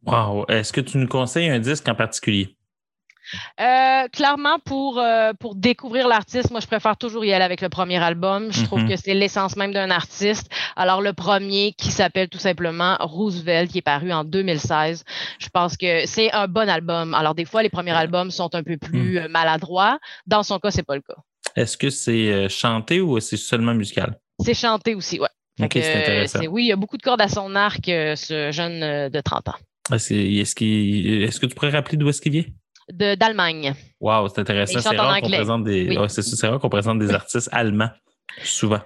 Wow. 0.05 0.47
Est-ce 0.49 0.73
que 0.73 0.81
tu 0.81 0.99
nous 0.99 1.09
conseilles 1.09 1.49
un 1.49 1.59
disque 1.59 1.89
en 1.89 1.95
particulier? 1.95 2.56
Euh, 3.61 4.09
clairement, 4.09 4.59
pour, 4.65 4.99
euh, 4.99 5.33
pour 5.39 5.55
découvrir 5.55 6.09
l'artiste, 6.09 6.51
moi, 6.51 6.61
je 6.61 6.67
préfère 6.67 6.97
toujours 6.97 7.25
y 7.25 7.33
aller 7.33 7.45
avec 7.45 7.61
le 7.61 7.69
premier 7.69 8.03
album. 8.03 8.53
Je 8.53 8.65
trouve 8.65 8.81
Mhm. 8.83 8.89
que 8.91 8.97
c'est 8.97 9.15
l'essence 9.15 9.57
même 9.57 9.73
d'un 9.73 9.91
artiste. 9.91 10.49
Alors, 10.77 11.01
le 11.03 11.13
premier 11.13 11.73
qui 11.73 11.91
s'appelle 11.91 12.29
tout 12.29 12.39
simplement 12.39 12.97
Roosevelt, 13.01 13.71
qui 13.71 13.79
est 13.79 13.83
paru 13.83 14.13
en 14.13 14.25
2016, 14.25 15.05
je 15.39 15.49
pense 15.49 15.77
que 15.77 16.07
c'est 16.07 16.31
un 16.33 16.49
bon 16.49 16.69
album. 16.69 17.15
Alors, 17.15 17.35
des 17.35 17.45
fois, 17.45 17.63
les 17.63 17.71
premiers 17.71 17.93
albums 17.97 18.31
sont 18.31 18.55
un 18.55 18.63
peu 18.63 18.77
plus 18.77 19.19
euh, 19.19 19.29
maladroits. 19.29 19.99
Dans 20.27 20.43
son 20.43 20.59
cas, 20.59 20.71
c'est 20.71 20.83
pas 20.85 20.95
le 20.97 21.03
cas. 21.03 21.17
Est-ce 21.57 21.77
que 21.77 21.91
c'est 21.91 22.49
chanté 22.49 23.01
ou 23.01 23.19
c'est 23.21 23.37
seulement 23.37 23.75
musical? 23.75 24.19
C'est 24.45 24.55
chanté 24.55 24.95
aussi, 24.95 25.19
ouais. 25.19 25.29
Fait 25.59 25.65
Ok, 25.65 25.71
que, 25.73 25.81
c'est 26.27 26.45
euh, 26.45 26.47
oui, 26.49 26.65
il 26.65 26.69
y 26.69 26.73
a 26.73 26.77
beaucoup 26.77 26.99
de 26.99 27.03
cordes 27.03 27.23
à 27.23 27.29
son 27.29 27.55
arc, 27.57 27.85
ce 27.87 28.51
jeune 28.53 29.09
de 29.09 29.21
30 29.23 29.49
ans. 29.49 29.55
Est-ce 29.91 30.55
que 31.41 31.47
tu 31.47 31.55
pourrais 31.55 31.71
rappeler 31.71 31.97
d'où 31.97 32.09
est-ce 32.11 32.21
qu'il 32.21 32.33
vient? 32.33 32.45
De, 32.93 33.15
D'Allemagne. 33.17 33.75
Wow, 34.01 34.29
c'est 34.29 34.41
intéressant. 34.41 34.81
C'est 34.81 34.97
rare 34.97 35.21
qu'on 35.21 35.29
présente 35.29 35.65
des, 35.65 35.89
Oui. 35.89 35.99
ouais, 35.99 36.09
c'est 36.09 36.47
rare 36.47 36.61
qu'on 36.61 36.69
présente 36.69 36.99
des 36.99 37.13
artistes 37.13 37.49
allemands. 37.53 37.91
Souvent. 38.43 38.81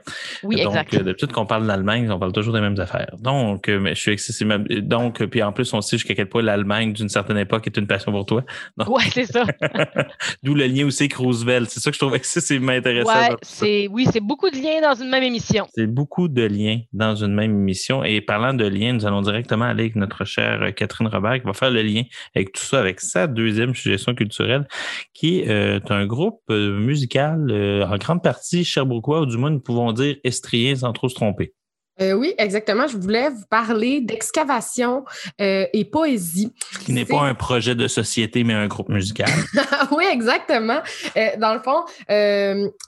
Oui, 0.44 0.62
donc, 0.62 0.66
exact. 0.66 0.94
euh, 0.94 1.02
d'habitude, 1.02 1.32
qu'on 1.32 1.46
parle 1.46 1.66
d'Allemagne, 1.66 2.08
on 2.10 2.18
parle 2.18 2.32
toujours 2.32 2.54
des 2.54 2.60
mêmes 2.60 2.78
affaires. 2.78 3.16
Donc, 3.18 3.68
euh, 3.68 3.80
mais 3.80 3.94
je 3.94 4.00
suis 4.00 4.12
excessivement. 4.12 4.58
Donc, 4.58 5.20
euh, 5.20 5.26
puis 5.26 5.42
en 5.42 5.52
plus, 5.52 5.72
on 5.74 5.80
sait 5.80 5.98
jusqu'à 5.98 6.14
quel 6.14 6.28
point 6.28 6.42
l'Allemagne, 6.42 6.92
d'une 6.92 7.08
certaine 7.08 7.36
époque, 7.36 7.66
est 7.66 7.76
une 7.76 7.86
passion 7.86 8.12
pour 8.12 8.26
toi. 8.26 8.44
Ouais, 8.90 9.04
c'est 9.12 9.26
ça. 9.26 9.44
D'où 10.42 10.54
le 10.54 10.66
lien 10.66 10.86
aussi 10.86 11.04
avec 11.04 11.14
Roosevelt. 11.14 11.70
C'est 11.70 11.80
ça 11.80 11.90
que 11.90 11.94
je 11.94 12.00
trouve 12.00 12.14
excessivement 12.14 12.72
intéressant. 12.72 13.12
Ouais, 13.12 13.36
c'est, 13.42 13.88
oui, 13.88 14.06
c'est 14.10 14.20
beaucoup 14.20 14.50
de 14.50 14.56
liens 14.56 14.80
dans 14.80 15.00
une 15.00 15.10
même 15.10 15.22
émission. 15.22 15.66
C'est 15.74 15.86
beaucoup 15.86 16.28
de 16.28 16.42
liens 16.42 16.80
dans 16.92 17.14
une 17.14 17.34
même 17.34 17.52
émission. 17.52 18.02
Et 18.02 18.20
parlant 18.20 18.54
de 18.54 18.64
liens, 18.64 18.94
nous 18.94 19.06
allons 19.06 19.22
directement 19.22 19.66
aller 19.66 19.84
avec 19.84 19.96
notre 19.96 20.24
chère 20.24 20.74
Catherine 20.74 21.08
Robert 21.08 21.40
qui 21.40 21.46
va 21.46 21.52
faire 21.52 21.70
le 21.70 21.82
lien 21.82 22.02
avec 22.34 22.52
tout 22.52 22.62
ça, 22.64 22.80
avec 22.80 23.00
sa 23.00 23.26
deuxième 23.26 23.74
suggestion 23.74 24.14
culturelle, 24.14 24.66
qui 25.14 25.40
est 25.40 25.90
un 25.90 26.06
groupe 26.06 26.42
musical 26.48 27.40
en 27.88 27.96
grande 27.96 28.22
partie 28.22 28.64
cherbourgois, 28.64 29.20
ou 29.20 29.26
du 29.26 29.36
moins 29.40 29.50
nous 29.50 29.60
pouvons 29.60 29.92
dire 29.92 30.16
estrien 30.24 30.76
sans 30.76 30.92
trop 30.92 31.08
se 31.08 31.14
tromper. 31.14 31.54
Euh, 32.00 32.12
oui, 32.12 32.34
exactement. 32.38 32.86
Je 32.86 32.96
voulais 32.96 33.28
vous 33.28 33.44
parler 33.50 34.00
d'excavation 34.00 35.04
euh, 35.40 35.66
et 35.72 35.84
poésie. 35.84 36.52
Ce 36.72 36.78
qui 36.78 36.92
n'est 36.92 37.04
pas 37.04 37.20
un 37.20 37.34
projet 37.34 37.74
de 37.74 37.88
société, 37.88 38.42
mais 38.42 38.54
un 38.54 38.68
groupe 38.68 38.88
musical. 38.88 39.28
oui, 39.92 40.04
exactement. 40.10 40.80
Euh, 41.16 41.28
dans 41.38 41.52
le 41.52 41.60
fond, 41.60 41.84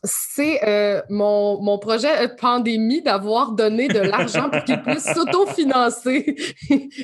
c'est 0.05 1.03
mon, 1.11 1.61
mon 1.62 1.79
projet 1.79 2.29
pandémie 2.41 3.03
d'avoir 3.03 3.53
donné 3.53 3.89
de 3.89 4.01
l'argent 4.01 4.49
pour 4.49 4.65
qu'ils 4.65 4.81
puissent 4.81 5.12
s'autofinancer. 5.15 6.35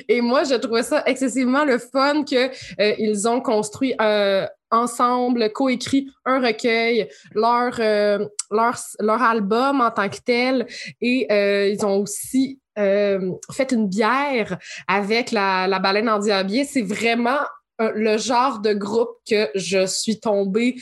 Et 0.07 0.21
moi, 0.21 0.43
je 0.43 0.55
trouvais 0.55 0.83
ça 0.83 1.03
excessivement 1.05 1.63
le 1.63 1.77
fun 1.77 2.23
qu'ils 2.23 3.27
ont 3.27 3.41
construit 3.41 3.93
euh, 4.01 4.47
ensemble, 4.71 5.51
coécrit 5.51 6.07
un 6.25 6.39
recueil, 6.39 7.07
leur, 7.33 7.73
euh, 7.79 8.25
leur, 8.51 8.75
leur 8.99 9.21
album 9.21 9.81
en 9.81 9.91
tant 9.91 10.09
que 10.09 10.19
tel. 10.23 10.67
Et 11.01 11.27
euh, 11.31 11.69
ils 11.69 11.85
ont 11.85 11.97
aussi 11.97 12.59
euh, 12.77 13.31
fait 13.51 13.71
une 13.71 13.87
bière 13.87 14.57
avec 14.87 15.31
la, 15.31 15.67
la 15.67 15.79
baleine 15.79 16.09
en 16.09 16.19
diabier. 16.19 16.65
C'est 16.65 16.81
vraiment 16.81 17.39
le 17.79 18.17
genre 18.17 18.59
de 18.59 18.73
groupe 18.73 19.11
que 19.29 19.49
je 19.55 19.85
suis 19.85 20.19
tombée 20.19 20.75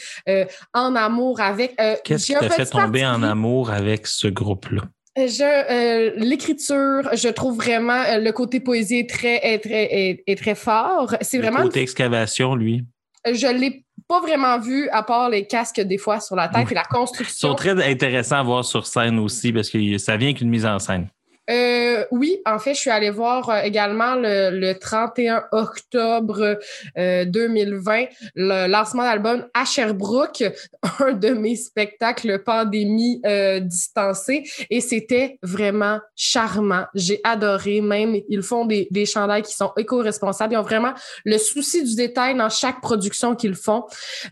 en 0.74 0.96
amour 0.96 1.40
avec. 1.42 1.76
Qu'est-ce 2.04 2.26
qui 2.26 2.34
t'a 2.34 2.50
fait 2.50 2.66
tomber 2.66 3.06
en 3.06 3.22
amour 3.22 3.70
avec 3.70 4.08
ce 4.08 4.28
groupe-là? 4.28 4.82
Je, 5.18 5.44
euh, 5.44 6.14
l'écriture, 6.16 7.10
je 7.16 7.30
trouve 7.30 7.56
vraiment 7.56 8.04
euh, 8.08 8.20
le 8.20 8.32
côté 8.32 8.60
poésie 8.60 9.00
est 9.00 9.10
très, 9.10 9.38
est 9.38 9.58
très, 9.58 9.84
est, 9.86 10.24
est 10.28 10.36
très 10.38 10.54
fort. 10.54 11.16
C'est 11.22 11.40
vraiment, 11.40 11.64
côté 11.64 11.82
excavation, 11.82 12.54
lui? 12.54 12.86
Je 13.34 13.48
l'ai 13.48 13.84
pas 14.08 14.22
vraiment 14.22 14.58
vu 14.60 14.88
à 14.90 15.04
part 15.04 15.30
les 15.30 15.46
casques 15.48 15.82
des 15.82 15.98
fois 15.98 16.20
sur 16.20 16.36
la 16.36 16.48
tête 16.48 16.66
Oui. 16.66 16.72
et 16.72 16.76
la 16.76 16.84
Ils 16.90 16.94
construction. 16.94 17.50
sont 17.50 17.56
très 17.56 17.72
intéressants 17.92 18.38
à 18.38 18.44
voir 18.44 18.64
sur 18.66 18.86
scène 18.88 19.20
aussi 19.20 19.52
parce 19.52 19.70
que 19.70 19.98
ça 19.98 20.16
vient 20.18 20.30
avec 20.30 20.42
une 20.42 20.50
mise 20.50 20.66
en 20.66 20.80
scène. 20.80 21.08
Euh, 21.50 22.06
oui, 22.12 22.42
en 22.46 22.60
fait, 22.60 22.74
je 22.74 22.80
suis 22.80 22.90
allée 22.90 23.10
voir 23.10 23.50
euh, 23.50 23.62
également 23.62 24.16
le, 24.16 24.50
le 24.52 24.74
31 24.74 25.46
octobre 25.52 26.60
euh, 26.98 27.26
2020 27.26 28.06
le 28.36 28.68
lancement 28.68 29.04
d'album 29.04 29.46
à 29.54 29.66
Sherbrooke, 29.66 30.44
un 31.00 31.14
de 31.14 31.30
mes 31.30 31.56
spectacles 31.56 32.44
pandémie 32.44 33.22
euh, 33.26 33.60
distancé, 33.60 34.44
et 34.70 34.82
c'était 34.82 35.40
vraiment 35.42 36.00
charmant. 36.16 36.86
J'ai 36.94 37.22
adoré, 37.24 37.82
même 37.82 38.16
ils 38.30 38.44
font 38.44 38.66
des, 38.66 38.88
des 38.92 39.06
qui 39.06 39.56
sont 39.56 39.72
éco-responsables. 39.78 40.54
Ils 40.54 40.58
ont 40.58 40.64
vraiment 40.64 40.94
le 41.26 41.38
souci 41.38 41.84
du 41.84 41.96
détail 41.96 42.36
dans 42.36 42.50
chaque 42.50 42.82
production 42.82 43.36
qu'ils 43.36 43.56
font. 43.56 43.86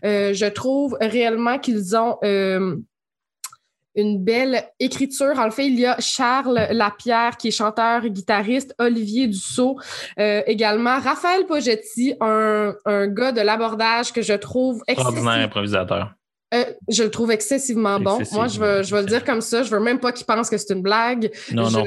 Euh, 0.04 0.32
je 0.34 0.46
trouve 0.46 0.96
réellement 1.00 1.58
qu'ils 1.58 1.96
ont... 1.96 2.18
une 3.96 4.22
belle 4.22 4.62
écriture. 4.78 5.38
En 5.38 5.50
fait, 5.50 5.66
il 5.66 5.78
y 5.80 5.86
a 5.86 5.96
Charles 5.98 6.68
Lapierre, 6.70 7.36
qui 7.36 7.48
est 7.48 7.50
chanteur 7.50 8.04
et 8.04 8.10
guitariste, 8.10 8.74
Olivier 8.78 9.26
Dussault, 9.26 9.78
euh, 10.18 10.42
également 10.46 10.98
Raphaël 11.00 11.46
Pogetti, 11.46 12.14
un, 12.20 12.74
un 12.84 13.06
gars 13.08 13.32
de 13.32 13.40
l'abordage 13.40 14.12
que 14.12 14.22
je 14.22 14.34
trouve 14.34 14.82
Extraordinaire 14.86 15.24
excessivement, 15.24 15.44
improvisateur. 15.44 16.12
euh, 16.54 16.64
je 16.88 17.02
le 17.02 17.10
trouve 17.10 17.30
excessivement 17.32 17.98
bon. 17.98 18.18
Excessivement, 18.20 18.42
Moi, 18.44 18.48
je 18.48 18.60
veux, 18.60 18.82
je 18.82 18.94
veux 18.94 19.00
le 19.00 19.06
dire 19.08 19.24
comme 19.24 19.40
ça. 19.40 19.62
Je 19.62 19.70
veux 19.70 19.80
même 19.80 19.98
pas 19.98 20.12
qu'il 20.12 20.26
pense 20.26 20.48
que 20.50 20.56
c'est 20.56 20.72
une 20.74 20.82
blague. 20.82 21.30
Non, 21.52 21.68
Je 21.68 21.76
non. 21.78 21.84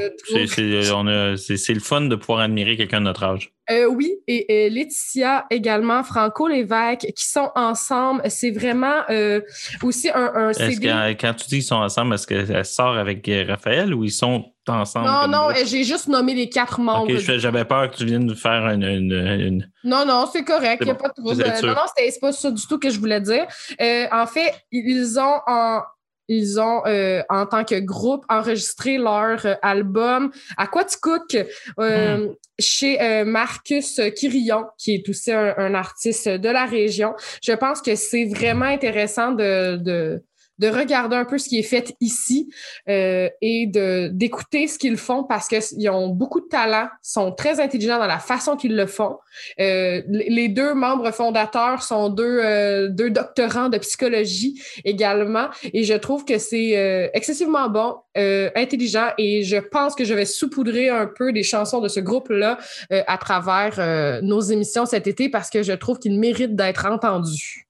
c'est 1.37 1.73
le 1.73 1.79
fun 1.79 2.01
de 2.01 2.15
pouvoir 2.15 2.39
admirer 2.41 2.75
quelqu'un 2.75 2.99
de 2.99 3.05
notre 3.05 3.23
âge. 3.23 3.53
Euh, 3.71 3.85
oui, 3.85 4.15
et, 4.27 4.65
et 4.65 4.69
Laetitia 4.69 5.45
également, 5.49 6.03
Franco 6.03 6.47
Lévesque, 6.47 7.07
qui 7.15 7.25
sont 7.27 7.51
ensemble. 7.55 8.21
C'est 8.29 8.51
vraiment 8.51 9.01
euh, 9.09 9.41
aussi 9.83 10.09
un, 10.09 10.31
un 10.35 10.53
CD. 10.53 10.87
que 10.87 11.21
quand 11.21 11.33
tu 11.35 11.45
dis 11.47 11.55
qu'ils 11.57 11.63
sont 11.63 11.75
ensemble, 11.75 12.15
est-ce 12.15 12.25
qu'elle 12.27 12.65
sort 12.65 12.97
avec 12.97 13.29
Raphaël 13.47 13.93
ou 13.93 14.03
ils 14.03 14.11
sont 14.11 14.45
ensemble? 14.67 15.07
Non, 15.07 15.27
non, 15.27 15.47
j'ai 15.65 15.83
juste 15.83 16.07
nommé 16.07 16.33
les 16.33 16.49
quatre 16.49 16.79
membres. 16.79 17.15
J'avais 17.17 17.65
peur 17.65 17.89
que 17.91 17.97
tu 17.97 18.05
viennes 18.05 18.35
faire 18.35 18.67
une. 18.69 18.83
une- 18.83 19.11
une- 19.11 19.71
Non, 19.83 20.05
non, 20.05 20.27
c'est 20.31 20.43
correct. 20.43 20.77
Il 20.81 20.85
n'y 20.85 20.91
a 20.91 20.93
bon. 20.95 21.01
pas 21.03 21.09
de 21.09 21.13
trouble. 21.13 21.43
Non, 21.67 21.73
non, 21.73 21.81
c'est 21.95 22.19
pas 22.19 22.31
ça 22.31 22.51
du 22.51 22.65
tout 22.67 22.79
que 22.79 22.89
je 22.89 22.99
voulais 22.99 23.21
dire. 23.21 23.45
Euh, 23.81 24.05
en 24.11 24.25
fait, 24.27 24.53
ils 24.71 25.19
ont 25.19 25.39
en- 25.47 25.81
ils 26.29 26.61
ont, 26.61 26.85
euh, 26.85 27.21
en 27.27 27.45
tant 27.45 27.65
que 27.65 27.79
groupe, 27.79 28.23
enregistré 28.29 28.97
leur 28.97 29.45
euh, 29.45 29.55
album 29.61 30.31
Aquaticook 30.57 31.35
euh, 31.79 32.27
chez 32.59 33.01
euh, 33.01 33.25
Marcus 33.25 33.99
Quirillon, 34.15 34.65
qui 34.77 34.95
est 34.95 35.09
aussi 35.09 35.31
un, 35.31 35.55
un 35.57 35.73
artiste 35.73 36.29
de 36.29 36.49
la 36.49 36.65
région. 36.65 37.15
Je 37.43 37.53
pense 37.53 37.81
que 37.81 37.95
c'est 37.95 38.25
vraiment 38.25 38.65
intéressant 38.65 39.31
de, 39.31 39.77
de, 39.77 40.23
de 40.59 40.67
regarder 40.67 41.15
un 41.15 41.25
peu 41.25 41.37
ce 41.37 41.49
qui 41.49 41.59
est 41.59 41.63
fait 41.63 41.95
ici 41.99 42.49
euh, 42.87 43.29
et 43.41 43.67
de 43.67 44.09
d'écouter 44.09 44.67
ce 44.67 44.77
qu'ils 44.77 44.97
font 44.97 45.23
parce 45.23 45.47
qu'ils 45.47 45.89
ont 45.89 46.09
beaucoup 46.09 46.41
de 46.41 46.47
talent, 46.47 46.87
sont 47.01 47.31
très 47.31 47.59
intelligents 47.59 47.99
dans 47.99 48.07
la 48.07 48.19
façon 48.19 48.55
qu'ils 48.55 48.75
le 48.75 48.85
font. 48.85 49.17
Euh, 49.59 50.01
les 50.07 50.49
deux 50.49 50.73
membres 50.73 51.11
fondateurs 51.11 51.83
sont 51.83 52.09
deux, 52.09 52.39
euh, 52.43 52.89
deux 52.89 53.09
doctorants 53.09 53.69
de 53.69 53.77
psychologie 53.77 54.61
également 54.85 55.47
et 55.73 55.83
je 55.83 55.93
trouve 55.93 56.25
que 56.25 56.37
c'est 56.37 56.77
euh, 56.77 57.07
excessivement 57.13 57.69
bon, 57.69 57.95
intelligent 58.15 59.09
et 59.17 59.43
je 59.43 59.57
pense 59.57 59.95
que 59.95 60.03
je 60.03 60.13
vais 60.13 60.25
saupoudrer 60.25 60.89
un 60.89 61.07
peu 61.07 61.31
des 61.31 61.43
chansons 61.43 61.79
de 61.79 61.87
ce 61.87 62.01
groupe-là 62.01 62.57
à 62.89 63.17
travers 63.17 64.21
nos 64.21 64.41
émissions 64.41 64.85
cet 64.85 65.07
été 65.07 65.29
parce 65.29 65.49
que 65.49 65.63
je 65.63 65.71
trouve 65.71 65.99
qu'ils 65.99 66.19
méritent 66.19 66.55
d'être 66.55 66.85
entendus. 66.85 67.68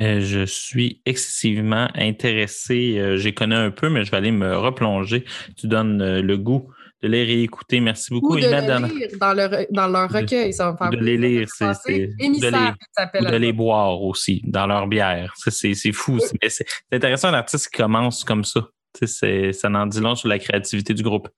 Euh, 0.00 0.20
je 0.20 0.44
suis 0.46 1.02
excessivement 1.04 1.88
intéressé. 1.94 2.98
Euh, 2.98 3.16
J'ai 3.16 3.34
connu 3.34 3.54
un 3.54 3.70
peu, 3.70 3.88
mais 3.90 4.04
je 4.04 4.10
vais 4.10 4.16
aller 4.16 4.30
me 4.32 4.56
replonger. 4.56 5.24
Tu 5.58 5.66
donnes 5.66 6.00
euh, 6.00 6.22
le 6.22 6.38
goût 6.38 6.72
de 7.02 7.08
les 7.08 7.24
réécouter. 7.24 7.80
Merci 7.80 8.10
beaucoup. 8.12 8.34
Ou 8.34 8.40
de 8.40 8.46
Imad, 8.46 8.64
le 8.64 8.68
dans- 8.68 8.86
lire 8.94 9.08
dans, 9.20 9.32
leur, 9.34 9.50
dans 9.70 9.88
leur 9.88 10.08
De- 10.08 10.16
recueil. 10.18 10.52
Ça 10.52 10.66
va 10.66 10.72
me 10.72 10.76
faire 10.78 10.90
de 10.90 10.96
les 11.04 11.16
lire, 11.18 11.48
c'est- 11.48 12.10
Émissaire, 12.18 12.50
de 12.50 12.56
les- 12.56 12.72
ça 12.92 13.02
s'appelle. 13.04 13.22
ou 13.26 13.30
de 13.30 13.36
les 13.36 13.52
boire 13.52 14.02
aussi 14.02 14.40
dans 14.44 14.66
leur 14.66 14.86
bière. 14.86 15.34
C'est 15.36 15.74
c'est 15.74 15.92
fou. 15.92 16.18
C'est- 16.18 16.36
mais 16.42 16.48
C'est 16.48 16.66
c'est 16.68 16.96
intéressant 16.96 17.28
un 17.28 17.34
artiste 17.34 17.68
qui 17.70 17.76
commence 17.82 18.24
comme 18.24 18.44
ça. 18.44 18.68
Ça 19.06 19.68
en 19.68 19.86
dit 19.86 20.00
long 20.00 20.14
sur 20.14 20.28
la 20.28 20.38
créativité 20.38 20.94
du 20.94 21.02
groupe. 21.02 21.28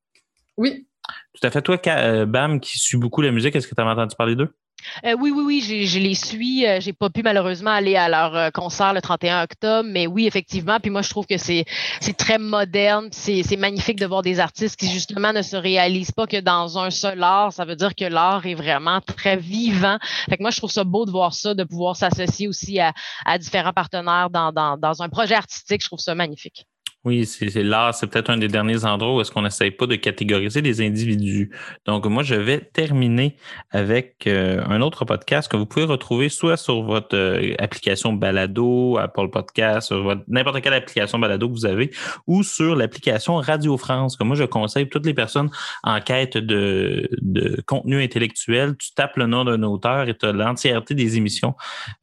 Oui. 0.57 0.87
Tout 1.35 1.47
à 1.47 1.51
fait. 1.51 1.63
Toi, 1.63 1.79
Bam, 2.27 2.61
qui 2.61 2.79
suit 2.79 2.97
beaucoup 2.97 3.23
la 3.23 3.31
musique, 3.33 3.55
est-ce 3.57 3.67
que 3.67 3.75
tu 3.75 3.81
avais 3.81 3.91
entendu 3.91 4.15
parler 4.17 4.37
d'eux? 4.37 4.49
Euh, 5.05 5.15
oui, 5.19 5.31
oui, 5.31 5.43
oui, 5.45 5.87
je 5.87 5.99
les 5.99 6.15
suis. 6.15 6.67
Euh, 6.67 6.81
j'ai 6.81 6.93
pas 6.93 7.11
pu 7.11 7.23
malheureusement 7.23 7.71
aller 7.71 7.97
à 7.97 8.09
leur 8.09 8.37
euh, 8.37 8.51
concert 8.51 8.93
le 8.93 9.01
31 9.01 9.43
octobre, 9.45 9.89
mais 9.91 10.07
oui, 10.07 10.27
effectivement. 10.27 10.79
Puis 10.81 10.91
moi, 10.91 11.03
je 11.03 11.11
trouve 11.11 11.27
que 11.27 11.39
c'est 11.39 11.65
très 12.17 12.39
moderne. 12.39 13.09
C'est 13.13 13.57
magnifique 13.57 13.99
de 13.99 14.07
voir 14.07 14.23
des 14.23 14.41
artistes 14.41 14.79
qui 14.79 14.91
justement 14.91 15.33
ne 15.33 15.43
se 15.43 15.57
réalisent 15.57 16.13
pas 16.13 16.27
que 16.27 16.41
dans 16.41 16.79
un 16.79 16.91
seul 16.91 17.23
art. 17.23 17.53
Ça 17.53 17.65
veut 17.65 17.77
dire 17.77 17.95
que 17.95 18.05
l'art 18.05 18.47
est 18.47 18.55
vraiment 18.55 19.01
très 19.01 19.37
vivant. 19.37 19.99
Fait 20.29 20.37
que 20.37 20.43
moi, 20.43 20.51
je 20.51 20.59
trouve 20.59 20.71
ça 20.71 20.85
beau 20.85 21.07
de 21.07 21.11
voir 21.11 21.35
ça, 21.35 21.55
de 21.55 21.65
pouvoir 21.65 21.97
s'associer 21.97 22.49
aussi 22.49 22.81
à, 22.81 22.93
différents 23.39 23.73
partenaires 23.73 24.31
dans, 24.31 24.53
dans, 24.53 24.77
dans 24.77 25.03
un 25.03 25.09
projet 25.09 25.35
artistique. 25.35 25.83
Je 25.83 25.87
trouve 25.87 26.01
ça 26.01 26.15
magnifique. 26.15 26.67
Oui, 27.05 27.27
c'est 27.27 27.65
l'art, 27.65 27.93
c'est 27.97 28.07
peut-être 28.07 28.31
un 28.31 28.37
des 28.37 28.47
derniers 28.47 28.85
endroits 28.85 29.17
où 29.17 29.21
est-ce 29.21 29.33
qu'on 29.33 29.43
n'essaye 29.43 29.73
pas 29.73 29.87
de 29.87 29.97
catégoriser 29.97 30.61
les 30.61 30.81
individus. 30.81 31.51
Donc, 31.85 32.07
moi, 32.07 32.23
je 32.23 32.37
vais 32.37 32.61
terminer 32.61 33.35
avec 33.73 34.29
euh, 34.29 34.63
un 34.69 34.81
autre 34.83 35.05
podcast 35.05 35.51
que 35.51 35.57
vous 35.57 35.67
pouvez 35.67 35.85
retrouver 35.85 36.29
soit 36.29 36.57
sur 36.57 36.85
votre 36.85 37.17
euh, 37.17 37.57
application 37.59 38.13
Balado, 38.13 38.99
Apple 38.99 39.31
Podcast, 39.31 39.89
sur 39.89 40.15
n'importe 40.29 40.61
quelle 40.61 40.75
application 40.75 41.19
Balado 41.19 41.49
que 41.49 41.55
vous 41.55 41.67
avez, 41.67 41.91
ou 42.29 42.45
sur 42.45 42.77
l'application 42.77 43.35
Radio 43.35 43.77
France, 43.77 44.17
que 44.17 44.23
moi, 44.23 44.37
je 44.37 44.45
conseille 44.45 44.89
toutes 44.89 45.05
les 45.05 45.15
personnes 45.15 45.51
en 45.83 46.01
quête 46.01 46.37
de, 46.37 47.11
contenu 47.67 48.01
intellectuel. 48.01 48.77
Tu 48.77 48.95
tapes 48.95 49.17
le 49.17 49.27
nom 49.27 49.45
d'un 49.45 49.65
auteur 49.65 50.09
et 50.09 50.17
tu 50.17 50.25
as 50.25 50.31
l'entièreté 50.31 50.95
des 50.95 51.17
émissions 51.17 51.57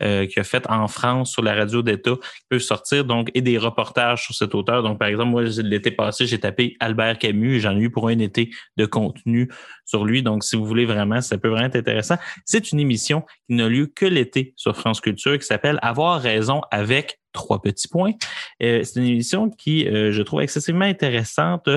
euh, 0.03 0.25
qu'il 0.25 0.41
a 0.41 0.43
faites 0.43 0.69
en 0.69 0.89
France 0.89 1.31
sur 1.31 1.41
la 1.41 1.53
radio 1.53 1.81
d'État 1.81 2.15
qui 2.15 2.45
peuvent 2.49 2.59
sortir, 2.59 3.05
donc, 3.05 3.31
et 3.33 3.41
des 3.41 3.57
reportages 3.57 4.25
sur 4.25 4.35
cet 4.35 4.53
auteur. 4.53 4.88
Par 4.97 5.07
exemple, 5.07 5.29
moi, 5.29 5.43
l'été 5.43 5.91
passé, 5.91 6.25
j'ai 6.25 6.39
tapé 6.39 6.75
Albert 6.79 7.19
Camus 7.19 7.55
et 7.55 7.59
j'en 7.59 7.77
ai 7.77 7.81
eu 7.81 7.89
pour 7.89 8.07
un 8.07 8.19
été 8.19 8.49
de 8.77 8.85
contenu 8.85 9.49
sur 9.85 10.05
lui. 10.05 10.23
Donc, 10.23 10.43
si 10.43 10.55
vous 10.55 10.65
voulez 10.65 10.85
vraiment, 10.85 11.21
ça 11.21 11.37
peut 11.37 11.49
vraiment 11.49 11.67
être 11.67 11.75
intéressant. 11.75 12.15
C'est 12.45 12.71
une 12.71 12.79
émission 12.79 13.23
qui 13.47 13.55
n'a 13.55 13.67
lieu 13.67 13.87
que 13.87 14.05
l'été 14.05 14.53
sur 14.55 14.75
France 14.75 15.01
Culture 15.01 15.37
qui 15.37 15.45
s'appelle 15.45 15.79
Avoir 15.81 16.21
raison 16.21 16.61
avec 16.71 17.18
trois 17.31 17.61
petits 17.61 17.87
points. 17.87 18.13
Euh, 18.63 18.83
c'est 18.83 18.99
une 18.99 19.05
émission 19.05 19.49
qui, 19.49 19.87
euh, 19.87 20.11
je 20.11 20.21
trouve 20.21 20.41
excessivement 20.41 20.85
intéressante. 20.85 21.69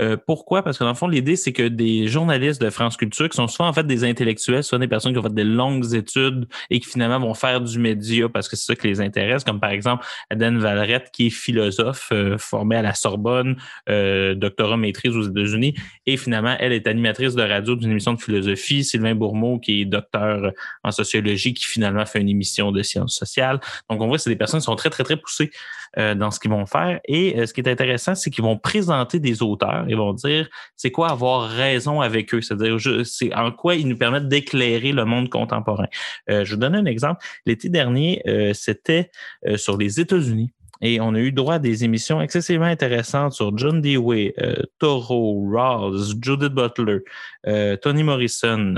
Euh, 0.00 0.16
pourquoi? 0.26 0.62
Parce 0.62 0.78
que 0.78 0.84
dans 0.84 0.90
le 0.90 0.96
fond, 0.96 1.08
l'idée, 1.08 1.36
c'est 1.36 1.52
que 1.52 1.66
des 1.66 2.08
journalistes 2.08 2.60
de 2.60 2.70
France 2.70 2.96
Culture, 2.96 3.28
qui 3.28 3.36
sont 3.36 3.48
souvent 3.48 3.68
en 3.68 3.72
fait 3.72 3.86
des 3.86 4.04
intellectuels, 4.04 4.62
soit 4.62 4.78
des 4.78 4.88
personnes 4.88 5.12
qui 5.12 5.18
ont 5.18 5.22
fait 5.22 5.34
des 5.34 5.44
longues 5.44 5.94
études 5.94 6.46
et 6.70 6.80
qui 6.80 6.88
finalement 6.88 7.20
vont 7.20 7.34
faire 7.34 7.60
du 7.60 7.78
média 7.78 8.28
parce 8.28 8.48
que 8.48 8.56
c'est 8.56 8.66
ça 8.66 8.76
qui 8.76 8.88
les 8.88 9.00
intéresse, 9.00 9.44
comme 9.44 9.60
par 9.60 9.70
exemple 9.70 10.04
Aden 10.30 10.58
Valrette, 10.58 11.10
qui 11.12 11.28
est 11.28 11.30
philosophe, 11.30 12.12
formée 12.38 12.76
à 12.76 12.82
la 12.82 12.94
Sorbonne, 12.94 13.56
doctorat 13.86 14.76
maîtrise 14.76 15.16
aux 15.16 15.22
États-Unis, 15.22 15.74
et 16.06 16.16
finalement, 16.16 16.56
elle 16.58 16.72
est 16.72 16.86
animatrice 16.86 17.34
de 17.34 17.42
radio 17.42 17.76
d'une 17.76 17.90
émission 17.90 18.14
de 18.14 18.20
philosophie. 18.20 18.84
Sylvain 18.84 19.14
Bourmeau, 19.14 19.58
qui 19.58 19.82
est 19.82 19.84
docteur 19.84 20.52
en 20.82 20.90
sociologie, 20.90 21.54
qui 21.54 21.64
finalement 21.64 22.04
fait 22.06 22.20
une 22.20 22.28
émission 22.28 22.72
de 22.72 22.82
sciences 22.82 23.14
sociales. 23.14 23.60
Donc, 23.90 24.00
on 24.00 24.06
voit 24.06 24.16
que 24.16 24.22
c'est 24.22 24.30
des 24.30 24.36
personnes 24.36 24.60
qui 24.60 24.66
sont 24.66 24.76
très, 24.76 24.90
très, 24.90 24.97
très 25.04 25.16
poussées 25.16 25.50
euh, 25.96 26.14
dans 26.14 26.30
ce 26.30 26.38
qu'ils 26.38 26.50
vont 26.50 26.66
faire. 26.66 27.00
Et 27.06 27.38
euh, 27.38 27.46
ce 27.46 27.54
qui 27.54 27.60
est 27.60 27.68
intéressant, 27.68 28.14
c'est 28.14 28.30
qu'ils 28.30 28.44
vont 28.44 28.58
présenter 28.58 29.20
des 29.20 29.42
auteurs. 29.42 29.84
Ils 29.88 29.96
vont 29.96 30.12
dire 30.12 30.48
c'est 30.76 30.90
quoi 30.90 31.10
avoir 31.10 31.48
raison 31.48 32.00
avec 32.00 32.34
eux, 32.34 32.42
c'est-à-dire 32.42 32.76
c'est 33.04 33.34
en 33.34 33.50
quoi 33.50 33.74
ils 33.74 33.88
nous 33.88 33.96
permettent 33.96 34.28
d'éclairer 34.28 34.92
le 34.92 35.04
monde 35.04 35.30
contemporain? 35.30 35.86
Euh, 36.30 36.44
je 36.44 36.54
vous 36.54 36.60
donne 36.60 36.74
un 36.74 36.84
exemple. 36.84 37.24
L'été 37.46 37.68
dernier, 37.68 38.22
c'était 38.52 39.10
sur 39.56 39.76
les 39.76 40.00
États-Unis. 40.00 40.52
Et 40.80 41.00
on 41.00 41.14
a 41.14 41.18
eu 41.18 41.32
droit 41.32 41.54
à 41.54 41.58
des 41.58 41.84
émissions 41.84 42.20
excessivement 42.20 42.66
intéressantes 42.66 43.32
sur 43.32 43.56
John 43.56 43.80
Dewey, 43.80 44.34
euh, 44.40 44.62
Toro, 44.78 45.48
Rawls, 45.52 46.14
Judith 46.22 46.52
Butler, 46.52 47.00
euh, 47.46 47.76
Toni 47.76 48.02
Morrison, 48.02 48.74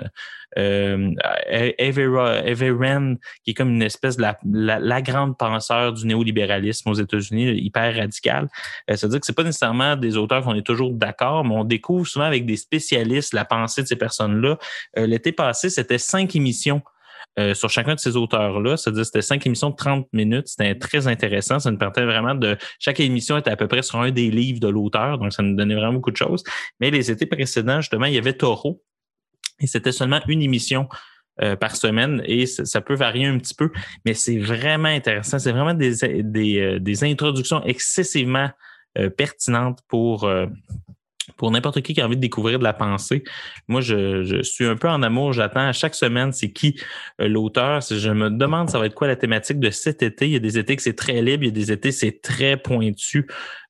euh, 0.58 1.12
Everett, 1.48 3.18
qui 3.44 3.50
est 3.50 3.54
comme 3.54 3.70
une 3.70 3.82
espèce 3.82 4.16
de 4.16 4.22
la, 4.22 4.38
la, 4.78 5.02
grande 5.02 5.36
penseur 5.38 5.92
du 5.92 6.06
néolibéralisme 6.06 6.88
aux 6.90 6.94
États-Unis, 6.94 7.52
hyper 7.52 7.94
radical. 7.94 8.48
Euh, 8.90 8.96
C'est-à-dire 8.96 9.20
que 9.20 9.26
c'est 9.26 9.36
pas 9.36 9.44
nécessairement 9.44 9.96
des 9.96 10.16
auteurs 10.16 10.42
qu'on 10.42 10.54
est 10.54 10.66
toujours 10.66 10.92
d'accord, 10.92 11.44
mais 11.44 11.54
on 11.54 11.64
découvre 11.64 12.06
souvent 12.06 12.24
avec 12.24 12.46
des 12.46 12.56
spécialistes 12.56 13.32
la 13.32 13.44
pensée 13.44 13.82
de 13.82 13.86
ces 13.86 13.96
personnes-là. 13.96 14.58
Euh, 14.98 15.06
L'été 15.06 15.32
passé, 15.32 15.70
c'était 15.70 15.98
cinq 15.98 16.34
émissions 16.34 16.82
euh, 17.38 17.54
sur 17.54 17.70
chacun 17.70 17.94
de 17.94 18.00
ces 18.00 18.16
auteurs-là. 18.16 18.76
C'est-à-dire 18.76 19.06
c'était 19.06 19.22
cinq 19.22 19.46
émissions 19.46 19.70
de 19.70 19.76
30 19.76 20.08
minutes. 20.12 20.48
C'était 20.48 20.74
très 20.74 21.06
intéressant. 21.06 21.60
Ça 21.60 21.70
nous 21.70 21.78
permettait 21.78 22.04
vraiment 22.04 22.34
de... 22.34 22.56
Chaque 22.80 22.98
émission 22.98 23.38
était 23.38 23.50
à 23.50 23.56
peu 23.56 23.68
près 23.68 23.82
sur 23.82 24.00
un 24.00 24.10
des 24.10 24.30
livres 24.30 24.58
de 24.58 24.68
l'auteur, 24.68 25.18
donc 25.18 25.32
ça 25.32 25.42
nous 25.42 25.54
donnait 25.54 25.76
vraiment 25.76 25.94
beaucoup 25.94 26.10
de 26.10 26.16
choses. 26.16 26.42
Mais 26.80 26.90
les 26.90 27.10
étés 27.10 27.26
précédents, 27.26 27.80
justement, 27.80 28.06
il 28.06 28.14
y 28.14 28.18
avait 28.18 28.32
Taureau, 28.32 28.82
et 29.60 29.68
c'était 29.68 29.92
seulement 29.92 30.20
une 30.26 30.42
émission 30.42 30.88
euh, 31.40 31.54
par 31.54 31.76
semaine 31.76 32.20
et 32.24 32.46
ça, 32.46 32.80
peut 32.80 32.94
varier 32.94 33.26
un 33.26 33.38
petit 33.38 33.54
peu, 33.54 33.70
mais 34.04 34.14
c'est 34.14 34.38
vraiment 34.38 34.88
intéressant. 34.88 35.38
C'est 35.38 35.52
vraiment 35.52 35.74
des, 35.74 36.22
des, 36.24 36.58
euh, 36.58 37.04
introductions 37.06 37.62
excessivement 37.64 38.50
pertinentes 39.16 39.78
pour, 39.86 40.28
pour 41.36 41.50
n'importe 41.50 41.80
qui 41.82 41.94
qui 41.94 42.00
a 42.00 42.06
envie 42.06 42.16
de 42.16 42.20
découvrir 42.20 42.58
de 42.58 42.64
la 42.64 42.72
pensée. 42.72 43.24
Moi, 43.68 43.80
je, 43.80 44.42
suis 44.42 44.64
un 44.64 44.76
peu 44.76 44.88
en 44.88 45.02
amour. 45.02 45.32
J'attends 45.32 45.66
à 45.66 45.72
chaque 45.72 45.94
semaine, 45.94 46.32
c'est 46.32 46.50
qui 46.50 46.80
euh, 47.20 47.28
l'auteur. 47.28 47.80
Je 47.80 48.10
me 48.10 48.30
demande, 48.30 48.70
ça 48.70 48.78
va 48.78 48.86
être 48.86 48.94
quoi 48.94 49.06
la 49.06 49.16
thématique 49.16 49.60
de 49.60 49.70
cet 49.70 50.02
été? 50.02 50.26
Il 50.26 50.32
y 50.32 50.36
a 50.36 50.40
des 50.40 50.58
étés 50.58 50.76
que 50.76 50.82
c'est 50.82 50.96
très 50.96 51.22
libre, 51.22 51.44
il 51.44 51.46
y 51.46 51.50
a 51.50 51.52
des 51.52 51.72
étés 51.72 51.92
c'est 51.92 52.20
très 52.22 52.56
pointu. 52.56 53.26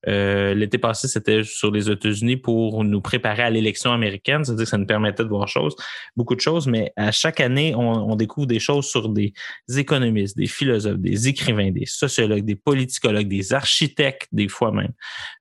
Euh, 0.09 0.55
L'été 0.55 0.79
passé, 0.79 1.09
c'était 1.09 1.43
sur 1.45 1.71
les 1.71 1.91
États-Unis 1.91 2.37
pour 2.37 2.85
nous 2.85 3.01
préparer 3.01 3.43
à 3.43 3.51
l'élection 3.51 3.93
américaine, 3.93 4.45
c'est-à-dire 4.45 4.65
que 4.65 4.71
ça 4.71 4.79
nous 4.79 4.87
permettait 4.87 5.25
de 5.25 5.29
voir 5.29 5.49
choses, 5.49 5.75
beaucoup 6.17 6.35
de 6.35 6.41
choses, 6.41 6.67
mais 6.67 6.93
à 6.97 7.13
chaque 7.13 7.41
année, 7.41 7.75
on, 7.75 8.11
on 8.11 8.17
découvre 8.17 8.47
des 8.47 8.61
choses 8.61 8.87
sur 8.87 9.09
des 9.09 9.33
économistes, 9.77 10.37
des 10.37 10.47
philosophes, 10.47 10.99
des 10.99 11.29
écrivains, 11.29 11.71
des 11.71 11.87
sociologues, 11.87 12.45
des 12.45 12.57
politicologues, 12.57 13.29
des 13.29 13.53
architectes, 13.53 14.29
des 14.33 14.49
fois 14.49 14.73
même. 14.73 14.93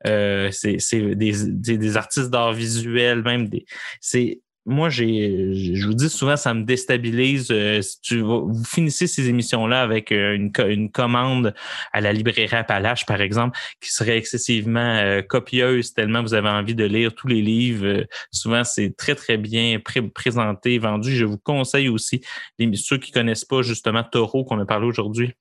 Euh, 0.07 0.49
c'est 0.51 0.77
des, 1.15 1.15
des, 1.15 1.77
des 1.77 1.97
artistes 1.97 2.29
d'art 2.29 2.53
visuel, 2.53 3.23
même 3.23 3.47
des. 3.47 3.65
C'est 4.01 4.41
moi, 4.69 4.89
j'ai, 4.89 5.53
je 5.75 5.85
vous 5.85 5.93
dis 5.93 6.09
souvent, 6.09 6.37
ça 6.37 6.53
me 6.53 6.63
déstabilise. 6.63 7.49
Euh, 7.51 7.81
si 7.81 7.99
tu 8.01 8.19
vous 8.19 8.63
finissez 8.63 9.07
ces 9.07 9.27
émissions-là 9.27 9.81
avec 9.81 10.11
euh, 10.11 10.35
une, 10.35 10.51
une 10.69 10.91
commande 10.91 11.53
à 11.91 12.01
la 12.01 12.13
librairie 12.13 12.55
Appalache, 12.55 13.05
par 13.05 13.19
exemple, 13.19 13.57
qui 13.81 13.91
serait 13.91 14.17
excessivement 14.17 14.79
euh, 14.79 15.21
copieuse 15.21 15.93
tellement 15.93 16.21
vous 16.21 16.33
avez 16.33 16.49
envie 16.49 16.75
de 16.75 16.85
lire 16.85 17.13
tous 17.15 17.27
les 17.27 17.41
livres. 17.41 17.85
Euh, 17.85 18.05
souvent, 18.31 18.63
c'est 18.63 18.95
très, 18.95 19.15
très 19.15 19.37
bien 19.37 19.79
pré- 19.79 20.01
présenté, 20.01 20.77
vendu. 20.77 21.15
Je 21.15 21.25
vous 21.25 21.37
conseille 21.37 21.89
aussi, 21.89 22.21
les, 22.57 22.69
ceux 22.75 22.97
qui 22.97 23.11
connaissent 23.11 23.45
pas 23.45 23.61
justement 23.61 24.03
Taureau 24.03 24.43
qu'on 24.45 24.59
a 24.59 24.65
parlé 24.65 24.85
aujourd'hui, 24.85 25.33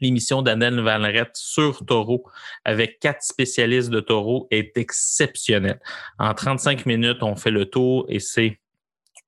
l'émission 0.00 0.42
d'Adèle 0.42 0.80
Valrette 0.80 1.36
sur 1.36 1.84
Taureau 1.84 2.24
avec 2.64 2.98
quatre 3.00 3.22
spécialistes 3.22 3.90
de 3.90 4.00
Taureau 4.00 4.48
est 4.50 4.76
exceptionnelle. 4.76 5.80
En 6.18 6.34
35 6.34 6.86
minutes, 6.86 7.22
on 7.22 7.36
fait 7.36 7.50
le 7.50 7.66
tour 7.66 8.06
et 8.08 8.20
c'est 8.20 8.58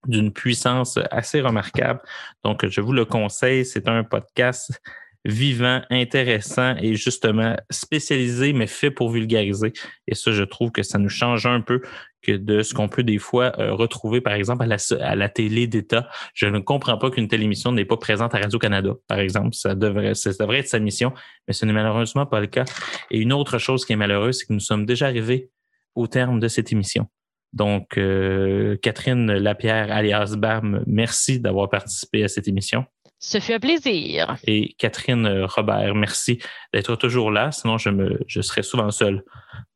d'une 0.07 0.33
puissance 0.33 0.99
assez 1.11 1.41
remarquable. 1.41 2.01
Donc, 2.45 2.67
je 2.67 2.81
vous 2.81 2.93
le 2.93 3.05
conseille. 3.05 3.65
C'est 3.65 3.89
un 3.89 4.05
podcast 4.05 4.81
vivant, 5.27 5.83
intéressant 5.91 6.77
et 6.77 6.95
justement 6.95 7.57
spécialisé, 7.71 8.53
mais 8.53 8.67
fait 8.67 8.91
pour 8.91 9.11
vulgariser. 9.11 9.73
Et 10.07 10.15
ça, 10.15 10.31
je 10.31 10.45
trouve 10.45 10.71
que 10.71 10.83
ça 10.83 10.99
nous 10.99 11.09
change 11.09 11.47
un 11.47 11.61
peu 11.61 11.83
que 12.23 12.33
de 12.33 12.63
ce 12.63 12.75
qu'on 12.75 12.89
peut 12.89 13.03
des 13.03 13.19
fois 13.19 13.53
euh, 13.59 13.73
retrouver, 13.73 14.21
par 14.21 14.35
exemple, 14.35 14.63
à 14.63 14.67
la, 14.67 14.77
à 15.01 15.15
la 15.17 15.29
télé 15.29 15.67
d'État. 15.67 16.09
Je 16.35 16.47
ne 16.47 16.61
comprends 16.61 16.97
pas 16.97 17.11
qu'une 17.11 17.29
telle 17.29 17.43
émission 17.43 17.73
n'est 17.73 17.85
pas 17.85 17.97
présente 17.97 18.35
à 18.35 18.39
Radio-Canada, 18.39 18.95
par 19.09 19.19
exemple. 19.19 19.55
Ça 19.55 19.75
devrait, 19.75 20.15
ça 20.15 20.31
devrait 20.31 20.59
être 20.59 20.69
sa 20.69 20.79
mission, 20.79 21.13
mais 21.47 21.55
ce 21.55 21.67
n'est 21.67 21.73
malheureusement 21.73 22.27
pas 22.27 22.41
le 22.41 22.47
cas. 22.47 22.65
Et 23.11 23.19
une 23.19 23.33
autre 23.33 23.59
chose 23.59 23.85
qui 23.85 23.93
est 23.93 23.97
malheureuse, 23.97 24.39
c'est 24.39 24.47
que 24.47 24.53
nous 24.53 24.61
sommes 24.61 24.87
déjà 24.87 25.07
arrivés 25.07 25.51
au 25.95 26.07
terme 26.07 26.41
de 26.41 26.49
cette 26.49 26.73
émission. 26.73 27.09
Donc, 27.53 27.97
euh, 27.97 28.77
Catherine 28.83 29.33
Lapierre, 29.33 29.91
alias 29.91 30.35
BAM, 30.37 30.85
merci 30.87 31.41
d'avoir 31.41 31.69
participé 31.69 32.23
à 32.23 32.29
cette 32.29 32.49
émission. 32.49 32.85
Ce 33.19 33.41
fut 33.41 33.55
un 33.55 33.59
plaisir. 33.59 34.37
Et 34.47 34.75
Catherine 34.79 35.45
Robert, 35.45 35.95
merci 35.95 36.39
d'être 36.73 36.97
toujours 36.97 37.31
là, 37.31 37.51
sinon 37.51 37.79
je, 37.79 37.89
me, 37.89 38.21
je 38.27 38.43
serais 38.43 38.63
souvent 38.63 38.91
seul. 38.91 39.25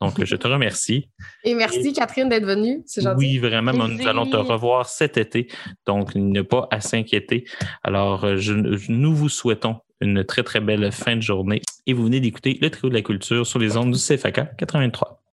Donc, 0.00 0.22
je 0.22 0.36
te 0.36 0.46
remercie. 0.46 1.08
Et 1.44 1.54
merci, 1.54 1.92
Catherine, 1.92 2.28
d'être 2.28 2.44
venue. 2.44 2.82
C'est 2.86 3.02
gentil. 3.02 3.16
Oui, 3.16 3.38
vraiment, 3.38 3.72
nous 3.72 4.06
allons 4.06 4.26
te 4.26 4.36
revoir 4.36 4.86
cet 4.86 5.16
été, 5.16 5.48
donc 5.86 6.10
il 6.14 6.26
n'y 6.26 6.38
a 6.38 6.44
pas 6.44 6.68
à 6.70 6.80
s'inquiéter. 6.80 7.44
Alors, 7.82 8.36
je, 8.36 8.52
nous 8.52 9.14
vous 9.14 9.28
souhaitons 9.28 9.80
une 10.00 10.24
très, 10.24 10.42
très 10.42 10.60
belle 10.60 10.92
fin 10.92 11.16
de 11.16 11.22
journée 11.22 11.62
et 11.86 11.92
vous 11.92 12.04
venez 12.04 12.20
d'écouter 12.20 12.58
le 12.60 12.70
trio 12.70 12.88
de 12.88 12.94
la 12.94 13.02
culture 13.02 13.46
sur 13.46 13.58
les 13.58 13.76
ondes 13.76 13.92
du 13.92 13.98
CFAK 13.98 14.56
83. 14.56 15.20